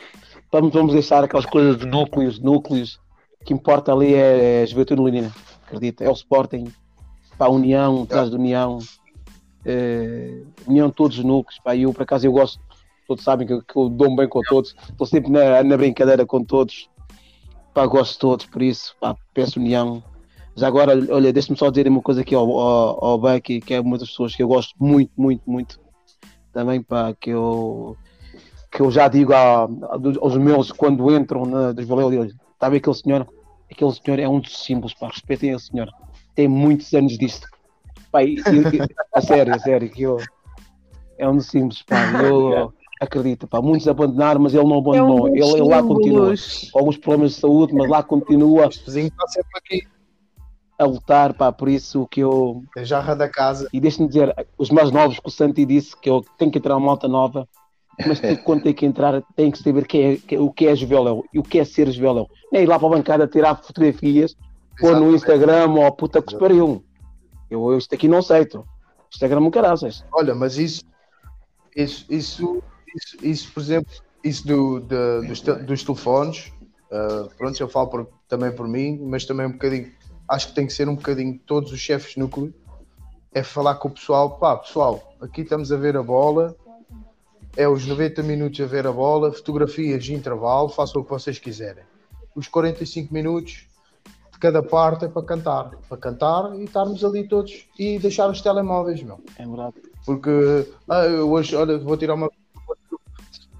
Vamos, 0.53 0.73
vamos 0.73 0.93
deixar 0.93 1.25
aquelas 1.25 1.47
coisas 1.47 1.79
de 1.79 1.87
núcleos, 1.87 2.39
núcleos. 2.39 3.01
O 3.41 3.45
que 3.45 3.53
importa 3.53 3.93
ali 3.93 4.15
é, 4.15 4.61
é 4.61 4.62
a 4.62 4.67
juventude 4.67 5.01
leonina, 5.01 5.33
acredita? 5.67 6.05
É 6.05 6.09
o 6.09 6.12
Sporting, 6.12 6.73
pá, 7.37 7.49
união, 7.49 8.05
atrás 8.05 8.31
de 8.31 8.37
união, 8.37 8.79
é, 9.65 10.43
união 10.67 10.89
de 10.89 10.95
todos 10.95 11.19
os 11.19 11.25
núcleos. 11.25 11.61
Pá, 11.62 11.77
eu, 11.77 11.93
por 11.93 12.03
acaso, 12.03 12.27
eu 12.27 12.33
gosto, 12.33 12.61
todos 13.09 13.25
sabem 13.25 13.47
que, 13.47 13.61
que 13.61 13.77
eu 13.77 13.89
dou-me 13.89 14.17
bem 14.17 14.29
com 14.29 14.41
todos, 14.43 14.75
estou 14.89 15.07
sempre 15.07 15.31
na, 15.31 15.62
na 15.62 15.77
brincadeira 15.77 16.25
com 16.25 16.43
todos. 16.45 16.89
Pá, 17.75 17.85
gosto 17.87 18.12
de 18.12 18.19
todos, 18.21 18.47
por 18.47 18.62
isso, 18.62 18.95
pá, 19.01 19.17
peço 19.35 19.59
união 19.59 20.03
já 20.57 20.68
agora, 20.68 20.92
olha, 21.11 21.32
deixa-me 21.32 21.59
só 21.59 21.68
dizer 21.68 21.88
uma 21.88 22.00
coisa 22.00 22.20
aqui 22.20 22.34
ao, 22.34 22.48
ao, 22.59 23.05
ao 23.05 23.40
que 23.40 23.62
é 23.74 23.80
uma 23.80 23.98
das 23.98 24.09
pessoas 24.09 24.36
que 24.36 24.42
eu 24.42 24.48
gosto 24.48 24.72
muito, 24.78 25.11
muito, 25.16 25.42
muito. 25.50 25.80
Também, 26.52 26.80
pá, 26.80 27.12
que 27.12 27.30
eu, 27.30 27.96
que 28.70 28.80
eu 28.80 28.90
já 28.90 29.09
digo 29.09 29.32
a, 29.32 29.68
aos 30.20 30.36
meus 30.36 30.70
quando 30.70 31.12
entram 31.12 31.44
na 31.44 31.72
Desvaleu, 31.72 32.22
está 32.22 32.66
a 32.66 32.68
ver 32.68 32.76
aquele 32.76 32.94
senhor? 32.94 33.28
Aquele 33.68 33.92
senhor 33.92 34.18
é 34.20 34.28
um 34.28 34.38
dos 34.38 34.64
símbolos, 34.64 34.94
pá, 34.94 35.09
respeitem 35.09 35.52
a 35.52 35.59
senhor. 35.59 35.88
Tem 36.36 36.46
muitos 36.46 36.92
anos 36.94 37.18
disto. 37.18 37.48
Pá, 38.12 38.22
e, 38.22 38.36
e, 38.36 38.40
a 39.12 39.20
sério, 39.20 39.55
a 39.55 39.59
sério, 39.59 39.90
que 39.90 40.02
eu, 40.02 40.18
é 41.18 41.28
um 41.28 41.36
dos 41.36 41.46
símbolos, 41.46 41.82
pá, 41.82 42.12
eu 42.22 42.72
acredito, 43.02 43.48
pá, 43.48 43.61
muitos 43.61 43.88
abandonaram, 43.88 44.40
mas 44.40 44.55
ele 44.55 44.62
não 44.62 44.78
abandonou, 44.78 45.26
é 45.26 45.30
um 45.32 45.36
ele, 45.36 45.52
ele, 45.55 45.68
lá 45.68 45.82
continua. 45.82 46.32
Com 46.70 46.78
alguns 46.78 46.96
problemas 46.96 47.32
de 47.32 47.40
saúde, 47.40 47.74
mas 47.74 47.90
lá 47.90 48.05
continua. 48.05 48.66
Este 48.66 48.84
vizinho 48.84 49.09
está 49.09 49.26
sempre 49.26 49.59
aqui 49.59 49.93
a 50.79 50.85
lutar, 50.85 51.35
pá, 51.35 51.53
por 51.53 51.68
isso 51.68 52.07
que 52.09 52.20
eu. 52.20 52.62
A 52.77 52.85
jarra 52.85 53.14
da 53.14 53.29
casa. 53.29 53.68
E 53.72 53.81
deixa-me 53.81 54.09
dizer, 54.09 54.35
os 54.59 54.70
mais 54.70 54.91
novos 54.91 55.18
que 55.18 55.29
o 55.29 55.31
Santi 55.31 55.64
disse 55.64 55.97
que 55.97 56.11
eu 56.11 56.25
tenho 56.39 56.51
que 56.51 56.59
entrar 56.59 56.77
uma 56.77 56.87
malta 56.87 57.09
nova, 57.09 57.49
mas 58.07 58.20
quando 58.45 58.62
tem 58.62 58.75
que 58.75 58.87
entrar, 58.87 59.22
tem 59.37 59.51
que 59.51 59.59
saber 59.59 59.87
que 59.87 59.99
é, 59.99 60.16
que, 60.16 60.37
o 60.37 60.53
que 60.53 60.66
é 60.66 60.75
Juveléu 60.75 61.25
e 61.33 61.39
o 61.39 61.43
que 61.43 61.59
é 61.59 61.64
ser 61.64 61.91
Juveléu. 61.91 62.29
Nem 62.53 62.62
ir 62.62 62.66
lá 62.66 62.79
para 62.79 62.89
a 62.89 62.91
bancada 62.91 63.27
tirar 63.27 63.57
fotografias, 63.57 64.37
pôr 64.79 64.99
no 64.99 65.14
Instagram 65.14 65.70
ou 65.70 65.93
puta 65.93 66.20
que 66.20 66.33
se 66.33 66.39
pariu. 66.39 66.85
Eu, 67.51 67.70
eu 67.70 67.79
isto 67.79 67.95
aqui 67.95 68.09
não 68.09 68.18
aceito. 68.18 68.66
Instagram 69.12 69.47
é 69.47 69.51
caraças. 69.51 70.05
Olha, 70.12 70.35
mas 70.35 70.59
isso, 70.59 70.83
isso, 71.77 72.05
isso, 72.11 72.62
isso, 72.95 73.16
isso, 73.22 73.53
por 73.53 73.61
exemplo, 73.61 73.93
isso 74.25 74.47
do, 74.47 74.81
dos, 74.81 75.41
dos, 75.41 75.85
telefones, 75.85 76.53
uh, 76.91 77.29
pronto, 77.37 77.61
eu 77.61 77.68
falo 77.68 77.89
por, 77.89 78.09
também 78.29 78.51
por 78.53 78.66
mim, 78.66 78.99
mas 79.03 79.25
também 79.25 79.47
um 79.47 79.53
bocadinho, 79.53 79.93
acho 80.29 80.49
que 80.49 80.55
tem 80.55 80.66
que 80.66 80.72
ser 80.72 80.89
um 80.89 80.95
bocadinho 80.95 81.39
todos 81.47 81.72
os 81.72 81.79
chefes 81.79 82.14
de 82.14 82.20
núcleo, 82.20 82.53
é 83.33 83.43
falar 83.43 83.75
com 83.77 83.89
o 83.89 83.91
pessoal, 83.91 84.39
pá, 84.39 84.57
pessoal, 84.57 85.14
aqui 85.20 85.43
estamos 85.43 85.72
a 85.72 85.77
ver 85.77 85.97
a 85.97 86.03
bola, 86.03 86.55
é 87.57 87.68
os 87.68 87.87
90 87.87 88.22
minutos 88.22 88.61
a 88.61 88.66
ver 88.66 88.87
a 88.87 88.93
bola, 88.93 89.33
fotografias 89.33 90.05
de 90.05 90.14
intervalo, 90.14 90.68
façam 90.68 91.03
o 91.03 91.05
que 91.05 91.11
vocês 91.11 91.39
quiserem. 91.39 91.85
Os 92.35 92.49
45 92.49 93.12
minutos 93.12 93.66
de 94.33 94.39
cada 94.41 94.62
parte 94.62 95.05
é 95.05 95.09
para 95.09 95.22
cantar, 95.22 95.70
para 95.89 95.97
cantar 95.97 96.55
e 96.57 96.64
estarmos 96.64 97.05
ali 97.05 97.27
todos 97.29 97.66
e 97.79 97.99
deixar 97.99 98.29
os 98.29 98.41
telemóveis, 98.41 99.03
meu. 99.03 99.20
É 99.39 99.47
verdade. 99.47 99.75
Porque 100.05 100.66
ah, 100.89 101.05
eu 101.05 101.31
hoje, 101.31 101.55
olha, 101.55 101.79
vou 101.79 101.97
tirar 101.97 102.14
uma. 102.14 102.31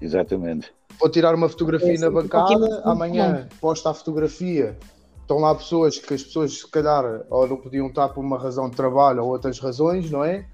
Exatamente. 0.01 0.73
Vou 0.99 1.09
tirar 1.09 1.33
uma 1.33 1.49
fotografia 1.49 1.95
é, 1.95 1.97
na 1.97 2.09
bancada, 2.09 2.81
amanhã 2.85 3.47
posta 3.59 3.89
a 3.89 3.93
fotografia. 3.93 4.77
Estão 5.25 5.39
lá 5.39 5.55
pessoas 5.55 5.97
que 5.97 6.13
as 6.13 6.21
pessoas, 6.21 6.59
se 6.59 6.69
calhar, 6.69 7.23
ou 7.31 7.47
não 7.47 7.57
podiam 7.57 7.87
estar 7.87 8.09
por 8.09 8.23
uma 8.23 8.37
razão 8.37 8.69
de 8.69 8.75
trabalho 8.75 9.23
ou 9.23 9.31
outras 9.31 9.57
razões, 9.57 10.11
não 10.11 10.23
é? 10.23 10.45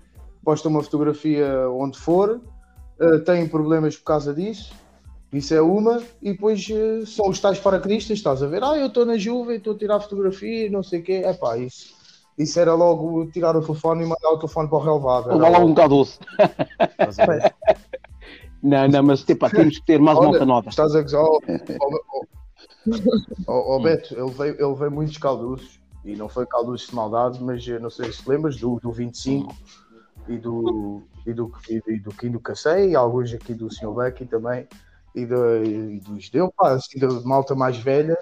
Posta 0.46 0.70
uma 0.70 0.82
fotografia 0.82 1.70
onde 1.70 2.00
for, 2.00 2.40
uh, 2.98 3.20
têm 3.20 3.50
problemas 3.50 3.98
por 3.98 4.06
causa 4.06 4.34
disso. 4.34 4.72
Isso 5.34 5.54
é 5.54 5.62
uma, 5.62 6.02
e 6.22 6.32
depois 6.32 6.66
uh, 6.70 7.06
são 7.06 7.28
os 7.28 7.42
tais 7.42 7.60
paraquedistas, 7.60 8.18
estás 8.18 8.42
a 8.42 8.48
ver? 8.48 8.64
Ah, 8.64 8.78
eu 8.78 8.88
estou 8.88 9.06
na 9.06 9.18
Juve, 9.18 9.56
estou 9.56 9.74
a 9.74 9.78
tirar 9.78 10.00
fotografia, 10.00 10.70
não 10.70 10.82
sei 10.82 11.02
o 11.02 11.04
quê. 11.04 11.22
É 11.26 11.34
pá, 11.34 11.58
isso, 11.58 11.94
isso 12.38 12.58
era 12.58 12.74
logo 12.74 13.26
tirar 13.28 13.58
o 13.58 13.62
telefone 13.62 14.04
e 14.04 14.08
mandar 14.08 14.30
o 14.30 14.38
telefone 14.38 14.70
para 14.70 14.78
o 14.78 14.82
relevado. 14.82 15.32
Ou 15.32 15.38
logo 15.38 15.66
um 15.66 15.74
bocado 15.74 15.98
doce. 15.98 16.18
não, 18.64 18.88
não, 18.88 19.04
mas 19.04 19.22
tipo, 19.26 19.50
temos 19.50 19.80
que 19.80 19.86
ter 19.86 20.00
mais 20.00 20.18
Olha, 20.18 20.28
uma 20.28 20.34
nota 20.34 20.46
nova. 20.46 20.70
Estás 20.70 20.96
a 20.96 21.02
gozar? 21.02 21.26
Oh, 23.48 23.76
oh, 23.76 23.80
Beto, 23.80 24.14
ele 24.14 24.32
veio, 24.32 24.54
ele 24.54 24.76
veio 24.76 24.92
muitos 24.92 25.18
calduços, 25.18 25.80
e 26.04 26.16
não 26.16 26.28
foi 26.28 26.46
calduços 26.46 26.90
de 26.90 26.96
maldade, 26.96 27.44
mas 27.44 27.66
não 27.80 27.90
sei 27.90 28.12
se 28.12 28.28
lembras 28.28 28.58
do, 28.58 28.80
do 28.80 28.92
25 28.92 29.56
e 30.28 30.38
do, 30.38 31.04
e 31.26 31.34
do, 31.34 31.52
e 31.88 32.00
do 32.00 32.10
Kim 32.12 32.32
do 32.32 32.40
Cacei, 32.40 32.92
e 32.92 32.96
alguns 32.96 33.34
aqui 33.34 33.54
do 33.54 33.72
Sr. 33.72 33.94
Becky 33.94 34.26
também, 34.26 34.68
e, 35.14 35.26
do, 35.26 35.64
e 35.64 36.00
dos 36.00 36.30
deu, 36.30 36.52
pá, 36.52 36.74
assim, 36.74 37.00
da 37.00 37.08
malta 37.22 37.54
mais 37.54 37.78
velha. 37.78 38.18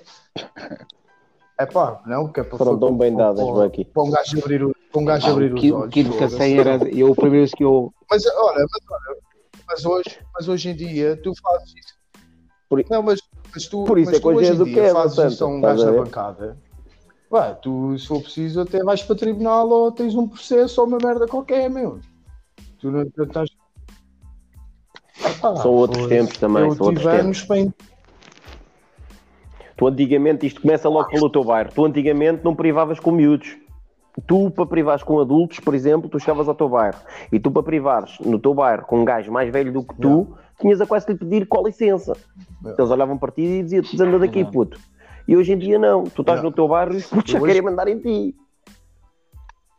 É 1.58 1.66
pá, 1.66 2.02
não, 2.06 2.32
que 2.32 2.40
é 2.40 2.44
para 2.44 2.58
Foram 2.58 2.80
tão 2.80 2.98
bem 2.98 3.16
dadas, 3.16 3.46
Becky. 3.46 3.86
Para 3.86 4.04
um 4.04 4.12
gajo 4.12 4.40
abrir, 4.40 4.64
o, 4.64 4.76
para 4.92 5.02
um 5.02 5.06
gajo 5.06 5.28
ah, 5.28 5.32
abrir 5.32 5.54
os 5.54 5.60
Kim, 5.60 5.72
olhos. 5.72 5.94
Kim 5.94 6.04
do 6.04 6.18
Cacei 6.18 6.58
era 6.58 6.76
eu, 6.90 7.12
a 7.12 7.16
primeira 7.16 7.40
vez 7.40 7.52
que 7.52 7.64
eu. 7.64 7.94
Mas 8.10 8.26
olha, 8.26 8.66
mas, 8.72 8.82
olha, 8.90 9.22
mas, 9.68 9.86
hoje, 9.86 10.20
mas 10.34 10.48
hoje 10.48 10.70
em 10.70 10.76
dia 10.76 11.20
tu 11.22 11.34
fazes 11.36 11.76
isso. 11.76 12.00
Por... 12.70 12.84
Não, 12.90 13.04
mas, 13.04 13.20
mas 13.54 13.68
tu, 13.68 13.84
Por 13.84 13.98
isso 13.98 14.12
mas 14.12 14.20
é 14.20 14.22
tu 14.22 14.28
hoje 14.30 14.54
em 14.54 14.64
dia 14.64 14.84
é, 14.84 14.94
fazes 14.94 15.34
isso 15.34 15.44
a 15.44 15.48
um 15.48 15.62
gajo 15.62 15.86
na 15.86 15.92
bancada. 15.92 16.58
Pá, 17.30 17.54
tu, 17.54 17.98
se 17.98 18.08
for 18.08 18.22
preciso, 18.22 18.62
até 18.62 18.84
vais 18.84 19.04
para 19.04 19.16
tribunal 19.16 19.70
ou 19.70 19.92
tens 19.92 20.16
um 20.16 20.28
processo 20.28 20.82
ou 20.82 20.88
uma 20.88 20.98
merda 20.98 21.28
qualquer, 21.28 21.70
meu. 21.70 22.00
Tu 22.80 22.90
não 22.90 23.04
estás. 23.04 23.50
Ah, 25.44 25.56
são 25.58 25.72
outros 25.72 26.08
pois, 26.08 26.10
tempos 26.10 26.38
também. 26.38 26.72
São 26.72 26.88
outros 26.88 27.06
tempos. 27.06 27.44
Bem... 27.44 27.74
Tu 29.78 29.88
antigamente, 29.88 30.48
isto 30.48 30.62
começa 30.62 30.90
logo 30.90 31.10
pelo 31.10 31.30
teu 31.30 31.44
bairro. 31.44 31.72
Tu 31.74 31.86
antigamente 31.86 32.44
não 32.44 32.56
privavas 32.56 33.00
com 33.00 33.12
miúdos. 33.12 33.56
Tu, 34.26 34.52
para 34.52 34.66
privares 34.66 35.04
com 35.04 35.20
adultos, 35.20 35.60
por 35.60 35.74
exemplo, 35.76 36.10
tu 36.10 36.20
chegavas 36.20 36.48
ao 36.50 36.56
teu 36.56 36.68
bairro 36.68 37.00
e 37.32 37.40
tu, 37.40 37.52
para 37.52 37.64
privares 37.64 38.18
no 38.20 38.40
teu 38.40 38.54
bairro 38.54 38.86
com 38.86 39.02
um 39.02 39.06
gajo 39.06 39.32
mais 39.32 39.52
velho 39.52 39.72
do 39.72 39.84
que 39.84 39.96
tu, 39.96 40.10
não. 40.10 40.38
Tinhas 40.60 40.82
a 40.82 40.86
quase 40.86 41.06
de 41.06 41.14
lhe 41.14 41.20
pedir 41.20 41.48
qual 41.48 41.66
licença. 41.66 42.16
Não. 42.62 42.76
Eles 42.78 42.92
olhavam 42.92 43.18
para 43.18 43.32
ti 43.32 43.42
e 43.42 43.64
diziam: 43.64 43.84
Tu 43.84 44.02
anda 44.02 44.20
daqui, 44.20 44.44
não. 44.44 44.52
puto. 44.52 44.80
E 45.28 45.38
hoje 45.38 45.54
em 45.54 45.58
dia, 45.58 45.78
não. 45.78 46.04
Tu 46.04 46.22
estás 46.22 46.42
no 46.42 46.52
teu 46.52 46.68
bairro 46.68 46.94
e 46.94 46.98
os 46.98 47.06
putos 47.06 47.32
já 47.32 47.40
hoje... 47.40 47.48
querem 47.48 47.62
mandar 47.62 47.88
em 47.88 48.00
ti. 48.00 48.36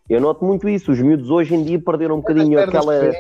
Eu 0.09 0.21
noto 0.21 0.45
muito 0.45 0.69
isso. 0.69 0.91
Os 0.91 1.01
miúdos 1.01 1.31
hoje 1.31 1.55
em 1.55 1.63
dia 1.63 1.79
perderam 1.79 2.17
um 2.17 2.19
bocadinho 2.19 2.59
aquela, 2.59 3.13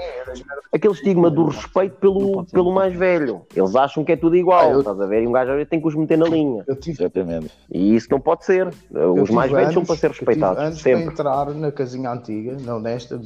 aquele 0.73 0.93
estigma 0.93 1.31
do 1.31 1.47
respeito 1.47 1.97
pelo, 1.97 2.45
pelo 2.47 2.73
mais 2.73 2.93
velho. 2.93 3.43
Eles 3.55 3.77
acham 3.77 4.05
que 4.05 4.11
é 4.11 4.17
tudo 4.17 4.35
igual, 4.35 4.71
ah, 4.71 4.73
eu... 4.73 4.81
estás 4.81 5.01
a 5.01 5.07
ver? 5.07 5.23
E 5.23 5.27
um 5.27 5.31
gajo 5.31 5.53
tem 5.67 5.81
que 5.81 5.87
os 5.87 5.95
meter 5.95 6.19
na 6.19 6.27
linha. 6.27 6.65
Tive... 6.81 7.05
Exatamente. 7.05 7.53
E 7.71 7.95
isso 7.95 8.09
não 8.11 8.19
pode 8.19 8.45
ser. 8.45 8.75
Os 8.91 9.31
mais 9.31 9.53
velhos 9.53 9.73
são 9.73 9.85
para 9.85 9.95
ser 9.95 10.09
respeitados. 10.09 10.61
Antes 10.61 10.81
sempre. 10.81 11.05
de 11.05 11.13
entrar 11.13 11.55
na 11.55 11.71
casinha 11.71 12.11
antiga, 12.11 12.57
não 12.61 12.81
nesta, 12.81 13.17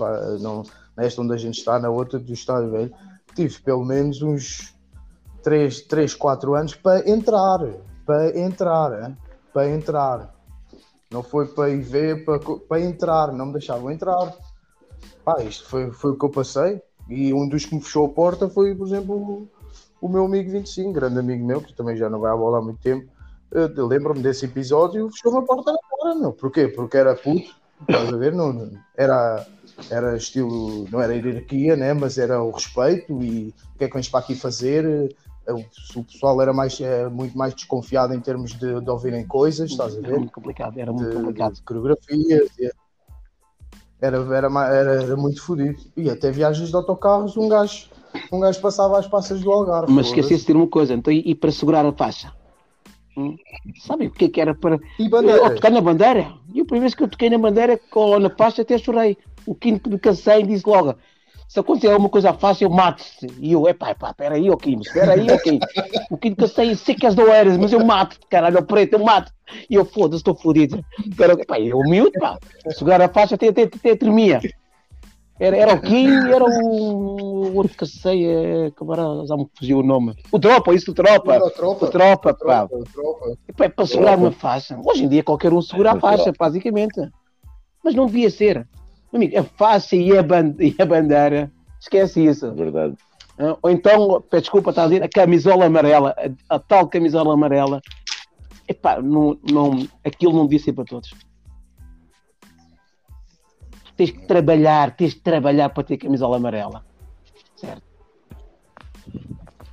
não, 0.41 0.63
nesta 0.95 1.23
onde 1.23 1.33
a 1.33 1.39
gente 1.39 1.59
está, 1.59 1.79
na 1.79 1.89
outra 1.89 2.19
do 2.19 2.33
Estádio 2.35 2.71
Velho, 2.71 2.93
tive 3.35 3.61
pelo 3.61 3.85
menos 3.85 4.23
uns 4.23 4.75
3, 5.43 5.83
3 5.83 6.15
4 6.15 6.55
anos 6.55 6.75
para 6.75 7.09
entrar. 7.09 7.61
Para 8.07 8.39
entrar, 8.39 9.17
para 9.53 9.71
entrar 9.71 10.35
não 11.15 11.23
foi 11.23 11.47
para 11.47 11.71
ir 11.71 11.81
ver, 11.81 12.25
para, 12.25 12.41
para 12.41 12.81
entrar, 12.81 13.33
não 13.33 13.47
me 13.47 13.53
deixavam 13.53 13.89
entrar. 13.89 14.35
Pá, 15.25 15.41
isto 15.45 15.69
foi, 15.69 15.93
foi 15.93 16.11
o 16.11 16.19
que 16.19 16.25
eu 16.25 16.31
passei. 16.31 16.83
E 17.09 17.33
um 17.33 17.49
dos 17.49 17.65
que 17.65 17.75
me 17.77 17.81
fechou 17.81 18.07
a 18.07 18.09
porta 18.09 18.49
foi, 18.49 18.75
por 18.75 18.89
exemplo, 18.89 19.49
o, 20.01 20.09
meu 20.09 20.25
amigo 20.25 20.51
25, 20.51 20.93
grande 20.93 21.21
amigo 21.21 21.47
meu, 21.47 21.61
que 21.61 21.73
também 21.73 21.97
já 21.97 22.11
não 22.11 22.19
vai 22.19 22.33
à 22.33 22.37
bola 22.37 22.59
há 22.59 22.61
muito 22.61 22.81
tempo. 22.81 23.09
Lembro-me 23.53 24.23
desse 24.23 24.47
episódio, 24.47 25.09
fechou-me 25.11 25.39
a 25.39 25.43
porta 25.43 25.71
na 25.71 25.79
cara. 26.03 26.33
Porquê? 26.33 26.67
Porque 26.67 26.97
era 26.97 27.15
puto, 27.15 27.55
estás 27.83 28.13
a 28.13 28.17
ver? 28.17 28.33
Não, 28.33 28.73
era, 28.97 29.47
era 29.91 30.17
estilo, 30.17 30.87
não 30.91 31.01
era 31.01 31.15
hierarquia, 31.15 31.77
né? 31.77 31.93
mas 31.93 32.19
era 32.19 32.43
o 32.43 32.51
respeito 32.51 33.23
e 33.23 33.55
o 33.75 33.79
que 33.79 33.85
é 33.85 33.89
que 33.89 33.95
vens 33.95 34.09
para 34.09 34.21
aqui 34.21 34.35
fazer? 34.35 35.15
o 35.47 36.05
pessoal 36.05 36.41
era 36.41 36.53
mais, 36.53 36.81
é, 36.81 37.07
muito 37.09 37.37
mais 37.37 37.55
desconfiado 37.55 38.15
em 38.15 38.21
termos 38.21 38.53
de, 38.53 38.81
de 38.81 38.91
ouvirem 38.91 39.27
coisas, 39.27 39.71
estás 39.71 39.95
a 39.95 40.01
ver? 40.01 40.09
Era 40.09 40.19
muito 40.19 40.33
complicado, 40.33 40.79
era 40.79 40.93
muito 40.93 41.11
de, 41.11 41.17
complicado. 41.17 41.55
De 41.55 41.63
coreografias, 41.63 42.51
era, 44.01 44.17
era, 44.35 44.49
era, 44.75 45.03
era 45.03 45.17
muito 45.17 45.43
fodido. 45.43 45.79
E 45.97 46.09
até 46.09 46.31
viagens 46.31 46.71
de 46.71 46.77
autocarros, 46.77 47.37
um 47.37 47.49
gajo, 47.49 47.89
um 48.33 48.41
gajo 48.41 48.61
passava 48.61 48.99
às 48.99 49.07
passas 49.07 49.43
do 49.43 49.53
Algarve. 49.53 49.93
Mas 49.93 50.07
esqueci 50.07 50.37
de 50.37 50.45
ter 50.45 50.57
uma 50.57 50.67
coisa, 50.67 50.95
então, 50.95 51.13
e 51.13 51.35
para 51.35 51.51
segurar 51.51 51.85
a 51.85 51.93
faixa? 51.93 52.33
Hum? 53.17 53.37
Sabe 53.81 54.07
o 54.07 54.11
que, 54.11 54.25
é 54.25 54.29
que 54.29 54.41
era 54.41 54.55
para. 54.55 54.79
E 54.99 55.09
bandeira? 55.09 55.39
Eu, 55.39 55.55
tocar 55.55 55.71
na 55.71 55.81
bandeira? 55.81 56.33
E 56.53 56.61
a 56.61 56.65
primeira 56.65 56.81
vez 56.81 56.95
que 56.95 57.03
eu 57.03 57.09
toquei 57.09 57.31
na 57.31 57.39
bandeira, 57.39 57.79
ou 57.93 58.19
na 58.19 58.31
faixa, 58.31 58.63
até 58.63 58.77
chorei. 58.77 59.17
O 59.47 59.55
quinto 59.55 59.91
de 59.91 59.99
cansei 59.99 60.41
e 60.41 60.47
disse 60.47 60.67
logo: 60.67 60.97
se 61.49 61.61
acontecer 61.61 61.89
alguma 61.89 62.09
coisa 62.09 62.33
fácil, 62.33 62.71
mate-se. 62.71 63.27
E 63.39 63.53
eu, 63.53 63.69
epá, 63.69 63.91
epá, 63.91 64.13
peraí, 64.13 64.51
ó 64.51 64.57
Kim, 64.57 64.81
peraí, 64.93 65.31
ó 65.31 65.39
Kim. 65.39 65.61
O 66.11 66.17
Kim 66.17 66.35
que 66.35 66.43
eu 66.43 66.49
sei, 66.49 66.75
sei 66.75 66.95
que 66.95 67.07
as 67.07 67.15
doeiras, 67.15 67.57
mas 67.57 67.73
eu 67.73 67.85
mato-te, 67.85 68.27
caralho, 68.29 68.59
o 68.59 68.65
preto, 68.65 68.95
eu 68.95 69.05
mato 69.05 69.33
E 69.69 69.75
eu, 69.75 69.85
foda-se, 69.85 70.21
estou 70.21 70.35
fodido. 70.35 70.85
Era, 71.19 71.35
epá, 71.35 71.61
eu 71.61 71.79
miúdo, 71.81 72.19
pá, 72.19 72.39
segurar 72.71 73.01
a 73.01 73.09
faixa 73.09 73.35
até, 73.35 73.49
até, 73.49 73.63
até 73.63 73.95
tremia. 73.95 74.41
Era, 75.39 75.57
era 75.57 75.75
o 75.75 75.81
Kim, 75.81 76.09
era 76.29 76.45
o, 76.45 77.51
o 77.51 77.57
outro 77.57 77.77
que 77.77 77.87
sei, 77.87 78.25
é, 78.25 78.73
agora 78.81 79.27
já 79.27 79.37
me 79.37 79.49
fugiu 79.59 79.79
o 79.79 79.83
nome. 79.83 80.15
O 80.33 80.39
Tropa, 80.39 80.73
isso, 80.73 80.93
o 80.93 80.95
Tropa. 80.95 81.37
O 81.37 81.51
Tropa, 81.51 81.87
o 81.87 81.91
tropa 81.91 82.35
pá. 82.35 82.65
O 82.65 82.85
tropa. 82.85 83.39
Epá, 83.49 83.65
é 83.65 83.69
para 83.69 83.87
segurar 83.87 84.17
uma 84.17 84.33
faixa. 84.33 84.79
Hoje 84.85 85.05
em 85.05 85.09
dia 85.09 85.23
qualquer 85.23 85.53
um 85.53 85.61
segura 85.61 85.93
a 85.93 86.01
faixa, 86.01 86.33
basicamente. 86.39 87.01
Mas 87.85 87.95
não 87.95 88.07
devia 88.07 88.31
ser. 88.31 88.67
Amigo, 89.15 89.39
a 89.39 89.45
face 89.45 89.97
e 89.97 90.19
a, 90.19 90.23
band 90.25 90.57
e 90.59 90.75
a 90.77 90.85
bandeira, 90.85 91.53
esquece 91.81 92.27
isso. 92.27 92.53
Verdade. 92.53 92.97
Uh, 93.39 93.57
ou 93.63 93.71
então, 93.71 94.21
peço 94.29 94.43
desculpa, 94.43 94.71
está 94.71 94.83
a 94.83 94.87
dizer, 94.89 95.05
a 95.05 95.09
camisola 95.09 95.67
amarela, 95.67 96.17
a, 96.49 96.57
a 96.57 96.59
tal 96.59 96.89
camisola 96.89 97.33
amarela, 97.33 97.81
epá, 98.67 99.01
não, 99.01 99.39
não, 99.49 99.87
aquilo 100.05 100.33
não 100.33 100.47
devia 100.47 100.59
ser 100.59 100.73
para 100.73 100.85
todos. 100.85 101.15
Tens 103.97 104.11
que 104.11 104.27
trabalhar, 104.27 104.97
tens 104.97 105.15
que 105.15 105.21
trabalhar 105.21 105.69
para 105.69 105.85
ter 105.85 105.97
camisola 105.97 106.37
amarela. 106.37 106.85
Certo? 107.55 107.83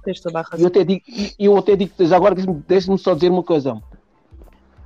Tens 0.04 0.22
toda 0.22 0.40
a 0.40 0.42
razão. 0.44 0.60
Eu 0.60 0.68
até 0.68 0.84
digo, 0.84 1.02
eu 1.40 1.58
até 1.58 1.76
digo 1.76 1.94
agora 2.14 2.36
deixa-me 2.68 2.98
só 3.00 3.16
dizer 3.16 3.30
uma 3.30 3.44
coisa. 3.44 3.82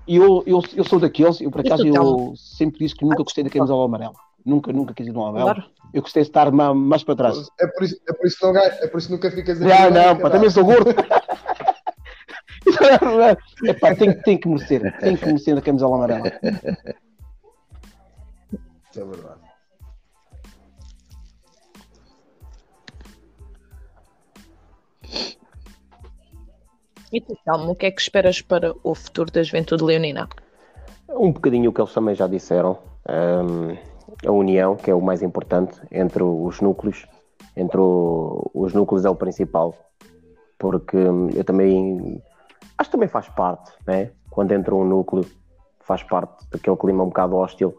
Eu, 0.08 0.44
eu, 0.46 0.62
eu 0.76 0.84
sou 0.86 1.00
daqueles, 1.00 1.42
eu 1.42 1.52
por 1.52 1.60
acaso 1.60 1.86
eu 1.86 2.34
sempre 2.38 2.80
disse 2.80 2.96
que 2.96 3.04
nunca 3.04 3.24
gostei 3.24 3.44
da 3.44 3.50
camisola 3.50 3.84
amarela. 3.84 4.25
Nunca, 4.46 4.72
nunca 4.72 4.94
quis 4.94 5.08
ir 5.08 5.12
no 5.12 5.22
Almel. 5.22 5.44
Claro. 5.44 5.64
Eu 5.92 6.04
gostei 6.04 6.22
de 6.22 6.30
estar 6.30 6.52
mais 6.52 7.04
para 7.04 7.16
trás. 7.16 7.50
É 7.60 7.66
por 7.68 7.84
isso, 7.84 8.00
é 8.08 8.14
por 8.14 8.28
isso, 8.28 8.38
que, 8.38 8.46
não, 8.46 8.56
é 8.58 8.88
por 8.88 9.00
isso 9.00 9.08
que 9.08 9.14
nunca 9.14 9.32
ficas 9.32 9.60
aqui. 9.60 9.68
Não, 9.68 9.90
não, 9.90 10.20
pá, 10.20 10.30
também 10.30 10.52
sou 10.52 10.64
gordo. 10.64 10.92
é 13.66 13.74
pá, 13.74 13.96
tem, 13.96 14.14
tem 14.22 14.38
que 14.38 14.48
merecer. 14.48 14.96
Tem 15.00 15.18
que 15.18 15.26
merecer 15.26 15.58
a 15.58 15.62
camisola 15.62 15.96
amarela. 15.96 16.32
Isso 18.92 19.02
é 19.02 19.04
verdade. 19.04 19.46
E 27.12 27.22
tu, 27.22 27.38
Telmo, 27.46 27.72
o 27.72 27.76
que 27.76 27.86
é 27.86 27.92
que 27.92 28.02
esperas 28.02 28.42
para 28.42 28.74
o 28.84 28.94
futuro 28.94 29.32
da 29.32 29.42
juventude 29.42 29.84
leonina? 29.84 30.28
Um 31.10 31.32
bocadinho 31.32 31.70
o 31.70 31.74
que 31.74 31.80
eles 31.80 31.94
também 31.94 32.14
já 32.14 32.28
disseram. 32.28 32.78
Um, 33.08 33.95
a 34.26 34.32
união, 34.32 34.76
que 34.76 34.90
é 34.90 34.96
o 34.96 35.02
mais 35.02 35.22
importante, 35.22 35.80
entre 35.92 36.24
os 36.24 36.62
núcleos. 36.62 37.06
Entre 37.56 37.80
o, 37.80 38.52
os 38.54 38.74
núcleos 38.74 39.06
é 39.06 39.10
o 39.10 39.16
principal. 39.16 39.74
porque 40.58 40.98
hum, 40.98 41.30
eu 41.34 41.44
também 41.44 42.22
acho 42.78 42.90
que 42.90 42.92
também 42.92 43.10
faz 43.10 43.30
parte, 43.30 43.72
né? 43.86 44.12
Quando 44.30 44.52
entra 44.52 44.76
um 44.76 44.86
núcleo, 44.86 45.26
faz 45.82 46.04
parte 46.04 46.46
daquele 46.52 46.76
clima 46.76 47.04
um 47.04 47.08
bocado 47.08 47.36
hostil. 47.38 47.78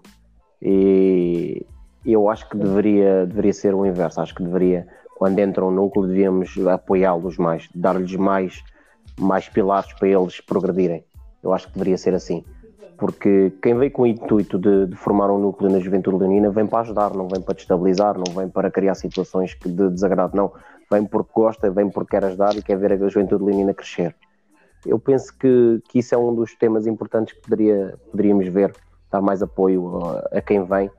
E 0.62 1.66
eu 2.04 2.30
acho 2.30 2.48
que 2.48 2.56
deveria, 2.56 3.26
deveria 3.26 3.52
ser 3.52 3.74
o 3.74 3.84
inverso. 3.84 4.20
Acho 4.20 4.34
que 4.34 4.42
deveria, 4.42 4.86
quando 5.16 5.38
entra 5.38 5.64
um 5.64 5.70
núcleo, 5.70 6.06
devíamos 6.06 6.56
apoiá-los 6.66 7.36
mais, 7.36 7.68
dar-lhes 7.74 8.14
mais, 8.16 8.62
mais 9.18 9.48
pilares 9.48 9.92
para 9.92 10.08
eles 10.08 10.40
progredirem. 10.40 11.04
Eu 11.42 11.52
acho 11.52 11.66
que 11.66 11.74
deveria 11.74 11.98
ser 11.98 12.14
assim. 12.14 12.44
Porque 12.98 13.52
quem 13.62 13.76
vem 13.76 13.90
com 13.90 14.02
o 14.02 14.06
intuito 14.06 14.58
de, 14.58 14.86
de 14.86 14.96
formar 14.96 15.30
um 15.30 15.38
núcleo 15.38 15.70
na 15.70 15.78
juventude 15.78 16.16
leonina 16.16 16.50
vem 16.50 16.66
para 16.66 16.80
ajudar, 16.80 17.12
não 17.12 17.28
vem 17.28 17.42
para 17.42 17.54
destabilizar, 17.54 18.16
não 18.16 18.32
vem 18.34 18.48
para 18.48 18.70
criar 18.70 18.94
situações 18.94 19.56
de 19.64 19.90
desagrado, 19.90 20.36
não. 20.36 20.52
Vem 20.90 21.04
porque 21.04 21.30
gosta, 21.34 21.70
vem 21.70 21.90
porque 21.90 22.10
quer 22.10 22.24
ajudar 22.24 22.56
e 22.56 22.62
quer 22.62 22.76
ver 22.78 22.92
a 22.92 23.08
juventude 23.08 23.44
leonina 23.44 23.74
crescer. 23.74 24.14
Eu 24.84 24.98
penso 24.98 25.36
que, 25.36 25.82
que 25.88 25.98
isso 25.98 26.14
é 26.14 26.18
um 26.18 26.34
dos 26.34 26.54
temas 26.54 26.86
importantes 26.86 27.34
que 27.34 27.42
poderia, 27.42 27.98
poderíamos 28.10 28.48
ver, 28.48 28.72
dar 29.10 29.20
mais 29.20 29.42
apoio 29.42 29.98
a, 30.04 30.38
a 30.38 30.40
quem 30.40 30.64
vem 30.64 30.90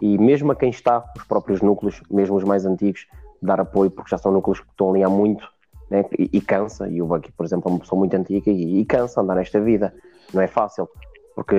e 0.00 0.18
mesmo 0.18 0.52
a 0.52 0.56
quem 0.56 0.70
está, 0.70 1.04
os 1.16 1.24
próprios 1.24 1.60
núcleos, 1.62 2.02
mesmo 2.10 2.36
os 2.36 2.44
mais 2.44 2.66
antigos, 2.66 3.06
dar 3.40 3.60
apoio, 3.60 3.90
porque 3.90 4.10
já 4.10 4.18
são 4.18 4.32
núcleos 4.32 4.60
que 4.60 4.70
estão 4.70 4.90
ali 4.90 5.02
há 5.02 5.08
muito 5.08 5.46
né? 5.90 6.04
e, 6.18 6.30
e, 6.32 6.40
cansa. 6.40 6.88
E 6.88 7.00
o 7.00 7.06
Bucky, 7.06 7.32
por 7.32 7.44
exemplo, 7.44 7.70
é 7.70 7.74
uma 7.74 7.80
pessoa 7.80 7.98
muito 7.98 8.14
antiga 8.14 8.50
e, 8.50 8.80
e, 8.80 8.84
cansa 8.84 9.20
andar 9.20 9.36
nesta 9.36 9.60
vida. 9.60 9.94
Não 10.32 10.42
é 10.42 10.46
fácil, 10.46 10.88
porque 11.36 11.54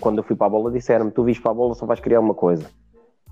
quando 0.00 0.18
eu 0.18 0.22
fui 0.22 0.36
para 0.36 0.46
a 0.46 0.50
bola, 0.50 0.70
disseram-me: 0.70 1.10
Tu 1.10 1.24
viste 1.24 1.42
para 1.42 1.50
a 1.50 1.54
bola, 1.54 1.74
só 1.74 1.84
vais 1.84 1.98
criar 1.98 2.20
uma 2.20 2.32
coisa: 2.32 2.70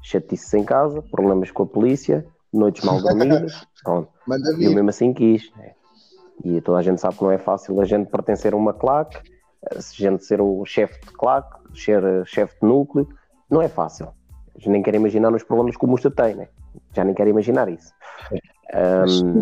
chatices 0.02 0.52
em 0.54 0.64
casa, 0.64 1.00
problemas 1.00 1.52
com 1.52 1.62
a 1.62 1.66
polícia, 1.66 2.26
noites 2.52 2.84
mal 2.84 3.00
dormidas. 3.00 3.64
Pronto. 3.84 4.08
E 4.58 4.64
eu 4.64 4.74
mesmo 4.74 4.90
assim 4.90 5.14
quis. 5.14 5.52
Né? 5.56 5.72
E 6.44 6.60
toda 6.60 6.78
a 6.78 6.82
gente 6.82 7.00
sabe 7.00 7.16
que 7.16 7.22
não 7.22 7.30
é 7.30 7.38
fácil 7.38 7.80
a 7.80 7.84
gente 7.84 8.10
pertencer 8.10 8.52
a 8.52 8.56
uma 8.56 8.74
claque, 8.74 9.16
a 9.70 9.80
gente 9.80 10.24
ser 10.24 10.40
o 10.40 10.64
chefe 10.66 11.00
de 11.06 11.12
claque, 11.12 11.56
ser 11.78 12.26
chefe 12.26 12.56
de 12.60 12.66
núcleo 12.66 13.08
não 13.48 13.62
é 13.62 13.68
fácil. 13.68 14.08
Já 14.58 14.70
nem 14.70 14.82
quero 14.82 14.96
imaginar 14.96 15.32
os 15.32 15.44
problemas 15.44 15.76
que 15.76 15.84
o 15.84 15.88
Musta 15.88 16.10
tem, 16.10 16.34
né? 16.34 16.48
Já 16.92 17.04
nem 17.04 17.14
quero 17.14 17.30
imaginar 17.30 17.68
isso. 17.68 17.92
Um, 18.72 19.40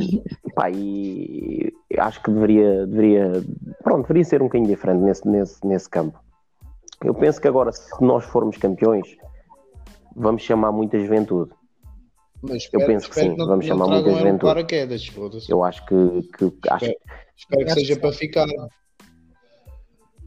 pá, 0.55 0.71
e 0.71 1.73
acho 1.99 2.23
que 2.23 2.31
deveria, 2.31 2.87
deveria, 2.87 3.33
pronto, 3.83 4.03
deveria 4.03 4.25
ser 4.25 4.43
um 4.43 4.47
bocadinho 4.47 4.69
diferente 4.69 5.01
nesse, 5.01 5.29
nesse, 5.29 5.67
nesse 5.67 5.89
campo. 5.89 6.19
Eu 7.05 7.15
penso 7.15 7.41
que 7.41 7.49
agora, 7.49 7.73
se 7.73 8.03
nós 8.03 8.25
formos 8.25 8.57
campeões, 8.57 9.17
vamos 10.15 10.43
chamar 10.43 10.73
muita 10.73 10.99
juventude. 10.99 11.53
Mas 12.43 12.65
espero, 12.65 12.83
eu 12.83 12.87
penso 12.87 13.09
que 13.09 13.15
sim, 13.15 13.37
que 13.37 13.45
vamos 13.45 13.65
chamar 13.65 13.87
muita 13.87 14.11
juventude. 14.11 14.53
Paraquedas, 14.53 15.09
eu 15.49 15.63
acho 15.63 15.87
que, 15.87 16.23
que 16.37 16.45
espero, 16.47 16.75
acho... 16.75 16.93
espero 17.37 17.65
que 17.65 17.71
seja 17.71 17.97
para 17.97 18.13
ficar. 18.13 18.47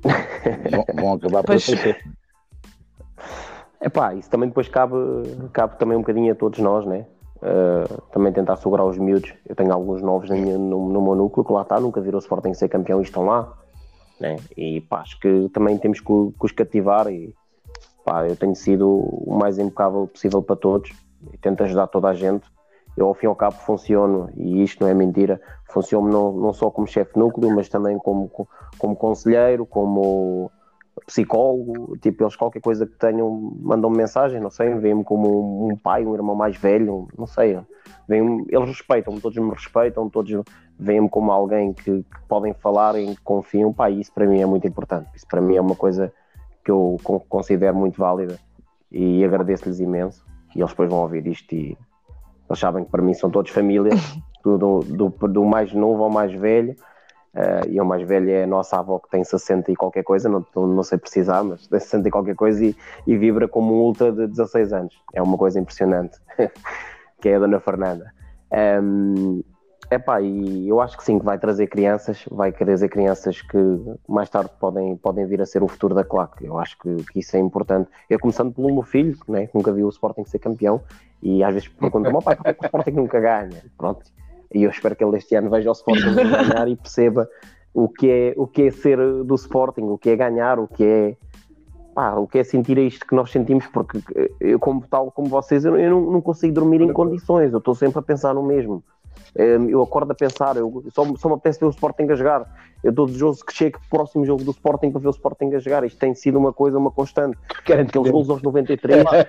vão, 0.02 0.86
vão 0.96 1.14
acabar 1.14 1.44
por 1.44 1.60
ser. 1.60 2.04
Epá, 3.82 4.16
isso 4.16 4.30
também 4.30 4.50
depois 4.50 4.68
cabe, 4.68 4.96
cabe 5.52 5.78
também 5.78 5.98
um 5.98 6.02
bocadinho 6.02 6.32
a 6.32 6.36
todos 6.36 6.60
nós, 6.60 6.86
né? 6.86 7.06
Uh, 7.46 8.02
também 8.12 8.34
tentar 8.34 8.56
segurar 8.56 8.86
os 8.86 8.98
miúdos. 8.98 9.32
Eu 9.48 9.56
tenho 9.56 9.72
alguns 9.72 10.02
novos 10.02 10.28
minha, 10.32 10.58
no, 10.58 10.90
no, 10.90 11.00
meu 11.00 11.14
núcleo 11.14 11.46
que 11.46 11.54
lá 11.54 11.62
está, 11.62 11.80
nunca 11.80 12.02
virou 12.02 12.18
Sporting 12.18 12.56
ser 12.56 12.70
campeão 12.70 13.00
e 13.02 13.04
estão 13.04 13.24
lá. 13.24 13.54
Né? 14.20 14.38
E 14.58 14.82
pá, 14.82 15.02
acho 15.02 15.20
que 15.20 15.48
também 15.50 15.78
temos 15.78 16.00
que, 16.00 16.08
que 16.08 16.46
os 16.46 16.52
cativar 16.52 17.08
e 17.08 17.36
pá, 18.04 18.28
eu 18.28 18.36
tenho 18.36 18.56
sido 18.56 18.90
o 18.90 19.38
mais 19.38 19.60
impecável 19.60 20.08
possível 20.08 20.42
para 20.42 20.56
todos 20.56 20.90
e 21.32 21.38
tento 21.38 21.64
ajudar 21.64 21.86
toda 21.86 22.10
a 22.10 22.16
gente. 22.16 22.48
Eu 22.98 23.08
ao 23.08 23.14
fim 23.14 23.28
e 23.28 23.30
ao 23.30 23.36
cabo 23.36 23.58
funciono, 23.58 24.30
e 24.36 24.64
isto 24.64 24.82
não 24.82 24.90
é 24.90 24.94
mentira, 24.94 25.40
funciono 25.70 26.10
não, 26.10 26.32
não 26.32 26.54
só 26.54 26.72
como 26.72 26.88
chefe 26.88 27.20
núcleo, 27.20 27.54
mas 27.54 27.70
também 27.70 27.98
como, 28.00 28.32
como 28.80 28.96
conselheiro, 28.96 29.66
como 29.66 30.50
psicólogo, 31.06 31.98
tipo, 31.98 32.24
eles 32.24 32.36
qualquer 32.36 32.62
coisa 32.62 32.86
que 32.86 32.98
tenham, 32.98 33.30
mandam 33.62 33.90
-me 33.90 33.98
mensagem, 33.98 34.40
não 34.40 34.50
sei, 34.50 34.74
veem-me 34.76 35.04
como 35.04 35.68
um 35.70 35.76
pai, 35.76 36.06
um 36.06 36.16
irmão 36.16 36.36
mais 36.36 36.56
velho, 36.56 37.08
não 37.18 37.28
sei, 37.28 37.60
veem 38.08 38.46
eles 38.50 38.70
respeitam-me, 38.70 39.20
todos 39.20 39.38
me 39.38 39.50
respeitam, 39.50 40.10
todos 40.10 40.44
veem-me 40.80 41.10
como 41.10 41.32
alguém 41.32 41.74
que, 41.74 42.04
que, 42.04 42.22
podem 42.28 42.54
falar 42.54 42.98
e 42.98 43.16
confiam, 43.18 43.74
pá, 43.74 43.90
isso 43.90 44.12
para 44.14 44.26
mim 44.26 44.42
é 44.42 44.46
muito 44.46 44.68
importante, 44.68 45.10
isso 45.16 45.28
para 45.28 45.42
mim 45.42 45.56
é 45.56 45.62
uma 45.62 45.76
coisa 45.76 46.14
que 46.64 46.72
eu 46.72 46.98
considero 47.30 47.76
muito 47.76 48.00
válida 48.00 48.40
e 48.92 49.24
agradeço-lhes 49.24 49.80
imenso, 49.80 50.26
e 50.56 50.60
eles 50.60 50.72
depois 50.72 50.90
vão 50.90 51.02
ouvir 51.02 51.28
isto 51.28 51.54
e 51.54 51.78
eles 52.50 52.60
sabem 52.60 52.86
que 52.86 52.92
para 52.92 53.02
mim 53.02 53.14
são 53.14 53.30
todos 53.30 53.52
família, 53.52 53.92
do, 54.44 54.80
do, 54.80 55.10
do 55.10 55.44
mais 55.44 55.74
novo 55.74 56.04
ao 56.04 56.10
mais 56.10 56.32
velho, 56.34 56.76
Uh, 57.36 57.70
e 57.70 57.82
o 57.82 57.86
mais 57.86 58.02
velho 58.08 58.30
é 58.30 58.44
a 58.44 58.48
nossa 58.48 58.80
avó 58.80 58.98
que 58.98 59.10
tem 59.10 59.22
60 59.22 59.70
e 59.70 59.76
qualquer 59.76 60.04
coisa, 60.04 60.30
não, 60.30 60.46
não 60.56 60.84
sei 60.84 60.98
precisar, 60.98 61.44
mas 61.44 61.68
tem 61.68 61.80
60 61.82 62.08
e 62.08 62.12
qualquer 62.12 62.36
coisa 62.36 62.64
e, 62.64 62.74
e 63.06 63.18
vibra 63.18 63.46
como 63.46 63.74
um 63.74 63.80
ultra 63.80 64.10
de 64.10 64.26
16 64.28 64.72
anos. 64.72 65.04
É 65.14 65.22
uma 65.22 65.38
coisa 65.38 65.60
impressionante, 65.60 66.18
que 67.20 67.28
é 67.28 67.36
a 67.36 67.40
Dona 67.40 67.60
Fernanda. 67.60 68.14
Um, 68.82 69.44
epá, 69.92 70.22
e 70.22 70.70
eu 70.70 70.80
acho 70.80 70.98
que 70.98 71.04
sim, 71.04 71.20
que 71.20 71.26
vai 71.26 71.38
trazer 71.38 71.68
crianças, 71.68 72.24
vai 72.32 72.54
trazer 72.54 72.88
crianças 72.88 73.42
que 73.42 73.58
mais 74.08 74.30
tarde 74.30 74.52
podem, 74.58 74.96
podem 74.96 75.26
vir 75.26 75.42
a 75.42 75.46
ser 75.46 75.62
o 75.62 75.68
futuro 75.68 75.94
da 75.94 76.06
claque. 76.06 76.46
Eu 76.46 76.58
acho 76.58 76.80
que, 76.80 76.96
que 77.12 77.20
isso 77.20 77.36
é 77.36 77.40
importante. 77.42 77.90
Eu 78.10 78.18
começando 78.18 78.54
pelo 78.54 78.72
meu 78.72 78.84
filho, 78.84 79.18
né, 79.28 79.48
que 79.48 79.56
nunca 79.56 79.74
viu 79.74 79.88
o 79.88 79.90
Sporting 79.90 80.24
ser 80.24 80.40
campeão, 80.40 80.82
e 81.22 81.44
às 81.44 81.54
vezes 81.54 81.68
pergunto-me, 81.68 82.24
pai, 82.24 82.38
o 82.62 82.66
Sporting 82.66 82.92
nunca 82.92 83.20
ganha? 83.20 83.62
Pronto 83.78 84.06
e 84.54 84.64
eu 84.64 84.70
espero 84.70 84.96
que 84.96 85.04
ele 85.04 85.18
este 85.18 85.36
ano 85.36 85.50
veja 85.50 85.70
o 85.70 85.74
Sporting 85.74 86.14
ganhar 86.16 86.68
e 86.68 86.76
perceba 86.76 87.30
o 87.74 87.90
que, 87.90 88.10
é, 88.10 88.34
o 88.38 88.48
que 88.48 88.64
é 88.64 88.72
ser 88.72 88.98
do 89.24 89.36
Sporting, 89.36 89.82
o 89.82 89.98
que 89.98 90.10
é 90.10 90.16
ganhar, 90.16 90.60
o 90.60 90.68
que 90.68 90.84
é 90.84 91.18
pá, 91.94 92.14
o 92.16 92.28
que 92.28 92.40
é 92.40 92.44
sentir 92.44 92.78
isto 92.78 93.08
que 93.08 93.16
nós 93.16 93.32
sentimos, 93.32 93.66
porque 93.68 94.00
eu, 94.40 94.60
como 94.60 94.86
tal 94.86 95.10
como 95.12 95.30
vocês, 95.30 95.64
eu, 95.64 95.78
eu 95.78 95.90
não, 95.90 96.12
não, 96.12 96.22
consigo 96.22 96.54
dormir 96.54 96.82
em 96.82 96.92
condições, 96.92 97.54
eu 97.54 97.60
estou 97.60 97.74
sempre 97.74 98.00
a 98.00 98.02
pensar 98.02 98.34
no 98.34 98.44
mesmo. 98.44 98.84
Hum, 99.38 99.70
eu 99.70 99.82
acordo 99.82 100.12
a 100.12 100.16
pensar, 100.16 100.56
eu, 100.56 100.84
só, 100.94 101.04
só 101.18 101.28
me 101.28 101.36
apetece 101.36 101.60
ver 101.60 101.66
o 101.66 101.70
Sporting 101.70 102.04
a 102.10 102.16
jogar. 102.16 102.50
Eu 102.82 102.92
estou 102.92 103.06
desejoso 103.06 103.44
que 103.44 103.54
chegue 103.54 103.78
o 103.78 103.90
próximo 103.90 104.26
jogo 104.26 104.44
do 104.44 104.52
Sporting 104.52 104.92
para 104.92 105.02
ver 105.02 105.08
o 105.08 105.12
Sporting 105.12 105.54
a 105.56 105.60
jogar. 105.60 105.84
Isto 105.84 106.00
tem 106.00 106.14
sido 106.14 106.38
uma 106.38 106.54
coisa, 106.54 106.78
uma 106.78 106.92
constante. 106.92 107.38
Aqueles 107.50 108.12
gols 108.12 108.30
aos 108.30 108.42
93. 108.42 109.04
pá, 109.04 109.22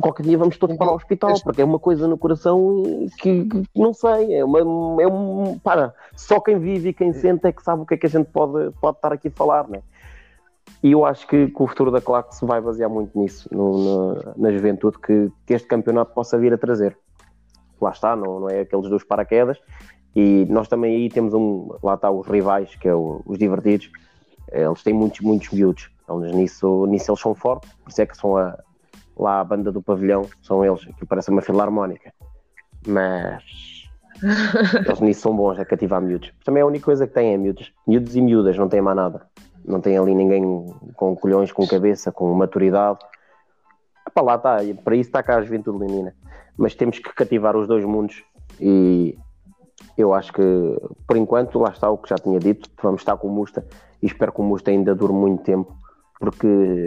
qualquer 0.00 0.22
dia 0.24 0.36
vamos 0.36 0.58
todos 0.58 0.76
para 0.76 0.90
o 0.90 0.96
hospital, 0.96 1.34
porque 1.42 1.62
é 1.62 1.64
uma 1.64 1.78
coisa 1.78 2.06
no 2.06 2.18
coração 2.18 2.82
que, 3.18 3.44
que 3.44 3.64
não 3.74 3.94
sei. 3.94 4.34
É, 4.34 4.44
uma, 4.44 4.58
é 5.00 5.06
um. 5.06 5.58
Para, 5.60 5.94
só 6.14 6.40
quem 6.40 6.58
vive 6.58 6.90
e 6.90 6.92
quem 6.92 7.12
sente 7.12 7.46
é 7.46 7.52
que 7.52 7.62
sabe 7.62 7.82
o 7.82 7.86
que 7.86 7.94
é 7.94 7.96
que 7.96 8.06
a 8.06 8.10
gente 8.10 8.26
pode, 8.26 8.70
pode 8.80 8.98
estar 8.98 9.12
aqui 9.12 9.28
a 9.28 9.30
falar, 9.30 9.66
né? 9.68 9.80
E 10.82 10.92
eu 10.92 11.04
acho 11.04 11.26
que, 11.26 11.46
que, 11.46 11.62
o 11.62 11.66
futuro 11.66 11.90
da 11.90 12.00
Claque 12.00 12.34
se 12.34 12.44
vai 12.44 12.60
basear 12.60 12.90
muito 12.90 13.18
nisso, 13.18 13.48
no, 13.50 13.78
no, 13.78 14.34
na 14.36 14.50
juventude 14.52 14.98
que, 14.98 15.30
que 15.46 15.54
este 15.54 15.66
campeonato 15.66 16.12
possa 16.12 16.36
vir 16.36 16.52
a 16.52 16.58
trazer 16.58 16.96
lá 17.84 17.90
está, 17.90 18.16
não, 18.16 18.40
não 18.40 18.50
é 18.50 18.60
aqueles 18.60 18.88
dos 18.88 19.04
paraquedas. 19.04 19.58
E 20.14 20.46
nós 20.46 20.68
também 20.68 20.96
aí 20.96 21.08
temos 21.08 21.34
um, 21.34 21.68
lá 21.82 21.94
está 21.94 22.10
os 22.10 22.26
rivais, 22.26 22.74
que 22.74 22.88
é 22.88 22.94
o, 22.94 23.22
os 23.24 23.38
divertidos, 23.38 23.90
eles 24.50 24.82
têm 24.82 24.94
muitos, 24.94 25.20
muitos 25.20 25.50
miúdos, 25.50 25.90
eles 26.08 26.34
nisso, 26.34 26.86
nisso 26.86 27.10
eles 27.10 27.20
são 27.20 27.34
fortes, 27.34 27.70
por 27.84 27.90
isso 27.90 28.02
é 28.02 28.06
que 28.06 28.16
são 28.16 28.36
a, 28.36 28.58
lá 29.16 29.40
a 29.40 29.44
banda 29.44 29.70
do 29.70 29.82
pavilhão, 29.82 30.26
são 30.42 30.64
eles, 30.64 30.84
que 30.84 31.06
parece 31.06 31.30
uma 31.30 31.42
filarmónica, 31.42 32.12
mas 32.86 33.44
eles 34.86 35.00
nisso 35.00 35.20
são 35.20 35.36
bons 35.36 35.58
a 35.58 35.64
cativar 35.64 36.00
miúdos. 36.00 36.32
Também 36.44 36.62
a 36.62 36.66
única 36.66 36.86
coisa 36.86 37.06
que 37.06 37.14
têm 37.14 37.34
é 37.34 37.36
miúdos, 37.36 37.72
miúdos 37.86 38.16
e 38.16 38.20
miúdas, 38.20 38.56
não 38.56 38.68
tem 38.68 38.80
mais 38.80 38.96
nada, 38.96 39.26
não 39.64 39.80
tem 39.80 39.98
ali 39.98 40.14
ninguém 40.14 40.42
com 40.94 41.14
colhões, 41.14 41.52
com 41.52 41.66
cabeça, 41.66 42.10
com 42.10 42.32
maturidade. 42.32 42.98
Epá, 44.06 44.22
lá 44.22 44.36
está, 44.36 44.56
para 44.82 44.96
isso 44.96 45.10
está 45.10 45.22
cá 45.22 45.36
a 45.36 45.42
juventude 45.42 45.78
leonina 45.78 46.14
mas 46.58 46.74
temos 46.74 46.98
que 46.98 47.14
cativar 47.14 47.56
os 47.56 47.68
dois 47.68 47.84
mundos 47.84 48.24
e 48.60 49.16
eu 49.96 50.12
acho 50.12 50.32
que 50.32 50.42
por 51.06 51.16
enquanto 51.16 51.58
lá 51.58 51.70
está 51.70 51.88
o 51.88 51.96
que 51.96 52.10
já 52.10 52.16
tinha 52.16 52.38
dito, 52.38 52.68
vamos 52.82 53.00
estar 53.00 53.16
com 53.16 53.28
o 53.28 53.30
Musta 53.30 53.64
e 54.02 54.06
espero 54.06 54.32
que 54.32 54.40
o 54.40 54.44
Musta 54.44 54.70
ainda 54.70 54.94
dure 54.94 55.12
muito 55.12 55.42
tempo 55.44 55.74
porque 56.18 56.46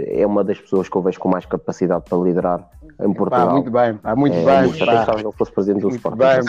é 0.10 0.28
uma 0.28 0.44
das 0.44 0.60
pessoas 0.60 0.90
que 0.90 0.96
eu 0.96 1.02
vejo 1.02 1.20
com 1.20 1.30
mais 1.30 1.46
capacidade 1.46 2.04
para 2.10 2.18
liderar 2.18 2.70
em 3.00 3.14
Portugal. 3.14 3.48
Pá, 3.48 3.54
muito 3.54 3.72
bem, 3.72 3.96
pá, 3.96 4.14
muito 4.16 4.36
é, 4.36 4.44
bem. 4.44 4.64
Musta, 4.68 4.86
pá. 4.86 5.06
que 5.16 5.22
ele 5.22 5.32
fosse 5.32 5.54
presidente 5.54 5.82
do 5.82 5.88
muito 5.88 6.00
Sporting. 6.00 6.18
Bem, 6.18 6.42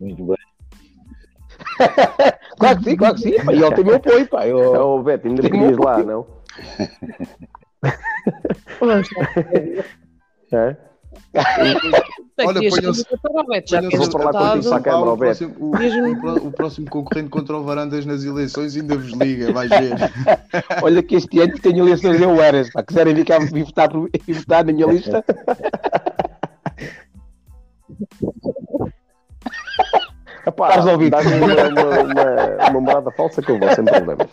muito 0.00 0.24
bem. 0.24 0.36
claro 2.58 2.78
que 2.78 2.84
sim, 2.84 2.96
claro 2.96 3.14
que 3.16 3.22
sim. 3.22 3.44
Pá, 3.44 3.52
e 3.52 3.60
ele 3.60 3.74
tem 3.74 3.84
meu 3.84 3.96
apoio, 3.96 4.28
pá. 4.28 4.46
Eu... 4.46 4.72
Oh, 4.80 5.02
Beto, 5.02 5.26
ainda 5.26 5.42
querias 5.42 5.76
lá, 5.76 5.98
não? 5.98 6.24
É? 10.54 10.76
Olha, 12.44 12.60
que 12.60 12.70
vou 13.96 14.10
para 14.10 14.62
saca. 14.62 14.90
Câmara, 14.90 15.12
o, 15.12 15.16
próximo, 15.16 15.54
o- 15.60 16.46
o 16.48 16.52
próximo 16.52 16.90
concorrente 16.90 17.28
contra 17.28 17.56
o 17.56 17.62
Varandas 17.64 18.04
nas 18.06 18.24
eleições 18.24 18.76
ainda 18.76 18.96
vos 18.96 19.12
liga, 19.12 19.52
vais 19.52 19.70
ver. 19.70 19.94
Olha 20.82 21.02
que 21.02 21.16
este 21.16 21.40
ano 21.40 21.58
tenho 21.60 21.84
eleições 21.86 22.20
em 22.20 22.26
Oeiras, 22.26 22.70
pá. 22.72 22.82
Quiserem 22.82 23.14
vir 23.14 23.24
cá 23.24 23.38
e 23.38 23.62
votar, 23.62 23.90
e 24.26 24.32
votar 24.34 24.64
na 24.64 24.72
minha 24.72 24.86
lista, 24.86 25.24
Epá, 30.46 30.76
dá-me 30.76 31.08
uma, 31.08 32.02
uma, 32.02 32.68
uma, 32.70 32.80
morada 32.80 33.10
falsa 33.12 33.40
que 33.40 33.50
eu 33.50 33.58
vou 33.58 33.74
sem 33.74 33.82
problemas. 33.84 34.28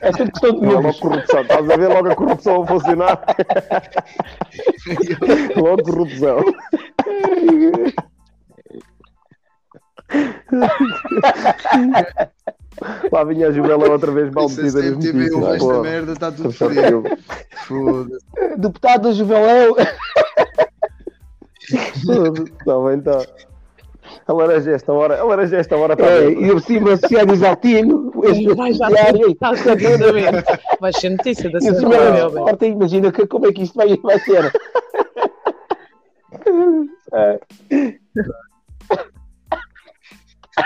É 0.00 0.12
tudo 0.12 0.30
questão 0.30 0.60
de 0.60 0.66
logo 0.66 0.92
corrupção. 0.98 1.40
Estás 1.42 1.70
a 1.70 1.76
ver 1.76 1.88
logo 1.88 2.10
a 2.10 2.14
corrupção 2.14 2.62
a 2.62 2.66
funcionar? 2.66 3.24
logo 5.56 5.82
corrupção. 5.84 6.38
Lá 13.10 13.24
vinha 13.24 13.48
a 13.48 13.52
Jumela 13.52 13.90
outra 13.90 14.12
vez 14.12 14.30
mal 14.30 14.48
metida 14.48 14.82
nas 14.82 14.92
notícias. 14.92 15.54
Esta 15.54 15.80
merda 15.80 16.12
está 16.12 16.32
tudo 16.32 16.52
frio. 16.52 17.02
Deputado 18.56 19.12
Juvelão. 19.12 19.74
Está 21.70 22.80
bem, 22.80 22.98
está. 22.98 23.26
A 24.28 24.32
laranja 24.34 24.72
esta 24.72 24.92
hora, 24.92 25.18
a 25.18 25.24
laranja 25.24 25.56
esta 25.56 25.74
hora 25.74 25.94
está 25.94 26.04
é, 26.04 26.28
E 26.28 26.52
por 26.52 26.60
cima 26.60 26.94
se 26.98 27.16
é 27.16 27.24
desaltino, 27.24 28.12
vai 28.54 28.74
já 28.74 28.90
ser, 28.90 29.14
vai 30.78 30.92
ser 30.92 31.08
notícia 31.08 31.50
da 31.50 31.58
semana. 31.58 32.28
Imagina 32.60 33.10
que, 33.10 33.26
como 33.26 33.46
é 33.46 33.52
que 33.54 33.62
isto 33.62 33.74
vai, 33.74 33.96
vai 33.96 34.18
ser. 34.18 34.44
é. 37.14 37.40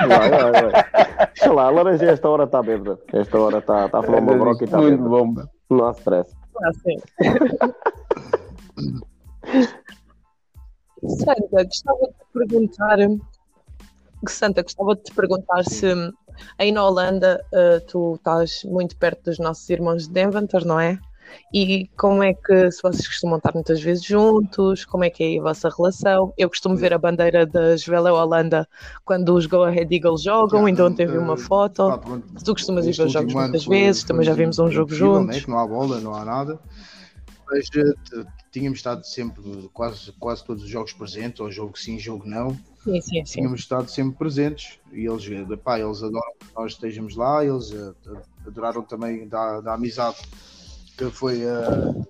Vai, 0.09 0.31
vai, 0.31 0.51
vai. 0.51 0.73
Sei 1.37 1.53
lá, 1.53 1.67
a 1.67 1.71
laranja 1.71 2.11
esta 2.11 2.29
hora 2.29 2.43
está 2.45 2.61
bêbada. 2.65 2.99
Esta 3.13 3.39
hora 3.39 3.59
está 3.59 3.89
tá 3.89 4.01
a 4.01 4.03
falar 4.03 4.19
uma 4.19 4.35
broca 4.35 4.63
e 4.63 4.65
está 4.65 4.79
Muito 4.79 5.05
bom. 5.05 5.35
Não 5.71 5.87
há 5.87 5.93
stress. 5.93 6.35
Ah, 6.65 6.73
sim. 6.83 6.97
Santa, 11.09 11.65
gostava 11.65 11.99
de 11.99 12.13
te 12.13 12.25
perguntar. 12.33 12.99
Santa, 14.31 14.63
gostava 14.63 14.95
de 14.95 15.03
te 15.03 15.15
perguntar 15.15 15.65
se 15.65 15.87
aí 16.59 16.73
na 16.73 16.87
Holanda 16.87 17.45
uh, 17.53 17.85
tu 17.87 18.15
estás 18.15 18.65
muito 18.65 18.97
perto 18.97 19.25
dos 19.25 19.39
nossos 19.39 19.69
irmãos 19.69 20.07
de 20.07 20.13
Deventer, 20.13 20.65
não 20.67 20.79
é? 20.79 20.99
E 21.53 21.89
como 21.97 22.23
é 22.23 22.35
que, 22.35 22.71
se 22.71 22.83
vocês 22.83 23.07
costumam 23.07 23.39
estar 23.39 23.53
muitas 23.55 23.81
vezes 23.81 24.05
juntos, 24.05 24.85
como 24.85 25.05
é 25.05 25.11
que 25.11 25.23
é 25.25 25.39
a 25.39 25.43
vossa 25.43 25.69
relação? 25.69 26.33
Eu 26.37 26.49
costumo 26.49 26.77
ver 26.77 26.93
a 26.93 26.99
bandeira 26.99 27.47
da 27.47 27.77
Juveleu 27.77 28.15
Holanda 28.15 28.69
quando 29.05 29.35
os 29.35 29.47
Go 29.47 29.63
Ahead 29.63 29.95
Eagles 29.95 30.23
jogam, 30.23 30.67
ainda 30.67 30.87
ontem 30.87 31.07
vi 31.07 31.19
uma 31.19 31.37
foto. 31.37 31.89
Pá, 31.89 32.01
tu 32.45 32.53
costumas 32.53 32.87
ir 32.87 32.93
ver 32.93 33.07
os 33.07 33.13
jogos 33.13 33.35
muitas 33.35 33.65
vezes, 33.65 34.05
também 34.05 34.25
já 34.25 34.35
vimos 34.35 34.59
um 34.59 34.71
jogo 34.71 34.95
juntos. 34.95 35.37
Né? 35.37 35.43
Que 35.43 35.51
não 35.51 35.59
há 35.59 35.67
bola, 35.67 36.01
não 36.01 36.15
há 36.15 36.25
nada. 36.25 36.59
Mas 37.51 37.67
uh, 37.77 38.27
tínhamos 38.53 38.79
estado 38.79 39.05
sempre, 39.05 39.43
quase, 39.73 40.13
quase 40.13 40.45
todos 40.45 40.63
os 40.63 40.69
jogos 40.69 40.93
presentes, 40.93 41.41
ou 41.41 41.51
jogo 41.51 41.77
sim, 41.77 41.99
jogo 41.99 42.29
não. 42.29 42.51
Sim, 42.85 43.01
sim, 43.01 43.25
sim. 43.25 43.41
Tínhamos 43.41 43.61
estado 43.61 43.91
sempre 43.91 44.19
presentes 44.19 44.79
e 44.93 45.07
eles, 45.07 45.25
pá, 45.65 45.81
eles 45.81 46.03
adoram 46.03 46.33
que 46.39 46.55
nós 46.55 46.73
estejamos 46.73 47.17
lá, 47.17 47.43
eles 47.45 47.71
uh, 47.71 47.97
adoraram 48.47 48.83
também 48.83 49.27
da, 49.27 49.61
da 49.63 49.75
amizade 49.75 50.19
que 50.99 51.11
foi, 51.11 51.45
uh, 51.47 52.07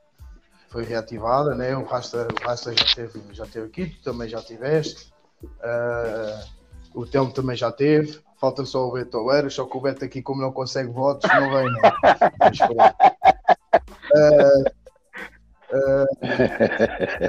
foi 0.69 0.85
reativada, 0.85 1.55
né? 1.55 1.77
o 1.77 1.85
Rasta, 1.85 2.27
o 2.29 2.45
Rasta 2.45 2.75
já, 2.75 2.87
teve, 2.95 3.21
já 3.33 3.47
teve 3.47 3.67
aqui, 3.67 3.87
tu 3.87 4.03
também 4.03 4.29
já 4.29 4.43
tiveste, 4.43 5.13
uh, 5.45 6.45
o 6.93 7.07
Telmo 7.07 7.33
também 7.33 7.57
já 7.57 7.71
teve, 7.71 8.19
falta 8.41 8.65
só 8.65 8.89
o 8.89 8.93
Beto 8.93 9.19
Oeira, 9.19 9.49
só 9.49 9.65
que 9.65 9.77
o 9.77 9.81
Beto 9.81 10.05
aqui, 10.05 10.21
como 10.21 10.43
não 10.43 10.51
consegue 10.51 10.91
votos, 10.91 11.31
não 11.33 11.53
vem, 11.53 11.67
não. 11.67 11.81
Mas, 12.41 12.59
uh, 12.59 12.73
uh, 14.17 14.82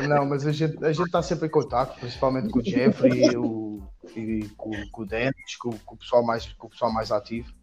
não, 0.08 0.26
mas 0.26 0.46
a 0.46 0.52
gente 0.52 0.84
a 0.84 0.92
está 0.92 1.22
sempre 1.22 1.48
em 1.48 1.52
contato, 1.52 2.00
principalmente 2.00 2.50
com 2.50 2.60
o 2.60 2.64
Jeffrey 2.64 3.26
e, 3.26 3.38
o, 3.38 3.82
e 4.16 4.50
com, 4.58 4.72
com 4.92 5.02
o 5.02 5.06
Dennis, 5.06 5.56
com, 5.60 5.72
com, 5.80 5.96
o 5.96 5.98
pessoal 5.98 6.24
mais, 6.24 6.46
com 6.54 6.68
o 6.68 6.70
pessoal 6.70 6.92
mais 6.92 7.12
ativo 7.12 7.54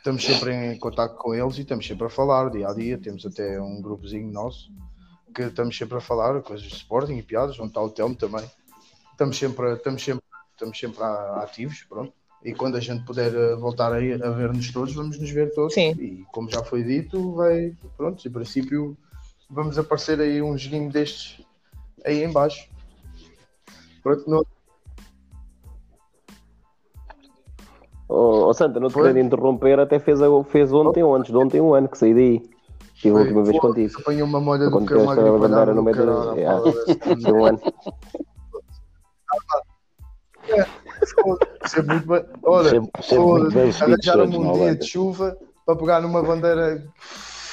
estamos 0.00 0.24
sempre 0.24 0.54
em 0.54 0.78
contato 0.78 1.14
com 1.16 1.34
eles 1.34 1.58
e 1.58 1.60
estamos 1.60 1.86
sempre 1.86 2.06
a 2.06 2.10
falar 2.10 2.50
dia 2.50 2.68
a 2.68 2.74
dia. 2.74 2.98
Temos 2.98 3.24
até 3.24 3.60
um 3.60 3.80
grupozinho 3.80 4.32
nosso 4.32 4.72
que 5.34 5.42
estamos 5.42 5.76
sempre 5.76 5.98
a 5.98 6.00
falar 6.00 6.40
coisas 6.42 6.66
de 6.66 6.74
Sporting 6.74 7.14
e 7.14 7.22
piadas, 7.22 7.58
onde 7.60 7.68
está 7.68 7.82
o 7.82 7.90
Telmo 7.90 8.16
também. 8.16 8.44
Estamos 9.12 9.38
sempre, 9.38 9.74
estamos 9.74 10.02
sempre, 10.02 10.24
estamos 10.52 10.78
sempre 10.78 11.02
ativos, 11.04 11.84
pronto. 11.88 12.12
E 12.42 12.54
quando 12.54 12.76
a 12.76 12.80
gente 12.80 13.04
puder 13.04 13.34
eh, 13.34 13.54
voltar 13.54 13.92
aí 13.92 14.14
a 14.14 14.30
ver-nos 14.30 14.72
todos, 14.72 14.94
vamos 14.94 15.18
nos 15.20 15.30
ver 15.30 15.52
todos. 15.52 15.74
Sim. 15.74 15.90
E 15.90 16.24
como 16.32 16.50
já 16.50 16.64
foi 16.64 16.82
dito, 16.82 17.34
vai, 17.34 17.76
pronto, 17.98 18.26
em 18.26 18.30
princípio 18.30 18.96
vamos 19.50 19.78
aparecer 19.78 20.20
aí 20.20 20.40
um 20.40 20.56
joguinho 20.56 20.90
destes 20.90 21.44
aí 22.04 22.22
em 22.22 22.32
baixo. 22.32 22.68
Pronto, 24.02 24.28
não, 24.28 24.42
Oh, 28.12 28.48
oh 28.48 28.52
Santa, 28.52 28.80
não 28.80 28.88
te 28.88 28.94
quero 28.94 29.20
interromper, 29.20 29.78
até 29.78 30.00
fez, 30.00 30.18
fez 30.48 30.72
ontem 30.72 31.00
ou 31.00 31.14
antes 31.14 31.30
de 31.30 31.36
ontem 31.36 31.60
um 31.60 31.72
ano 31.72 31.88
que 31.88 31.96
saí 31.96 32.12
daí. 32.12 32.50
Tive 32.96 33.16
a 33.16 33.20
última 33.20 33.44
vez 33.44 33.58
contigo. 33.60 34.00
Apanhei 34.00 34.22
uma 34.22 34.40
molha 34.40 34.68
do 34.68 34.84
que 34.84 34.94
uma 34.94 35.14
bandeira 35.14 35.72
no 35.72 35.82
meio 35.82 35.96
do. 35.96 36.36
Yeah. 36.36 36.60
um 37.32 37.44
ano. 37.44 37.60
É, 40.48 40.66
muito 41.82 42.06
bem. 42.08 42.24
Olha, 42.42 42.82
arranjaram-me 43.80 44.36
um 44.36 44.52
dia 44.54 44.74
de 44.74 44.86
chuva 44.86 45.38
para 45.64 45.76
pegar 45.76 46.00
numa 46.00 46.20
bandeira. 46.20 46.84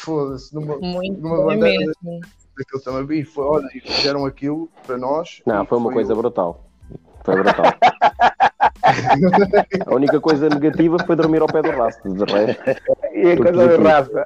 Foda-se, 0.08 0.56
numa, 0.56 0.78
muito 0.78 1.20
numa 1.20 1.44
bandeira. 1.44 1.80
Mesmo. 2.02 2.22
Daquilo 2.58 2.82
também. 2.82 3.20
E 3.20 3.26
foi, 3.26 3.44
olha, 3.44 3.68
fizeram 3.68 4.26
aquilo 4.26 4.70
para 4.86 4.98
nós. 4.98 5.42
Não, 5.46 5.66
foi 5.66 5.78
uma 5.78 5.88
foi 5.88 5.96
coisa 5.96 6.16
brutal. 6.16 6.66
Foi 7.26 7.36
brutal. 7.36 7.66
A 9.86 9.94
única 9.94 10.22
coisa 10.22 10.48
negativa 10.48 10.98
foi 11.06 11.16
dormir 11.18 11.42
ao 11.42 11.48
pé 11.48 11.62
do 11.62 11.72
rastro, 11.72 12.14
de 12.14 12.24
resto. 12.24 12.64
E 13.14 13.32
a 13.32 13.38
coisa 13.38 13.78
do 13.78 13.84
rastro. 13.84 14.24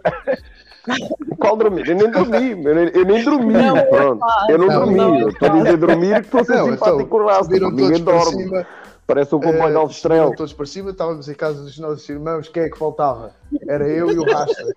Qual 1.40 1.58
dormir? 1.58 1.90
Eu 1.90 1.96
nem 1.96 2.12
dormi, 2.12 2.64
eu 2.64 2.76
nem, 2.76 2.90
eu 2.94 3.06
nem 3.06 3.24
dormi. 3.24 3.54
Não, 3.54 3.74
Pronto. 3.90 4.26
Eu 4.50 4.58
não, 4.60 4.68
não 4.68 4.80
dormi. 4.82 4.98
Não, 4.98 5.20
eu 5.20 5.30
estou 5.30 5.50
a 5.50 5.52
dizer 5.52 5.78
dormir 5.78 6.14
que 6.14 6.26
estou 6.28 6.42
a 6.42 6.44
ser 6.44 6.58
não, 6.58 6.66
simpático 6.66 7.08
com 7.08 7.18
o 7.18 7.26
rastro. 7.26 7.72
Ninguém 7.72 8.04
dorme. 8.04 8.44
Cima, 8.44 8.68
Parece 9.08 9.34
um 9.34 9.40
comboio 9.40 9.84
uh, 9.84 9.88
de 9.88 9.94
estrela. 9.96 10.36
Todos 10.36 10.54
para 10.54 10.66
cima, 10.68 10.92
estávamos 10.92 11.28
em 11.28 11.34
casa 11.34 11.64
dos 11.64 11.80
nossos 11.80 12.08
irmãos. 12.08 12.48
Quem 12.50 12.64
é 12.64 12.70
que 12.70 12.78
faltava? 12.78 13.34
Era 13.68 13.88
eu 13.88 14.12
e 14.12 14.20
o 14.20 14.24
rastro. 14.24 14.68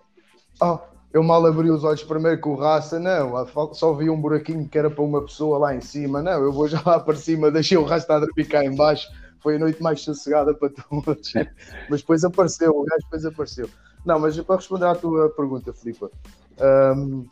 Oh, 0.63 0.79
eu 1.15 1.23
mal 1.23 1.47
abri 1.47 1.71
os 1.71 1.85
olhos 1.85 2.03
primeiro 2.03 2.41
com 2.41 2.51
o 2.51 2.57
raça, 2.57 2.99
não, 2.99 3.47
só 3.73 3.93
vi 3.95 4.11
um 4.11 4.21
buraquinho 4.21 4.69
que 4.69 4.77
era 4.77 4.91
para 4.91 5.05
uma 5.05 5.23
pessoa 5.23 5.59
lá 5.59 5.73
em 5.73 5.81
cima, 5.81 6.21
não, 6.21 6.43
eu 6.43 6.53
vou 6.53 6.67
já 6.67 6.83
lá 6.85 6.99
para 6.99 7.15
cima, 7.15 7.53
deixei 7.53 7.79
o 7.79 7.85
raça 7.85 8.17
a 8.17 8.27
ficar 8.35 8.65
em 8.65 8.75
baixo, 8.75 9.09
foi 9.39 9.55
a 9.55 9.59
noite 9.61 9.81
mais 9.81 10.01
sossegada 10.01 10.53
para 10.53 10.71
todos, 10.71 11.33
mas 11.89 12.01
depois 12.01 12.25
apareceu, 12.25 12.77
o 12.77 12.83
gajo 12.83 13.03
depois 13.05 13.25
apareceu. 13.25 13.71
Não, 14.05 14.19
mas 14.19 14.39
para 14.41 14.57
responder 14.57 14.87
à 14.87 14.95
tua 14.97 15.31
pergunta, 15.31 15.73
Filipe, 15.73 16.05
um, 16.97 17.29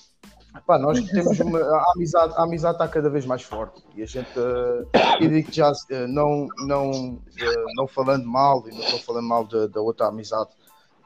pá, 0.65 0.79
nós 0.79 1.01
temos 1.03 1.41
uma, 1.41 1.59
a 1.59 1.93
amizade, 1.97 2.35
a 2.37 2.45
amizade 2.45 2.75
está 2.77 2.87
cada 2.87 3.11
vez 3.11 3.27
mais 3.27 3.43
forte 3.43 3.83
e 3.97 4.03
a 4.05 4.07
gente, 4.07 4.39
uh, 4.39 4.87
e 5.21 5.27
digo 5.27 5.51
que 5.51 5.57
já 5.57 5.73
uh, 5.73 6.07
não, 6.07 6.47
não, 6.69 7.15
uh, 7.15 7.65
não 7.75 7.89
falando 7.89 8.27
mal, 8.27 8.63
e 8.69 8.71
não 8.71 8.81
estou 8.81 9.01
falando 9.01 9.27
mal 9.27 9.45
da 9.45 9.81
outra 9.81 10.07
amizade 10.07 10.51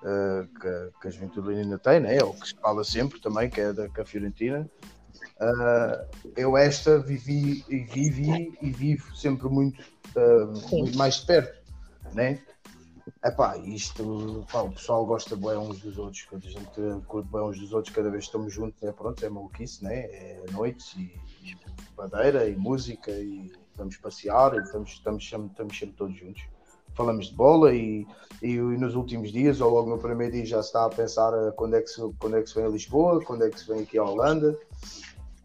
uh, 0.02 0.46
que, 0.60 1.00
que, 1.00 1.08
a 1.08 1.10
Juventude 1.10 1.54
ainda 1.54 1.78
tem, 1.78 2.00
né? 2.00 2.16
é 2.16 2.24
o 2.24 2.32
que 2.32 2.48
se 2.48 2.54
fala 2.54 2.84
sempre 2.84 3.20
também, 3.20 3.48
que 3.48 3.60
é 3.60 3.72
da 3.72 3.88
que 3.88 4.00
a 4.00 4.04
Fiorentina. 4.04 4.68
Uh, 5.40 6.30
eu 6.36 6.56
esta 6.56 6.98
vivi 6.98 7.64
e 7.68 7.78
vivi 7.84 8.56
e 8.60 8.70
vivo 8.70 9.14
sempre 9.14 9.48
muito, 9.48 9.82
uh, 10.16 10.76
muito 10.76 10.96
mais 10.96 11.16
de 11.16 11.26
perto, 11.26 11.72
né? 12.14 12.42
Epá, 13.24 13.56
isto, 13.58 14.44
pá, 14.50 14.62
o 14.62 14.72
pessoal 14.72 15.06
gosta 15.06 15.36
bem 15.36 15.56
uns 15.56 15.80
dos 15.80 15.96
outros, 15.98 16.22
quando 16.24 16.46
a 16.46 16.50
gente 16.50 17.06
curte 17.06 17.30
bem 17.30 17.42
uns 17.42 17.58
dos 17.58 17.72
outros, 17.72 17.94
cada 17.94 18.10
vez 18.10 18.24
que 18.24 18.28
estamos 18.28 18.52
juntos, 18.52 18.82
é 18.82 18.92
pronto, 18.92 19.24
é 19.24 19.28
maluquice, 19.28 19.84
né? 19.84 20.00
É 20.00 20.44
noites 20.52 20.94
e, 20.94 21.20
e 21.42 21.56
bandeira 21.96 22.48
e 22.48 22.56
música 22.56 23.10
e 23.10 23.52
vamos 23.76 23.96
passear 23.98 24.54
e 24.54 24.58
estamos, 24.58 24.90
estamos, 24.90 25.22
estamos, 25.22 25.50
estamos 25.52 25.78
sempre 25.78 25.96
todos 25.96 26.16
juntos 26.16 26.42
falamos 26.96 27.26
de 27.26 27.34
bola 27.34 27.74
e, 27.74 28.06
e, 28.42 28.54
e, 28.54 28.58
nos 28.58 28.96
últimos 28.96 29.30
dias, 29.30 29.60
ou 29.60 29.70
logo 29.70 29.90
no 29.90 29.98
primeiro 29.98 30.32
dia, 30.32 30.46
já 30.46 30.62
se 30.62 30.68
está 30.68 30.86
a 30.86 30.88
pensar 30.88 31.32
quando 31.52 31.76
é 31.76 31.82
que 31.82 31.88
se, 31.88 32.00
quando 32.18 32.36
é 32.36 32.42
que 32.42 32.48
se 32.48 32.54
vem 32.54 32.64
a 32.64 32.68
Lisboa, 32.68 33.22
quando 33.22 33.44
é 33.44 33.50
que 33.50 33.60
se 33.60 33.68
vem 33.68 33.82
aqui 33.82 33.98
à 33.98 34.04
Holanda. 34.04 34.58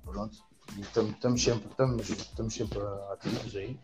Pronto, 0.05 0.37
estamos 0.79 1.43
sempre, 1.43 1.69
estamos, 1.69 2.09
estamos 2.09 2.53
sempre 2.53 2.79
ativos 3.11 3.55
aí. 3.55 3.77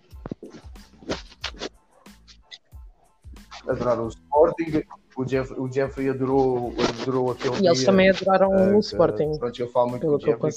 Adorar 3.68 4.00
o 4.00 4.08
Sporting, 4.08 4.84
o, 5.18 5.26
Jeff, 5.26 5.54
o 5.54 5.70
Jeffrey 5.70 6.10
adorou, 6.10 6.74
adorou 7.02 7.32
aquele 7.32 7.56
e 7.56 7.60
dia. 7.60 7.70
Eles 7.70 7.84
também 7.84 8.10
adoraram 8.10 8.50
uh, 8.50 8.78
o 8.78 8.80
Sporting. 8.80 9.38
Pronto, 9.38 9.62
eu 9.62 9.70
falo 9.70 9.90
muito 9.90 10.08
com 10.08 10.16
o 10.16 10.20
Jeffrey, 10.20 10.52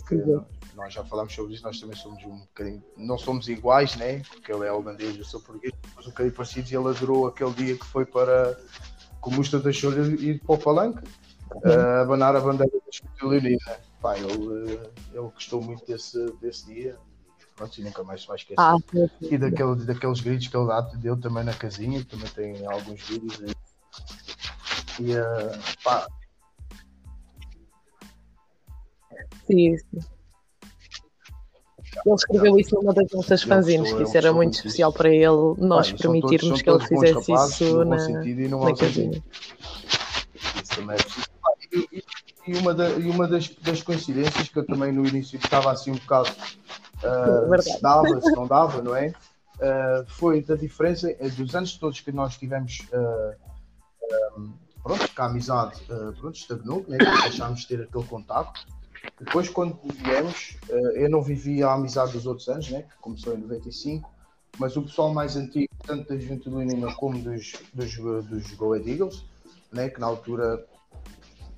nós 0.80 0.94
já 0.94 1.04
falamos 1.04 1.34
sobre 1.34 1.54
isso, 1.54 1.62
nós 1.62 1.78
também 1.78 1.94
somos 1.94 2.24
um 2.24 2.38
bocadinho, 2.38 2.82
não 2.96 3.18
somos 3.18 3.48
iguais, 3.48 3.96
né? 3.96 4.22
Porque 4.30 4.50
ele 4.50 4.66
é 4.66 4.72
holandês, 4.72 5.16
eu 5.16 5.24
sou 5.24 5.40
português, 5.40 5.72
somos 5.90 6.06
um 6.06 6.10
bocadinho 6.10 6.34
parecidos 6.34 6.72
e 6.72 6.76
ele 6.76 6.88
adorou 6.88 7.26
aquele 7.26 7.52
dia 7.52 7.76
que 7.76 7.84
foi 7.84 8.06
para, 8.06 8.58
com 9.20 9.30
o 9.30 9.34
Musta 9.34 9.60
Chora 9.60 10.00
ir 10.18 10.40
para 10.40 10.54
o 10.54 10.58
Palanque, 10.58 11.02
uhum. 11.52 11.70
uh, 11.70 12.02
abanar 12.02 12.34
a 12.34 12.40
bandeira 12.40 12.72
da 12.72 12.90
Escuta 12.90 13.26
Leonina. 13.26 13.78
Pá, 14.00 14.16
ele, 14.16 14.32
uh, 14.32 14.90
ele 15.12 15.30
gostou 15.34 15.62
muito 15.62 15.84
desse, 15.86 16.18
desse 16.40 16.64
dia. 16.66 16.96
pronto, 17.54 17.78
e 17.78 17.84
nunca 17.84 18.02
mais 18.02 18.22
se 18.22 18.26
vai 18.26 18.36
esquecer. 18.36 18.58
Ah. 18.58 18.76
E 19.20 19.36
daquele, 19.36 19.84
daqueles 19.84 20.20
gritos 20.20 20.48
que 20.48 20.56
ele 20.56 20.66
dá, 20.66 20.80
deu 20.80 21.20
também 21.20 21.44
na 21.44 21.52
casinha, 21.52 22.00
que 22.00 22.06
também 22.06 22.28
tem 22.30 22.66
alguns 22.66 23.06
vídeos 23.06 23.42
aí. 23.42 23.54
E 24.98 25.12
eh, 25.12 25.58
pá, 25.82 26.06
sim, 29.46 29.76
sim. 29.76 30.19
Ele 32.06 32.14
escreveu 32.14 32.58
isso 32.58 32.74
numa 32.76 32.94
das 32.94 33.10
nossas 33.12 33.42
fanzines, 33.42 33.92
que 33.92 34.02
isso 34.02 34.16
era 34.16 34.32
muito 34.32 34.54
especial 34.54 34.92
para 34.92 35.08
ele, 35.08 35.54
nós 35.58 35.92
permitirmos 35.92 36.62
que 36.62 36.70
ele 36.70 36.86
fizesse 36.86 37.32
isso 37.32 37.84
na, 37.84 38.24
e 38.24 38.48
na 38.48 38.74
casinha. 38.76 39.22
Isso 40.62 40.74
também 40.76 40.96
é 40.96 41.02
preciso. 41.02 41.30
E, 42.46 42.54
uma, 42.54 42.74
da- 42.74 42.90
e 42.90 43.08
uma 43.10 43.28
das, 43.28 43.48
das 43.56 43.82
coincidências 43.82 44.48
que 44.48 44.58
eu 44.58 44.66
também 44.66 44.92
no 44.92 45.06
início 45.06 45.36
estava 45.36 45.70
assim 45.70 45.90
um 45.90 45.96
bocado 45.96 46.30
Verdade. 47.02 47.62
se 47.64 47.82
dava, 47.82 48.20
se 48.20 48.32
não 48.32 48.46
dava, 48.46 48.82
não 48.82 48.96
é? 48.96 49.12
Ah, 49.60 50.04
foi 50.08 50.42
da 50.42 50.56
diferença 50.56 51.10
eh, 51.10 51.28
dos 51.28 51.54
anos 51.54 51.76
todos 51.76 52.00
que 52.00 52.10
nós 52.10 52.36
tivemos 52.36 52.82
ah, 52.92 53.34
ah, 54.10 54.40
pronto, 54.82 55.08
que 55.08 55.20
a 55.20 55.24
amizade 55.26 55.80
ah, 55.90 56.12
pronto, 56.18 56.34
estagnou, 56.36 56.84
né? 56.88 56.98
deixámos 57.22 57.60
de 57.60 57.68
ter 57.68 57.82
aquele 57.82 58.04
contacto. 58.04 58.60
Depois, 59.18 59.48
quando 59.48 59.78
viemos, 59.94 60.56
ah, 60.70 60.74
eu 60.94 61.10
não 61.10 61.22
vivi 61.22 61.62
a 61.62 61.72
amizade 61.72 62.12
dos 62.12 62.26
outros 62.26 62.48
anos, 62.48 62.70
né? 62.70 62.82
que 62.82 62.96
começou 63.00 63.34
em 63.34 63.38
95, 63.38 64.10
mas 64.58 64.76
o 64.76 64.82
pessoal 64.82 65.12
mais 65.12 65.36
antigo, 65.36 65.68
tanto 65.86 66.08
da 66.08 66.18
Juventude 66.18 66.56
Leonina 66.56 66.94
como 66.94 67.18
dos, 67.22 67.52
dos, 67.72 67.96
dos 67.96 68.52
Go 68.52 68.72
Ahead 68.72 68.90
Eagles, 68.90 69.24
né? 69.72 69.88
que 69.88 70.00
na 70.00 70.06
altura 70.06 70.66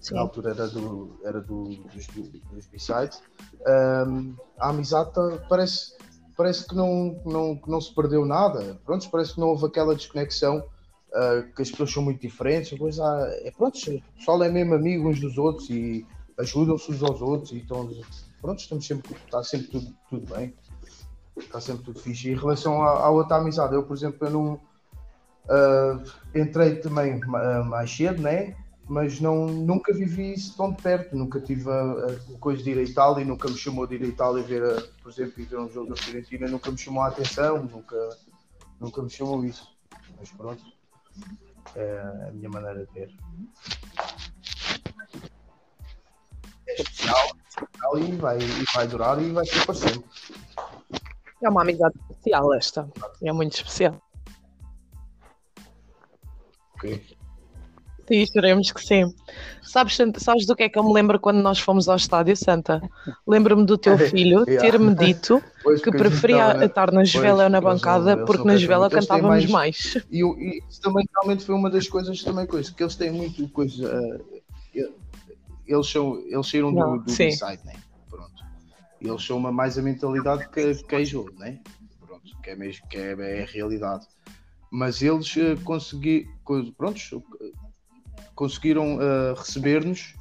Sim. 0.00 0.14
na 0.14 0.20
altura 0.22 0.50
era, 0.50 0.68
do, 0.68 1.20
era 1.24 1.40
do, 1.40 1.64
dos, 1.94 2.06
dos 2.08 2.66
B-Sides, 2.66 3.22
Ahm, 3.64 4.34
a 4.58 4.70
amizade 4.70 5.12
tá- 5.12 5.38
parece, 5.48 5.96
parece 6.36 6.66
que, 6.66 6.74
não, 6.74 7.20
não, 7.24 7.56
que 7.56 7.70
não 7.70 7.80
se 7.80 7.94
perdeu 7.94 8.24
nada. 8.26 8.80
Pronto, 8.84 9.08
parece 9.10 9.34
que 9.34 9.40
não 9.40 9.48
houve 9.48 9.66
aquela 9.66 9.94
desconexão, 9.94 10.64
ah, 11.14 11.44
que 11.54 11.62
as 11.62 11.70
pessoas 11.70 11.92
são 11.92 12.02
muito 12.02 12.20
diferentes. 12.20 12.70
Depois 12.72 12.98
há, 12.98 13.28
é, 13.44 13.52
pronto, 13.52 13.78
o 13.78 14.16
pessoal 14.16 14.42
é 14.42 14.48
mesmo 14.50 14.74
amigo 14.74 15.08
uns 15.08 15.20
dos 15.20 15.38
outros 15.38 15.70
e 15.70 16.04
ajudam-se 16.38 16.90
uns 16.90 17.02
aos 17.02 17.20
outros. 17.20 17.52
E 17.52 17.58
então, 17.58 17.90
pronto, 18.40 18.58
estamos 18.58 18.86
sempre, 18.86 19.14
está 19.14 19.42
sempre 19.42 19.68
tudo, 19.68 19.94
tudo 20.08 20.34
bem. 20.34 20.54
Está 21.36 21.60
sempre 21.60 21.84
tudo 21.84 22.00
fixe. 22.00 22.28
E 22.28 22.32
em 22.32 22.36
relação 22.36 22.82
à, 22.82 23.00
à 23.00 23.10
outra 23.10 23.36
amizade, 23.36 23.74
eu, 23.74 23.82
por 23.84 23.96
exemplo, 23.96 24.26
eu 24.26 24.30
não. 24.30 24.60
ah, 25.48 26.02
entrei 26.34 26.76
também 26.76 27.20
ah, 27.34 27.64
mais 27.64 27.90
cedo, 27.94 28.22
né? 28.22 28.56
mas 28.88 29.20
não, 29.20 29.46
nunca 29.46 29.92
vivi 29.92 30.34
isso 30.34 30.56
tão 30.56 30.72
de 30.72 30.82
perto, 30.82 31.16
nunca 31.16 31.40
tive 31.40 31.70
a, 31.70 32.16
a 32.34 32.38
coisa 32.38 32.62
de 32.62 32.70
ir 32.70 32.78
a 32.78 32.82
Itália, 32.82 33.24
nunca 33.24 33.48
me 33.48 33.56
chamou 33.56 33.86
de 33.86 33.94
ir 33.94 34.02
a 34.02 34.06
Itália 34.06 34.42
ver, 34.42 34.62
a, 34.62 34.82
por 35.02 35.10
exemplo, 35.10 35.44
ver 35.44 35.58
um 35.58 35.70
jogo 35.70 35.90
da 35.90 35.96
Fiorentina, 35.96 36.48
nunca 36.48 36.70
me 36.70 36.78
chamou 36.78 37.02
a 37.02 37.08
atenção, 37.08 37.62
nunca, 37.62 37.96
nunca 38.80 39.02
me 39.02 39.10
chamou 39.10 39.44
isso. 39.44 39.74
Mas 40.18 40.30
pronto, 40.32 40.62
é 41.76 42.28
a 42.28 42.32
minha 42.32 42.50
maneira 42.50 42.84
de 42.84 42.92
ver. 42.92 43.14
É 46.78 46.82
especial, 46.82 47.16
é 47.26 47.48
especial 47.48 47.98
e, 47.98 48.12
vai, 48.16 48.38
e 48.38 48.64
vai 48.74 48.86
durar 48.88 49.22
e 49.22 49.30
vai 49.30 49.44
ser 49.46 49.64
para 49.64 49.74
sempre. 49.74 50.04
É 51.42 51.48
uma 51.48 51.62
amizade 51.62 51.94
especial 52.10 52.54
esta. 52.54 52.88
É 53.22 53.32
muito 53.32 53.54
especial. 53.54 54.00
Ok. 56.74 57.02
Sim, 58.08 58.18
esperemos 58.20 58.70
que 58.72 58.80
sim. 58.84 59.04
Sabes, 59.62 59.96
sabes 60.18 60.44
do 60.44 60.56
que 60.56 60.64
é 60.64 60.68
que 60.68 60.78
eu 60.78 60.82
me 60.84 60.92
lembro 60.92 61.18
quando 61.20 61.40
nós 61.40 61.58
fomos 61.60 61.88
ao 61.88 61.96
estádio, 61.96 62.36
Santa? 62.36 62.82
Lembro-me 63.26 63.64
do 63.64 63.78
teu 63.78 63.96
filho 64.10 64.44
Yeah. 64.46 64.60
ter-me 64.70 64.94
dito 64.94 65.42
Pois, 65.62 65.80
que 65.80 65.90
preferia 65.92 66.38
estava, 66.38 66.58
né? 66.58 66.66
estar 66.66 66.92
na 66.92 67.04
Jovela 67.04 67.44
ou 67.44 67.48
na 67.50 67.60
bancada, 67.60 68.12
eles 68.12 68.24
porque 68.26 68.44
na 68.46 68.56
têm 68.56 68.66
cantávamos 68.90 69.46
mais- 69.46 69.50
mais. 69.50 70.04
E, 70.10 70.20
e 70.20 70.62
isso 70.68 70.80
também 70.80 71.06
realmente 71.14 71.44
foi 71.44 71.54
uma 71.54 71.70
das 71.70 71.88
coisas 71.88 72.20
também 72.22 72.44
coisa, 72.46 72.72
que 72.72 72.82
eles 72.82 72.96
têm 72.96 73.10
muito 73.12 73.48
coisa. 73.48 73.88
eh, 74.74 74.90
eles 75.66 75.88
são 75.88 76.18
eles 76.26 76.48
saíram 76.48 76.72
Não, 76.72 76.98
do, 76.98 77.04
do. 77.04 77.16
B-side, 77.16 77.64
né? 77.64 77.74
Pronto. 78.08 78.32
Eles 79.00 79.24
são 79.24 79.36
uma, 79.36 79.50
mais 79.52 79.78
a 79.78 79.82
mentalidade 79.82 80.48
que 80.50 80.74
casual, 80.84 81.26
né? 81.38 81.60
Pronto, 82.00 82.22
que 82.42 82.50
é 82.50 82.56
mesmo 82.56 82.86
que 82.88 82.96
é, 82.96 83.12
é 83.12 83.42
a 83.42 83.46
realidade. 83.46 84.06
Mas 84.70 85.02
eles 85.02 85.36
eh, 85.36 85.56
consegui, 85.64 86.26
co- 86.44 86.72
prontos, 86.72 87.10
eh, 87.12 87.50
conseguiram 88.34 88.98
eh, 89.00 89.34
receber-nos 89.36 90.14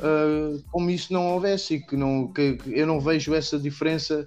eh, 0.00 0.62
como 0.70 0.90
isso 0.90 1.12
não 1.12 1.26
houvesse 1.32 1.74
e 1.74 1.80
que 1.86 1.96
não 1.96 2.32
que, 2.32 2.56
que 2.56 2.70
eu 2.78 2.86
não 2.86 3.00
vejo 3.00 3.34
essa 3.34 3.58
diferença 3.58 4.26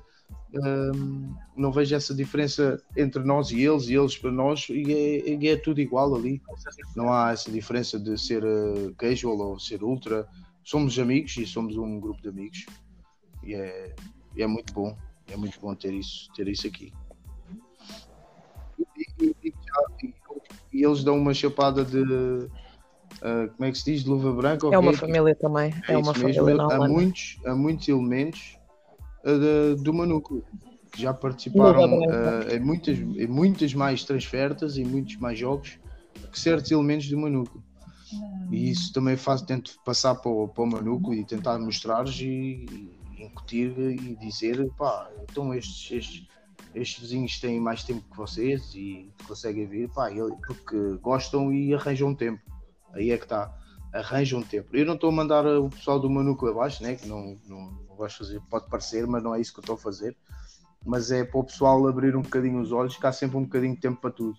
Hum, 0.57 1.35
não 1.55 1.71
vejo 1.71 1.93
essa 1.95 2.13
diferença 2.15 2.81
entre 2.95 3.21
nós 3.23 3.51
e 3.51 3.61
eles 3.61 3.87
e 3.89 3.93
eles 3.95 4.17
para 4.17 4.31
nós 4.31 4.67
e 4.69 4.93
é, 4.93 5.29
e 5.35 5.47
é 5.49 5.57
tudo 5.57 5.81
igual 5.81 6.15
ali. 6.15 6.41
Não 6.95 7.11
há 7.11 7.31
essa 7.31 7.51
diferença 7.51 7.99
de 7.99 8.17
ser 8.17 8.43
eh, 8.43 8.91
casual 8.97 9.37
ou 9.37 9.59
ser 9.59 9.83
ultra. 9.83 10.25
Somos 10.63 10.97
amigos 10.97 11.35
e 11.37 11.45
somos 11.45 11.75
um 11.75 11.99
grupo 11.99 12.21
de 12.21 12.29
amigos. 12.29 12.65
E 13.43 13.53
é, 13.53 13.93
é 14.37 14.47
muito 14.47 14.73
bom 14.73 14.95
é 15.27 15.35
muito 15.35 15.59
bom 15.59 15.75
ter 15.75 15.93
isso 15.93 16.29
ter 16.35 16.47
isso 16.47 16.67
aqui. 16.67 16.93
E, 18.97 19.25
e- 19.25 19.35
e- 19.43 20.83
eles 20.83 21.03
dão 21.03 21.17
uma 21.17 21.33
chapada 21.33 21.83
de 21.83 22.01
eh, 23.21 23.47
como 23.47 23.65
é 23.65 23.71
que 23.71 23.77
se 23.77 23.91
diz? 23.91 24.03
De 24.03 24.09
luva 24.09 24.31
branca 24.31 24.67
É 24.67 24.77
uma 24.77 24.93
família 24.93 25.35
também. 25.35 25.73
É, 25.87 25.93
É 25.93 25.97
uma 25.97 26.13
família 26.13 26.41
há 26.69 26.87
muitos, 26.87 27.39
há 27.45 27.55
muitos 27.55 27.87
elementos 27.87 28.57
uh, 29.25 29.75
do 29.75 29.93
Manúculo 29.93 30.43
que 30.91 31.01
já 31.01 31.13
participaram 31.13 31.99
uh, 31.99 32.49
em, 32.49 32.59
muitas, 32.59 32.97
em 32.97 33.27
muitas 33.27 33.73
mais 33.73 34.03
transfertas, 34.03 34.77
em 34.77 34.85
muitos 34.85 35.17
mais 35.17 35.37
jogos 35.37 35.77
que 36.31 36.39
certos 36.39 36.71
elementos 36.71 37.09
do 37.09 37.17
Manúculo. 37.17 37.63
E 38.51 38.71
isso 38.71 38.93
também 38.93 39.17
faz, 39.17 39.41
tento 39.41 39.77
passar 39.83 40.15
para 40.15 40.31
o, 40.31 40.47
para 40.47 40.63
o 40.63 40.67
Manúculo 40.67 41.13
e 41.13 41.25
tentar 41.25 41.59
mostrar-lhes 41.59 42.19
e, 42.21 42.65
e 43.17 43.23
incutir 43.23 43.77
e 43.77 44.15
dizer: 44.15 44.69
pá, 44.77 45.09
então 45.23 45.53
estes, 45.53 45.91
estes, 45.91 46.27
estes 46.73 46.99
vizinhos 47.01 47.39
têm 47.39 47.59
mais 47.59 47.83
tempo 47.83 48.05
que 48.09 48.15
vocês 48.15 48.73
e 48.75 49.11
conseguem 49.27 49.65
vir, 49.65 49.89
pá, 49.89 50.09
porque 50.45 50.97
gostam 51.01 51.51
e 51.51 51.73
arranjam 51.73 52.15
tempo. 52.15 52.41
Aí 52.93 53.11
é 53.11 53.17
que 53.17 53.25
está 53.25 53.53
arranjam 53.91 54.41
tempo. 54.41 54.75
Eu 54.75 54.85
não 54.85 54.95
estou 54.95 55.09
a 55.09 55.13
mandar 55.13 55.45
o 55.45 55.69
pessoal 55.69 55.99
do 55.99 56.09
Manúculo 56.09 56.51
abaixo, 56.51 56.83
né? 56.83 56.95
que 56.95 57.07
não, 57.07 57.37
não 57.47 57.84
gosto 57.95 58.23
de 58.23 58.25
fazer, 58.25 58.41
pode 58.49 58.69
parecer, 58.69 59.07
mas 59.07 59.23
não 59.23 59.33
é 59.35 59.41
isso 59.41 59.53
que 59.53 59.59
eu 59.59 59.61
estou 59.63 59.75
a 59.75 59.79
fazer. 59.79 60.15
Mas 60.85 61.11
é 61.11 61.23
para 61.23 61.39
o 61.39 61.43
pessoal 61.43 61.87
abrir 61.87 62.15
um 62.15 62.21
bocadinho 62.21 62.59
os 62.61 62.71
olhos, 62.71 62.95
que 62.95 63.07
há 63.07 63.11
sempre 63.11 63.37
um 63.37 63.43
bocadinho 63.43 63.75
de 63.75 63.81
tempo 63.81 63.99
para 63.99 64.11
tudo. 64.11 64.37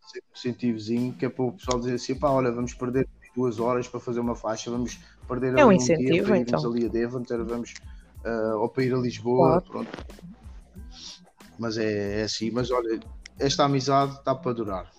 Sempre 0.00 0.28
um 0.28 0.38
incentivozinho, 0.38 1.14
que 1.14 1.26
é 1.26 1.28
para 1.28 1.44
o 1.44 1.52
pessoal 1.52 1.78
dizer 1.78 1.94
assim: 1.94 2.14
pá, 2.14 2.30
olha, 2.30 2.52
vamos 2.52 2.74
perder 2.74 3.08
duas 3.34 3.58
horas 3.60 3.86
para 3.88 4.00
fazer 4.00 4.20
uma 4.20 4.34
faixa, 4.34 4.70
vamos 4.70 4.98
perder 5.28 5.58
É 5.58 5.64
um 5.64 5.68
ali 5.68 5.76
dia 5.76 5.82
incentivo, 5.82 6.26
para 6.26 6.38
irmos 6.38 6.64
então. 6.64 6.72
ali 6.72 6.86
a 6.86 6.88
Devonter, 6.88 7.44
vamos 7.44 7.74
ah, 8.24 8.56
ou 8.56 8.68
para 8.68 8.84
ir 8.84 8.94
a 8.94 8.98
Lisboa, 8.98 9.60
Claro. 9.60 9.64
pronto. 9.64 9.90
Mas 11.58 11.78
é, 11.78 12.20
é 12.20 12.22
assim, 12.24 12.50
mas 12.50 12.70
olha, 12.70 13.00
esta 13.38 13.64
amizade 13.64 14.12
está 14.14 14.34
para 14.34 14.52
durar. 14.52 14.90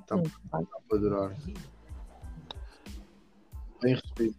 Está 0.00 0.16
Hum, 0.16 0.22
para 0.88 0.98
durar. 0.98 1.36
Bem 3.82 3.94
recebido. 3.94 4.36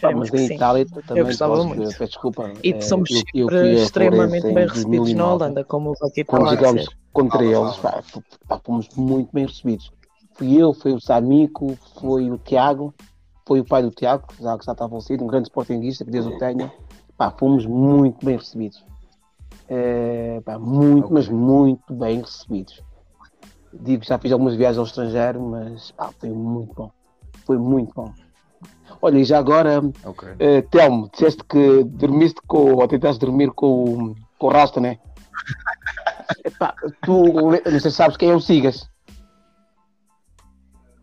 Pá, 0.00 0.12
mas 0.12 0.32
em. 0.34 0.54
Itália 0.54 0.86
também 1.06 1.24
gostava 1.24 1.54
posso, 1.54 1.68
muito. 1.68 1.82
peço 1.82 2.04
desculpa. 2.04 2.52
E 2.62 2.70
eh, 2.72 2.80
somos 2.82 3.10
eu- 3.10 3.22
eu 3.34 3.48
a 3.48 3.72
extremamente 3.72 4.40
Florença 4.40 4.54
bem 4.54 4.66
recebidos 4.66 5.14
na 5.14 5.24
2009. 5.24 5.44
Holanda, 5.44 5.64
como 5.64 5.90
o 5.90 5.94
Joaquim 5.96 6.24
Quando 6.24 6.50
jogámos 6.50 6.86
contra 7.12 7.44
eles, 7.44 7.76
pá, 7.78 8.02
pá, 8.46 8.60
fomos 8.64 8.88
muito 8.90 9.30
bem 9.32 9.46
recebidos. 9.46 9.90
Fui 10.34 10.52
eu, 10.54 10.74
foi 10.74 10.92
o 10.92 11.00
Samico, 11.00 11.78
foi 11.98 12.30
o 12.30 12.36
Tiago, 12.36 12.92
foi 13.46 13.60
o 13.60 13.64
pai 13.64 13.82
do 13.82 13.90
Tiago, 13.90 14.26
que 14.28 14.42
já, 14.42 14.58
que 14.58 14.66
já 14.66 14.72
está 14.72 14.86
falecido, 14.88 15.24
um 15.24 15.26
grande 15.26 15.48
sportinguista, 15.48 16.04
que 16.04 16.10
Deus 16.10 16.26
o 16.26 16.36
tenha. 16.36 16.70
Pá, 17.16 17.30
fomos 17.30 17.64
muito 17.64 18.24
bem 18.24 18.36
recebidos. 18.36 18.84
Eh, 19.68 20.42
pá, 20.44 20.58
muito, 20.58 21.10
mas 21.12 21.28
muito 21.28 21.94
bem 21.94 22.20
recebidos. 22.20 22.82
Digo 23.72 24.02
que 24.02 24.08
já 24.08 24.18
fiz 24.18 24.30
algumas 24.32 24.54
viagens 24.54 24.78
ao 24.78 24.84
estrangeiro, 24.84 25.40
mas 25.40 25.90
pá, 25.92 26.10
foi 26.20 26.28
muito 26.30 26.74
bom. 26.74 26.90
Foi 27.46 27.56
muito 27.58 27.92
bom. 27.94 28.12
Olha, 29.00 29.18
e 29.18 29.24
já 29.24 29.38
agora, 29.38 29.80
Ok. 30.04 30.28
eh, 30.38 30.62
Telmo, 30.62 31.08
disseste 31.12 31.42
que 31.44 31.84
dormiste 31.84 32.40
com, 32.46 32.74
ou 32.74 32.88
tentaste 32.88 33.20
dormir 33.20 33.50
com, 33.52 33.66
o- 33.66 34.14
com 34.38 34.46
o 34.46 34.50
Rasta, 34.50 34.80
né? 34.80 34.98
Epá, 36.44 36.74
tu 37.04 37.50
não 37.50 37.80
sei 37.80 37.90
se 37.90 37.92
sabes 37.92 38.16
quem 38.16 38.30
é 38.30 38.34
o 38.34 38.40
Sigas. 38.40 38.88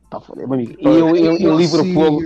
Pá, 0.09 0.19
foda, 0.19 0.45
meu 0.45 0.53
amigo. 0.53 0.75
Eu, 0.79 1.15
eu, 1.15 1.37
eu, 1.37 1.57
Liverpool, 1.57 2.21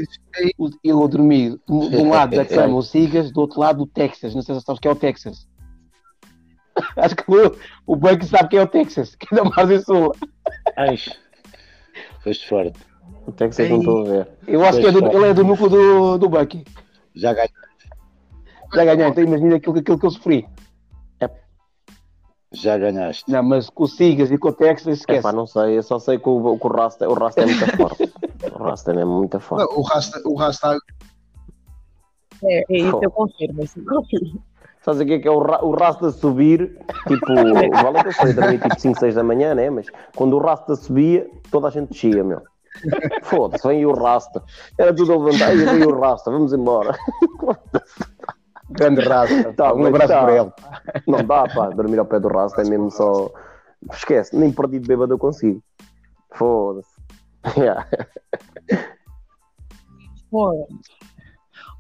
eu, 0.60 0.70
eu 0.84 1.08
dormi 1.08 1.52
de 1.52 1.58
de 1.58 1.96
um 1.98 2.10
lado 2.10 2.36
da 2.36 2.46
cama 2.46 2.76
o 2.78 2.82
Sigas, 2.82 3.32
do 3.32 3.42
outro 3.42 3.60
lado 3.60 3.84
o 3.84 3.88
Texas. 3.88 4.34
Não 4.34 4.42
sei 4.42 4.56
se 4.56 4.62
sabes 4.62 4.80
quem 4.80 4.90
é 4.90 4.94
o 4.94 4.98
Texas. 4.98 5.48
Acho 6.98 7.16
que 7.16 7.24
o, 7.32 7.56
o 7.86 7.96
banco 7.96 8.24
sabe 8.26 8.50
quem 8.50 8.60
é 8.60 8.64
o 8.64 8.68
Texas, 8.68 9.16
que 9.16 9.28
é 9.34 9.38
da 9.38 9.44
Margem 9.44 9.80
Sul. 9.82 10.14
Ai, 10.76 10.96
foste 12.24 12.48
forte. 12.48 12.80
Até 13.28 13.50
que 13.50 13.56
vocês 13.56 13.70
não 13.70 13.80
estão 13.80 14.04
ver. 14.06 14.28
Eu 14.48 14.64
acho 14.66 14.80
que 14.80 14.88
é 14.88 14.92
do, 14.92 15.06
ele 15.06 15.26
é 15.26 15.34
do 15.34 15.44
núcleo 15.44 15.70
do, 15.70 16.18
do 16.18 16.30
Bucky. 16.30 16.64
Já 17.16 17.34
ganhei. 17.34 17.50
Já 18.74 18.86
ganhei, 18.86 19.08
então 19.08 19.24
imagina 19.24 19.56
aquilo, 19.58 19.78
aquilo 19.78 20.00
que 20.00 20.06
eu 20.06 20.12
sofri. 20.12 20.48
Já 22.54 22.78
ganhaste. 22.78 23.30
Não, 23.30 23.44
mas 23.44 23.70
com 23.70 23.84
o 23.84 23.88
Sigas 23.88 24.32
e 24.32 24.38
com 24.38 24.48
o 24.48 24.54
Texas, 24.54 24.88
É 24.88 24.92
esquece. 24.94 25.22
pá, 25.22 25.34
não 25.34 25.46
sei, 25.46 25.78
eu 25.78 25.84
só 25.84 26.00
sei 26.00 26.18
que 26.18 26.30
o, 26.30 26.58
que 26.58 26.66
o 26.66 26.70
Rasta, 26.70 27.08
o 27.10 27.14
Rasta 27.14 27.42
é 27.42 27.46
muito 27.46 27.68
forte. 27.76 28.14
O 28.54 28.64
Rasta 28.64 28.92
é 28.94 29.06
muito 29.06 29.40
forte. 29.42 29.70
Não, 29.70 29.78
o 29.78 29.82
Rasta, 29.82 30.22
o 30.26 30.34
Rasta 30.36 30.78
É, 32.44 32.60
é 32.60 32.78
isso, 32.78 33.00
eu 33.04 33.12
confirmo. 33.12 33.64
Isso 33.64 33.78
eu 33.80 33.86
confirmo. 33.86 34.42
Sabes 34.82 35.02
o 35.02 35.06
que 35.06 35.14
é 35.14 35.20
que 35.20 35.28
é 35.28 35.32
o, 35.32 35.40
ra- 35.40 35.64
o 35.64 35.72
Rasta 35.72 36.10
subir? 36.12 36.80
Tipo, 37.06 37.26
vale 37.84 38.02
que 38.02 38.08
eu 38.08 38.14
foi 38.14 38.34
dormir 38.34 38.62
tipo 38.62 38.80
5, 38.80 38.98
6 38.98 39.16
da 39.16 39.24
manhã, 39.24 39.54
né? 39.54 39.70
Mas 39.70 39.88
quando 40.16 40.38
o 40.38 40.40
Rasta 40.40 40.78
subia, 40.78 41.30
toda 41.52 41.68
a 41.68 41.72
gente 41.72 41.90
descia, 41.90 42.24
meu. 42.24 42.42
Foda-se, 43.24 43.68
vem 43.68 43.86
o 43.86 43.94
Rasta. 43.94 44.44
Era 44.78 44.94
tudo 44.94 45.14
a 45.14 45.18
levantar, 45.18 45.54
e 45.54 45.66
vem 45.66 45.84
o 45.84 46.00
Rasta, 46.00 46.32
vamos 46.32 46.54
embora. 46.54 46.98
Grande 48.70 49.02
raça. 49.02 49.54
Tá, 49.54 49.74
um 49.74 49.86
abraço 49.86 50.08
tá. 50.08 50.24
para 50.24 50.42
ele. 50.42 50.52
Não 51.08 51.24
dá, 51.24 51.48
pá, 51.48 51.70
dormir 51.70 52.00
ao 52.00 52.06
pé 52.06 52.20
do 52.20 52.28
Rasta 52.28 52.62
é 52.62 52.66
mesmo 52.66 52.92
só. 52.92 53.32
Esquece, 53.94 54.36
nem 54.36 54.52
perdido 54.52 54.88
bêbado 54.88 55.14
eu 55.14 55.18
consigo. 55.18 55.62
Foda-se. 56.34 56.98
Yeah. 57.58 57.88
Bom, 60.30 60.68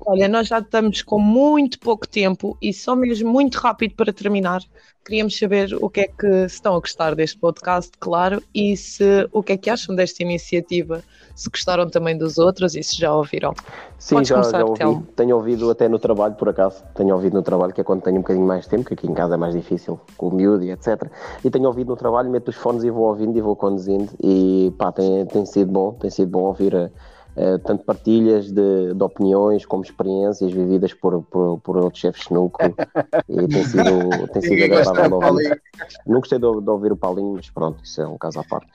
Olha, 0.09 0.29
nós 0.29 0.47
já 0.47 0.59
estamos 0.59 1.01
com 1.01 1.19
muito 1.19 1.77
pouco 1.79 2.07
tempo 2.07 2.57
e 2.61 2.73
só 2.73 2.95
mesmo 2.95 3.29
muito 3.29 3.55
rápido 3.55 3.93
para 3.93 4.13
terminar. 4.13 4.61
Queríamos 5.05 5.37
saber 5.37 5.77
o 5.81 5.89
que 5.89 5.99
é 5.99 6.07
que 6.07 6.47
se 6.47 6.55
estão 6.55 6.75
a 6.77 6.79
gostar 6.79 7.13
deste 7.13 7.37
podcast, 7.37 7.91
claro, 7.99 8.41
e 8.55 8.77
se 8.77 9.27
o 9.33 9.43
que 9.43 9.51
é 9.51 9.57
que 9.57 9.69
acham 9.69 9.93
desta 9.93 10.23
iniciativa, 10.23 11.03
se 11.35 11.49
gostaram 11.49 11.89
também 11.89 12.17
dos 12.17 12.37
outros 12.37 12.73
e 12.73 12.83
se 12.83 12.95
já 12.97 13.13
ouviram. 13.13 13.53
Sim, 13.99 14.15
Podes 14.15 14.29
já, 14.29 14.35
começar, 14.35 14.59
já 14.59 14.65
ouvi. 14.65 14.79
Telmo. 14.79 15.07
Tenho 15.13 15.35
ouvido 15.35 15.69
até 15.69 15.89
no 15.89 15.99
trabalho, 15.99 16.35
por 16.35 16.47
acaso. 16.47 16.81
Tenho 16.95 17.13
ouvido 17.13 17.33
no 17.33 17.43
trabalho, 17.43 17.73
que 17.73 17.81
é 17.81 17.83
quando 17.83 18.01
tenho 18.01 18.15
um 18.15 18.21
bocadinho 18.21 18.47
mais 18.47 18.65
tempo, 18.65 18.85
que 18.85 18.93
aqui 18.93 19.07
em 19.07 19.13
casa 19.13 19.33
é 19.33 19.37
mais 19.37 19.53
difícil, 19.53 19.99
com 20.15 20.29
o 20.29 20.33
miúdo 20.33 20.63
e 20.63 20.71
etc. 20.71 21.11
E 21.43 21.49
tenho 21.49 21.67
ouvido 21.67 21.89
no 21.89 21.97
trabalho, 21.97 22.29
meto 22.29 22.47
os 22.47 22.55
fones 22.55 22.85
e 22.85 22.89
vou 22.89 23.07
ouvindo 23.07 23.37
e 23.37 23.41
vou 23.41 23.57
conduzindo. 23.57 24.09
E 24.23 24.73
pá, 24.77 24.89
tem, 24.89 25.25
tem 25.25 25.45
sido 25.45 25.69
bom, 25.69 25.91
tem 25.91 26.09
sido 26.09 26.31
bom 26.31 26.43
ouvir 26.43 26.73
eh, 26.73 26.89
eh, 27.37 27.57
tanto 27.59 27.83
partilhas 27.85 28.51
de, 28.51 28.93
de 28.93 29.03
opiniões 29.03 29.65
como 29.65 29.83
experiências 29.83 30.51
vividas 30.51 30.93
por, 30.93 31.21
por, 31.23 31.59
por 31.59 31.77
outros 31.77 32.01
chefes 32.01 32.27
de 32.27 32.33
núcleo. 32.33 32.75
E 33.29 33.47
tem 33.47 33.63
sido, 33.63 34.27
tem 34.31 34.41
sido 34.41 34.57
de 34.57 34.63
agradável 34.63 35.09
ouvir. 35.13 35.61
Não 36.05 36.19
gostei 36.19 36.39
de, 36.39 36.61
de 36.61 36.69
ouvir 36.69 36.91
o 36.93 36.97
Paulinho, 36.97 37.33
mas 37.35 37.49
pronto, 37.49 37.83
isso 37.83 38.01
é 38.01 38.07
um 38.07 38.17
caso 38.17 38.39
à 38.39 38.43
parte. 38.43 38.67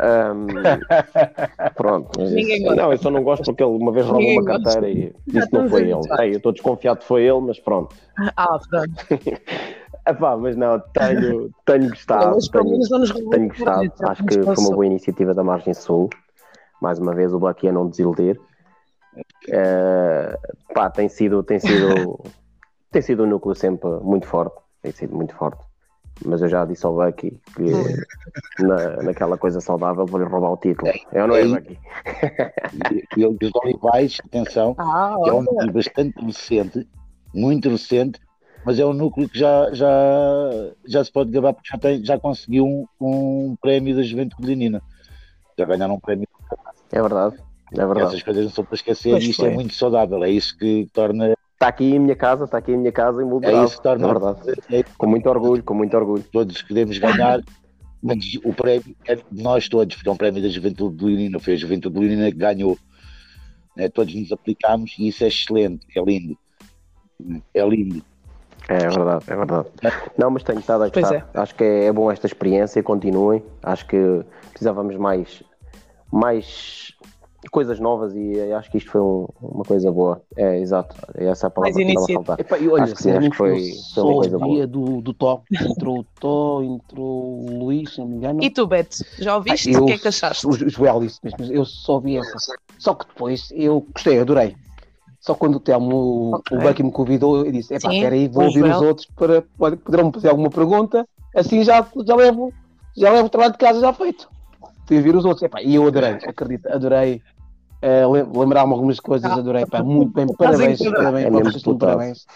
Ahm, 0.00 0.48
pronto, 1.76 2.20
isso- 2.22 2.74
não, 2.74 2.92
eu 2.92 2.98
só 2.98 3.10
não 3.10 3.22
gosto 3.22 3.44
porque 3.44 3.62
ele 3.62 3.70
uma 3.72 3.92
vez 3.92 4.06
roubou 4.06 4.32
uma 4.32 4.42
gosta. 4.42 4.62
carteira 4.80 4.90
e 4.90 5.14
disse 5.26 5.48
que 5.48 5.56
não 5.56 5.68
foi 5.68 5.82
ele. 5.82 6.32
eu 6.32 6.36
estou 6.36 6.52
desconfiado 6.52 6.98
que 6.98 7.04
foi 7.04 7.22
ele, 7.24 7.40
mas 7.40 7.58
pronto. 7.60 7.94
Ah, 8.36 8.58
pronto. 8.68 8.90
Epá, 10.06 10.36
mas 10.36 10.56
não, 10.56 10.80
tenho, 10.92 11.50
tenho 11.64 11.88
gostado. 11.90 12.38
Tenho 13.30 13.44
o 13.44 13.48
gostado, 13.48 13.92
acho 14.02 14.24
que 14.24 14.34
foi 14.44 14.54
uma 14.56 14.70
boa 14.70 14.86
iniciativa 14.86 15.34
da 15.34 15.44
Margem 15.44 15.74
Sul. 15.74 16.08
Mais 16.80 16.98
uma 16.98 17.14
vez, 17.14 17.32
o 17.32 17.38
Bucky 17.38 17.68
a 17.68 17.72
não 17.72 17.88
desiludir. 17.88 18.40
Eh, 19.48 20.38
pá, 20.74 20.90
tem 20.90 21.08
sido, 21.08 21.42
tem 21.42 21.58
sido, 21.58 22.20
tem 22.90 23.02
sido 23.02 23.24
um 23.24 23.26
núcleo 23.26 23.54
sempre 23.54 23.88
muito 24.02 24.26
forte. 24.26 24.56
Tem 24.82 24.92
sido 24.92 25.14
muito 25.14 25.34
forte. 25.34 25.62
Mas 26.24 26.42
eu 26.42 26.48
já 26.48 26.64
disse 26.64 26.84
ao 26.84 26.94
Bucky 26.94 27.40
que 27.54 27.64
na, 28.62 29.02
naquela 29.02 29.38
coisa 29.38 29.60
saudável 29.60 30.06
vou-lhe 30.06 30.26
roubar 30.26 30.52
o 30.52 30.56
título. 30.56 30.92
É 31.12 31.22
ou 31.22 31.28
não 31.28 31.36
é, 31.36 31.42
É. 31.42 31.46
Bucky? 31.48 31.78
E, 32.90 33.20
e 33.20 33.26
os 33.26 33.54
Olivais, 33.54 34.18
atenção, 34.24 34.74
Ah, 34.78 35.16
é 35.26 35.32
um 35.32 35.42
núcleo 35.42 35.72
bastante 35.72 36.24
recente, 36.24 36.86
muito 37.34 37.70
recente, 37.70 38.20
mas 38.64 38.78
é 38.78 38.84
um 38.84 38.92
núcleo 38.92 39.28
que 39.28 39.38
já, 39.38 39.72
já, 39.72 39.88
já 40.86 41.02
se 41.02 41.10
pode 41.10 41.30
gabar 41.30 41.54
porque 41.54 41.70
já, 41.70 41.78
tem, 41.78 42.04
já 42.04 42.18
conseguiu 42.18 42.66
um, 42.66 42.86
um 43.00 43.56
prémio 43.60 43.96
da 43.96 44.02
Juventude 44.02 44.46
Leonina. 44.46 44.82
Já 45.58 45.64
ganharam 45.64 45.94
um 45.94 46.00
prémio. 46.00 46.28
É 46.92 47.00
verdade. 47.00 47.36
É 47.72 47.86
verdade. 47.86 48.06
Essas 48.08 48.22
coisas 48.22 48.44
não 48.44 48.50
são 48.50 48.64
para 48.64 48.74
esquecer 48.74 49.10
Pois 49.12 49.24
e 49.24 49.30
isto 49.30 49.42
foi. 49.42 49.50
é 49.50 49.54
muito 49.54 49.74
saudável. 49.74 50.22
É 50.24 50.30
isso 50.30 50.56
que 50.58 50.88
torna. 50.92 51.34
Está 51.54 51.68
aqui 51.68 51.84
em 51.94 51.98
minha 51.98 52.16
casa, 52.16 52.44
está 52.44 52.58
aqui 52.58 52.72
em 52.72 52.78
minha 52.78 52.90
casa 52.92 53.22
em 53.22 53.26
É 53.26 53.28
Mulderado. 53.28 53.64
isso 53.66 53.76
que 53.76 53.82
torna. 53.82 54.04
É 54.08 54.12
verdade. 54.12 54.40
é- 54.70 54.84
Com 54.98 55.06
muito 55.06 55.28
orgulho, 55.28 55.62
com 55.62 55.74
muito 55.74 55.96
orgulho. 55.96 56.24
todos 56.32 56.62
queremos 56.62 56.96
ganhar, 56.98 57.40
mas 58.02 58.18
o 58.44 58.52
prémio 58.52 58.96
é 59.06 59.14
de 59.16 59.42
nós 59.42 59.68
todos, 59.68 59.94
porque 59.94 60.08
é 60.08 60.12
um 60.12 60.16
prémio 60.16 60.42
da 60.42 60.48
Juventude 60.48 61.04
Leonina. 61.04 61.38
Foi 61.38 61.52
a 61.52 61.56
Juventude 61.56 61.98
Leonina 61.98 62.30
que 62.30 62.36
ganhou. 62.38 62.76
né? 63.76 63.88
Todos 63.88 64.12
nos 64.14 64.32
aplicámos 64.32 64.96
e 64.98 65.08
isso 65.08 65.22
é 65.22 65.28
excelente, 65.28 65.86
é 65.96 66.02
lindo. 66.02 66.36
É 67.54 67.64
lindo. 67.68 68.02
É 68.68 68.78
verdade, 68.88 69.24
é 69.28 69.36
verdade. 69.36 69.68
Não, 70.18 70.30
mas 70.30 70.42
tenho 70.42 70.58
estado 70.60 70.84
a 70.84 70.88
gostar. 70.88 71.28
Acho 71.34 71.54
que 71.54 71.62
é, 71.64 71.84
é 71.86 71.92
bom 71.92 72.10
esta 72.10 72.26
experiência, 72.26 72.82
continuem. 72.82 73.42
Acho 73.62 73.86
que 73.86 73.96
precisávamos 74.50 74.96
mais, 74.96 75.42
mais 76.12 76.92
coisas 77.50 77.80
novas 77.80 78.14
e 78.14 78.38
acho 78.52 78.70
que 78.70 78.76
isto 78.78 78.90
foi 78.90 79.00
um- 79.00 79.26
uma 79.40 79.64
coisa 79.64 79.90
boa. 79.90 80.22
É, 80.36 80.58
exato. 80.58 80.94
É 81.14 81.24
essa 81.26 81.46
a 81.46 81.50
palavra 81.50 81.74
que 81.74 81.88
estava 81.90 82.04
a 82.04 82.14
faltar. 82.14 82.40
Epá, 82.40 82.58
e 82.58 82.68
olha, 82.68 82.82
Acho 82.84 82.94
que 82.94 83.02
sim, 83.02 83.10
acho 83.12 83.30
que 83.30 83.36
foi- 83.36 83.70
foi 83.94 84.02
uma 84.04 84.16
coisa 84.16 84.38
ouvia 84.38 84.66
do, 84.66 85.00
do 85.00 85.14
Tó. 85.14 85.42
Entrou 85.50 86.00
o 86.00 86.04
Tó, 86.18 86.62
entrou 86.62 87.40
o 87.40 87.58
Luís, 87.64 87.94
se 87.94 88.00
não 88.00 88.08
me 88.08 88.16
engano. 88.16 88.42
E 88.42 88.50
tu, 88.50 88.66
Beto, 88.66 88.96
já 89.18 89.36
ouviste? 89.36 89.70
Ah, 89.70 89.72
eu- 89.72 89.84
O 89.84 89.86
que 89.86 89.92
é 89.92 89.98
que 89.98 90.08
achaste? 90.08 90.46
O, 90.46 90.50
o 90.50 90.68
Joel 90.68 91.00
disse, 91.00 91.18
mas, 91.22 91.32
mas 91.38 91.50
eu 91.50 91.64
só 91.64 91.98
vi 91.98 92.16
essa. 92.18 92.36
Só 92.78 92.94
que 92.94 93.06
depois 93.06 93.48
eu 93.52 93.86
gostei, 93.92 94.20
adorei. 94.20 94.54
Só 95.18 95.34
quando 95.34 95.56
o 95.56 95.60
Telmo, 95.60 96.32
Ok. 96.36 96.56
o 96.56 96.60
Bucky 96.60 96.82
me 96.82 96.92
convidou, 96.92 97.44
eu 97.44 97.52
disse: 97.52 97.74
epá, 97.74 97.92
espera 97.92 98.14
aí, 98.14 98.26
vou 98.28 98.44
ouvir 98.44 98.64
os 98.64 98.70
Joel. 98.76 98.88
outros 98.88 99.06
para 99.14 99.42
pode- 99.58 99.76
poderão 99.76 100.10
fazer 100.12 100.28
alguma 100.28 100.48
pergunta, 100.50 101.06
assim 101.34 101.62
já, 101.62 101.86
já, 102.06 102.16
levo, 102.16 102.52
já 102.96 103.10
levo 103.10 103.26
o 103.26 103.30
trabalho 103.30 103.52
de 103.52 103.58
casa 103.58 103.80
já 103.80 103.92
feito. 103.92 104.28
Fui 104.90 104.96
ouvir 104.96 105.14
os 105.14 105.24
outros, 105.24 105.44
epá, 105.44 105.62
e 105.62 105.76
eu 105.76 105.86
adorei, 105.86 106.14
acredito, 106.14 106.66
adorei. 106.66 107.22
lem- 107.80 108.28
Lembrar-me 108.36 108.72
algumas 108.72 108.98
coisas, 108.98 109.30
Ah, 109.30 109.38
adorei, 109.38 109.64
pá, 109.64 109.84
muito 109.84 110.12
bem, 110.14 110.26
parabéns, 110.36 110.80
parabéns, 110.80 111.26
É 111.26 111.30
vocês 111.30 111.54
estão 111.54 111.74
de 111.74 111.78
parabéns. 111.78 112.26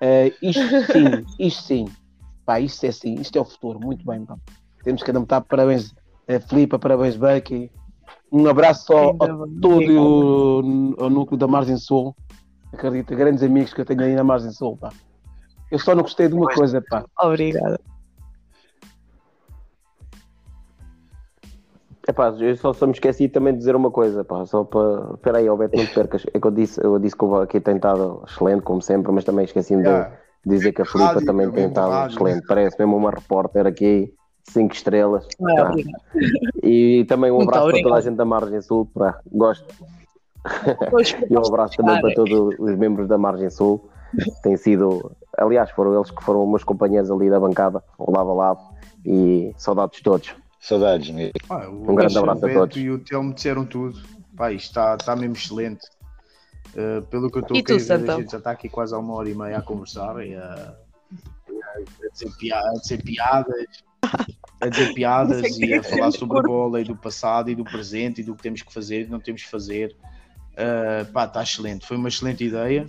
Eh, 0.00 0.32
isto 0.40 0.62
sim, 0.92 1.26
isto 1.36 1.62
sim. 1.64 1.88
Pá, 2.46 2.60
isto 2.60 2.86
é 2.86 2.92
sim, 2.92 3.14
isto 3.14 3.36
é 3.36 3.40
o 3.40 3.44
futuro, 3.44 3.80
muito 3.80 4.06
bem. 4.06 4.24
Pá. 4.24 4.36
Temos 4.84 5.02
que 5.02 5.10
dar 5.10 5.40
parabéns 5.40 5.92
Filipe, 6.48 6.78
parabéns 6.78 7.16
Bucky. 7.16 7.72
Um 8.30 8.46
abraço 8.46 8.96
Ainda 8.96 9.24
a 9.24 9.28
todo 9.60 10.00
o, 10.00 11.04
o 11.06 11.10
núcleo 11.10 11.36
da 11.36 11.48
Margem 11.48 11.76
Sul. 11.76 12.14
Acredito, 12.72 13.16
grandes 13.16 13.42
amigos 13.42 13.74
que 13.74 13.80
eu 13.80 13.84
tenho 13.84 14.00
aí 14.02 14.14
na 14.14 14.22
Margem 14.22 14.52
Sul. 14.52 14.76
Pá. 14.76 14.90
Eu 15.72 15.78
só 15.80 15.92
não 15.92 16.02
gostei 16.02 16.28
de 16.28 16.34
uma 16.34 16.46
coisa, 16.46 16.80
pá. 16.88 17.04
Obrigada. 17.20 17.80
Epá, 22.10 22.34
eu 22.40 22.56
só, 22.56 22.72
só 22.72 22.86
me 22.86 22.92
esqueci 22.92 23.28
também 23.28 23.52
de 23.52 23.60
dizer 23.60 23.76
uma 23.76 23.88
coisa, 23.90 24.24
pá, 24.24 24.44
só 24.44 24.64
para. 24.64 25.14
Espera 25.14 25.38
aí, 25.38 25.46
Alberto, 25.46 25.76
não 25.76 25.86
te 25.86 25.94
percas. 25.94 26.26
É 26.34 26.40
que 26.40 26.46
eu 26.46 26.50
disse, 26.50 26.82
eu 26.84 26.98
disse 26.98 27.16
que 27.16 27.24
o 27.24 27.28
Bucky 27.28 27.60
tem 27.60 27.76
estado 27.76 28.22
excelente, 28.26 28.62
como 28.62 28.82
sempre, 28.82 29.12
mas 29.12 29.22
também 29.22 29.44
esqueci-me 29.44 29.82
de 29.82 29.88
Yeah. 29.88 30.16
dizer 30.44 30.72
que 30.72 30.82
a 30.82 30.84
Filipa 30.84 31.12
Rádio, 31.12 31.26
também 31.26 31.50
tem 31.52 31.64
de 31.64 31.68
estado 31.68 31.90
rádio. 31.92 32.14
excelente. 32.16 32.46
Parece 32.48 32.76
mesmo 32.80 32.96
uma 32.96 33.10
repórter 33.10 33.64
aqui, 33.64 34.12
cinco 34.42 34.74
estrelas. 34.74 35.28
Tá. 35.54 35.72
E 36.64 37.04
também 37.08 37.30
um 37.30 37.42
abraço 37.42 37.68
para 37.70 37.82
toda 37.82 37.94
a 37.94 38.00
gente 38.00 38.16
da 38.16 38.24
Margem 38.24 38.60
Sul. 38.60 38.90
Pá, 38.92 39.20
gosto. 39.30 39.66
E 41.30 41.36
um 41.36 41.46
abraço 41.46 41.76
também 41.76 42.00
para 42.00 42.12
todos 42.14 42.56
os 42.58 42.76
membros 42.76 43.06
da 43.06 43.18
Margem 43.18 43.50
Sul. 43.50 43.88
Tem 44.42 44.56
sido, 44.56 45.12
aliás, 45.38 45.70
foram 45.70 45.94
eles 45.94 46.10
que 46.10 46.24
foram 46.24 46.44
meus 46.46 46.64
companheiros 46.64 47.08
ali 47.10 47.30
da 47.30 47.38
bancada, 47.38 47.84
ao 47.96 48.10
lado 48.10 48.30
a 48.30 48.34
lado. 48.34 48.60
E 49.06 49.52
saudades 49.56 49.98
de 49.98 50.02
todos. 50.02 50.34
Saudades 50.60 51.10
mesmo. 51.10 51.32
Ah, 51.48 51.68
o 51.68 51.90
Um 51.90 51.94
grande 51.94 52.18
abraço 52.18 52.42
o 52.42 52.44
a 52.44 52.48
Beto 52.48 52.60
todos. 52.60 52.76
E 52.76 52.90
o 52.90 52.98
Telmo 52.98 53.34
disseram 53.34 53.64
tudo. 53.64 53.98
Pá, 54.36 54.52
isto 54.52 54.66
está, 54.68 54.94
está 54.94 55.16
mesmo 55.16 55.34
excelente. 55.34 55.86
Uh, 56.74 57.02
pelo 57.06 57.30
que 57.30 57.38
eu 57.38 57.42
estou 57.42 57.56
a 57.56 57.60
ver, 57.62 58.10
a 58.10 58.16
gente 58.16 58.30
já 58.30 58.38
está 58.38 58.50
aqui 58.52 58.68
quase 58.68 58.94
há 58.94 58.98
uma 58.98 59.14
hora 59.14 59.28
e 59.28 59.34
meia 59.34 59.58
a 59.58 59.62
conversar 59.62 60.24
e 60.24 60.34
a, 60.34 60.76
a 61.50 62.08
dizer, 62.12 62.52
a 62.54 62.72
dizer 62.74 63.02
piadas. 63.02 63.66
A 64.60 64.68
dizer 64.68 64.92
piadas 64.94 65.40
sei 65.54 65.68
e 65.68 65.74
a 65.74 65.80
que- 65.80 65.88
falar 65.88 66.10
sobre 66.12 66.38
a 66.38 66.42
bola 66.42 66.80
e 66.80 66.84
do 66.84 66.94
passado 66.94 67.50
e 67.50 67.54
do 67.54 67.64
presente 67.64 68.20
e 68.20 68.24
do 68.24 68.36
que 68.36 68.42
temos 68.42 68.62
que 68.62 68.72
fazer 68.72 69.02
e 69.02 69.06
não 69.08 69.18
temos 69.18 69.42
que 69.42 69.50
fazer. 69.50 69.96
Uh, 70.52 71.10
pá, 71.12 71.24
está 71.24 71.42
excelente. 71.42 71.86
Foi 71.86 71.96
uma 71.96 72.08
excelente 72.08 72.44
ideia. 72.44 72.86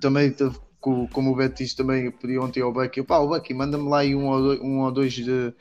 Também, 0.00 0.34
como 0.80 1.30
o 1.30 1.36
Beto 1.36 1.62
disse, 1.62 1.76
também 1.76 2.06
eu 2.06 2.12
pedi 2.12 2.38
ontem 2.38 2.62
ao 2.62 2.72
Bucky, 2.72 3.02
pá, 3.02 3.18
o 3.18 3.28
Bucky, 3.28 3.52
manda-me 3.54 3.88
lá 3.88 3.98
aí 3.98 4.14
um 4.16 4.26
ou 4.28 4.40
dois, 4.40 4.60
um 4.60 4.78
ou 4.80 4.90
dois 4.90 5.12
de, 5.12 5.54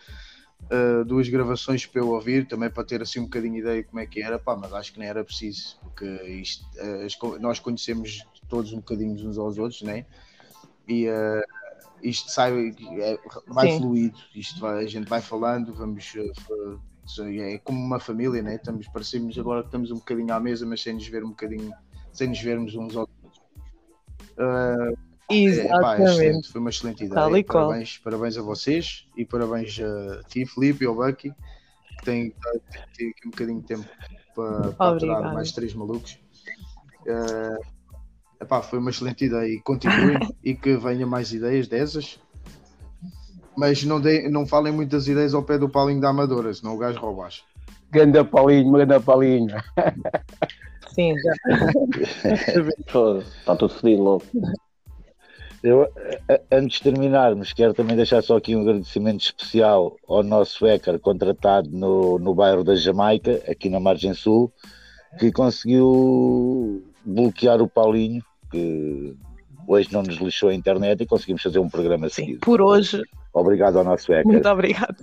uh, 0.71 1.05
duas 1.05 1.27
gravações 1.29 1.85
para 1.85 2.01
eu 2.01 2.09
ouvir, 2.09 2.47
também 2.47 2.69
para 2.69 2.83
ter 2.83 3.01
assim 3.01 3.19
um 3.19 3.23
bocadinho 3.23 3.53
de 3.53 3.59
ideia 3.59 3.81
de 3.81 3.87
como 3.87 3.99
é 3.99 4.05
que 4.05 4.21
era, 4.21 4.37
pá, 4.39 4.55
mas 4.55 4.73
acho 4.73 4.93
que 4.93 4.99
nem 4.99 5.07
era 5.07 5.23
preciso, 5.23 5.79
porque 5.81 6.05
isto, 6.05 6.65
uh, 6.77 7.39
nós 7.39 7.59
conhecemos 7.59 8.25
todos 8.47 8.71
um 8.73 8.77
bocadinho 8.77 9.13
uns 9.27 9.37
aos 9.37 9.57
outros, 9.57 9.81
né? 9.81 10.05
E 10.87 11.07
uh, 11.07 11.43
isto 12.01 12.31
sai, 12.31 12.73
é- 12.99 13.19
vai 13.47 13.69
Sim. 13.69 13.77
fluido, 13.77 14.17
isto 14.33 14.59
vai- 14.59 14.83
a 14.83 14.87
gente 14.87 15.07
vai 15.07 15.21
falando, 15.21 15.73
vamos 15.73 16.13
uh, 16.15 16.79
é 17.41 17.57
como 17.57 17.79
uma 17.79 17.99
família, 17.99 18.41
né? 18.41 18.55
Estamos, 18.55 18.87
parecemos 18.87 19.37
agora 19.37 19.61
que 19.61 19.67
estamos 19.67 19.89
um 19.91 19.95
bocadinho 19.95 20.33
à 20.33 20.39
mesa, 20.39 20.65
mas 20.65 20.81
sem 20.81 20.93
nos 20.93 21.07
ver 21.07 21.23
um 21.23 21.29
bocadinho, 21.29 21.73
sem 22.13 22.27
nos 22.27 22.39
vermos 22.39 22.75
uns 22.75 22.95
aos 22.95 23.07
outros. 23.15 23.41
Exatamente. 25.29 26.47
É, 26.47 26.51
foi 26.51 26.61
uma 26.61 26.69
excelente 26.69 27.03
ideia. 27.03 27.43
Parabéns, 27.45 27.97
parabéns 27.97 28.37
a 28.37 28.41
vocês 28.41 29.07
e 29.15 29.23
parabéns 29.25 29.79
a 29.79 30.23
ti, 30.23 30.45
Felipe 30.45 30.83
e 30.83 30.87
ao 30.87 30.95
Bucky, 30.95 31.31
que 31.31 32.05
têm 32.05 32.33
aqui 32.83 33.13
um 33.27 33.29
bocadinho 33.29 33.61
de 33.61 33.67
tempo 33.67 33.85
para, 34.35 34.71
para 34.71 34.95
aturar 34.95 35.33
mais 35.33 35.51
três 35.51 35.73
malucos. 35.73 36.19
Uh, 37.01 37.63
epá, 38.41 38.61
foi 38.61 38.79
uma 38.79 38.89
excelente 38.89 39.25
ideia 39.25 39.47
e 39.47 39.61
continuem 39.61 40.17
e 40.43 40.55
que 40.55 40.75
venha 40.77 41.05
mais 41.05 41.31
ideias 41.31 41.67
dessas. 41.67 42.19
Mas 43.55 43.83
não, 43.83 43.99
de, 43.99 44.29
não 44.29 44.45
falem 44.47 44.73
muitas 44.73 45.07
ideias 45.07 45.33
ao 45.33 45.43
pé 45.43 45.57
do 45.57 45.69
Paulinho 45.69 46.01
da 46.01 46.09
Amadora, 46.09 46.53
senão 46.53 46.75
o 46.75 46.77
gajo 46.77 46.99
rouba. 46.99 47.29
Ganda 47.91 48.23
Paulinho, 48.23 48.71
ganda 48.71 48.99
Paulinho. 48.99 49.55
Sim, 50.93 51.13
já. 51.17 51.33
Está 53.41 53.55
tudo 53.55 53.73
fodido 53.73 54.01
louco. 54.01 54.25
Eu, 55.61 55.87
antes 56.51 56.77
de 56.77 56.83
terminarmos, 56.83 57.51
quero 57.51 57.73
também 57.73 57.95
deixar 57.95 58.21
só 58.23 58.37
aqui 58.37 58.55
um 58.55 58.61
agradecimento 58.61 59.21
especial 59.21 59.97
ao 60.07 60.23
nosso 60.23 60.65
hacker 60.65 60.99
contratado 60.99 61.69
no, 61.69 62.17
no 62.17 62.33
bairro 62.33 62.63
da 62.63 62.75
Jamaica, 62.75 63.41
aqui 63.47 63.69
na 63.69 63.79
Margem 63.79 64.13
Sul, 64.13 64.51
que 65.19 65.31
conseguiu 65.31 66.81
bloquear 67.03 67.61
o 67.61 67.67
Paulinho, 67.67 68.23
que 68.49 69.13
hoje 69.67 69.91
não 69.91 70.01
nos 70.01 70.15
lixou 70.17 70.49
a 70.49 70.53
internet 70.53 71.01
e 71.01 71.05
conseguimos 71.05 71.43
fazer 71.43 71.59
um 71.59 71.69
programa 71.69 72.07
Sim, 72.07 72.15
seguido. 72.15 72.39
Por 72.39 72.61
hoje. 72.61 73.01
Obrigado 73.33 73.77
ao 73.77 73.83
nosso 73.83 74.11
hacker. 74.11 74.25
Muito 74.25 74.49
obrigado. 74.49 74.95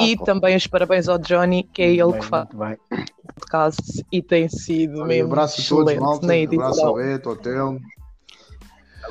E 0.00 0.16
também 0.24 0.56
os 0.56 0.66
parabéns 0.66 1.08
ao 1.08 1.18
Johnny, 1.18 1.62
que 1.62 1.82
é 1.82 1.92
ele 1.92 2.12
bem, 2.12 2.20
que 2.20 2.26
faz 2.26 2.48
o 2.48 3.34
podcast 3.34 4.06
e 4.10 4.22
tem 4.22 4.48
sido 4.48 5.04
mesmo. 5.04 5.28
Um 5.28 5.32
abraço 5.32 5.60
a 5.60 5.76
todos, 5.76 5.94
malta. 5.96 6.26
Um 6.26 6.54
abraço 6.54 6.86
ao 6.86 6.94
Beto, 6.94 7.28
ao 7.28 7.36
Telmo 7.36 7.80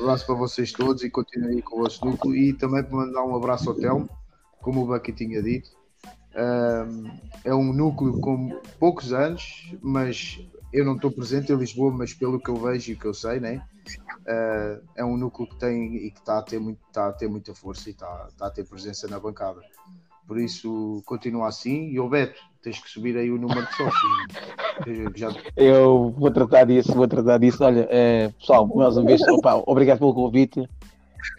abraço 0.00 0.26
para 0.26 0.34
vocês 0.34 0.72
todos 0.72 1.02
e 1.02 1.10
continuem 1.10 1.60
com 1.60 1.76
o 1.76 1.82
vosso 1.82 2.04
núcleo. 2.04 2.34
E 2.34 2.52
também 2.52 2.82
para 2.82 2.96
mandar 2.96 3.24
um 3.24 3.36
abraço 3.36 3.70
ao 3.70 3.76
Telmo, 3.76 4.08
como 4.60 4.82
o 4.82 4.86
Bucky 4.86 5.12
tinha 5.12 5.42
dito. 5.42 5.70
É 7.44 7.54
um 7.54 7.72
núcleo 7.72 8.20
com 8.20 8.60
poucos 8.78 9.12
anos, 9.12 9.74
mas 9.82 10.40
eu 10.72 10.84
não 10.84 10.94
estou 10.94 11.10
presente 11.10 11.52
em 11.52 11.56
Lisboa, 11.56 11.92
mas 11.92 12.14
pelo 12.14 12.40
que 12.40 12.48
eu 12.48 12.56
vejo 12.56 12.92
e 12.92 12.96
que 12.96 13.04
eu 13.04 13.14
sei, 13.14 13.40
né? 13.40 13.66
Uh, 14.20 14.84
é 14.94 15.04
um 15.04 15.16
núcleo 15.16 15.48
que 15.48 15.56
tem 15.56 15.96
e 15.96 16.10
que 16.10 16.20
está 16.20 16.38
a 16.38 16.42
ter, 16.42 16.60
muito, 16.60 16.78
está 16.86 17.08
a 17.08 17.12
ter 17.12 17.28
muita 17.28 17.54
força 17.54 17.88
e 17.88 17.92
está, 17.92 18.28
está 18.30 18.46
a 18.46 18.50
ter 18.50 18.64
presença 18.64 19.08
na 19.08 19.18
bancada. 19.18 19.60
Por 20.26 20.38
isso, 20.38 21.02
continua 21.06 21.48
assim. 21.48 21.88
E 21.88 21.98
o 21.98 22.08
Beto, 22.08 22.40
tens 22.62 22.78
que 22.78 22.90
subir 22.90 23.16
aí 23.16 23.30
o 23.30 23.38
número 23.38 23.66
de 23.66 23.74
sócios. 23.74 25.12
Já... 25.16 25.32
Eu 25.56 26.14
vou 26.16 26.30
tratar 26.30 26.64
disso, 26.64 26.94
vou 26.94 27.08
tratar 27.08 27.38
disso. 27.38 27.64
Olha, 27.64 27.86
é, 27.90 28.28
pessoal, 28.38 28.66
mais 28.66 28.96
uma 28.96 29.06
vez, 29.06 29.20
opa, 29.22 29.62
obrigado 29.66 29.98
pelo 29.98 30.14
convite. 30.14 30.68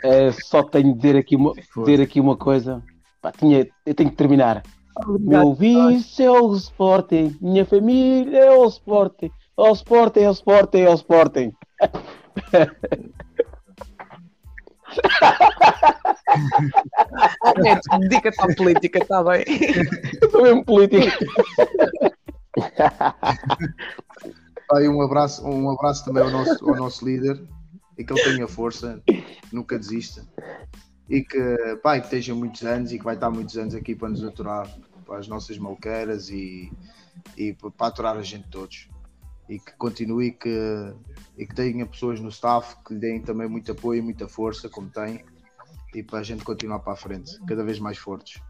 É, 0.03 0.31
só 0.31 0.64
tenho 0.64 0.93
de 0.93 0.99
dizer 0.99 1.18
aqui 1.18 1.35
uma, 1.35 1.53
dizer 1.77 2.02
aqui 2.02 2.19
uma 2.19 2.35
coisa. 2.35 2.84
Pá, 3.22 3.31
tinha, 3.31 3.68
eu 3.85 3.93
tenho 3.93 4.10
que 4.10 4.15
terminar. 4.15 4.64
Obrigado. 4.98 5.45
Meu 5.45 5.53
vício 5.53 6.26
é 6.26 6.30
o 6.30 6.53
Sporting, 6.56 7.38
minha 7.41 7.65
família 7.65 8.38
é 8.38 8.52
o 8.52 8.65
Sporting. 8.65 9.31
É 9.57 9.61
o 9.61 9.73
Sporting, 9.73 10.19
é 10.22 10.30
o 10.30 10.34
Sporting, 10.34 10.80
é 10.80 10.89
o 10.89 10.95
Sporting. 10.95 11.53
oh, 17.43 17.99
dedica-te 17.99 18.41
à 18.41 18.55
política, 18.55 18.99
está 18.99 19.23
bem. 19.23 19.43
Eu 20.22 20.30
sou 20.30 20.43
mesmo 20.43 20.65
político. 20.65 21.07
Aí 24.73 24.88
um 24.88 25.01
abraço, 25.01 25.45
um 25.45 25.69
abraço 25.69 26.05
também 26.05 26.23
ao 26.23 26.30
nosso, 26.30 26.69
ao 26.69 26.76
nosso 26.76 27.05
líder 27.05 27.43
e 27.97 28.03
que 28.03 28.13
ele 28.13 28.23
tenha 28.23 28.47
força, 28.47 29.01
nunca 29.51 29.77
desista 29.77 30.26
e 31.09 31.22
que, 31.22 31.76
pá, 31.84 31.99
que 31.99 32.05
esteja 32.05 32.34
muitos 32.34 32.63
anos 32.63 32.93
e 32.93 32.97
que 32.97 33.03
vai 33.03 33.15
estar 33.15 33.30
muitos 33.30 33.57
anos 33.57 33.76
aqui 33.76 33.93
para 33.93 34.07
nos 34.07 34.23
aturar 34.23 34.65
para 35.05 35.18
as 35.18 35.27
nossas 35.27 35.57
malqueiras 35.57 36.30
e, 36.30 36.72
e 37.35 37.53
para 37.53 37.88
aturar 37.88 38.15
a 38.15 38.23
gente 38.23 38.47
todos 38.47 38.88
e 39.52 39.60
que 39.60 39.73
continue 39.76 40.32
que, 40.32 40.94
e 41.38 41.45
que 41.45 41.53
tenha 41.53 41.86
pessoas 41.86 42.22
no 42.22 42.30
staff 42.30 42.78
que 42.86 42.94
lhe 42.94 42.99
deem 43.02 43.22
também 43.22 43.49
muito 43.49 43.73
apoio 43.73 43.99
e 43.99 44.02
muita 44.02 44.26
força, 44.26 44.69
como 44.69 44.90
tem, 44.90 45.26
e 45.94 46.02
para 46.02 46.19
a 46.19 46.23
gente 46.23 46.41
continuar 46.45 46.80
para 46.80 46.94
a 46.94 46.95
frente, 46.95 47.38
cada 47.45 47.61
vez 47.61 47.78
mais 47.78 47.98
fortes. 47.98 48.41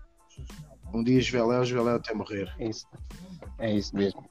Um 0.94 1.03
dia 1.03 1.19
Joveléu, 1.19 1.65
Joveléu 1.65 1.95
até 1.95 2.14
morrer. 2.14 2.53
É 2.60 2.69
isso, 2.69 2.86
é 3.57 3.73
isso 3.73 3.95
mesmo. 3.95 4.23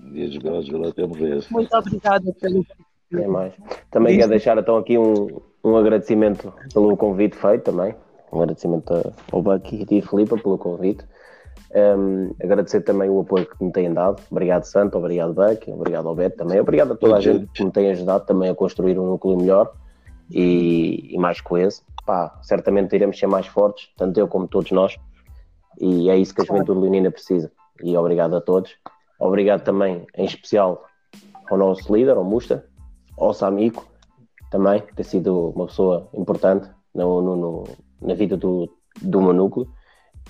Um 0.00 0.12
dia 0.12 0.30
Joveléu, 0.30 0.62
Joveléu 0.62 0.90
até 0.90 1.04
morrer. 1.04 1.44
Muito 1.50 1.76
obrigada 1.76 2.32
pelo. 2.34 2.64
É 3.12 3.26
mais. 3.26 3.52
Também 3.90 4.16
quero 4.16 4.30
deixar 4.30 4.56
então 4.56 4.76
aqui 4.76 4.96
um, 4.96 5.40
um 5.64 5.76
agradecimento 5.76 6.54
pelo 6.72 6.96
convite 6.96 7.36
feito 7.36 7.64
também. 7.64 7.96
Um 8.32 8.42
agradecimento 8.42 9.12
ao 9.32 9.42
Bucky 9.42 9.84
e 9.90 9.98
a 9.98 10.06
Filipa 10.06 10.38
pelo 10.38 10.56
convite. 10.56 11.04
Um, 11.74 12.34
agradecer 12.42 12.82
também 12.82 13.08
o 13.08 13.20
apoio 13.20 13.46
que 13.46 13.64
me 13.64 13.72
têm 13.72 13.92
dado. 13.92 14.22
Obrigado, 14.30 14.64
Santo, 14.64 14.98
obrigado, 14.98 15.32
Beck, 15.32 15.70
obrigado 15.70 16.06
ao 16.06 16.14
Beto 16.14 16.36
também. 16.36 16.60
Obrigado 16.60 16.92
a 16.92 16.96
toda 16.96 17.16
a 17.16 17.20
gente 17.20 17.46
que 17.46 17.64
me 17.64 17.70
tem 17.70 17.90
ajudado 17.90 18.26
também 18.26 18.50
a 18.50 18.54
construir 18.54 18.98
um 18.98 19.06
núcleo 19.06 19.38
melhor 19.38 19.72
e, 20.30 21.14
e 21.14 21.18
mais 21.18 21.40
coeso. 21.40 21.82
Pá, 22.04 22.38
certamente 22.42 22.94
iremos 22.94 23.18
ser 23.18 23.26
mais 23.26 23.46
fortes, 23.46 23.88
tanto 23.96 24.20
eu 24.20 24.28
como 24.28 24.46
todos 24.46 24.70
nós. 24.70 24.98
E 25.80 26.10
é 26.10 26.16
isso 26.16 26.34
que 26.34 26.42
a 26.42 26.44
Juventude 26.44 26.78
Leonina 26.78 27.10
precisa. 27.10 27.50
E 27.82 27.96
obrigado 27.96 28.36
a 28.36 28.40
todos. 28.40 28.76
Obrigado 29.18 29.62
também, 29.62 30.06
em 30.16 30.26
especial, 30.26 30.84
ao 31.50 31.56
nosso 31.56 31.94
líder, 31.94 32.16
ao 32.16 32.24
Musta, 32.24 32.66
ao 33.16 33.32
Samico, 33.32 33.86
também, 34.50 34.82
ter 34.94 35.04
sido 35.04 35.50
uma 35.56 35.66
pessoa 35.66 36.08
importante 36.12 36.68
no, 36.94 37.22
no, 37.22 37.36
no, 37.36 37.64
na 38.02 38.14
vida 38.14 38.36
do, 38.36 38.68
do 39.00 39.22
meu 39.22 39.32
núcleo 39.32 39.66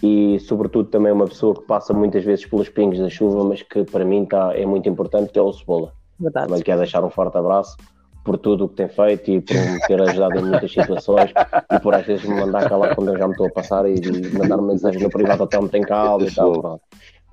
e 0.02 0.40
sobretudo 0.40 0.88
também 0.88 1.12
uma 1.12 1.26
pessoa 1.26 1.54
que 1.54 1.62
passa 1.62 1.94
muitas 1.94 2.24
vezes 2.24 2.44
pelos 2.44 2.68
pingos 2.68 2.98
da 2.98 3.08
chuva, 3.08 3.44
mas 3.44 3.62
que 3.62 3.84
para 3.84 4.04
mim 4.04 4.24
tá, 4.24 4.52
é 4.56 4.66
muito 4.66 4.88
importante, 4.88 5.32
que 5.32 5.38
é 5.38 5.42
o 5.42 5.52
Cebola. 5.52 5.92
Verdade. 6.18 6.48
Também 6.48 6.62
quero 6.62 6.78
deixar 6.78 7.04
um 7.04 7.10
forte 7.10 7.38
abraço 7.38 7.76
por 8.24 8.36
tudo 8.36 8.64
o 8.64 8.68
que 8.68 8.76
tem 8.76 8.88
feito 8.88 9.30
e 9.30 9.40
por 9.40 9.54
me 9.54 9.80
ter 9.80 10.02
ajudado 10.02 10.38
em 10.38 10.44
muitas 10.44 10.72
situações 10.72 11.32
e 11.72 11.80
por 11.80 11.94
às 11.94 12.04
vezes 12.04 12.24
me 12.24 12.34
mandar 12.34 12.68
calar 12.68 12.94
quando 12.94 13.12
eu 13.12 13.18
já 13.18 13.26
me 13.26 13.32
estou 13.32 13.46
a 13.46 13.50
passar 13.50 13.88
e, 13.88 13.94
mandar 14.36 14.58
mensagens 14.58 15.02
no 15.02 15.10
privado 15.10 15.44
até 15.44 15.60
me 15.60 15.68
tem 15.68 15.82
calma 15.82 16.26
e 16.26 16.34
tal. 16.34 16.80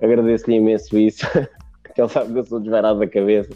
Agradeço-lhe 0.00 0.56
imenso 0.56 0.98
isso, 0.98 1.26
que 1.94 2.00
ele 2.00 2.08
sabe 2.08 2.32
que 2.32 2.38
eu 2.38 2.44
sou 2.44 2.60
desvarado 2.60 2.98
da 2.98 3.06
cabeça 3.06 3.50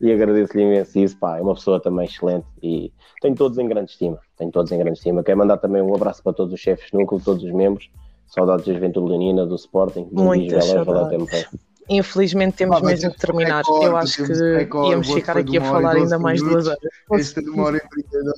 e 0.00 0.10
agradeço-lhe 0.10 0.62
imenso 0.62 0.98
isso, 0.98 1.16
pá, 1.18 1.38
é 1.38 1.40
uma 1.40 1.54
pessoa 1.54 1.80
também 1.80 2.06
excelente 2.06 2.46
e 2.62 2.92
tenho 3.20 3.34
todos 3.34 3.56
em 3.58 3.68
grande 3.68 3.90
estima, 3.90 4.18
tenho 4.36 4.50
todos 4.50 4.70
em 4.72 4.78
grande 4.78 4.98
estima. 4.98 5.22
Quero 5.22 5.38
mandar 5.38 5.56
também 5.58 5.80
um 5.80 5.94
abraço 5.94 6.22
para 6.22 6.32
todos 6.32 6.52
os 6.52 6.60
chefes 6.60 6.90
núcleo, 6.92 7.20
todos 7.24 7.44
os 7.44 7.52
membros 7.52 7.88
Saudades 8.26 8.66
da 8.66 8.72
Juventude 8.72 9.08
Leonina, 9.08 9.46
do 9.46 9.54
Sporting, 9.54 10.08
do 10.10 10.22
Muitas 10.22 10.64
saudades. 10.64 11.46
Infelizmente 11.88 12.56
temos 12.56 12.78
ah, 12.78 12.80
mesmo 12.84 13.10
de 13.10 13.16
terminar. 13.16 13.58
Recorde, 13.58 13.84
Eu 13.84 13.96
acho 13.96 14.24
que 14.24 14.32
recorde, 14.32 14.90
íamos 14.90 15.12
ficar 15.12 15.36
aqui 15.36 15.58
a 15.58 15.60
falar 15.60 15.96
ainda 15.96 16.18
mais 16.18 16.40
duas 16.40 16.66
horas. 16.66 16.80
Este 17.12 17.42
demora 17.42 17.76
em 17.76 17.88
32. 17.88 18.36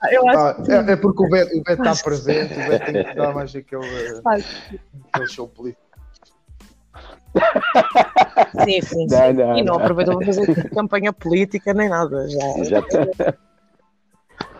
Ah, 0.00 0.56
é, 0.68 0.92
é, 0.92 0.96
porque 0.96 1.24
o 1.24 1.28
Beto, 1.28 1.56
o 1.56 1.62
Beto 1.62 1.82
está 1.82 2.04
presente, 2.04 2.52
o 2.52 2.68
Beto 2.68 2.92
tem 2.92 3.04
que 3.04 3.14
dar 3.14 3.32
mais 3.32 3.54
aquele, 3.54 4.20
aquele 5.12 5.28
show 5.28 5.46
político. 5.46 5.82
Sim, 8.64 8.80
sim, 8.82 9.08
sim. 9.08 9.16
Não, 9.16 9.32
não, 9.32 9.58
e 9.58 9.62
não 9.62 9.74
aproveitou 9.76 10.18
para 10.18 10.26
fazer 10.26 10.70
campanha 10.70 11.12
política 11.12 11.72
nem 11.72 11.88
nada. 11.88 12.28
Já. 12.28 12.64
já 12.64 13.34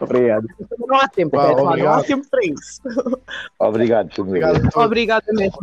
Obrigado. 0.00 0.46
Não 0.78 0.96
há 0.96 1.08
tempo, 1.08 1.38
ah, 1.38 1.50
é, 1.50 1.82
não 1.82 1.92
há 1.92 2.02
tempo 2.02 2.26
para 2.30 2.40
isso. 2.44 2.80
Obrigado, 3.58 4.10
obrigado. 4.18 4.70
Obrigado 4.74 5.24
mesmo. 5.32 5.58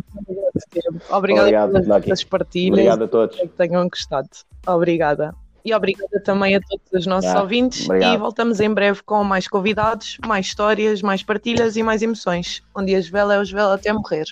Obrigado, 1.10 1.76
obrigado 1.76 2.04
pelas 2.04 2.24
partilhas. 2.24 2.74
Obrigado 2.74 3.04
a 3.04 3.08
todos. 3.08 3.36
Que 3.38 3.48
tenham 3.48 3.88
gostado. 3.90 4.30
Obrigada. 4.66 5.36
E 5.66 5.74
obrigada 5.74 6.22
também 6.22 6.56
a 6.56 6.62
todos 6.62 6.86
os 6.94 7.06
nossos 7.06 7.30
ah, 7.30 7.42
ouvintes. 7.42 7.86
Obrigado. 7.86 8.14
E 8.14 8.18
voltamos 8.18 8.60
em 8.60 8.74
breve 8.74 9.02
com 9.04 9.24
mais 9.24 9.48
convidados, 9.48 10.18
mais 10.26 10.46
histórias, 10.46 11.02
mais 11.02 11.24
partilhas 11.24 11.76
e 11.76 11.84
mais 11.84 12.02
emoções. 12.02 12.64
Um 12.76 12.86
dia 12.86 13.02
Vela 13.02 13.36
é 13.36 13.42
o 13.42 13.46
Vela 13.46 13.76
até 13.76 13.92
morrer. 13.92 14.26